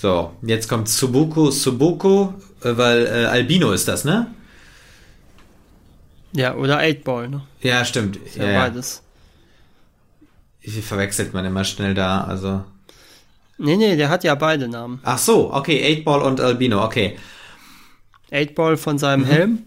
So, 0.00 0.34
jetzt 0.42 0.68
kommt 0.68 0.88
Subuku 0.88 1.50
Subuku, 1.50 2.32
äh, 2.62 2.76
weil 2.76 3.06
äh, 3.06 3.26
Albino 3.26 3.70
ist 3.70 3.86
das, 3.86 4.04
ne? 4.04 4.34
Ja, 6.32 6.54
oder 6.56 6.78
Eightball, 6.78 7.28
ne? 7.28 7.42
Ja, 7.60 7.84
stimmt. 7.84 8.16
Ist 8.16 8.36
ja, 8.36 8.50
ja, 8.50 8.60
beides. 8.60 9.02
Wie 10.62 10.82
verwechselt 10.82 11.32
man 11.32 11.44
immer 11.44 11.64
schnell 11.64 11.94
da, 11.94 12.22
also. 12.22 12.64
Nee, 13.58 13.76
nee, 13.76 13.96
der 13.96 14.08
hat 14.08 14.22
ja 14.22 14.34
beide 14.36 14.68
Namen. 14.68 15.00
Ach 15.02 15.18
so, 15.18 15.52
okay, 15.52 15.84
8-Ball 15.96 16.22
und 16.22 16.40
Albino, 16.40 16.84
okay. 16.84 17.18
8-Ball 18.30 18.76
von 18.76 18.98
seinem 18.98 19.22
mhm. 19.22 19.26
Helm 19.26 19.58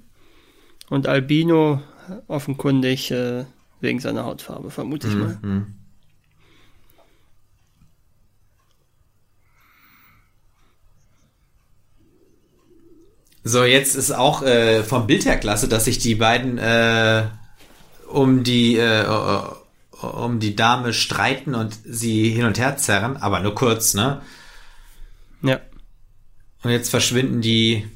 und 0.89 1.07
Albino 1.07 1.81
offenkundig 2.27 3.11
äh, 3.11 3.45
wegen 3.81 3.99
seiner 3.99 4.25
Hautfarbe, 4.25 4.71
vermute 4.71 5.07
ich 5.07 5.15
mhm. 5.15 5.19
mal. 5.19 5.39
Mhm. 5.41 5.75
So, 13.43 13.65
jetzt 13.65 13.95
ist 13.95 14.11
auch 14.11 14.43
äh, 14.43 14.83
vom 14.83 15.07
Bild 15.07 15.25
her 15.25 15.37
klasse, 15.37 15.67
dass 15.67 15.85
sich 15.85 15.97
die 15.97 16.15
beiden 16.15 16.59
äh, 16.59 17.23
um 18.07 18.43
die 18.43 18.77
äh, 18.77 19.03
um 20.01 20.39
die 20.39 20.55
Dame 20.55 20.93
streiten 20.93 21.55
und 21.55 21.77
sie 21.83 22.29
hin 22.29 22.45
und 22.45 22.57
her 22.57 22.77
zerren, 22.77 23.17
aber 23.17 23.39
nur 23.39 23.55
kurz, 23.55 23.93
ne? 23.93 24.21
Ja. 25.41 25.59
Und 26.63 26.71
jetzt 26.71 26.89
verschwinden 26.89 27.41
die 27.41 27.87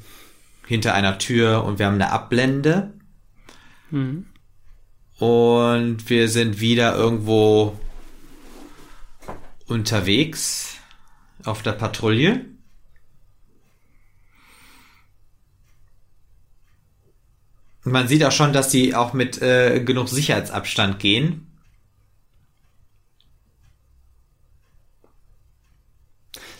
hinter 0.66 0.94
einer 0.94 1.18
Tür 1.18 1.64
und 1.64 1.78
wir 1.78 1.86
haben 1.86 1.94
eine 1.94 2.10
Abblende. 2.10 2.92
Mhm. 3.90 4.26
Und 5.18 6.10
wir 6.10 6.28
sind 6.28 6.60
wieder 6.60 6.94
irgendwo 6.94 7.78
unterwegs 9.66 10.76
auf 11.44 11.62
der 11.62 11.72
Patrouille. 11.72 12.44
Man 17.84 18.08
sieht 18.08 18.24
auch 18.24 18.32
schon, 18.32 18.52
dass 18.52 18.72
sie 18.72 18.96
auch 18.96 19.12
mit 19.12 19.40
äh, 19.40 19.80
genug 19.80 20.08
Sicherheitsabstand 20.08 20.98
gehen. 20.98 21.45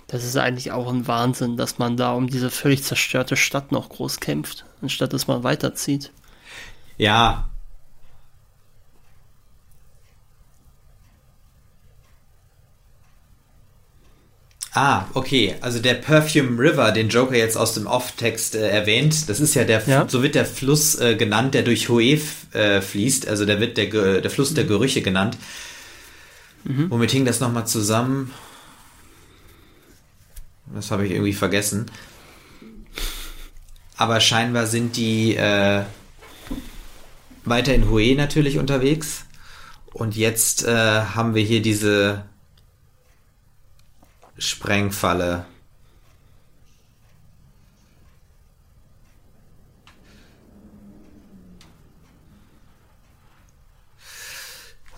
Das 0.08 0.24
ist 0.24 0.36
eigentlich 0.36 0.70
auch 0.70 0.92
ein 0.92 1.08
Wahnsinn, 1.08 1.56
dass 1.56 1.78
man 1.78 1.96
da 1.96 2.12
um 2.12 2.28
diese 2.28 2.50
völlig 2.50 2.84
zerstörte 2.84 3.36
Stadt 3.36 3.72
noch 3.72 3.88
groß 3.88 4.20
kämpft, 4.20 4.64
anstatt 4.80 5.12
dass 5.12 5.26
man 5.26 5.42
weiterzieht. 5.42 6.12
Ja. 6.96 7.48
Ah, 14.72 15.06
okay. 15.14 15.54
Also 15.62 15.78
der 15.78 15.94
Perfume 15.94 16.58
River, 16.60 16.92
den 16.92 17.08
Joker 17.08 17.34
jetzt 17.34 17.56
aus 17.56 17.72
dem 17.72 17.86
Off-Text 17.86 18.54
äh, 18.54 18.68
erwähnt, 18.68 19.28
das 19.28 19.40
ist 19.40 19.54
ja 19.54 19.64
der, 19.64 19.82
Ja. 19.86 20.06
so 20.06 20.22
wird 20.22 20.34
der 20.34 20.44
Fluss 20.44 20.96
äh, 21.00 21.16
genannt, 21.16 21.54
der 21.54 21.62
durch 21.62 21.88
Hoe 21.88 22.02
äh, 22.52 22.80
fließt. 22.82 23.26
Also 23.26 23.46
der 23.46 23.58
wird 23.58 23.78
der, 23.78 24.20
der 24.20 24.30
Fluss 24.30 24.52
der 24.52 24.64
Gerüche 24.64 25.00
genannt. 25.00 25.38
Womit 26.64 27.12
hing 27.12 27.24
das 27.24 27.38
nochmal 27.38 27.66
zusammen? 27.66 28.32
Das 30.74 30.90
habe 30.90 31.06
ich 31.06 31.12
irgendwie 31.12 31.32
vergessen. 31.32 31.86
Aber 33.96 34.20
scheinbar 34.20 34.66
sind 34.66 34.96
die 34.96 35.36
äh, 35.36 35.84
weiter 37.44 37.74
in 37.74 37.88
Hue 37.88 38.14
natürlich 38.14 38.58
unterwegs. 38.58 39.24
Und 39.92 40.16
jetzt 40.16 40.64
äh, 40.64 40.74
haben 40.74 41.34
wir 41.34 41.42
hier 41.42 41.62
diese 41.62 42.24
Sprengfalle. 44.36 45.46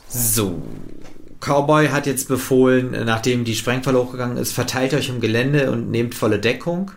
So. 0.09 0.63
Cowboy 1.41 1.89
hat 1.89 2.07
jetzt 2.07 2.29
befohlen, 2.29 2.91
nachdem 3.05 3.45
die 3.45 3.55
Sprengfalle 3.55 3.99
hochgegangen 3.99 4.37
ist, 4.37 4.53
verteilt 4.53 4.93
euch 4.95 5.09
im 5.09 5.21
Gelände 5.21 5.71
und 5.71 5.91
nehmt 5.91 6.15
volle 6.15 6.39
Deckung. 6.41 6.91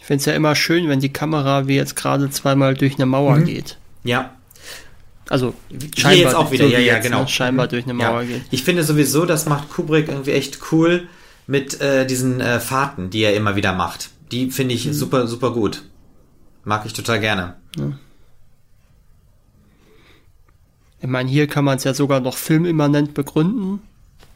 Ich 0.00 0.06
finde 0.06 0.20
es 0.20 0.26
ja 0.26 0.34
immer 0.34 0.54
schön, 0.54 0.88
wenn 0.88 1.00
die 1.00 1.12
Kamera 1.12 1.68
wie 1.68 1.76
jetzt 1.76 1.94
gerade 1.96 2.28
zweimal 2.30 2.74
durch 2.74 2.94
eine 2.96 3.06
Mauer 3.06 3.36
Mhm. 3.36 3.44
geht. 3.44 3.78
Ja, 4.04 4.34
Also 5.30 5.54
Hier 5.94 6.14
jetzt 6.16 6.34
auch 6.34 6.50
wieder, 6.50 6.66
so 6.66 6.70
ja, 6.72 6.78
ja, 6.80 6.94
jetzt, 6.96 7.04
genau. 7.04 7.22
Ne, 7.22 7.28
scheinbar 7.28 7.66
Mhm. 7.66 7.70
durch 7.70 7.84
eine 7.88 8.02
Ja. 8.02 8.10
Mauer 8.10 8.24
geht. 8.24 8.42
Ich 8.50 8.64
finde 8.64 8.82
sowieso, 8.82 9.24
das 9.24 9.46
macht 9.46 9.70
Kubrick 9.70 10.08
irgendwie 10.08 10.32
echt 10.32 10.58
cool 10.72 11.06
mit 11.46 11.80
äh, 11.80 12.04
diesen 12.06 12.40
äh, 12.40 12.60
Fahrten, 12.60 13.08
die 13.08 13.22
er 13.22 13.34
immer 13.34 13.56
wieder 13.56 13.72
macht. 13.72 14.10
Die 14.30 14.50
finde 14.50 14.74
Mhm. 14.74 14.80
ich 14.80 14.96
super, 14.96 15.26
super 15.28 15.52
gut. 15.52 15.84
Mag 16.64 16.84
ich 16.84 16.92
total 16.92 17.20
gerne. 17.20 17.54
Ich 21.02 21.08
meine, 21.08 21.28
hier 21.28 21.48
kann 21.48 21.64
man 21.64 21.76
es 21.78 21.84
ja 21.84 21.94
sogar 21.94 22.20
noch 22.20 22.36
filmimmanent 22.36 23.12
begründen, 23.12 23.80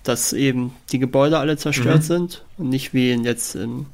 dass 0.03 0.33
eben 0.33 0.73
die 0.91 0.99
Gebäude 0.99 1.39
alle 1.39 1.57
zerstört 1.57 2.01
Mhm. 2.01 2.07
sind 2.07 2.45
und 2.59 2.69
nicht 2.69 2.93
wie 2.93 3.13
in 3.13 3.25
jetzt 3.25 3.55
in, 3.55 3.87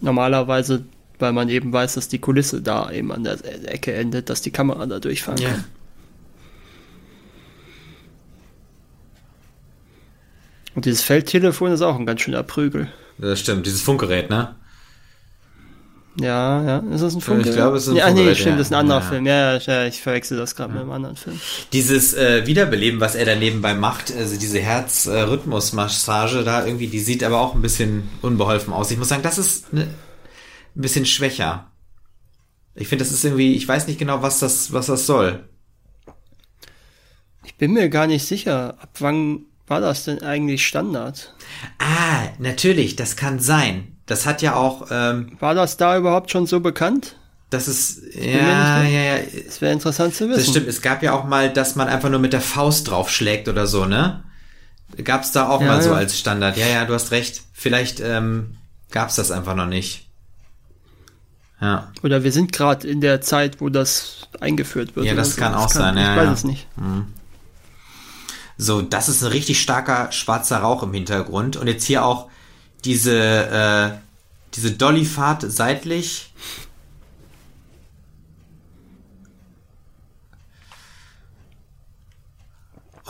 normalerweise, 0.00 0.84
weil 1.18 1.32
man 1.32 1.50
eben 1.50 1.70
weiß, 1.72 1.94
dass 1.94 2.08
die 2.08 2.18
Kulisse 2.18 2.62
da 2.62 2.90
eben 2.90 3.12
an 3.12 3.24
der 3.24 3.38
Ecke 3.70 3.92
endet, 3.92 4.30
dass 4.30 4.40
die 4.40 4.50
Kamera 4.50 4.86
da 4.86 4.98
durchfahren 5.00 5.42
kann. 5.42 5.64
Und 10.74 10.84
dieses 10.84 11.02
Feldtelefon 11.02 11.72
ist 11.72 11.82
auch 11.82 11.98
ein 11.98 12.06
ganz 12.06 12.20
schöner 12.22 12.42
Prügel. 12.42 12.88
Das 13.18 13.40
stimmt, 13.40 13.66
dieses 13.66 13.82
Funkgerät, 13.82 14.30
ne? 14.30 14.54
Ja, 16.16 16.62
ja, 16.64 16.78
ist 16.92 17.02
das 17.02 17.14
ein 17.14 17.20
Funkgerät? 17.20 17.54
glaube, 17.54 17.76
es 17.76 17.84
ist 17.84 17.90
ein 17.90 17.96
ja, 17.96 18.06
nee, 18.10 18.14
Funkgerät, 18.14 18.36
stimmt, 18.36 18.52
ja. 18.52 18.58
das 18.58 18.66
ist 18.66 18.72
ein 18.72 18.80
anderer 18.80 19.00
Ja. 19.00 19.06
Film. 19.06 19.26
Ja, 19.26 19.56
ja, 19.58 19.86
ich 19.86 20.02
verwechsel 20.02 20.36
das 20.36 20.56
gerade 20.56 20.72
mit 20.72 20.82
einem 20.82 20.90
anderen 20.90 21.16
Film. 21.16 21.40
Dieses 21.72 22.14
äh, 22.14 22.46
Wiederbeleben, 22.46 23.00
was 23.00 23.14
er 23.14 23.24
da 23.24 23.36
nebenbei 23.36 23.74
macht, 23.74 24.12
also 24.14 24.36
diese 24.36 24.58
Herzrhythmusmassage 24.58 26.42
da 26.42 26.66
irgendwie, 26.66 26.88
die 26.88 26.98
sieht 26.98 27.22
aber 27.22 27.40
auch 27.40 27.54
ein 27.54 27.62
bisschen 27.62 28.08
unbeholfen 28.22 28.72
aus. 28.72 28.90
Ich 28.90 28.98
muss 28.98 29.08
sagen, 29.08 29.22
das 29.22 29.38
ist 29.38 29.72
ne, 29.72 29.82
ein 30.76 30.82
bisschen 30.82 31.06
schwächer. 31.06 31.70
Ich 32.74 32.88
finde, 32.88 33.04
das 33.04 33.12
ist 33.12 33.24
irgendwie, 33.24 33.54
ich 33.54 33.66
weiß 33.66 33.86
nicht 33.86 33.98
genau, 33.98 34.20
was 34.22 34.40
das, 34.40 34.72
was 34.72 34.86
das 34.86 35.06
soll. 35.06 35.48
Ich 37.44 37.56
bin 37.56 37.72
mir 37.72 37.88
gar 37.88 38.06
nicht 38.06 38.26
sicher, 38.26 38.76
ab 38.80 38.90
wann 38.98 39.46
war 39.66 39.80
das 39.80 40.04
denn 40.04 40.22
eigentlich 40.22 40.66
Standard? 40.66 41.34
Ah, 41.78 42.28
natürlich, 42.38 42.96
das 42.96 43.16
kann 43.16 43.38
sein. 43.38 43.96
Das 44.10 44.26
hat 44.26 44.42
ja 44.42 44.56
auch, 44.56 44.88
ähm, 44.90 45.36
War 45.38 45.54
das 45.54 45.76
da 45.76 45.96
überhaupt 45.96 46.32
schon 46.32 46.44
so 46.46 46.58
bekannt? 46.58 47.14
das 47.50 47.68
ist, 47.68 48.02
ja, 48.14 48.82
ja, 48.82 49.00
ja, 49.16 49.18
Das 49.46 49.60
wäre 49.60 49.72
interessant 49.72 50.14
zu 50.16 50.28
wissen. 50.28 50.38
das 50.40 50.48
stimmt. 50.48 50.66
Es 50.68 50.82
gab 50.82 51.02
ja 51.02 51.12
auch 51.12 51.24
mal, 51.24 51.52
dass 51.52 51.76
man 51.76 51.86
einfach 51.88 52.08
nur 52.10 52.18
mit 52.18 52.32
der 52.32 52.40
Faust 52.40 52.88
draufschlägt 52.90 53.48
oder 53.48 53.66
so, 53.68 53.86
ne? 53.86 54.22
Gab's 55.04 55.30
da 55.30 55.48
auch 55.48 55.60
Ja, 55.60 55.66
mal 55.68 55.82
so 55.82 55.90
ja. 55.90 55.96
als 55.96 56.18
Standard. 56.18 56.56
Ja, 56.56 56.66
ja, 56.66 56.84
du 56.84 56.94
hast 56.94 57.12
recht. 57.12 57.42
Vielleicht 57.52 58.00
ähm, 58.00 58.56
gab's 58.90 59.14
das 59.14 59.30
einfach 59.30 59.54
noch 59.54 59.66
nicht. 59.66 60.08
Ja, 61.60 61.92
Oder 62.02 62.24
wir 62.24 62.32
sind 62.32 62.52
gerade 62.52 62.88
in 62.88 63.00
der 63.00 63.20
Zeit, 63.20 63.60
wo 63.60 63.68
das 63.68 64.28
eingeführt 64.40 64.96
wird. 64.96 65.06
Ja, 65.06 65.14
das 65.14 65.34
so. 65.36 65.40
kann 65.40 65.54
auch 65.54 65.68
sein, 65.68 65.96
Ich 65.96 66.02
ja, 66.02 66.16
weiß 66.16 66.24
ja. 66.26 66.32
es 66.32 66.44
nicht. 66.44 66.66
so, 68.56 68.80
das 68.82 69.08
ist 69.08 69.22
ein 69.22 69.28
richtig 69.32 69.60
starker 69.60 70.10
schwarzer 70.12 70.58
Rauch 70.58 70.82
im 70.82 70.92
Hintergrund. 70.94 71.56
Und 71.56 71.66
jetzt 71.66 71.84
hier 71.84 72.04
auch 72.04 72.29
diese, 72.84 73.94
äh, 73.94 73.98
diese 74.54 74.72
Dollyfahrt 74.72 75.44
seitlich. 75.50 76.32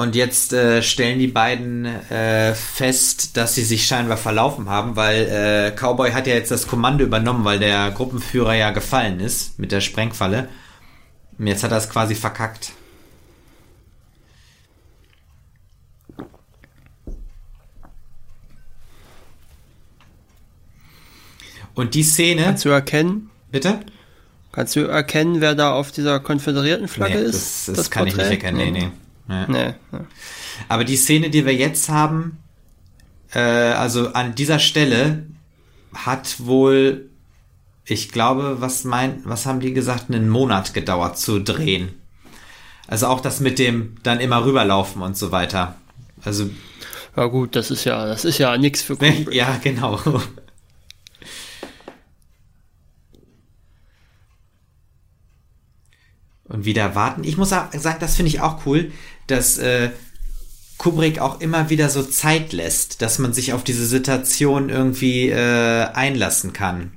Und 0.01 0.15
jetzt 0.17 0.55
äh, 0.55 0.83
stellen 0.83 1.19
die 1.19 1.27
beiden 1.27 1.85
äh, 1.85 2.55
fest, 2.55 3.37
dass 3.37 3.55
sie 3.55 3.65
sich 3.65 3.87
scheinbar 3.87 4.17
verlaufen 4.17 4.71
haben, 4.71 4.97
weil 4.97 5.29
äh, 5.29 5.73
Cowboy 5.73 6.13
hat 6.13 6.27
ja 6.27 6.33
jetzt 6.33 6.51
das 6.51 6.67
Kommando 6.67 7.05
übernommen, 7.05 7.45
weil 7.45 7.59
der 7.59 7.91
Gruppenführer 7.91 8.55
ja 8.55 8.71
gefallen 8.71 9.21
ist 9.21 9.59
mit 9.59 9.73
der 9.73 9.83
Sprengfalle. 9.83 10.49
Und 11.39 11.49
jetzt 11.49 11.65
hat 11.65 11.73
er 11.73 11.77
es 11.77 11.91
quasi 11.91 12.15
verkackt. 12.15 12.73
Und 21.75 21.95
die 21.95 22.03
Szene, 22.03 22.43
Kannst 22.45 22.65
du 22.65 22.69
erkennen? 22.71 23.31
bitte? 23.51 23.81
Kannst 24.53 24.75
du 24.77 24.81
erkennen, 24.81 25.41
wer 25.41 25.55
da 25.55 25.73
auf 25.73 25.93
dieser 25.93 26.19
konföderierten 26.21 26.89
Flagge 26.89 27.19
Nee, 27.19 27.25
ist? 27.25 27.69
das, 27.69 27.77
das, 27.77 27.91
kann 27.91 28.07
ich 28.09 28.17
nicht 28.17 28.29
Porträt? 28.29 28.35
erkennen. 28.35 28.73
Nee, 28.73 28.91
nee. 29.29 29.45
nee. 29.49 29.75
Nee. 29.93 29.99
Aber 30.69 30.85
die 30.85 30.97
Szene, 30.97 31.31
die 31.31 31.47
wir 31.47 31.55
jetzt 31.55 31.89
haben, 31.89 32.39
äh, 33.33 33.39
also 33.39 34.13
an 34.13 34.35
dieser 34.35 34.59
Stelle 34.59 35.27
hat 35.95 36.37
wohl, 36.41 37.09
ich 37.85 38.11
glaube, 38.11 38.57
was 38.61 38.85
mein, 38.85 39.21
was 39.25 39.47
haben 39.47 39.61
die 39.61 39.73
gesagt, 39.73 40.07
einen 40.11 40.29
Monat 40.29 40.75
gedauert 40.75 41.17
zu 41.19 41.39
drehen. 41.39 41.91
Also 42.89 43.07
auch 43.07 43.21
das 43.21 43.39
mit 43.39 43.61
dem 43.61 43.97
dann 44.03 44.19
immer 44.19 44.45
rüberlaufen 44.45 45.01
und 45.03 45.17
so 45.17 45.31
weiter. 45.31 45.77
Also 46.25 46.51
Ja 47.17 47.27
gut, 47.27 47.55
das 47.55 47.71
ist 47.71 47.85
ja, 47.85 48.05
das 48.07 48.25
ist 48.25 48.39
ja 48.39 48.57
nichts 48.59 48.83
für? 48.83 48.97
Kubrick. 48.97 49.29
Ja, 49.33 49.59
genau. 49.63 50.01
Und 56.51 56.65
wieder 56.65 56.95
warten. 56.95 57.25
Ich 57.25 57.37
muss 57.37 57.53
auch 57.53 57.73
sagen, 57.73 57.99
das 58.01 58.17
finde 58.17 58.29
ich 58.29 58.41
auch 58.41 58.67
cool, 58.67 58.91
dass 59.29 59.57
äh, 59.57 59.91
Kubrick 60.79 61.21
auch 61.21 61.41
immer 61.41 61.71
wieder 61.71 61.89
so 61.89 62.03
Zeit 62.03 62.53
lässt, 62.53 63.03
dass 63.03 63.19
man 63.19 63.33
sich 63.33 63.53
auf 63.53 63.63
diese 63.63 63.87
Situation 63.87 64.69
irgendwie 64.69 65.29
äh, 65.29 65.85
einlassen 65.93 66.53
kann. 66.53 66.93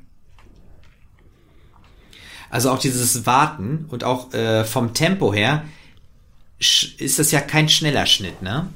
Also 2.50 2.72
auch 2.72 2.80
dieses 2.80 3.26
Warten 3.26 3.86
und 3.90 4.04
auch 4.04 4.34
äh, 4.34 4.64
vom 4.64 4.94
Tempo 4.94 5.34
her 5.34 5.64
ist 6.60 7.20
das 7.20 7.32
ja 7.32 7.42
kein 7.42 7.68
schneller 7.70 8.06
Schnitt, 8.06 8.42
ne? 8.42 8.70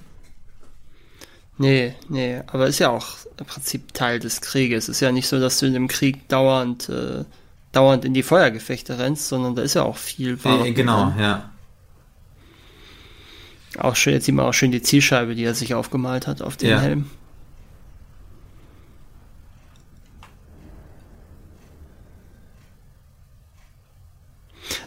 Nee, 1.58 1.96
nee, 2.10 2.42
aber 2.48 2.68
ist 2.68 2.80
ja 2.80 2.90
auch 2.90 3.18
im 3.40 3.46
Prinzip 3.46 3.94
Teil 3.94 4.20
des 4.20 4.42
Krieges. 4.42 4.90
Ist 4.90 5.00
ja 5.00 5.12
nicht 5.12 5.28
so, 5.28 5.40
dass 5.40 5.60
du 5.60 5.66
in 5.66 5.74
dem 5.74 5.88
Krieg 5.88 6.28
dauernd, 6.28 6.90
äh, 6.90 7.24
dauernd 7.72 8.06
in 8.06 8.14
die 8.14 8.24
Feuergefechte 8.24 8.98
rennst, 9.00 9.28
sondern 9.28 9.56
da 9.56 9.62
ist 9.62 9.74
ja 9.76 9.84
auch 9.84 9.98
viel 9.98 10.38
Äh, 10.44 10.72
genau, 10.72 11.06
dran. 11.12 11.20
ja. 11.20 11.50
Auch 13.78 13.96
schön, 13.96 14.14
jetzt 14.14 14.26
sieht 14.26 14.34
man 14.34 14.46
auch 14.46 14.54
schön 14.54 14.72
die 14.72 14.82
Zielscheibe, 14.82 15.36
die 15.36 15.44
er 15.44 15.54
sich 15.54 15.76
aufgemalt 15.76 16.26
hat 16.26 16.42
auf 16.42 16.58
den 16.58 16.70
Ja. 16.70 16.80
Helm. 16.80 17.06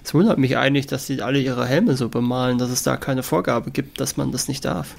Es 0.04 0.12
wundert 0.14 0.38
mich 0.38 0.56
eigentlich, 0.58 0.86
dass 0.86 1.06
sie 1.06 1.22
alle 1.22 1.38
ihre 1.40 1.66
Helme 1.66 1.96
so 1.96 2.08
bemalen, 2.08 2.58
dass 2.58 2.70
es 2.70 2.82
da 2.82 2.96
keine 2.96 3.22
Vorgabe 3.22 3.70
gibt, 3.70 4.00
dass 4.00 4.16
man 4.16 4.32
das 4.32 4.48
nicht 4.48 4.64
darf. 4.64 4.96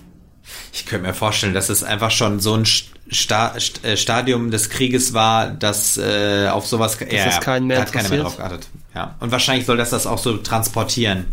Ich 0.74 0.86
könnte 0.86 1.08
mir 1.08 1.14
vorstellen, 1.14 1.54
dass 1.54 1.70
es 1.70 1.84
einfach 1.84 2.12
schon 2.12 2.40
so 2.40 2.56
ein 2.56 2.66
Sta 2.66 3.56
äh, 3.84 3.98
Stadium 3.98 4.52
des 4.52 4.70
Krieges 4.70 5.14
war, 5.14 5.52
dass 5.52 5.98
äh, 5.98 6.48
auf 6.50 6.68
sowas 6.68 6.98
das 6.98 7.12
ja, 7.12 7.26
ist 7.26 7.42
kein 7.42 7.68
mehr 7.68 7.82
hat 7.82 7.92
keiner 7.92 8.10
mehr 8.10 8.24
drauf 8.24 8.38
geachtet. 8.38 8.68
Ja. 8.96 9.16
Und 9.20 9.32
wahrscheinlich 9.32 9.66
soll 9.66 9.78
das 9.78 9.90
das 9.90 10.08
auch 10.08 10.18
so 10.18 10.38
transportieren. 10.38 11.28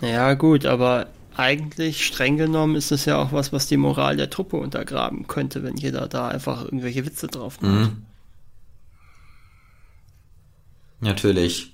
Ja, 0.00 0.34
gut, 0.34 0.66
aber 0.66 1.06
eigentlich 1.36 2.06
streng 2.06 2.36
genommen 2.36 2.76
ist 2.76 2.92
es 2.92 3.04
ja 3.04 3.16
auch 3.16 3.32
was, 3.32 3.52
was 3.52 3.66
die 3.66 3.76
Moral 3.76 4.16
der 4.16 4.30
Truppe 4.30 4.56
untergraben 4.56 5.26
könnte, 5.26 5.62
wenn 5.62 5.76
jeder 5.76 6.08
da 6.08 6.28
einfach 6.28 6.64
irgendwelche 6.64 7.04
Witze 7.04 7.26
drauf 7.26 7.60
macht. 7.60 7.72
Mhm. 7.72 8.02
Natürlich. 11.00 11.72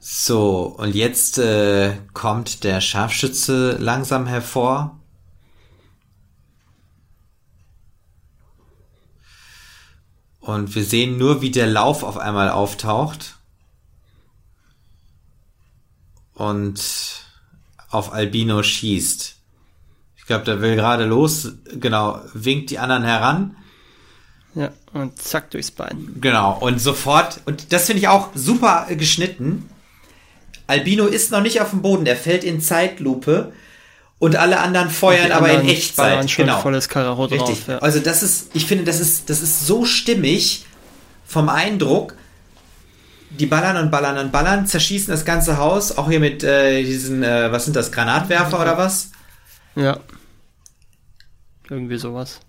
So, 0.00 0.74
und 0.78 0.94
jetzt 0.94 1.38
äh, 1.38 1.92
kommt 2.14 2.64
der 2.64 2.80
Scharfschütze 2.80 3.76
langsam 3.78 4.26
hervor. 4.26 4.99
Und 10.40 10.74
wir 10.74 10.84
sehen 10.84 11.18
nur, 11.18 11.42
wie 11.42 11.50
der 11.50 11.66
Lauf 11.66 12.02
auf 12.02 12.16
einmal 12.16 12.50
auftaucht. 12.50 13.36
Und 16.34 16.80
auf 17.90 18.12
Albino 18.12 18.62
schießt. 18.62 19.36
Ich 20.16 20.26
glaube, 20.26 20.44
der 20.44 20.62
will 20.62 20.76
gerade 20.76 21.04
los, 21.04 21.52
genau, 21.72 22.20
winkt 22.32 22.70
die 22.70 22.78
anderen 22.78 23.02
heran. 23.02 23.56
Ja, 24.54 24.72
und 24.92 25.20
zack 25.20 25.50
durchs 25.50 25.70
Bein. 25.70 26.16
Genau, 26.20 26.58
und 26.58 26.80
sofort, 26.80 27.40
und 27.46 27.72
das 27.72 27.86
finde 27.86 28.00
ich 28.00 28.08
auch 28.08 28.30
super 28.34 28.86
geschnitten. 28.90 29.68
Albino 30.66 31.06
ist 31.06 31.30
noch 31.30 31.42
nicht 31.42 31.60
auf 31.60 31.70
dem 31.70 31.82
Boden, 31.82 32.04
der 32.04 32.16
fällt 32.16 32.44
in 32.44 32.60
Zeitlupe 32.60 33.52
und 34.20 34.36
alle 34.36 34.60
anderen 34.60 34.90
feuern 34.90 35.32
aber 35.32 35.46
anderen 35.46 35.62
in 35.66 35.74
Echtzeit. 35.74 36.30
Schon 36.30 36.44
genau. 36.44 36.60
volles 36.60 36.88
Karacho 36.88 37.24
Richtig. 37.24 37.64
Drauf, 37.64 37.68
ja. 37.68 37.78
Also 37.78 38.00
das 38.00 38.22
ist, 38.22 38.50
ich 38.52 38.66
finde, 38.66 38.84
das 38.84 39.00
ist, 39.00 39.30
das 39.30 39.42
ist 39.42 39.66
so 39.66 39.84
stimmig 39.84 40.66
vom 41.26 41.48
Eindruck. 41.48 42.14
Die 43.30 43.46
ballern 43.46 43.76
und 43.76 43.90
ballern 43.90 44.18
und 44.18 44.30
ballern, 44.30 44.66
zerschießen 44.66 45.10
das 45.10 45.24
ganze 45.24 45.56
Haus, 45.56 45.96
auch 45.96 46.10
hier 46.10 46.20
mit 46.20 46.44
äh, 46.44 46.82
diesen, 46.82 47.22
äh, 47.22 47.50
was 47.50 47.64
sind 47.64 47.76
das, 47.76 47.92
Granatwerfer 47.92 48.60
oder 48.60 48.76
was? 48.76 49.10
Ja. 49.74 50.00
Irgendwie 51.70 51.96
sowas. 51.96 52.40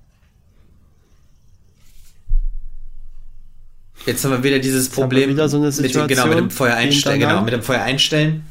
Jetzt 4.06 4.26
haben 4.26 4.32
wir 4.32 4.44
wieder 4.44 4.60
dieses 4.60 4.90
Problem 4.90 5.30
wieder 5.30 5.48
so 5.48 5.60
mit, 5.60 5.94
genau, 5.94 6.26
mit 6.26 6.38
dem 6.38 6.50
Feuer 6.50 6.76
einstellen, 6.76 7.20
genau, 7.20 7.42
mit 7.42 7.54
dem 7.54 7.62
Feuer 7.62 7.84
einstellen. 7.84 8.44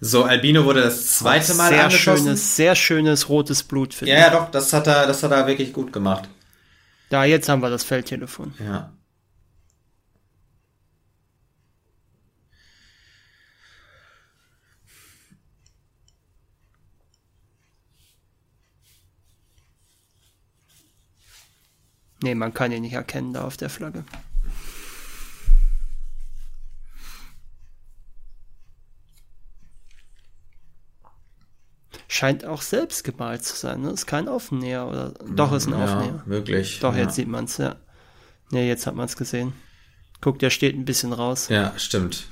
So, 0.00 0.22
Albino 0.24 0.64
wurde 0.64 0.82
das 0.82 1.06
zweite 1.18 1.54
Mal 1.54 1.70
sehr 1.70 1.84
angeschossen. 1.84 2.24
Schönes, 2.26 2.56
sehr 2.56 2.74
schönes 2.76 3.28
rotes 3.28 3.64
Blut, 3.64 3.94
finde 3.94 4.12
ja, 4.12 4.18
ich. 4.18 4.24
Ja, 4.24 4.30
doch, 4.30 4.50
das 4.50 4.72
hat 4.72 4.86
er, 4.86 5.06
das 5.06 5.22
hat 5.22 5.32
er 5.32 5.46
wirklich 5.46 5.72
gut 5.72 5.92
gemacht. 5.92 6.28
Da, 7.10 7.24
jetzt 7.24 7.48
haben 7.48 7.62
wir 7.62 7.70
das 7.70 7.84
Feldtelefon. 7.84 8.54
Ja. 8.64 8.92
Nee, 22.22 22.34
man 22.34 22.52
kann 22.52 22.72
ihn 22.72 22.82
nicht 22.82 22.94
erkennen 22.94 23.32
da 23.32 23.44
auf 23.44 23.56
der 23.56 23.70
Flagge. 23.70 24.04
Scheint 32.10 32.46
auch 32.46 32.62
selbst 32.62 33.04
gemalt 33.04 33.44
zu 33.44 33.54
sein, 33.54 33.82
ne? 33.82 33.90
Ist 33.90 34.06
kein 34.06 34.28
Aufnäher 34.28 34.88
oder 34.88 35.12
doch 35.30 35.52
ist 35.52 35.66
ein 35.66 35.78
ja, 35.78 35.84
Aufnäher. 35.84 36.22
Möglich. 36.24 36.80
Doch, 36.80 36.94
ja. 36.94 37.02
jetzt 37.02 37.16
sieht 37.16 37.28
man 37.28 37.44
es, 37.44 37.58
ja. 37.58 37.76
Ja, 38.50 38.60
jetzt 38.60 38.86
hat 38.86 38.94
man 38.94 39.04
es 39.04 39.16
gesehen. 39.16 39.52
Guck, 40.22 40.38
der 40.38 40.48
steht 40.48 40.74
ein 40.74 40.86
bisschen 40.86 41.12
raus. 41.12 41.48
Ja, 41.50 41.78
stimmt. 41.78 42.26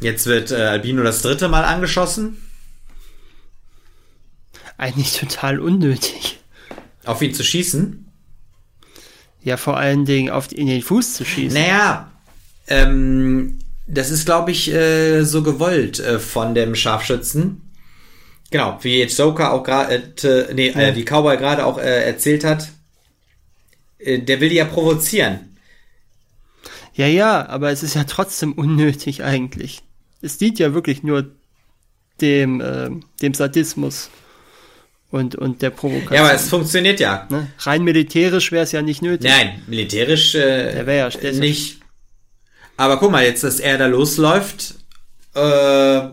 Jetzt 0.00 0.26
wird 0.26 0.50
äh, 0.50 0.56
Albino 0.56 1.04
das 1.04 1.22
dritte 1.22 1.48
Mal 1.48 1.64
angeschossen. 1.64 2.42
Eigentlich 4.76 5.16
total 5.16 5.60
unnötig. 5.60 6.40
Auf 7.04 7.22
ihn 7.22 7.32
zu 7.32 7.44
schießen? 7.44 8.11
Ja, 9.44 9.56
vor 9.56 9.76
allen 9.76 10.04
Dingen 10.04 10.30
auf 10.30 10.52
in 10.52 10.66
den 10.66 10.82
Fuß 10.82 11.14
zu 11.14 11.24
schießen. 11.24 11.60
Naja, 11.60 12.10
ähm, 12.68 13.58
das 13.86 14.10
ist, 14.10 14.24
glaube 14.24 14.52
ich, 14.52 14.72
äh, 14.72 15.24
so 15.24 15.42
gewollt 15.42 15.98
äh, 15.98 16.18
von 16.18 16.54
dem 16.54 16.74
Scharfschützen. 16.74 17.60
Genau, 18.50 18.78
wie 18.82 18.98
jetzt 18.98 19.18
Joker 19.18 19.52
auch 19.52 19.64
gerade, 19.64 19.94
äh, 19.94 20.54
nee, 20.54 20.68
äh, 20.68 20.88
ja. 20.88 20.96
wie 20.96 21.04
Cowboy 21.04 21.36
gerade 21.36 21.64
auch 21.64 21.78
äh, 21.78 22.04
erzählt 22.04 22.44
hat. 22.44 22.68
Äh, 23.98 24.20
der 24.20 24.40
will 24.40 24.50
die 24.50 24.56
ja 24.56 24.64
provozieren. 24.64 25.56
Ja, 26.94 27.06
ja, 27.06 27.48
aber 27.48 27.70
es 27.70 27.82
ist 27.82 27.94
ja 27.94 28.04
trotzdem 28.04 28.52
unnötig 28.52 29.24
eigentlich 29.24 29.82
es 30.22 30.38
dient 30.38 30.58
ja 30.58 30.72
wirklich 30.72 31.02
nur 31.02 31.30
dem, 32.20 33.02
dem 33.20 33.34
Sadismus 33.34 34.08
und, 35.12 35.36
und 35.36 35.62
der 35.62 35.70
Provokation. 35.70 36.14
Ja, 36.14 36.22
aber 36.24 36.34
es 36.34 36.48
funktioniert 36.48 36.98
ja. 36.98 37.26
Ne? 37.30 37.46
Rein 37.60 37.84
militärisch 37.84 38.50
wäre 38.50 38.64
es 38.64 38.72
ja 38.72 38.82
nicht 38.82 39.02
nötig. 39.02 39.30
Nein, 39.30 39.62
militärisch 39.66 40.34
äh, 40.34 40.84
der 40.84 40.96
ja, 40.96 41.32
nicht. 41.32 41.80
Aber 42.76 42.98
guck 42.98 43.12
mal, 43.12 43.22
jetzt, 43.22 43.44
dass 43.44 43.60
er 43.60 43.78
da 43.78 43.86
losläuft, 43.86 44.74
äh, 45.34 46.08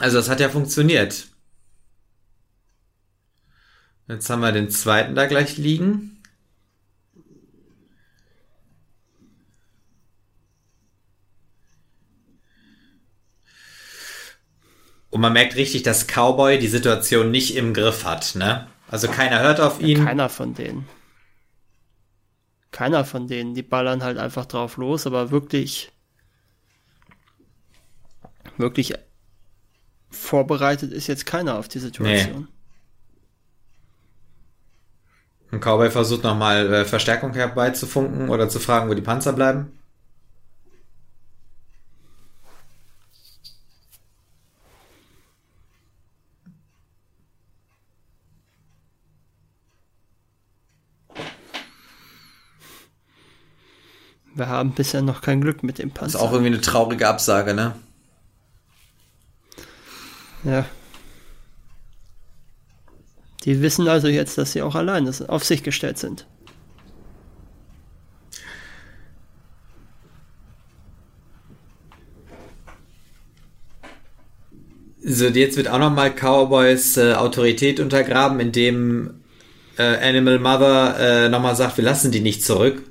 Also 0.00 0.18
das 0.18 0.28
hat 0.28 0.38
ja 0.38 0.48
funktioniert. 0.48 1.26
Jetzt 4.06 4.30
haben 4.30 4.40
wir 4.40 4.52
den 4.52 4.70
zweiten 4.70 5.16
da 5.16 5.26
gleich 5.26 5.56
liegen. 5.56 6.17
Und 15.10 15.20
man 15.20 15.32
merkt 15.32 15.56
richtig, 15.56 15.82
dass 15.82 16.06
Cowboy 16.06 16.58
die 16.58 16.68
Situation 16.68 17.30
nicht 17.30 17.56
im 17.56 17.72
Griff 17.72 18.04
hat, 18.04 18.34
ne? 18.34 18.68
Also 18.90 19.08
keiner 19.08 19.40
hört 19.40 19.60
auf 19.60 19.80
ihn. 19.80 19.98
Ja, 19.98 20.04
keiner 20.04 20.28
von 20.28 20.54
denen. 20.54 20.86
Keiner 22.70 23.04
von 23.04 23.26
denen. 23.26 23.54
Die 23.54 23.62
ballern 23.62 24.02
halt 24.02 24.18
einfach 24.18 24.46
drauf 24.46 24.76
los, 24.76 25.06
aber 25.06 25.30
wirklich, 25.30 25.90
wirklich 28.56 28.94
vorbereitet 30.10 30.92
ist 30.92 31.06
jetzt 31.06 31.26
keiner 31.26 31.58
auf 31.58 31.68
die 31.68 31.78
Situation. 31.78 32.40
Nee. 32.40 32.46
Und 35.50 35.60
Cowboy 35.60 35.90
versucht 35.90 36.24
nochmal 36.24 36.72
äh, 36.72 36.84
Verstärkung 36.84 37.32
herbeizufunken 37.32 38.28
oder 38.28 38.48
zu 38.50 38.58
fragen, 38.58 38.90
wo 38.90 38.94
die 38.94 39.02
Panzer 39.02 39.32
bleiben. 39.32 39.77
Wir 54.38 54.48
haben 54.48 54.70
bisher 54.70 55.02
noch 55.02 55.20
kein 55.20 55.40
Glück 55.40 55.64
mit 55.64 55.78
dem 55.78 55.90
Panzer. 55.90 56.12
Das 56.12 56.22
ist 56.22 56.28
auch 56.28 56.32
irgendwie 56.32 56.52
eine 56.52 56.60
traurige 56.60 57.08
Absage, 57.08 57.54
ne? 57.54 57.74
Ja. 60.44 60.64
Die 63.42 63.60
wissen 63.60 63.88
also 63.88 64.06
jetzt, 64.06 64.38
dass 64.38 64.52
sie 64.52 64.62
auch 64.62 64.76
alleine 64.76 65.12
auf 65.26 65.42
sich 65.42 65.64
gestellt 65.64 65.98
sind. 65.98 66.28
So, 75.02 75.26
jetzt 75.26 75.56
wird 75.56 75.66
auch 75.66 75.78
nochmal 75.78 76.12
Cowboys 76.14 76.96
äh, 76.96 77.14
Autorität 77.14 77.80
untergraben, 77.80 78.38
indem 78.38 79.14
äh, 79.78 79.82
Animal 79.82 80.38
Mother 80.38 81.24
äh, 81.24 81.28
nochmal 81.28 81.56
sagt, 81.56 81.76
wir 81.76 81.84
lassen 81.84 82.12
die 82.12 82.20
nicht 82.20 82.44
zurück. 82.44 82.82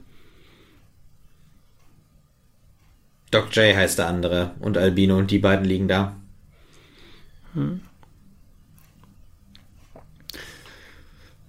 Doc 3.31 3.55
J 3.55 3.75
heißt 3.75 3.99
der 3.99 4.07
andere 4.07 4.51
und 4.59 4.77
Albino 4.77 5.17
und 5.17 5.31
die 5.31 5.39
beiden 5.39 5.65
liegen 5.65 5.87
da. 5.87 6.15
Hm. 7.53 7.81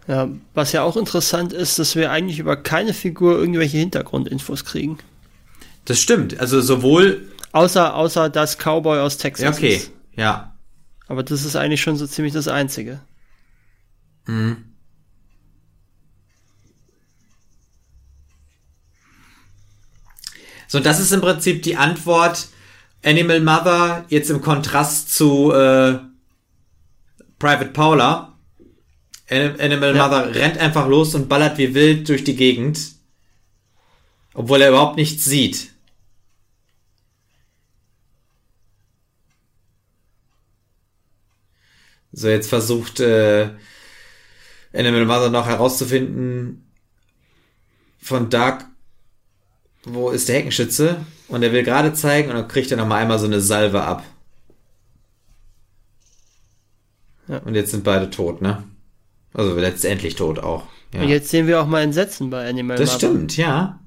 Ja, 0.09 0.29
was 0.55 0.73
ja 0.73 0.83
auch 0.83 0.97
interessant 0.97 1.53
ist, 1.53 1.79
dass 1.79 1.95
wir 1.95 2.11
eigentlich 2.11 2.39
über 2.39 2.57
keine 2.57 2.95
Figur 2.95 3.39
irgendwelche 3.39 3.77
Hintergrundinfos 3.77 4.65
kriegen. 4.65 4.99
Das 5.85 6.01
stimmt. 6.01 6.41
Also 6.41 6.61
sowohl. 6.63 7.29
Außer, 7.53 7.95
außer 7.95 8.31
das 8.31 8.57
Cowboy 8.57 9.01
aus 9.01 9.19
Texas. 9.19 9.45
Ja, 9.45 9.51
okay. 9.51 9.77
Ist. 9.77 9.91
Ja. 10.17 10.55
Aber 11.09 11.23
das 11.23 11.45
ist 11.45 11.57
eigentlich 11.57 11.83
schon 11.83 11.97
so 11.97 12.07
ziemlich 12.07 12.33
das 12.33 12.49
Einzige. 12.49 13.01
Mhm. 14.27 14.68
So, 20.69 20.81
das 20.81 21.01
ist 21.01 21.12
im 21.12 21.23
Prinzip 21.23 21.62
die 21.62 21.77
Antwort 21.77 22.49
Animal 23.03 23.40
Mother 23.40 24.05
jetzt 24.09 24.28
im 24.28 24.43
Kontrast 24.43 25.12
zu 25.12 25.51
äh, 25.51 25.99
Private 27.39 27.70
Paula. 27.70 28.39
Animal 29.31 29.97
ja. 29.97 30.07
Mother 30.07 30.35
rennt 30.35 30.59
einfach 30.59 30.86
los 30.86 31.15
und 31.15 31.28
ballert 31.28 31.59
wie 31.59 31.74
wild 31.74 32.09
durch 32.09 32.23
die 32.23 32.36
Gegend, 32.36 32.81
obwohl 34.35 34.61
er 34.61 34.69
überhaupt 34.69 34.97
nichts 34.97 35.24
sieht. 35.24 35.73
So, 42.12 42.28
jetzt 42.28 42.49
versucht 42.49 43.01
äh, 43.01 43.51
Animal 44.74 45.07
Mother 45.07 45.31
noch 45.31 45.47
herauszufinden 45.47 46.70
von 47.99 48.28
Dark, 48.28 48.68
wo 49.94 50.10
ist 50.10 50.28
der 50.28 50.36
Heckenschütze? 50.36 51.05
Und 51.28 51.43
er 51.43 51.52
will 51.52 51.62
gerade 51.62 51.93
zeigen 51.93 52.31
und 52.31 52.36
dann 52.36 52.48
kriegt 52.48 52.70
er 52.70 52.77
noch 52.77 52.86
mal 52.86 52.97
einmal 52.97 53.19
so 53.19 53.27
eine 53.27 53.40
Salve 53.40 53.82
ab. 53.82 54.05
Ja. 57.28 57.39
Und 57.39 57.55
jetzt 57.55 57.70
sind 57.70 57.85
beide 57.85 58.09
tot, 58.09 58.40
ne? 58.40 58.65
Also 59.35 59.55
letztendlich 59.55 60.15
tot 60.15 60.39
auch. 60.39 60.66
Ja. 60.94 61.02
Und 61.02 61.09
jetzt 61.09 61.28
sehen 61.28 61.47
wir 61.47 61.60
auch 61.60 61.66
mal 61.66 61.82
Entsetzen 61.82 62.31
bei 62.31 62.48
Animal 62.48 62.78
Das 62.78 62.93
Mother. 62.94 62.98
stimmt, 62.98 63.36
ja. 63.36 63.78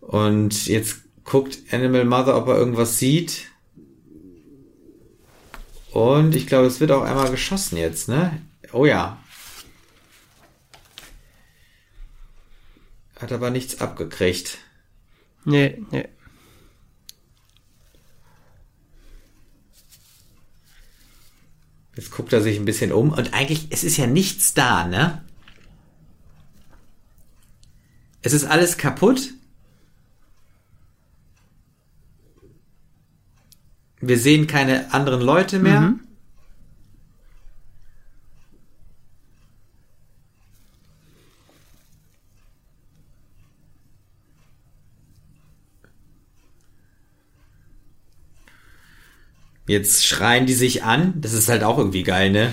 Und 0.00 0.66
jetzt 0.66 0.98
guckt 1.24 1.58
Animal 1.72 2.04
Mother, 2.04 2.36
ob 2.36 2.46
er 2.48 2.56
irgendwas 2.56 2.98
sieht. 2.98 3.46
Und 5.90 6.36
ich 6.36 6.46
glaube, 6.46 6.66
es 6.66 6.80
wird 6.80 6.92
auch 6.92 7.02
einmal 7.02 7.30
geschossen 7.30 7.76
jetzt, 7.76 8.08
ne? 8.08 8.40
Oh 8.72 8.84
ja. 8.84 9.18
Hat 13.24 13.32
aber 13.32 13.48
nichts 13.48 13.80
abgekriegt. 13.80 14.58
Nee, 15.46 15.82
nee. 15.90 16.06
Jetzt 21.96 22.10
guckt 22.10 22.34
er 22.34 22.42
sich 22.42 22.58
ein 22.58 22.66
bisschen 22.66 22.92
um 22.92 23.14
und 23.14 23.32
eigentlich, 23.32 23.68
es 23.70 23.82
ist 23.82 23.96
ja 23.96 24.06
nichts 24.06 24.52
da, 24.52 24.86
ne? 24.86 25.24
Es 28.20 28.34
ist 28.34 28.44
alles 28.44 28.76
kaputt. 28.76 29.32
Wir 34.02 34.18
sehen 34.18 34.46
keine 34.46 34.92
anderen 34.92 35.22
Leute 35.22 35.60
mehr. 35.60 35.80
Mhm. 35.80 36.03
Jetzt 49.66 50.06
schreien 50.06 50.46
die 50.46 50.54
sich 50.54 50.82
an. 50.82 51.14
Das 51.16 51.32
ist 51.32 51.48
halt 51.48 51.64
auch 51.64 51.78
irgendwie 51.78 52.02
geil, 52.02 52.30
ne? 52.30 52.52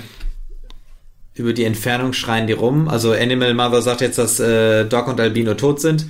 Über 1.33 1.53
die 1.53 1.65
Entfernung 1.65 2.13
schreien 2.13 2.47
die 2.47 2.53
rum. 2.53 2.87
Also 2.87 3.11
Animal 3.11 3.53
Mother 3.53 3.81
sagt 3.81 4.01
jetzt, 4.01 4.17
dass 4.17 4.39
äh, 4.39 4.85
Doc 4.85 5.07
und 5.07 5.19
Albino 5.19 5.53
tot 5.53 5.81
sind. 5.81 6.07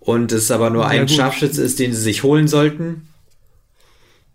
Und 0.00 0.32
es 0.32 0.50
aber 0.50 0.70
nur 0.70 0.82
ja, 0.82 0.88
ein 0.88 1.06
gut. 1.06 1.10
Scharfschütze 1.10 1.62
ist, 1.62 1.78
den 1.78 1.92
sie 1.92 2.00
sich 2.00 2.22
holen 2.22 2.48
sollten. 2.48 3.08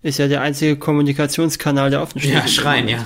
Ist 0.02 0.19
ja 0.19 0.28
der 0.28 0.41
einzige 0.41 0.78
Kommunikationskanal, 0.78 1.90
der 1.90 2.02
offen 2.02 2.19
steht. 2.19 2.34
Ja, 2.34 2.48
schreien, 2.48 2.88
ja. 2.88 3.06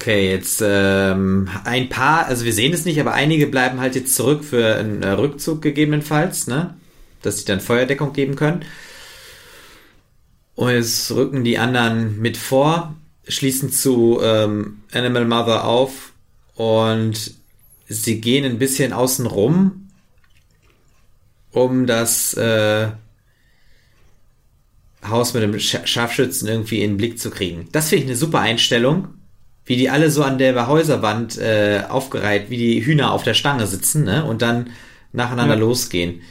Okay, 0.00 0.30
jetzt 0.30 0.62
ähm, 0.64 1.50
ein 1.64 1.90
paar, 1.90 2.24
also 2.24 2.46
wir 2.46 2.54
sehen 2.54 2.72
es 2.72 2.86
nicht, 2.86 2.98
aber 2.98 3.12
einige 3.12 3.46
bleiben 3.46 3.80
halt 3.80 3.94
jetzt 3.94 4.14
zurück 4.14 4.42
für 4.44 4.76
einen 4.76 5.02
äh, 5.02 5.10
Rückzug 5.10 5.60
gegebenenfalls, 5.60 6.46
ne? 6.46 6.74
Dass 7.20 7.40
sie 7.40 7.44
dann 7.44 7.60
Feuerdeckung 7.60 8.14
geben 8.14 8.34
können. 8.34 8.64
Und 10.54 10.70
jetzt 10.70 11.10
rücken 11.10 11.44
die 11.44 11.58
anderen 11.58 12.18
mit 12.18 12.38
vor, 12.38 12.96
schließen 13.28 13.70
zu 13.70 14.18
ähm, 14.22 14.78
Animal 14.90 15.26
Mother 15.26 15.66
auf 15.66 16.14
und 16.54 17.34
sie 17.86 18.22
gehen 18.22 18.46
ein 18.46 18.58
bisschen 18.58 18.94
außen 18.94 19.26
rum, 19.26 19.90
um 21.50 21.86
das 21.86 22.32
äh, 22.32 22.88
Haus 25.06 25.34
mit 25.34 25.42
dem 25.42 25.60
Scharfschützen 25.60 26.48
irgendwie 26.48 26.82
in 26.82 26.92
den 26.92 26.96
Blick 26.96 27.18
zu 27.18 27.30
kriegen. 27.30 27.68
Das 27.72 27.90
finde 27.90 28.04
ich 28.04 28.08
eine 28.08 28.16
super 28.16 28.40
Einstellung 28.40 29.19
wie 29.70 29.76
die 29.76 29.88
alle 29.88 30.10
so 30.10 30.24
an 30.24 30.38
der 30.38 30.66
Häuserwand 30.66 31.38
äh, 31.38 31.84
aufgereiht, 31.88 32.50
wie 32.50 32.56
die 32.56 32.84
Hühner 32.84 33.12
auf 33.12 33.22
der 33.22 33.34
Stange 33.34 33.68
sitzen, 33.68 34.02
ne? 34.02 34.24
Und 34.24 34.42
dann 34.42 34.70
nacheinander 35.12 35.54
ja. 35.54 35.60
losgehen. 35.60 36.22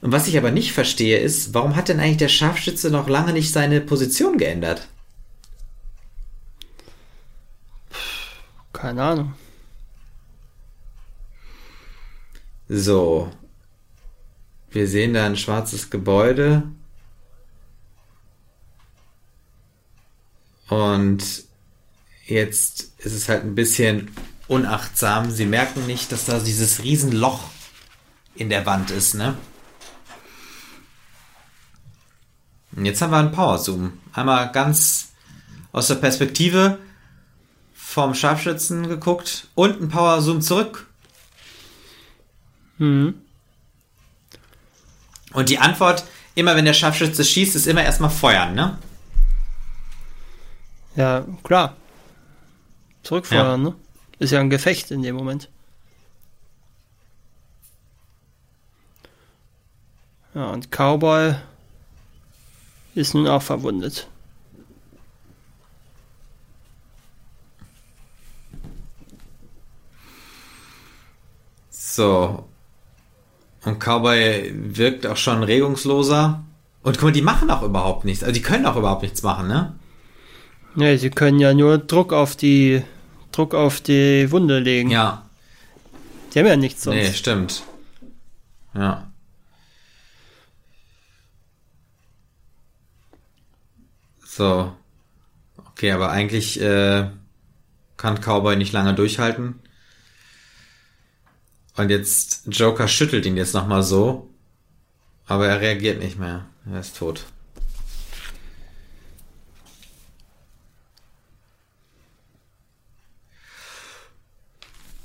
Und 0.00 0.10
was 0.10 0.26
ich 0.26 0.36
aber 0.36 0.50
nicht 0.50 0.72
verstehe, 0.72 1.18
ist, 1.18 1.54
warum 1.54 1.76
hat 1.76 1.88
denn 1.88 2.00
eigentlich 2.00 2.16
der 2.16 2.28
Scharfschütze 2.28 2.90
noch 2.90 3.08
lange 3.08 3.32
nicht 3.32 3.52
seine 3.52 3.80
Position 3.80 4.38
geändert? 4.38 4.88
Keine 8.72 9.04
Ahnung. 9.04 9.34
So. 12.68 13.30
Wir 14.72 14.88
sehen 14.88 15.14
da 15.14 15.26
ein 15.26 15.36
schwarzes 15.36 15.90
Gebäude. 15.90 16.64
Und 20.68 21.44
Jetzt 22.26 22.92
ist 22.98 23.12
es 23.12 23.28
halt 23.28 23.44
ein 23.44 23.54
bisschen 23.54 24.10
unachtsam. 24.48 25.30
Sie 25.30 25.46
merken 25.46 25.86
nicht, 25.86 26.10
dass 26.10 26.24
da 26.24 26.38
dieses 26.38 26.82
Riesenloch 26.82 27.40
in 28.34 28.48
der 28.48 28.66
Wand 28.66 28.90
ist, 28.90 29.14
ne? 29.14 29.36
Und 32.74 32.86
jetzt 32.86 33.00
haben 33.02 33.10
wir 33.10 33.18
einen 33.18 33.30
Power-Zoom. 33.30 33.98
Einmal 34.12 34.50
ganz 34.50 35.12
aus 35.70 35.86
der 35.88 35.94
Perspektive 35.96 36.78
vom 37.74 38.14
Scharfschützen 38.14 38.88
geguckt 38.88 39.48
und 39.54 39.80
ein 39.80 39.88
Power-Zoom 39.88 40.40
zurück. 40.40 40.88
Mhm. 42.78 43.14
Und 45.32 45.48
die 45.50 45.58
Antwort, 45.58 46.04
immer 46.34 46.56
wenn 46.56 46.64
der 46.64 46.72
Scharfschütze 46.72 47.24
schießt, 47.24 47.54
ist 47.54 47.66
immer 47.66 47.84
erstmal 47.84 48.10
feuern, 48.10 48.54
ne? 48.54 48.78
Ja, 50.96 51.24
klar 51.44 51.76
zurückfeuern, 53.04 53.64
ja. 53.64 53.70
ne? 53.70 53.74
Ist 54.18 54.30
ja 54.32 54.40
ein 54.40 54.50
Gefecht 54.50 54.90
in 54.90 55.02
dem 55.02 55.16
Moment. 55.16 55.48
Ja, 60.34 60.50
und 60.50 60.70
Cowboy 60.70 61.34
ist 62.94 63.14
nun 63.14 63.28
auch 63.28 63.42
verwundet. 63.42 64.08
So. 71.70 72.44
Und 73.64 73.78
Cowboy 73.78 74.52
wirkt 74.54 75.06
auch 75.06 75.16
schon 75.16 75.42
regungsloser. 75.44 76.42
Und 76.82 76.98
guck 76.98 77.04
mal, 77.04 77.12
die 77.12 77.22
machen 77.22 77.50
auch 77.50 77.62
überhaupt 77.62 78.04
nichts. 78.04 78.24
Also 78.24 78.34
die 78.34 78.42
können 78.42 78.66
auch 78.66 78.76
überhaupt 78.76 79.02
nichts 79.02 79.22
machen, 79.22 79.46
ne? 79.46 79.74
Ja, 80.76 80.96
sie 80.98 81.10
können 81.10 81.38
ja 81.38 81.54
nur 81.54 81.78
Druck 81.78 82.12
auf 82.12 82.34
die 82.34 82.82
Druck 83.34 83.54
auf 83.54 83.80
die 83.80 84.30
Wunde 84.30 84.60
legen. 84.60 84.90
Ja. 84.90 85.28
Die 86.32 86.38
haben 86.38 86.46
ja 86.46 86.56
nichts 86.56 86.82
sonst. 86.84 86.96
Nee, 86.96 87.12
stimmt. 87.12 87.62
Ja. 88.74 89.10
So. 94.24 94.72
Okay, 95.56 95.90
aber 95.92 96.10
eigentlich 96.10 96.60
äh, 96.60 97.08
kann 97.96 98.20
Cowboy 98.20 98.56
nicht 98.56 98.72
lange 98.72 98.94
durchhalten. 98.94 99.60
Und 101.76 101.90
jetzt 101.90 102.42
Joker 102.46 102.86
schüttelt 102.86 103.26
ihn 103.26 103.36
jetzt 103.36 103.54
nochmal 103.54 103.82
so. 103.82 104.30
Aber 105.26 105.48
er 105.48 105.60
reagiert 105.60 106.00
nicht 106.00 106.18
mehr. 106.18 106.46
Er 106.70 106.80
ist 106.80 106.96
tot. 106.96 107.24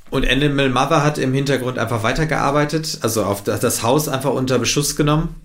Und 0.09 0.27
Animal 0.27 0.69
Mother 0.69 1.03
hat 1.03 1.17
im 1.19 1.33
Hintergrund 1.33 1.77
einfach 1.77 2.01
weitergearbeitet, 2.01 2.99
also 3.01 3.23
auf 3.25 3.43
das 3.43 3.83
Haus 3.83 4.07
einfach 4.07 4.31
unter 4.31 4.57
Beschuss 4.57 4.95
genommen. 4.95 5.35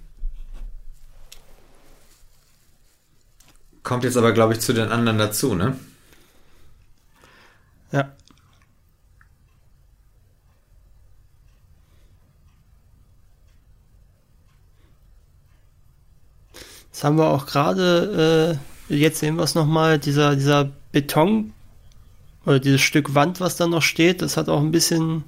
Kommt 3.83 4.05
jetzt 4.05 4.17
aber, 4.17 4.33
glaube 4.33 4.55
ich, 4.55 4.61
zu 4.61 4.73
den 4.73 4.89
anderen 4.89 5.19
dazu, 5.19 5.55
ne? 5.55 5.77
Ja. 7.93 8.11
Das 16.91 17.05
haben 17.05 17.19
wir 17.19 17.27
auch 17.27 17.45
gerade, 17.45 18.59
äh, 18.89 18.95
jetzt 18.95 19.19
sehen 19.19 19.37
wir 19.37 19.43
es 19.43 19.55
nochmal, 19.55 19.99
dieser, 19.99 20.35
dieser 20.35 20.71
Beton 20.93 21.53
oder 22.47 22.61
dieses 22.61 22.81
Stück 22.81 23.15
Wand, 23.15 23.41
was 23.41 23.57
da 23.57 23.67
noch 23.67 23.83
steht, 23.83 24.23
das 24.23 24.37
hat 24.37 24.49
auch 24.49 24.61
ein 24.61 24.73
bisschen 24.73 25.25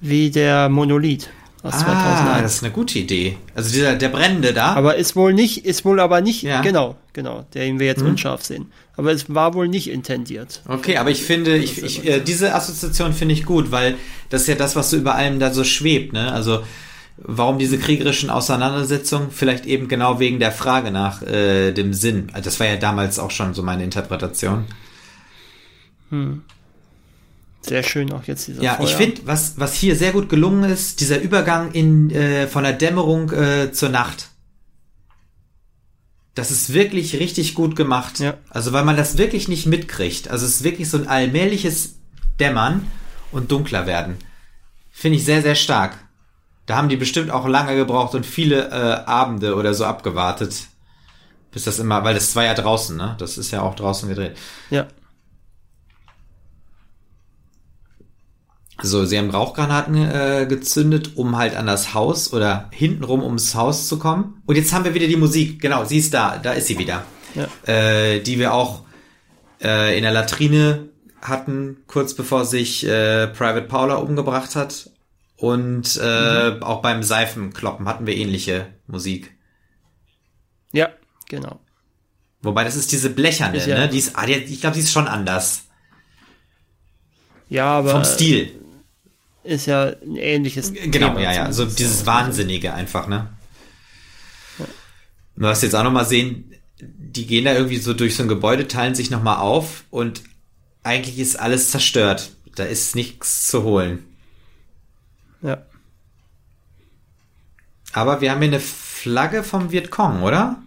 wie 0.00 0.30
der 0.30 0.68
Monolith 0.68 1.28
aus 1.64 1.74
ah, 1.76 1.78
2001. 1.78 2.42
das 2.42 2.54
ist 2.56 2.62
eine 2.62 2.72
gute 2.72 2.98
Idee. 2.98 3.38
Also 3.54 3.72
dieser, 3.72 3.94
der 3.94 4.10
brennende 4.10 4.52
da. 4.52 4.74
Aber 4.74 4.96
ist 4.96 5.16
wohl 5.16 5.32
nicht, 5.32 5.64
ist 5.64 5.84
wohl 5.84 5.98
aber 5.98 6.20
nicht, 6.20 6.42
ja. 6.42 6.60
genau, 6.60 6.96
genau, 7.14 7.46
den 7.54 7.80
wir 7.80 7.86
jetzt 7.86 8.02
hm. 8.02 8.10
unscharf 8.10 8.44
sehen. 8.44 8.70
Aber 8.96 9.12
es 9.12 9.32
war 9.34 9.54
wohl 9.54 9.66
nicht 9.66 9.88
intendiert. 9.88 10.60
Okay, 10.68 10.98
aber 10.98 11.10
ich 11.10 11.22
finde, 11.22 11.56
ich, 11.56 11.82
ich, 11.82 12.06
äh, 12.06 12.20
diese 12.20 12.54
Assoziation 12.54 13.14
finde 13.14 13.32
ich 13.32 13.46
gut, 13.46 13.70
weil 13.70 13.96
das 14.28 14.42
ist 14.42 14.48
ja 14.48 14.54
das, 14.56 14.76
was 14.76 14.90
so 14.90 14.98
über 14.98 15.14
allem 15.14 15.40
da 15.40 15.52
so 15.52 15.64
schwebt, 15.64 16.12
ne? 16.12 16.30
Also, 16.32 16.62
warum 17.16 17.58
diese 17.58 17.78
kriegerischen 17.78 18.28
Auseinandersetzungen? 18.28 19.30
Vielleicht 19.30 19.64
eben 19.64 19.88
genau 19.88 20.20
wegen 20.20 20.38
der 20.40 20.52
Frage 20.52 20.90
nach 20.90 21.22
äh, 21.22 21.72
dem 21.72 21.94
Sinn. 21.94 22.28
Also 22.32 22.44
das 22.44 22.60
war 22.60 22.66
ja 22.66 22.76
damals 22.76 23.18
auch 23.18 23.30
schon 23.30 23.54
so 23.54 23.62
meine 23.62 23.84
Interpretation. 23.84 24.66
Hm. 26.10 26.42
Sehr 27.62 27.82
schön 27.82 28.12
auch 28.12 28.24
jetzt 28.24 28.46
dieser 28.46 28.62
Ja, 28.62 28.74
Feuer. 28.74 28.86
ich 28.86 28.94
finde, 28.94 29.22
was, 29.24 29.58
was 29.58 29.74
hier 29.74 29.96
sehr 29.96 30.12
gut 30.12 30.28
gelungen 30.28 30.70
ist, 30.70 31.00
dieser 31.00 31.20
Übergang 31.20 31.72
in, 31.72 32.10
äh, 32.10 32.46
von 32.46 32.62
der 32.64 32.74
Dämmerung 32.74 33.30
äh, 33.32 33.72
zur 33.72 33.88
Nacht. 33.88 34.28
Das 36.34 36.50
ist 36.50 36.74
wirklich 36.74 37.18
richtig 37.20 37.54
gut 37.54 37.74
gemacht. 37.76 38.18
Ja. 38.18 38.34
Also, 38.50 38.72
weil 38.72 38.84
man 38.84 38.96
das 38.96 39.16
wirklich 39.18 39.48
nicht 39.48 39.66
mitkriegt. 39.66 40.28
Also, 40.28 40.44
es 40.44 40.56
ist 40.56 40.64
wirklich 40.64 40.90
so 40.90 40.98
ein 40.98 41.06
allmähliches 41.08 41.94
Dämmern 42.38 42.86
und 43.32 43.50
dunkler 43.50 43.86
werden. 43.86 44.16
Finde 44.90 45.18
ich 45.18 45.24
sehr, 45.24 45.42
sehr 45.42 45.54
stark. 45.54 45.96
Da 46.66 46.76
haben 46.76 46.88
die 46.88 46.96
bestimmt 46.96 47.30
auch 47.30 47.46
lange 47.46 47.76
gebraucht 47.76 48.14
und 48.14 48.26
viele 48.26 48.68
äh, 48.70 49.04
Abende 49.06 49.54
oder 49.54 49.74
so 49.74 49.84
abgewartet. 49.84 50.66
Bis 51.50 51.64
das 51.64 51.78
immer, 51.78 52.02
weil 52.04 52.14
das 52.14 52.34
war 52.36 52.44
ja 52.44 52.54
draußen, 52.54 52.96
ne? 52.96 53.14
Das 53.18 53.38
ist 53.38 53.52
ja 53.52 53.62
auch 53.62 53.74
draußen 53.76 54.08
gedreht. 54.08 54.36
Ja. 54.70 54.86
So, 58.82 59.04
sie 59.04 59.18
haben 59.18 59.30
Rauchgranaten 59.30 59.96
äh, 59.96 60.46
gezündet, 60.48 61.12
um 61.16 61.36
halt 61.36 61.54
an 61.54 61.66
das 61.66 61.94
Haus 61.94 62.32
oder 62.32 62.68
hintenrum 62.72 63.22
ums 63.22 63.54
Haus 63.54 63.86
zu 63.86 63.98
kommen. 63.98 64.42
Und 64.46 64.56
jetzt 64.56 64.72
haben 64.72 64.84
wir 64.84 64.94
wieder 64.94 65.06
die 65.06 65.16
Musik. 65.16 65.60
Genau, 65.60 65.84
sie 65.84 65.98
ist 65.98 66.12
da. 66.12 66.38
Da 66.38 66.52
ist 66.52 66.66
sie 66.66 66.78
wieder. 66.78 67.04
Ja. 67.34 67.48
Äh, 67.72 68.20
die 68.20 68.38
wir 68.38 68.52
auch 68.52 68.82
äh, 69.62 69.96
in 69.96 70.02
der 70.02 70.12
Latrine 70.12 70.88
hatten, 71.22 71.78
kurz 71.86 72.14
bevor 72.14 72.44
sich 72.44 72.84
äh, 72.84 73.28
Private 73.28 73.66
Paula 73.66 73.94
umgebracht 73.96 74.56
hat. 74.56 74.90
Und 75.36 75.98
äh, 76.02 76.50
mhm. 76.50 76.62
auch 76.62 76.82
beim 76.82 77.02
Seifenkloppen 77.02 77.88
hatten 77.88 78.06
wir 78.06 78.16
ähnliche 78.16 78.66
Musik. 78.86 79.36
Ja, 80.72 80.90
genau. 81.28 81.60
Wobei 82.42 82.64
das 82.64 82.76
ist 82.76 82.92
diese 82.92 83.10
blecherne, 83.10 83.56
ist 83.56 83.66
ja 83.66 83.78
ne? 83.78 83.88
Die 83.88 83.98
ist, 83.98 84.16
ah, 84.16 84.26
die, 84.26 84.34
ich 84.34 84.60
glaube, 84.60 84.74
die 84.74 84.80
ist 84.80 84.92
schon 84.92 85.06
anders. 85.06 85.66
Ja, 87.48 87.78
aber. 87.78 87.90
Vom 87.90 88.04
Stil 88.04 88.63
ist 89.44 89.66
ja 89.66 89.92
ein 90.02 90.16
ähnliches. 90.16 90.72
Genau, 90.72 91.08
Thema 91.08 91.20
ja, 91.20 91.32
ja. 91.32 91.52
So 91.52 91.64
dieses 91.64 92.06
Wahnsinnige 92.06 92.74
einfach, 92.74 93.06
ne? 93.06 93.28
Ja. 94.58 94.64
Was 95.36 95.62
jetzt 95.62 95.74
auch 95.74 95.84
nochmal 95.84 96.06
sehen, 96.06 96.52
die 96.80 97.26
gehen 97.26 97.44
da 97.44 97.54
irgendwie 97.54 97.76
so 97.76 97.94
durch 97.94 98.16
so 98.16 98.22
ein 98.22 98.28
Gebäude, 98.28 98.66
teilen 98.66 98.94
sich 98.94 99.10
nochmal 99.10 99.38
auf 99.38 99.84
und 99.90 100.22
eigentlich 100.82 101.18
ist 101.18 101.38
alles 101.38 101.70
zerstört. 101.70 102.30
Da 102.56 102.64
ist 102.64 102.94
nichts 102.94 103.48
zu 103.48 103.62
holen. 103.62 104.04
Ja. 105.42 105.62
Aber 107.92 108.20
wir 108.20 108.30
haben 108.30 108.40
hier 108.40 108.48
eine 108.48 108.60
Flagge 108.60 109.42
vom 109.42 109.70
Vietcong, 109.70 110.22
oder? 110.22 110.58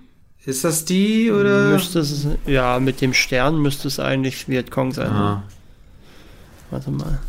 Ist 0.45 0.63
das 0.63 0.85
die 0.85 1.29
oder? 1.29 1.71
Müsste 1.71 1.99
es, 1.99 2.25
ja, 2.45 2.79
mit 2.79 3.01
dem 3.01 3.13
Stern 3.13 3.61
müsste 3.61 3.89
es 3.89 3.99
eigentlich 3.99 4.47
Vietcong 4.47 4.93
sein. 4.93 5.11
Ah. 5.11 5.43
Warte 6.69 6.91
mal. 6.91 7.19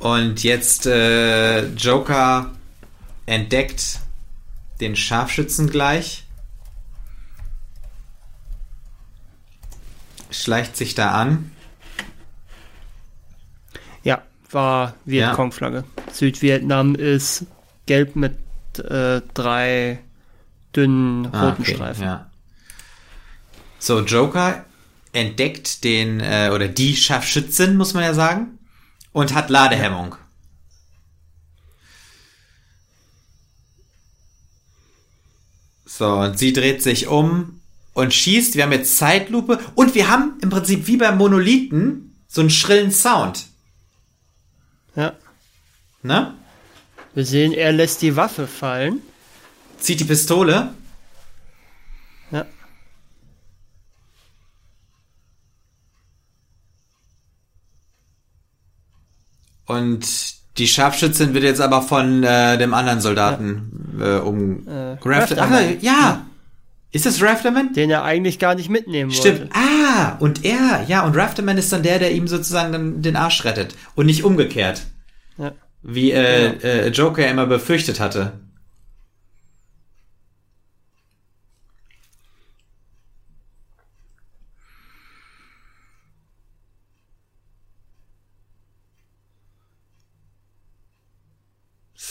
Und 0.00 0.44
jetzt 0.44 0.86
äh, 0.86 1.66
Joker 1.74 2.52
entdeckt 3.26 3.98
den 4.80 4.94
Scharfschützen 4.94 5.68
gleich. 5.70 6.24
Schleicht 10.30 10.76
sich 10.76 10.94
da 10.94 11.12
an. 11.12 11.50
Ja, 14.04 14.22
war 14.50 14.94
Vietcong-Flagge. 15.04 15.84
Ja. 15.96 16.12
Südvietnam 16.12 16.94
ist 16.94 17.46
gelb 17.86 18.14
mit 18.14 18.36
äh, 18.78 19.22
drei 19.34 19.98
dünnen 20.76 21.28
ah, 21.32 21.48
roten 21.48 21.62
okay, 21.62 21.74
Streifen. 21.74 22.04
Ja. 22.04 22.30
So, 23.80 24.00
Joker 24.00 24.64
entdeckt 25.12 25.82
den, 25.82 26.20
äh, 26.20 26.50
oder 26.54 26.68
die 26.68 26.94
Scharfschützin, 26.94 27.76
muss 27.76 27.94
man 27.94 28.04
ja 28.04 28.14
sagen 28.14 28.57
und 29.18 29.34
hat 29.34 29.50
Ladehemmung. 29.50 30.14
So, 35.84 36.08
und 36.08 36.38
sie 36.38 36.52
dreht 36.52 36.84
sich 36.84 37.08
um 37.08 37.60
und 37.94 38.14
schießt. 38.14 38.54
Wir 38.54 38.62
haben 38.62 38.70
jetzt 38.70 38.96
Zeitlupe 38.96 39.58
und 39.74 39.96
wir 39.96 40.08
haben 40.08 40.38
im 40.40 40.50
Prinzip 40.50 40.86
wie 40.86 40.98
beim 40.98 41.18
Monolithen 41.18 42.16
so 42.28 42.42
einen 42.42 42.50
schrillen 42.50 42.92
Sound. 42.92 43.46
Ja. 44.94 45.16
Ne? 46.04 46.34
Wir 47.14 47.26
sehen, 47.26 47.52
er 47.52 47.72
lässt 47.72 48.02
die 48.02 48.14
Waffe 48.14 48.46
fallen. 48.46 49.02
Zieht 49.80 49.98
die 49.98 50.04
Pistole. 50.04 50.74
Ja. 52.30 52.46
Und 59.68 60.34
die 60.58 60.66
Scharfschützin 60.66 61.34
wird 61.34 61.44
jetzt 61.44 61.60
aber 61.60 61.82
von 61.82 62.24
äh, 62.24 62.58
dem 62.58 62.74
anderen 62.74 63.00
Soldaten 63.00 63.96
ja. 64.00 64.16
äh, 64.16 64.20
um 64.20 64.66
äh, 64.66 64.96
Rafterman. 65.04 65.52
Ah, 65.52 65.76
ja. 65.80 66.26
Ist 66.90 67.04
das 67.04 67.22
Rafterman? 67.22 67.74
Den 67.74 67.90
er 67.90 68.02
eigentlich 68.02 68.38
gar 68.38 68.54
nicht 68.54 68.70
mitnehmen 68.70 69.10
Stimmt. 69.10 69.40
wollte. 69.40 69.52
Ah, 69.54 70.16
und 70.20 70.44
er, 70.44 70.84
ja, 70.88 71.04
und 71.04 71.16
Rafterman 71.16 71.58
ist 71.58 71.70
dann 71.72 71.82
der, 71.82 71.98
der 71.98 72.12
ihm 72.12 72.26
sozusagen 72.26 72.72
dann 72.72 73.02
den 73.02 73.14
Arsch 73.14 73.44
rettet. 73.44 73.74
Und 73.94 74.06
nicht 74.06 74.24
umgekehrt. 74.24 74.82
Ja. 75.36 75.52
Wie 75.82 76.12
äh, 76.12 76.46
ja. 76.46 76.52
äh, 76.62 76.88
Joker 76.88 77.28
immer 77.28 77.46
befürchtet 77.46 78.00
hatte. 78.00 78.32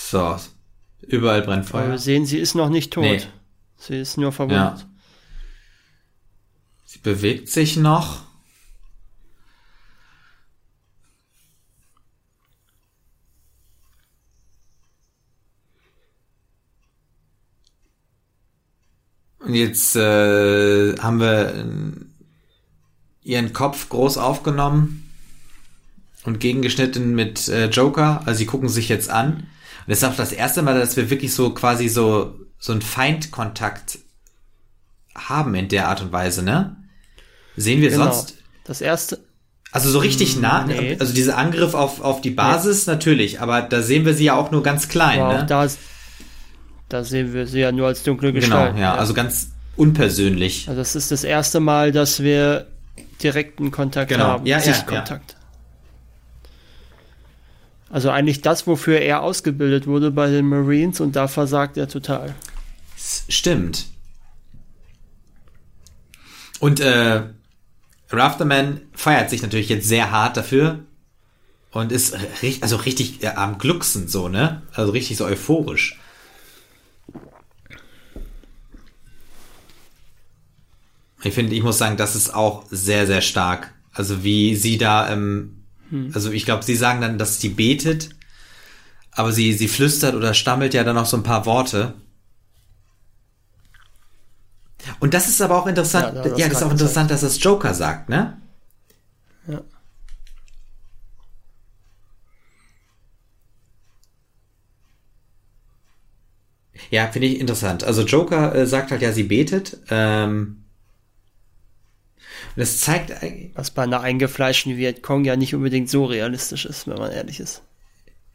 So, 0.09 0.37
überall 1.01 1.41
brennt 1.41 1.65
Feuer. 1.65 1.81
Aber 1.81 1.91
wir 1.91 1.97
sehen, 1.97 2.25
sie 2.25 2.37
ist 2.37 2.55
noch 2.55 2.69
nicht 2.69 2.93
tot. 2.93 3.03
Nee. 3.03 3.21
Sie 3.75 3.99
ist 3.99 4.15
nur 4.15 4.31
verwundet. 4.31 4.79
Ja. 4.79 4.89
Sie 6.85 6.99
bewegt 6.99 7.49
sich 7.49 7.75
noch. 7.75 8.21
Und 19.39 19.55
jetzt 19.55 19.97
äh, 19.97 20.95
haben 20.99 21.19
wir 21.19 21.65
ihren 23.23 23.51
Kopf 23.51 23.89
groß 23.89 24.17
aufgenommen 24.17 25.09
und 26.23 26.39
gegengeschnitten 26.39 27.13
mit 27.13 27.49
äh, 27.49 27.67
Joker. 27.67 28.21
Also 28.25 28.37
sie 28.37 28.45
gucken 28.45 28.69
sich 28.69 28.87
jetzt 28.87 29.09
an. 29.09 29.47
Das 29.87 29.99
ist 29.99 30.03
auch 30.03 30.15
das 30.15 30.31
erste 30.33 30.61
Mal, 30.61 30.77
dass 30.79 30.97
wir 30.97 31.09
wirklich 31.09 31.33
so 31.33 31.51
quasi 31.51 31.87
so, 31.87 32.35
so 32.59 32.73
einen 32.73 32.81
Feindkontakt 32.81 33.99
haben 35.15 35.55
in 35.55 35.69
der 35.69 35.87
Art 35.87 36.01
und 36.01 36.11
Weise, 36.11 36.43
ne? 36.43 36.75
Sehen 37.55 37.81
wir 37.81 37.89
genau. 37.89 38.11
sonst. 38.11 38.35
Das 38.65 38.81
erste. 38.81 39.19
Also 39.71 39.89
so 39.89 39.99
richtig 39.99 40.37
nah, 40.39 40.65
nee. 40.65 40.95
also 40.99 41.13
dieser 41.13 41.37
Angriff 41.37 41.73
auf, 41.73 42.01
auf 42.01 42.21
die 42.21 42.29
Basis 42.31 42.87
natürlich, 42.87 43.41
aber 43.41 43.61
da 43.61 43.81
sehen 43.81 44.05
wir 44.05 44.13
sie 44.13 44.25
ja 44.25 44.35
auch 44.35 44.49
nur 44.51 44.63
ganz 44.63 44.87
klein, 44.87 45.19
Aber 45.19 45.39
ne? 45.39 45.45
da, 45.45 45.67
da 46.89 47.03
sehen 47.03 47.33
wir 47.33 47.47
sie 47.47 47.59
ja 47.59 47.71
nur 47.71 47.87
als 47.87 48.03
dunkle 48.03 48.31
genau, 48.31 48.45
Gestalt. 48.45 48.77
ja, 48.77 48.95
also 48.95 49.13
ganz 49.13 49.51
unpersönlich. 49.75 50.67
Also 50.69 50.79
das 50.79 50.95
ist 50.95 51.11
das 51.11 51.23
erste 51.23 51.59
Mal, 51.59 51.91
dass 51.91 52.21
wir 52.23 52.67
direkten 53.21 53.71
Kontakt 53.71 54.09
Genau. 54.09 54.25
haben. 54.25 54.45
Ja, 54.45 54.57
ja, 54.57 54.63
Sichtkontakt. 54.63 55.36
Also 57.89 58.09
eigentlich 58.09 58.41
das, 58.41 58.67
wofür 58.67 58.99
er 58.99 59.21
ausgebildet 59.21 59.87
wurde 59.87 60.11
bei 60.11 60.29
den 60.29 60.47
Marines 60.47 60.99
und 60.99 61.15
da 61.15 61.27
versagt 61.27 61.77
er 61.77 61.87
total. 61.87 62.35
Stimmt. 63.29 63.85
Und 66.59 66.79
äh, 66.79 67.23
Rafterman 68.09 68.81
feiert 68.93 69.29
sich 69.29 69.41
natürlich 69.41 69.69
jetzt 69.69 69.87
sehr 69.87 70.11
hart 70.11 70.37
dafür 70.37 70.79
und 71.71 71.91
ist 71.91 72.15
richtig, 72.41 72.63
also 72.63 72.77
richtig 72.77 73.23
äh, 73.23 73.27
am 73.27 73.57
Glucksen 73.57 74.07
so, 74.07 74.27
ne? 74.27 74.63
Also 74.73 74.91
richtig 74.91 75.17
so 75.17 75.25
euphorisch. 75.25 75.99
Ich 81.23 81.33
finde, 81.33 81.55
ich 81.55 81.63
muss 81.63 81.77
sagen, 81.77 81.97
das 81.97 82.15
ist 82.15 82.33
auch 82.33 82.65
sehr, 82.69 83.05
sehr 83.05 83.21
stark. 83.21 83.73
Also 83.91 84.23
wie 84.23 84.55
sie 84.55 84.77
da, 84.77 85.11
ähm, 85.11 85.56
also 86.13 86.31
ich 86.31 86.45
glaube, 86.45 86.63
sie 86.63 86.75
sagen 86.75 87.01
dann, 87.01 87.17
dass 87.17 87.39
sie 87.39 87.49
betet, 87.49 88.09
aber 89.11 89.31
sie, 89.31 89.53
sie 89.53 89.67
flüstert 89.67 90.15
oder 90.15 90.33
stammelt 90.33 90.73
ja 90.73 90.83
dann 90.83 90.95
noch 90.95 91.05
so 91.05 91.17
ein 91.17 91.23
paar 91.23 91.45
Worte. 91.45 91.93
Und 94.99 95.13
das 95.13 95.27
ist 95.27 95.41
aber 95.41 95.57
auch 95.57 95.67
interessant, 95.67 96.15
Ja, 96.15 96.23
ja, 96.23 96.29
das, 96.29 96.37
das 96.37 96.51
ist 96.57 96.63
auch 96.63 96.71
interessant, 96.71 97.11
dass 97.11 97.21
das 97.21 97.41
Joker 97.43 97.73
sagt, 97.73 98.09
ne? 98.09 98.37
Ja. 99.47 99.61
Ja, 106.89 107.07
finde 107.07 107.27
ich 107.27 107.39
interessant. 107.39 107.83
Also 107.83 108.03
Joker 108.03 108.53
äh, 108.55 108.67
sagt 108.67 108.91
halt 108.91 109.01
ja, 109.01 109.11
sie 109.11 109.23
betet. 109.23 109.77
Ähm, 109.89 110.63
das 112.57 112.79
zeigt 112.81 113.11
eigentlich- 113.23 113.51
Was 113.55 113.71
bei 113.71 113.83
einer 113.83 114.01
eingefleischten 114.01 114.75
Vietcong 114.77 115.23
ja 115.25 115.35
nicht 115.37 115.55
unbedingt 115.55 115.89
so 115.89 116.05
realistisch 116.05 116.65
ist, 116.65 116.87
wenn 116.87 116.97
man 116.97 117.11
ehrlich 117.11 117.39
ist. 117.39 117.61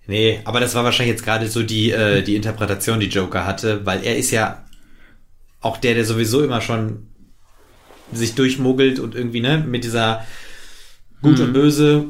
Nee, 0.07 0.40
aber 0.44 0.59
das 0.61 0.74
war 0.74 0.82
wahrscheinlich 0.85 1.15
jetzt 1.15 1.24
gerade 1.24 1.49
so 1.49 1.62
die, 1.62 1.90
äh, 1.93 2.23
die 2.23 2.35
Interpretation, 2.36 2.99
die 3.01 3.07
Joker 3.07 3.47
hatte, 3.47 3.85
weil 3.86 4.03
er 4.05 4.16
ist 4.16 4.31
ja 4.31 4.65
auch 5.61 5.77
der, 5.77 5.94
der 5.94 6.05
sowieso 6.05 6.43
immer 6.43 6.61
schon 6.61 7.07
sich 8.12 8.35
durchmogelt 8.35 8.99
und 8.99 9.15
irgendwie, 9.15 9.40
ne, 9.40 9.59
mit 9.59 9.85
dieser 9.85 10.24
Gut 11.23 11.39
und 11.39 11.53
Böse, 11.53 12.07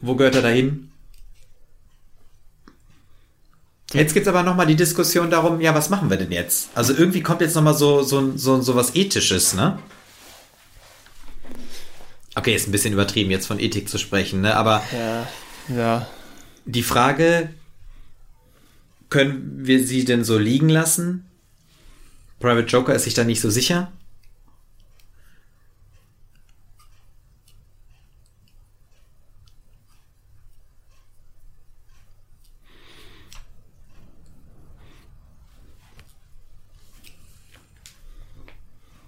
wo 0.00 0.14
gehört 0.14 0.34
er 0.36 0.42
dahin? 0.42 0.90
Jetzt 3.92 4.14
gibt's 4.14 4.28
aber 4.28 4.42
nochmal 4.42 4.66
die 4.66 4.74
Diskussion 4.74 5.30
darum, 5.30 5.60
ja, 5.60 5.74
was 5.74 5.90
machen 5.90 6.10
wir 6.10 6.16
denn 6.16 6.32
jetzt? 6.32 6.70
Also 6.74 6.94
irgendwie 6.94 7.22
kommt 7.22 7.40
jetzt 7.42 7.54
nochmal 7.54 7.74
so, 7.74 8.02
so, 8.02 8.36
so, 8.36 8.60
so 8.60 8.74
was 8.74 8.96
Ethisches, 8.96 9.54
ne? 9.54 9.78
Okay, 12.36 12.54
ist 12.54 12.66
ein 12.68 12.72
bisschen 12.72 12.92
übertrieben, 12.92 13.30
jetzt 13.30 13.46
von 13.46 13.60
Ethik 13.60 13.88
zu 13.88 13.98
sprechen, 13.98 14.40
ne? 14.40 14.56
Aber 14.56 14.82
Ja, 14.92 15.28
ja. 15.74 16.06
die 16.64 16.82
Frage, 16.82 17.50
können 19.08 19.66
wir 19.66 19.86
sie 19.86 20.04
denn 20.04 20.24
so 20.24 20.36
liegen 20.38 20.68
lassen? 20.68 21.26
Private 22.40 22.66
Joker 22.66 22.94
ist 22.94 23.04
sich 23.04 23.14
da 23.14 23.22
nicht 23.24 23.40
so 23.40 23.50
sicher. 23.50 23.92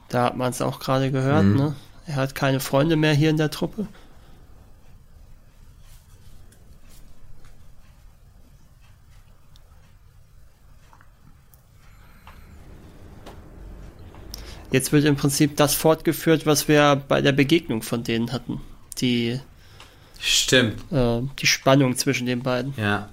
Da 0.09 0.25
hat 0.25 0.37
man 0.37 0.51
es 0.51 0.63
auch 0.63 0.79
gerade 0.79 1.11
gehört, 1.11 1.45
Mhm. 1.45 1.57
ne? 1.57 1.77
Er 2.07 2.17
hat 2.17 2.35
keine 2.35 2.61
Freunde 2.61 2.97
mehr 2.97 3.15
hier 3.15 3.31
in 3.31 3.37
der 3.37 3.51
Truppe. 3.51 3.87
Jetzt 14.71 14.93
wird 14.93 15.05
im 15.05 15.17
Prinzip 15.17 15.57
das 15.57 15.75
fortgeführt, 15.75 16.45
was 16.45 16.69
wir 16.69 17.03
bei 17.09 17.23
der 17.23 17.33
Begegnung 17.33 17.83
von 17.83 18.03
denen 18.03 18.33
hatten. 18.33 18.61
Die, 19.01 19.41
Stimmt. 20.21 20.81
äh, 20.93 21.23
die 21.41 21.47
Spannung 21.47 21.97
zwischen 21.97 22.27
den 22.27 22.43
beiden. 22.43 22.75
Ja. 22.77 23.09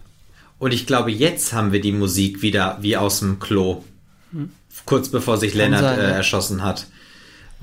Und 0.59 0.73
ich 0.73 0.87
glaube, 0.87 1.11
jetzt 1.11 1.53
haben 1.53 1.71
wir 1.71 1.81
die 1.81 1.91
Musik 1.91 2.41
wieder 2.41 2.77
wie 2.81 2.97
aus 2.97 3.19
dem 3.19 3.39
Klo. 3.39 3.83
Kurz 4.85 5.09
bevor 5.09 5.37
sich 5.37 5.53
Lennart 5.53 5.81
sein, 5.81 5.99
äh, 5.99 6.03
ja. 6.03 6.09
erschossen 6.09 6.63
hat. 6.63 6.87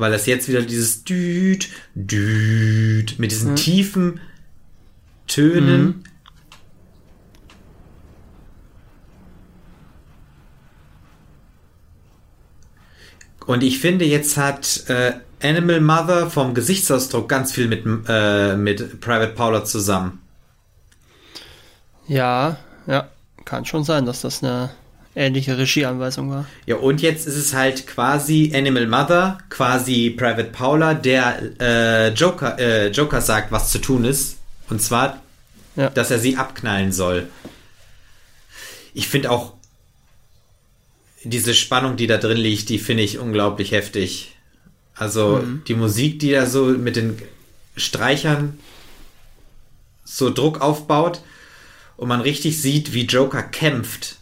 Weil 0.00 0.12
das 0.12 0.24
jetzt 0.24 0.48
wieder 0.48 0.62
dieses 0.62 1.04
Düt, 1.04 1.68
Düt, 1.94 3.18
mit 3.18 3.30
diesen 3.32 3.54
tiefen 3.54 4.18
Tönen. 5.26 6.04
Und 13.44 13.62
ich 13.62 13.78
finde, 13.78 14.06
jetzt 14.06 14.38
hat 14.38 14.84
äh, 14.88 15.12
Animal 15.42 15.82
Mother 15.82 16.30
vom 16.30 16.54
Gesichtsausdruck 16.54 17.28
ganz 17.28 17.52
viel 17.52 17.68
mit, 17.68 17.84
äh, 18.08 18.56
mit 18.56 19.02
Private 19.02 19.34
Paula 19.34 19.66
zusammen. 19.66 20.22
Ja, 22.08 22.56
ja, 22.86 23.10
kann 23.44 23.66
schon 23.66 23.84
sein, 23.84 24.06
dass 24.06 24.22
das 24.22 24.42
eine 24.42 24.70
ähnliche 25.16 25.58
Regieanweisung 25.58 26.30
war. 26.30 26.46
Ja, 26.66 26.76
und 26.76 27.02
jetzt 27.02 27.26
ist 27.26 27.36
es 27.36 27.52
halt 27.52 27.86
quasi 27.86 28.52
Animal 28.54 28.86
Mother, 28.86 29.38
quasi 29.48 30.10
Private 30.10 30.50
Paula, 30.50 30.94
der 30.94 31.42
äh, 31.60 32.08
Joker, 32.12 32.58
äh, 32.58 32.88
Joker 32.88 33.20
sagt, 33.20 33.50
was 33.52 33.70
zu 33.70 33.78
tun 33.78 34.04
ist. 34.04 34.36
Und 34.68 34.80
zwar, 34.80 35.20
Ja. 35.76 35.90
dass 35.90 36.10
er 36.10 36.18
sie 36.20 36.36
abknallen 36.36 36.92
soll. 36.92 37.28
Ich 38.94 39.08
finde 39.08 39.30
auch 39.30 39.54
diese 41.24 41.54
Spannung, 41.54 41.96
die 41.96 42.06
da 42.06 42.16
drin 42.16 42.38
liegt, 42.38 42.68
die 42.68 42.78
finde 42.78 43.02
ich 43.02 43.18
unglaublich 43.18 43.72
heftig. 43.72 44.34
Also 44.94 45.42
die 45.68 45.74
Musik, 45.74 46.18
die 46.20 46.32
da 46.32 46.46
so 46.46 46.64
mit 46.66 46.96
den 46.96 47.18
Streichern 47.76 48.58
so 50.04 50.30
Druck 50.30 50.60
aufbaut 50.60 51.20
und 51.96 52.08
man 52.08 52.20
richtig 52.20 52.60
sieht, 52.60 52.92
wie 52.94 53.04
Joker 53.06 53.42
kämpft 53.42 54.16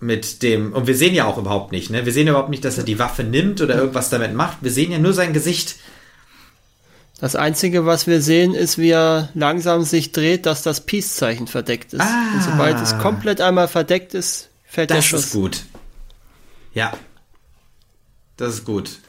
mit 0.00 0.42
dem, 0.42 0.72
und 0.72 0.86
wir 0.86 0.96
sehen 0.96 1.14
ja 1.14 1.24
auch 1.24 1.38
überhaupt 1.38 1.72
nicht, 1.72 1.90
ne? 1.90 2.04
Wir 2.06 2.12
sehen 2.12 2.28
überhaupt 2.28 2.50
nicht, 2.50 2.64
dass 2.64 2.78
er 2.78 2.84
die 2.84 2.98
Waffe 2.98 3.24
nimmt 3.24 3.60
oder 3.60 3.74
irgendwas 3.76 4.10
damit 4.10 4.32
macht. 4.34 4.58
Wir 4.60 4.70
sehen 4.70 4.92
ja 4.92 4.98
nur 4.98 5.12
sein 5.12 5.32
Gesicht. 5.32 5.76
Das 7.20 7.34
Einzige, 7.34 7.84
was 7.84 8.06
wir 8.06 8.22
sehen, 8.22 8.54
ist, 8.54 8.78
wie 8.78 8.90
er 8.90 9.30
langsam 9.34 9.82
sich 9.82 10.12
dreht, 10.12 10.46
dass 10.46 10.62
das 10.62 10.86
Peace-Zeichen 10.86 11.48
verdeckt 11.48 11.92
ist. 11.92 12.00
Ah. 12.00 12.30
Und 12.34 12.42
sobald 12.44 12.80
es 12.80 12.96
komplett 12.98 13.40
einmal 13.40 13.66
verdeckt 13.66 14.14
ist, 14.14 14.50
fällt 14.64 14.90
der 14.90 14.98
Das 14.98 15.06
Schuss. 15.06 15.24
ist 15.26 15.32
gut. 15.32 15.64
Ja. 16.74 16.92
Das 18.36 18.54
ist 18.54 18.64
gut. 18.64 19.00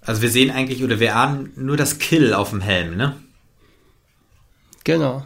Also 0.00 0.20
wir 0.20 0.30
sehen 0.30 0.50
eigentlich, 0.50 0.82
oder 0.82 0.98
wir 0.98 1.14
ahnen 1.14 1.52
nur 1.54 1.76
das 1.76 1.98
Kill 1.98 2.34
auf 2.34 2.50
dem 2.50 2.60
Helm, 2.60 2.96
ne? 2.96 3.16
Genau. 4.82 5.24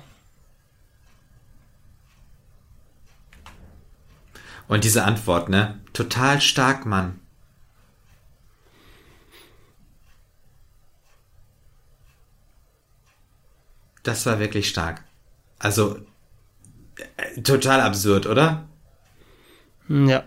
Und 4.68 4.84
diese 4.84 5.04
Antwort, 5.04 5.48
ne? 5.48 5.80
Total 5.92 6.40
stark, 6.40 6.86
Mann. 6.86 7.18
Das 14.02 14.24
war 14.26 14.38
wirklich 14.38 14.68
stark. 14.68 15.02
Also, 15.58 15.98
äh, 17.16 17.40
total 17.42 17.80
absurd, 17.80 18.26
oder? 18.26 18.66
Hm, 19.88 20.08
Ja. 20.08 20.24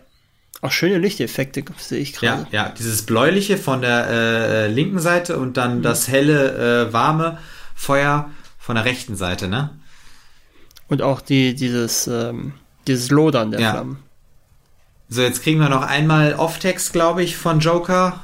Auch 0.64 0.72
schöne 0.72 1.00
Lichteffekte 1.00 1.64
sehe 1.80 1.98
ich 2.00 2.22
Ja, 2.22 2.36
gerade. 2.36 2.48
ja, 2.52 2.70
dieses 2.70 3.04
bläuliche 3.08 3.58
von 3.58 3.82
der 3.82 4.08
äh, 4.08 4.68
linken 4.68 5.00
Seite 5.00 5.40
und 5.40 5.58
dann 5.58 5.82
das 5.82 6.08
helle, 6.08 6.86
äh, 6.90 6.94
warme 6.94 7.40
Feuer 7.74 8.30
von 8.60 8.76
der 8.76 8.86
rechten 8.86 9.16
Seite, 9.16 9.48
ne? 9.48 9.72
Und 10.88 11.02
auch 11.02 11.20
die, 11.22 11.56
dieses, 11.56 12.06
ähm, 12.06 12.54
dieses 12.86 13.10
Lodern 13.10 13.50
der 13.50 13.60
Ja. 13.60 13.72
Flammen. 13.72 14.04
So, 15.14 15.22
jetzt 15.24 15.44
kriegen 15.44 15.60
wir 15.60 15.68
noch 15.68 15.82
einmal 15.82 16.36
Off-Text, 16.36 16.94
glaube 16.94 17.22
ich, 17.22 17.36
von 17.36 17.60
Joker. 17.60 18.22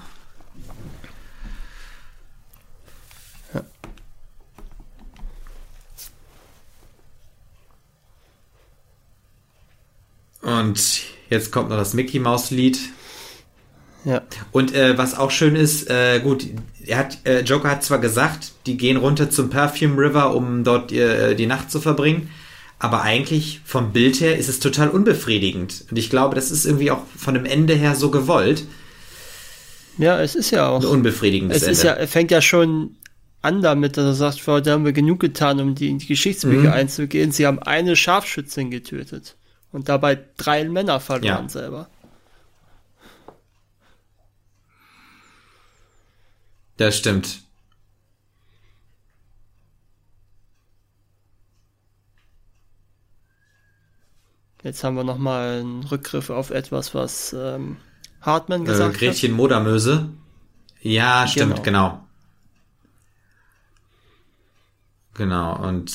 Und 10.41 11.03
jetzt 11.30 11.51
kommt 11.51 11.68
noch 11.68 11.76
das 11.76 11.93
Mickey 11.93 12.19
Maus 12.19 12.51
Lied. 12.51 12.80
Ja. 14.05 14.22
Und 14.53 14.73
äh, 14.73 14.97
was 14.97 15.14
auch 15.18 15.30
schön 15.31 15.57
ist, 15.57 15.89
äh, 15.89 16.22
gut, 16.22 16.47
er 16.85 16.99
hat, 16.99 17.18
äh, 17.26 17.41
Joker 17.41 17.69
hat 17.69 17.84
zwar 17.84 17.99
gesagt, 17.99 18.53
die 18.65 18.77
gehen 18.77 18.95
runter 18.95 19.30
zum 19.30 19.49
Perfume 19.49 19.97
River, 19.97 20.34
um 20.34 20.64
dort 20.64 20.93
äh, 20.93 21.35
die 21.35 21.47
Nacht 21.47 21.69
zu 21.69 21.81
verbringen, 21.81 22.30
aber 22.80 23.02
eigentlich 23.02 23.62
vom 23.66 23.91
Bild 23.91 24.20
her 24.22 24.38
ist 24.38 24.49
es 24.49 24.60
total 24.60 24.90
unbefriedigend. 24.90 25.86
Und 25.90 25.98
ich 25.98 26.10
glaube, 26.10 26.36
das 26.36 26.52
ist 26.52 26.66
irgendwie 26.66 26.91
auch 26.91 27.02
von 27.16 27.34
dem 27.34 27.45
Ende 27.45 27.74
her 27.74 27.95
so 27.95 28.12
gewollt. 28.12 28.66
Ja, 29.98 30.22
es 30.22 30.36
ist 30.36 30.52
ja 30.52 30.68
auch. 30.70 30.82
Ein 30.82 30.86
unbefriedigendes 30.88 31.58
es 31.58 31.64
Ende. 31.64 31.72
ist 31.74 31.84
ja, 31.84 32.08
fängt 32.08 32.30
ja 32.32 32.41
schon 32.41 32.95
an 33.41 33.62
damit, 33.62 33.98
dass 33.98 34.06
er 34.06 34.14
sagt, 34.14 34.40
für 34.40 34.52
heute 34.54 34.72
haben 34.72 34.86
wir 34.86 34.94
genug 34.94 35.20
getan, 35.20 35.60
um 35.60 35.74
die 35.74 35.90
in 35.90 35.98
die 35.99 36.06
Geschichtsbücher 36.08 36.68
Mhm. 36.70 36.74
einzugehen. 36.74 37.32
Sie 37.32 37.48
haben 37.48 37.60
eine 37.60 37.95
Scharfschützin 37.95 38.70
getötet 38.70 39.36
und 39.72 39.90
dabei 39.90 40.20
drei 40.38 40.64
Männer 40.66 40.99
verloren 40.99 41.45
Ja. 41.45 41.49
selber. 41.49 41.90
Das 46.78 46.98
stimmt. 46.98 47.40
Jetzt 54.63 54.84
haben 54.84 54.95
wir 54.95 55.03
noch 55.03 55.17
mal 55.17 55.59
einen 55.59 55.84
Rückgriff 55.84 56.29
auf 56.29 56.49
etwas, 56.49 56.93
was 56.93 57.34
ähm, 57.34 57.77
Hartman 58.21 58.63
Äh, 58.63 58.65
gesagt 58.65 58.93
hat. 58.95 58.99
Gretchen 58.99 59.31
Modermöse. 59.34 60.09
Ja, 60.81 61.27
stimmt, 61.27 61.63
genau. 61.63 62.03
Genau, 65.15 65.55
und 65.67 65.91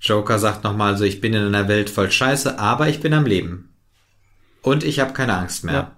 Joker 0.00 0.38
sagt 0.38 0.64
nochmal 0.64 0.96
so, 0.98 1.04
ich 1.04 1.20
bin 1.20 1.32
in 1.32 1.44
einer 1.46 1.68
Welt 1.68 1.88
voll 1.90 2.10
Scheiße, 2.10 2.58
aber 2.58 2.88
ich 2.88 3.00
bin 3.00 3.14
am 3.14 3.24
Leben. 3.26 3.72
Und 4.62 4.84
ich 4.84 5.00
habe 5.00 5.12
keine 5.14 5.36
Angst 5.36 5.64
mehr. 5.64 5.92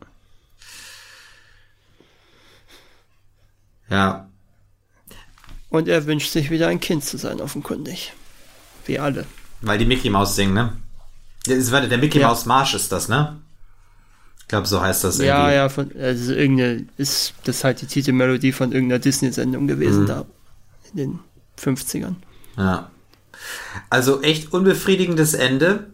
Ja. 3.88 4.28
Und 5.68 5.88
er 5.88 6.06
wünscht 6.06 6.30
sich 6.30 6.50
wieder 6.50 6.68
ein 6.68 6.80
Kind 6.80 7.04
zu 7.04 7.16
sein, 7.18 7.40
offenkundig. 7.40 8.12
Wie 8.86 8.98
alle. 8.98 9.26
weil 9.60 9.78
die 9.78 9.84
Mickey 9.84 10.10
Maus 10.10 10.36
singen, 10.36 10.54
ne? 10.54 10.72
Das 11.46 11.56
ist, 11.56 11.72
warte, 11.72 11.88
der 11.88 11.98
Mickey 11.98 12.18
Ja. 12.20 12.28
Maus 12.28 12.44
Marsch 12.46 12.74
ist 12.74 12.92
das, 12.92 13.08
ne? 13.08 13.40
Ich 14.40 14.48
glaube, 14.48 14.66
so 14.66 14.80
heißt 14.80 15.04
das 15.04 15.18
Ja, 15.18 15.38
irgendwie. 15.38 15.54
ja, 15.54 15.68
von, 15.68 15.90
also 16.00 16.32
irgendeine, 16.34 16.86
ist 16.96 17.34
das 17.44 17.62
halt 17.64 17.80
die 17.82 17.86
Titelmelodie 17.86 18.52
von 18.52 18.72
irgendeiner 18.72 18.98
Disney-Sendung 18.98 19.66
gewesen 19.68 20.02
Mhm. 20.02 20.06
da 20.06 20.24
in 20.92 20.96
den 20.96 21.18
50ern. 21.58 22.16
Ja. 22.56 22.90
Also 23.88 24.22
echt 24.22 24.52
unbefriedigendes 24.52 25.34
Ende. 25.34 25.86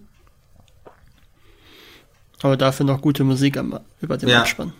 Aber 2.43 2.56
dafür 2.56 2.86
noch 2.86 3.01
gute 3.01 3.24
Musik 3.24 3.56
am, 3.56 3.78
über 4.01 4.16
dem 4.16 4.28
Ja. 4.31 4.40
Abspann. 4.40 4.73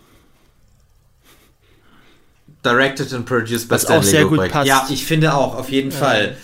Directed 2.63 3.13
and 3.13 3.25
produced 3.25 3.67
by 3.69 3.75
Was 3.75 3.85
auch 3.85 3.89
Stanley 4.03 4.07
sehr 4.09 4.23
gut 4.23 4.31
Kubrick. 4.37 4.51
passt. 4.51 4.67
Ja, 4.67 4.87
ich 4.89 5.05
finde 5.05 5.33
auch, 5.33 5.55
auf 5.55 5.69
jeden 5.69 5.91
Fall. 5.91 6.35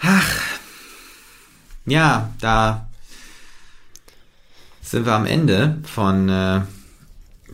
Ach. 0.00 0.51
Ja, 1.86 2.32
da 2.40 2.86
sind 4.82 5.06
wir 5.06 5.12
am 5.14 5.26
Ende 5.26 5.78
von 5.84 6.28
äh, 6.28 6.62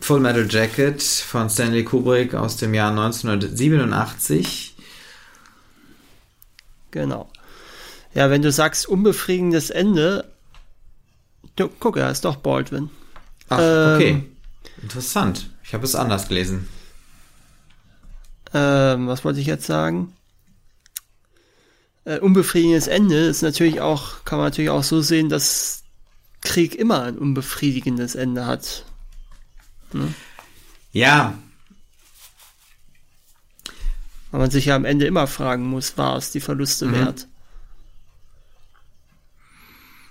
Full 0.01 0.19
Metal 0.19 0.47
Jacket 0.49 1.01
von 1.01 1.49
Stanley 1.49 1.83
Kubrick 1.83 2.33
aus 2.35 2.57
dem 2.57 2.73
Jahr 2.73 2.91
1987. 2.91 4.75
Genau. 6.91 7.29
Ja, 8.13 8.29
wenn 8.29 8.41
du 8.41 8.51
sagst 8.51 8.87
unbefriedigendes 8.87 9.69
Ende, 9.69 10.25
du, 11.55 11.69
guck, 11.79 11.97
er 11.97 12.09
ist 12.11 12.25
doch 12.25 12.37
Baldwin. 12.37 12.89
Ach, 13.49 13.59
Ähm, 13.61 13.95
okay. 13.95 14.23
Interessant. 14.81 15.49
Ich 15.63 15.73
habe 15.73 15.85
es 15.85 15.95
anders 15.95 16.27
gelesen. 16.27 16.67
Ähm, 18.53 19.07
was 19.07 19.23
wollte 19.23 19.39
ich 19.39 19.45
jetzt 19.45 19.65
sagen? 19.67 20.13
Äh, 22.09 22.17
unbefriedigendes 22.21 22.87
Ende 22.87 23.17
ist 23.27 23.43
natürlich 23.43 23.81
auch, 23.81 24.25
kann 24.25 24.39
man 24.39 24.47
natürlich 24.47 24.71
auch 24.71 24.81
so 24.81 24.99
sehen, 24.99 25.29
dass 25.29 25.83
Krieg 26.41 26.73
immer 26.73 27.03
ein 27.03 27.19
unbefriedigendes 27.19 28.15
Ende 28.15 28.47
hat. 28.47 28.83
Ja, 30.91 31.37
Weil 34.31 34.41
man 34.41 34.51
sich 34.51 34.65
ja 34.65 34.75
am 34.75 34.85
Ende 34.85 35.05
immer 35.05 35.27
fragen 35.27 35.67
muss, 35.67 35.97
war 35.99 36.15
es 36.17 36.31
die 36.31 36.39
Verluste 36.39 36.87
Mhm. 36.87 36.93
wert? 36.93 37.27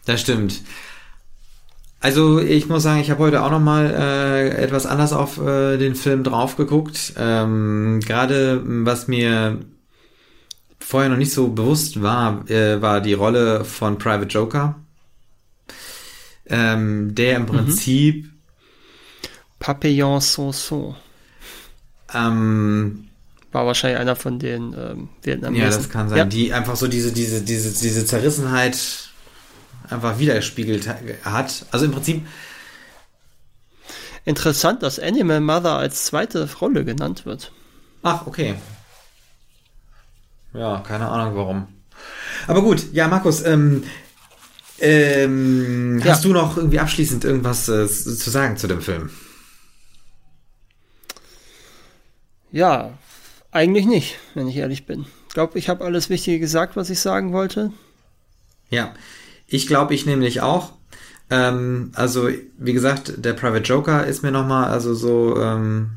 Das 0.05 0.21
stimmt. 0.21 0.63
Also 2.01 2.39
ich 2.41 2.69
muss 2.69 2.85
sagen, 2.85 3.01
ich 3.01 3.11
habe 3.11 3.23
heute 3.25 3.43
auch 3.43 3.51
noch 3.51 3.61
mal 3.61 3.87
äh, 3.91 4.51
etwas 4.51 4.87
anders 4.87 5.13
auf 5.13 5.39
äh, 5.39 5.79
den 5.79 5.97
Film 5.97 6.23
drauf 6.23 6.57
geguckt. 6.57 7.15
Ähm, 7.17 8.01
Gerade 8.05 8.63
was 8.65 9.09
mir 9.09 9.59
vorher 10.91 11.11
noch 11.11 11.19
nicht 11.19 11.33
so 11.33 11.49
bewusst 11.49 12.01
war, 12.03 12.49
äh, 12.51 12.81
war 12.81 13.01
die 13.03 13.13
Rolle 13.15 13.65
von 13.65 13.99
Private 13.99 14.27
Joker, 14.29 14.77
ähm, 16.47 17.15
der 17.15 17.37
im 17.37 17.47
Prinzip 17.47 18.31
Papillon 19.59 20.21
Sanson 20.21 20.95
ähm, 22.15 23.09
war 23.53 23.67
wahrscheinlich 23.67 24.01
einer 24.01 24.17
von 24.17 24.39
den 24.39 24.73
ähm, 24.73 25.09
Vietnamesen. 25.23 25.63
ja, 25.71 25.77
das 25.77 25.91
kann 25.91 26.09
sein, 26.09 26.19
Ja. 26.19 26.25
die 26.25 26.53
einfach 26.55 26.77
so 26.77 26.87
diese 26.89 27.13
diese 27.13 27.43
diese 27.43 27.71
diese 27.85 28.07
Zerrissenheit 28.07 28.79
einfach 29.91 30.19
widerspiegelt 30.19 30.89
ha- 30.89 30.99
hat. 31.25 31.67
Also 31.71 31.85
im 31.85 31.93
Prinzip 31.93 32.27
Interessant, 34.25 34.83
dass 34.83 34.99
Animal 34.99 35.41
Mother 35.41 35.77
als 35.77 36.05
zweite 36.05 36.49
Rolle 36.61 36.85
genannt 36.85 37.25
wird. 37.25 37.51
Ach, 38.03 38.27
okay. 38.27 38.55
Ja, 40.59 40.81
keine 40.81 41.09
Ahnung 41.09 41.37
warum. 41.37 41.69
Aber 42.49 42.63
gut, 42.63 42.93
ja, 42.93 43.07
Markus, 43.09 43.45
ähm, 43.45 43.85
ähm, 44.81 45.99
Ja. 46.01 46.13
hast 46.13 46.25
du 46.25 46.33
noch 46.33 46.57
irgendwie 46.57 46.81
abschließend 46.81 47.25
irgendwas 47.25 47.69
äh, 47.69 47.87
zu 47.87 48.31
sagen 48.31 48.57
zu 48.57 48.67
dem 48.67 48.81
Film? 48.81 49.11
Ja, 52.51 52.91
eigentlich 53.53 53.87
nicht, 53.87 54.19
wenn 54.35 54.49
ich 54.49 54.57
ehrlich 54.57 54.87
bin. 54.87 55.07
Ich 55.29 55.35
glaube, 55.35 55.59
ich 55.59 55.69
habe 55.69 55.85
alles 55.85 56.11
Wichtige 56.11 56.39
gesagt, 56.41 56.77
was 56.77 56.91
ich 56.91 56.99
sagen 57.01 57.33
wollte. 57.33 57.73
Ja, 58.71 58.95
ich 59.47 59.67
glaube, 59.67 59.95
ich 59.95 60.07
nämlich 60.07 60.41
auch. 60.41 60.73
Ähm, 61.31 61.93
also, 61.95 62.29
wie 62.59 62.73
gesagt, 62.73 63.13
der 63.19 63.35
Private 63.35 63.63
Joker 63.65 64.07
ist 64.07 64.23
mir 64.23 64.31
nochmal, 64.33 64.71
also 64.71 64.95
so, 64.95 65.41
ähm, 65.41 65.91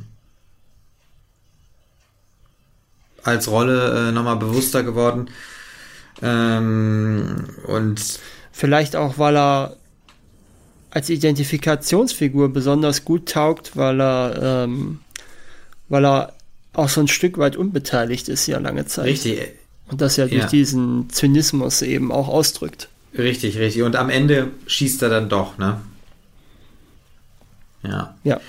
als 3.24 3.48
Rolle 3.50 4.10
äh, 4.10 4.12
nochmal 4.12 4.38
bewusster 4.38 4.84
geworden. 4.84 5.30
Ähm, 6.22 7.46
und 7.68 8.20
Vielleicht 8.52 8.96
auch, 8.96 9.18
weil 9.18 9.38
er 9.38 9.76
als 10.92 11.10
Identifikationsfigur 11.10 12.52
besonders 12.52 13.06
gut 13.06 13.30
taugt, 13.30 13.78
weil 13.78 14.02
er, 14.02 14.64
ähm, 14.66 15.00
weil 15.90 16.06
er 16.06 16.34
auch 16.74 16.90
so 16.90 17.02
ein 17.02 17.08
Stück 17.08 17.38
weit 17.38 17.56
unbeteiligt 17.56 18.28
ist 18.30 18.46
ja 18.48 18.60
lange 18.60 18.86
Zeit. 18.86 19.06
richtig, 19.06 19.42
Und 19.90 20.02
das 20.02 20.18
ja 20.18 20.26
durch 20.28 20.42
Ja. 20.44 20.48
diesen 20.48 21.10
Zynismus 21.10 21.82
eben 21.82 22.12
auch 22.12 22.28
ausdrückt. 22.28 22.88
Richtig, 23.18 23.58
richtig. 23.58 23.84
Und 23.84 23.96
am 23.96 24.10
Ende 24.10 24.52
schießt 24.68 25.02
er 25.02 25.10
dann 25.10 25.28
doch, 25.30 25.58
ne? 25.58 25.82
Ja. 27.84 28.16
Ja. 28.24 28.40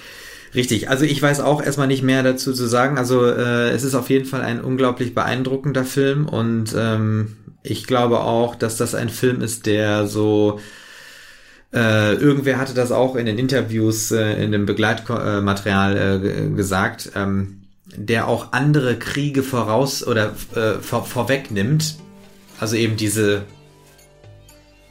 Richtig. 0.54 0.90
Also 0.90 1.04
ich 1.04 1.20
weiß 1.22 1.40
auch 1.40 1.62
erstmal 1.62 1.86
nicht 1.86 2.02
mehr 2.02 2.22
dazu 2.22 2.52
zu 2.52 2.66
sagen. 2.66 2.98
Also 2.98 3.24
äh, 3.24 3.70
es 3.70 3.84
ist 3.84 3.94
auf 3.94 4.10
jeden 4.10 4.26
Fall 4.26 4.42
ein 4.42 4.60
unglaublich 4.60 5.14
beeindruckender 5.14 5.84
Film 5.84 6.28
und 6.28 6.74
ähm, 6.76 7.36
ich 7.62 7.86
glaube 7.86 8.20
auch, 8.20 8.54
dass 8.54 8.76
das 8.76 8.94
ein 8.94 9.08
Film 9.08 9.40
ist, 9.40 9.66
der 9.66 10.06
so 10.06 10.60
äh, 11.72 12.14
irgendwer 12.14 12.58
hatte 12.58 12.74
das 12.74 12.92
auch 12.92 13.16
in 13.16 13.24
den 13.24 13.38
Interviews, 13.38 14.10
äh, 14.10 14.42
in 14.44 14.52
dem 14.52 14.66
Begleitmaterial 14.66 15.96
äh, 15.96 16.18
ge- 16.20 16.50
gesagt, 16.54 17.12
ähm, 17.16 17.62
der 17.96 18.28
auch 18.28 18.52
andere 18.52 18.98
Kriege 18.98 19.42
voraus 19.42 20.06
oder 20.06 20.34
äh, 20.54 20.80
vor, 20.82 21.06
vorwegnimmt. 21.06 21.96
Also 22.60 22.76
eben 22.76 22.96
diese 22.96 23.42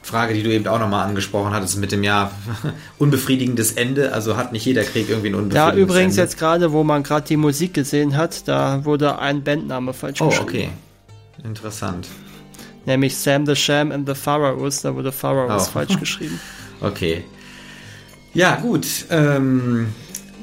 Frage, 0.02 0.34
die 0.34 0.42
du 0.42 0.50
eben 0.52 0.66
auch 0.66 0.78
nochmal 0.80 1.06
angesprochen 1.06 1.52
hattest 1.54 1.78
mit 1.78 1.92
dem 1.92 2.02
ja 2.02 2.30
unbefriedigendes 2.98 3.72
Ende. 3.72 4.12
Also 4.12 4.36
hat 4.36 4.52
nicht 4.52 4.64
jeder 4.66 4.82
Krieg 4.82 5.08
irgendwie 5.08 5.28
ein 5.28 5.34
Ja, 5.34 5.38
unbefriedigendes 5.68 5.82
übrigens 5.82 6.12
Ende. 6.14 6.22
jetzt 6.22 6.38
gerade, 6.38 6.72
wo 6.72 6.82
man 6.84 7.02
gerade 7.02 7.26
die 7.26 7.36
Musik 7.36 7.74
gesehen 7.74 8.16
hat, 8.16 8.46
da 8.48 8.84
wurde 8.84 9.18
ein 9.18 9.42
Bandname 9.44 9.92
falsch 9.92 10.20
Oh, 10.20 10.28
geschrieben. 10.28 10.48
okay. 10.48 10.68
Interessant. 11.44 12.08
Nämlich 12.84 13.16
Sam 13.16 13.46
the 13.46 13.54
Sham 13.54 13.92
and 13.92 14.08
the 14.08 14.14
Pharaohs, 14.14 14.82
da 14.82 14.94
wurde 14.94 15.12
Pharaohs 15.12 15.68
Oh. 15.68 15.70
falsch 15.72 15.98
geschrieben. 15.98 16.40
Okay. 16.80 17.24
Ja, 18.34 18.56
gut. 18.56 18.86
Ähm, 19.10 19.88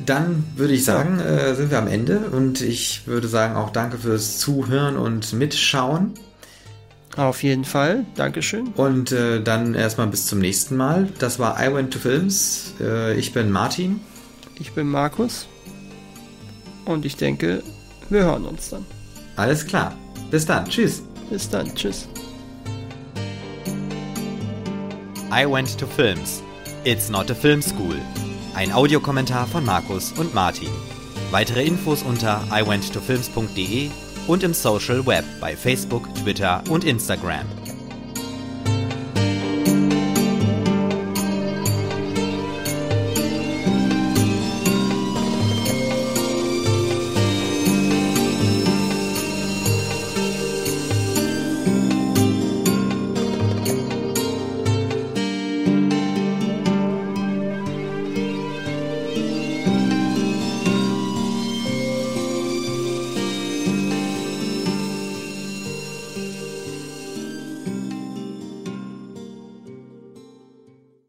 dann 0.05 0.45
würde 0.55 0.73
ich 0.73 0.85
sagen, 0.85 1.19
äh, 1.19 1.53
sind 1.55 1.69
wir 1.71 1.79
am 1.79 1.87
Ende 1.87 2.19
und 2.31 2.61
ich 2.61 3.01
würde 3.07 3.27
sagen 3.27 3.57
auch 3.57 3.71
danke 3.71 3.97
fürs 3.97 4.37
Zuhören 4.37 4.95
und 4.95 5.33
Mitschauen 5.33 6.13
Auf 7.19 7.43
jeden 7.43 7.65
Fall, 7.65 8.05
Dankeschön. 8.15 8.67
und 8.77 9.11
äh, 9.11 9.41
dann 9.43 9.73
erstmal 9.75 10.07
bis 10.07 10.25
zum 10.25 10.39
nächsten 10.39 10.77
Mal. 10.77 11.09
Das 11.19 11.37
war 11.37 11.61
I 11.61 11.73
Went 11.73 11.91
to 11.91 11.99
Films. 11.99 12.73
Äh, 12.79 13.19
ich 13.19 13.33
bin 13.33 13.51
Martin 13.51 13.99
Ich 14.57 14.71
bin 14.71 14.87
Markus. 14.87 15.45
Und 16.85 17.03
ich 17.05 17.17
denke, 17.17 17.61
wir 18.09 18.23
hören 18.23 18.45
uns 18.45 18.69
dann. 18.69 18.85
Alles 19.35 19.67
klar. 19.67 19.93
Bis 20.31 20.45
dann. 20.45 20.63
Tschüss. 20.69 21.03
Bis 21.29 21.49
dann. 21.49 21.75
Tschüss. 21.75 22.07
I 25.29 25.45
Went 25.45 25.77
to 25.77 25.85
Films. 25.87 26.41
It's 26.85 27.09
not 27.09 27.29
a 27.29 27.35
film 27.35 27.61
school. 27.61 27.95
Ein 28.55 28.71
Audiokommentar 28.71 29.45
von 29.45 29.65
Markus 29.65 30.13
und 30.13 30.33
Martin. 30.33 30.69
Weitere 31.31 31.65
Infos 31.65 32.01
unter 32.01 32.41
iwenttofilms.de 32.49 33.89
und 34.29 34.43
im 34.43 34.53
Social 34.53 35.05
Web 35.07 35.25
bei 35.41 35.55
Facebook, 35.55 36.03
Twitter 36.13 36.63
und 36.69 36.83
Instagram. 36.83 37.47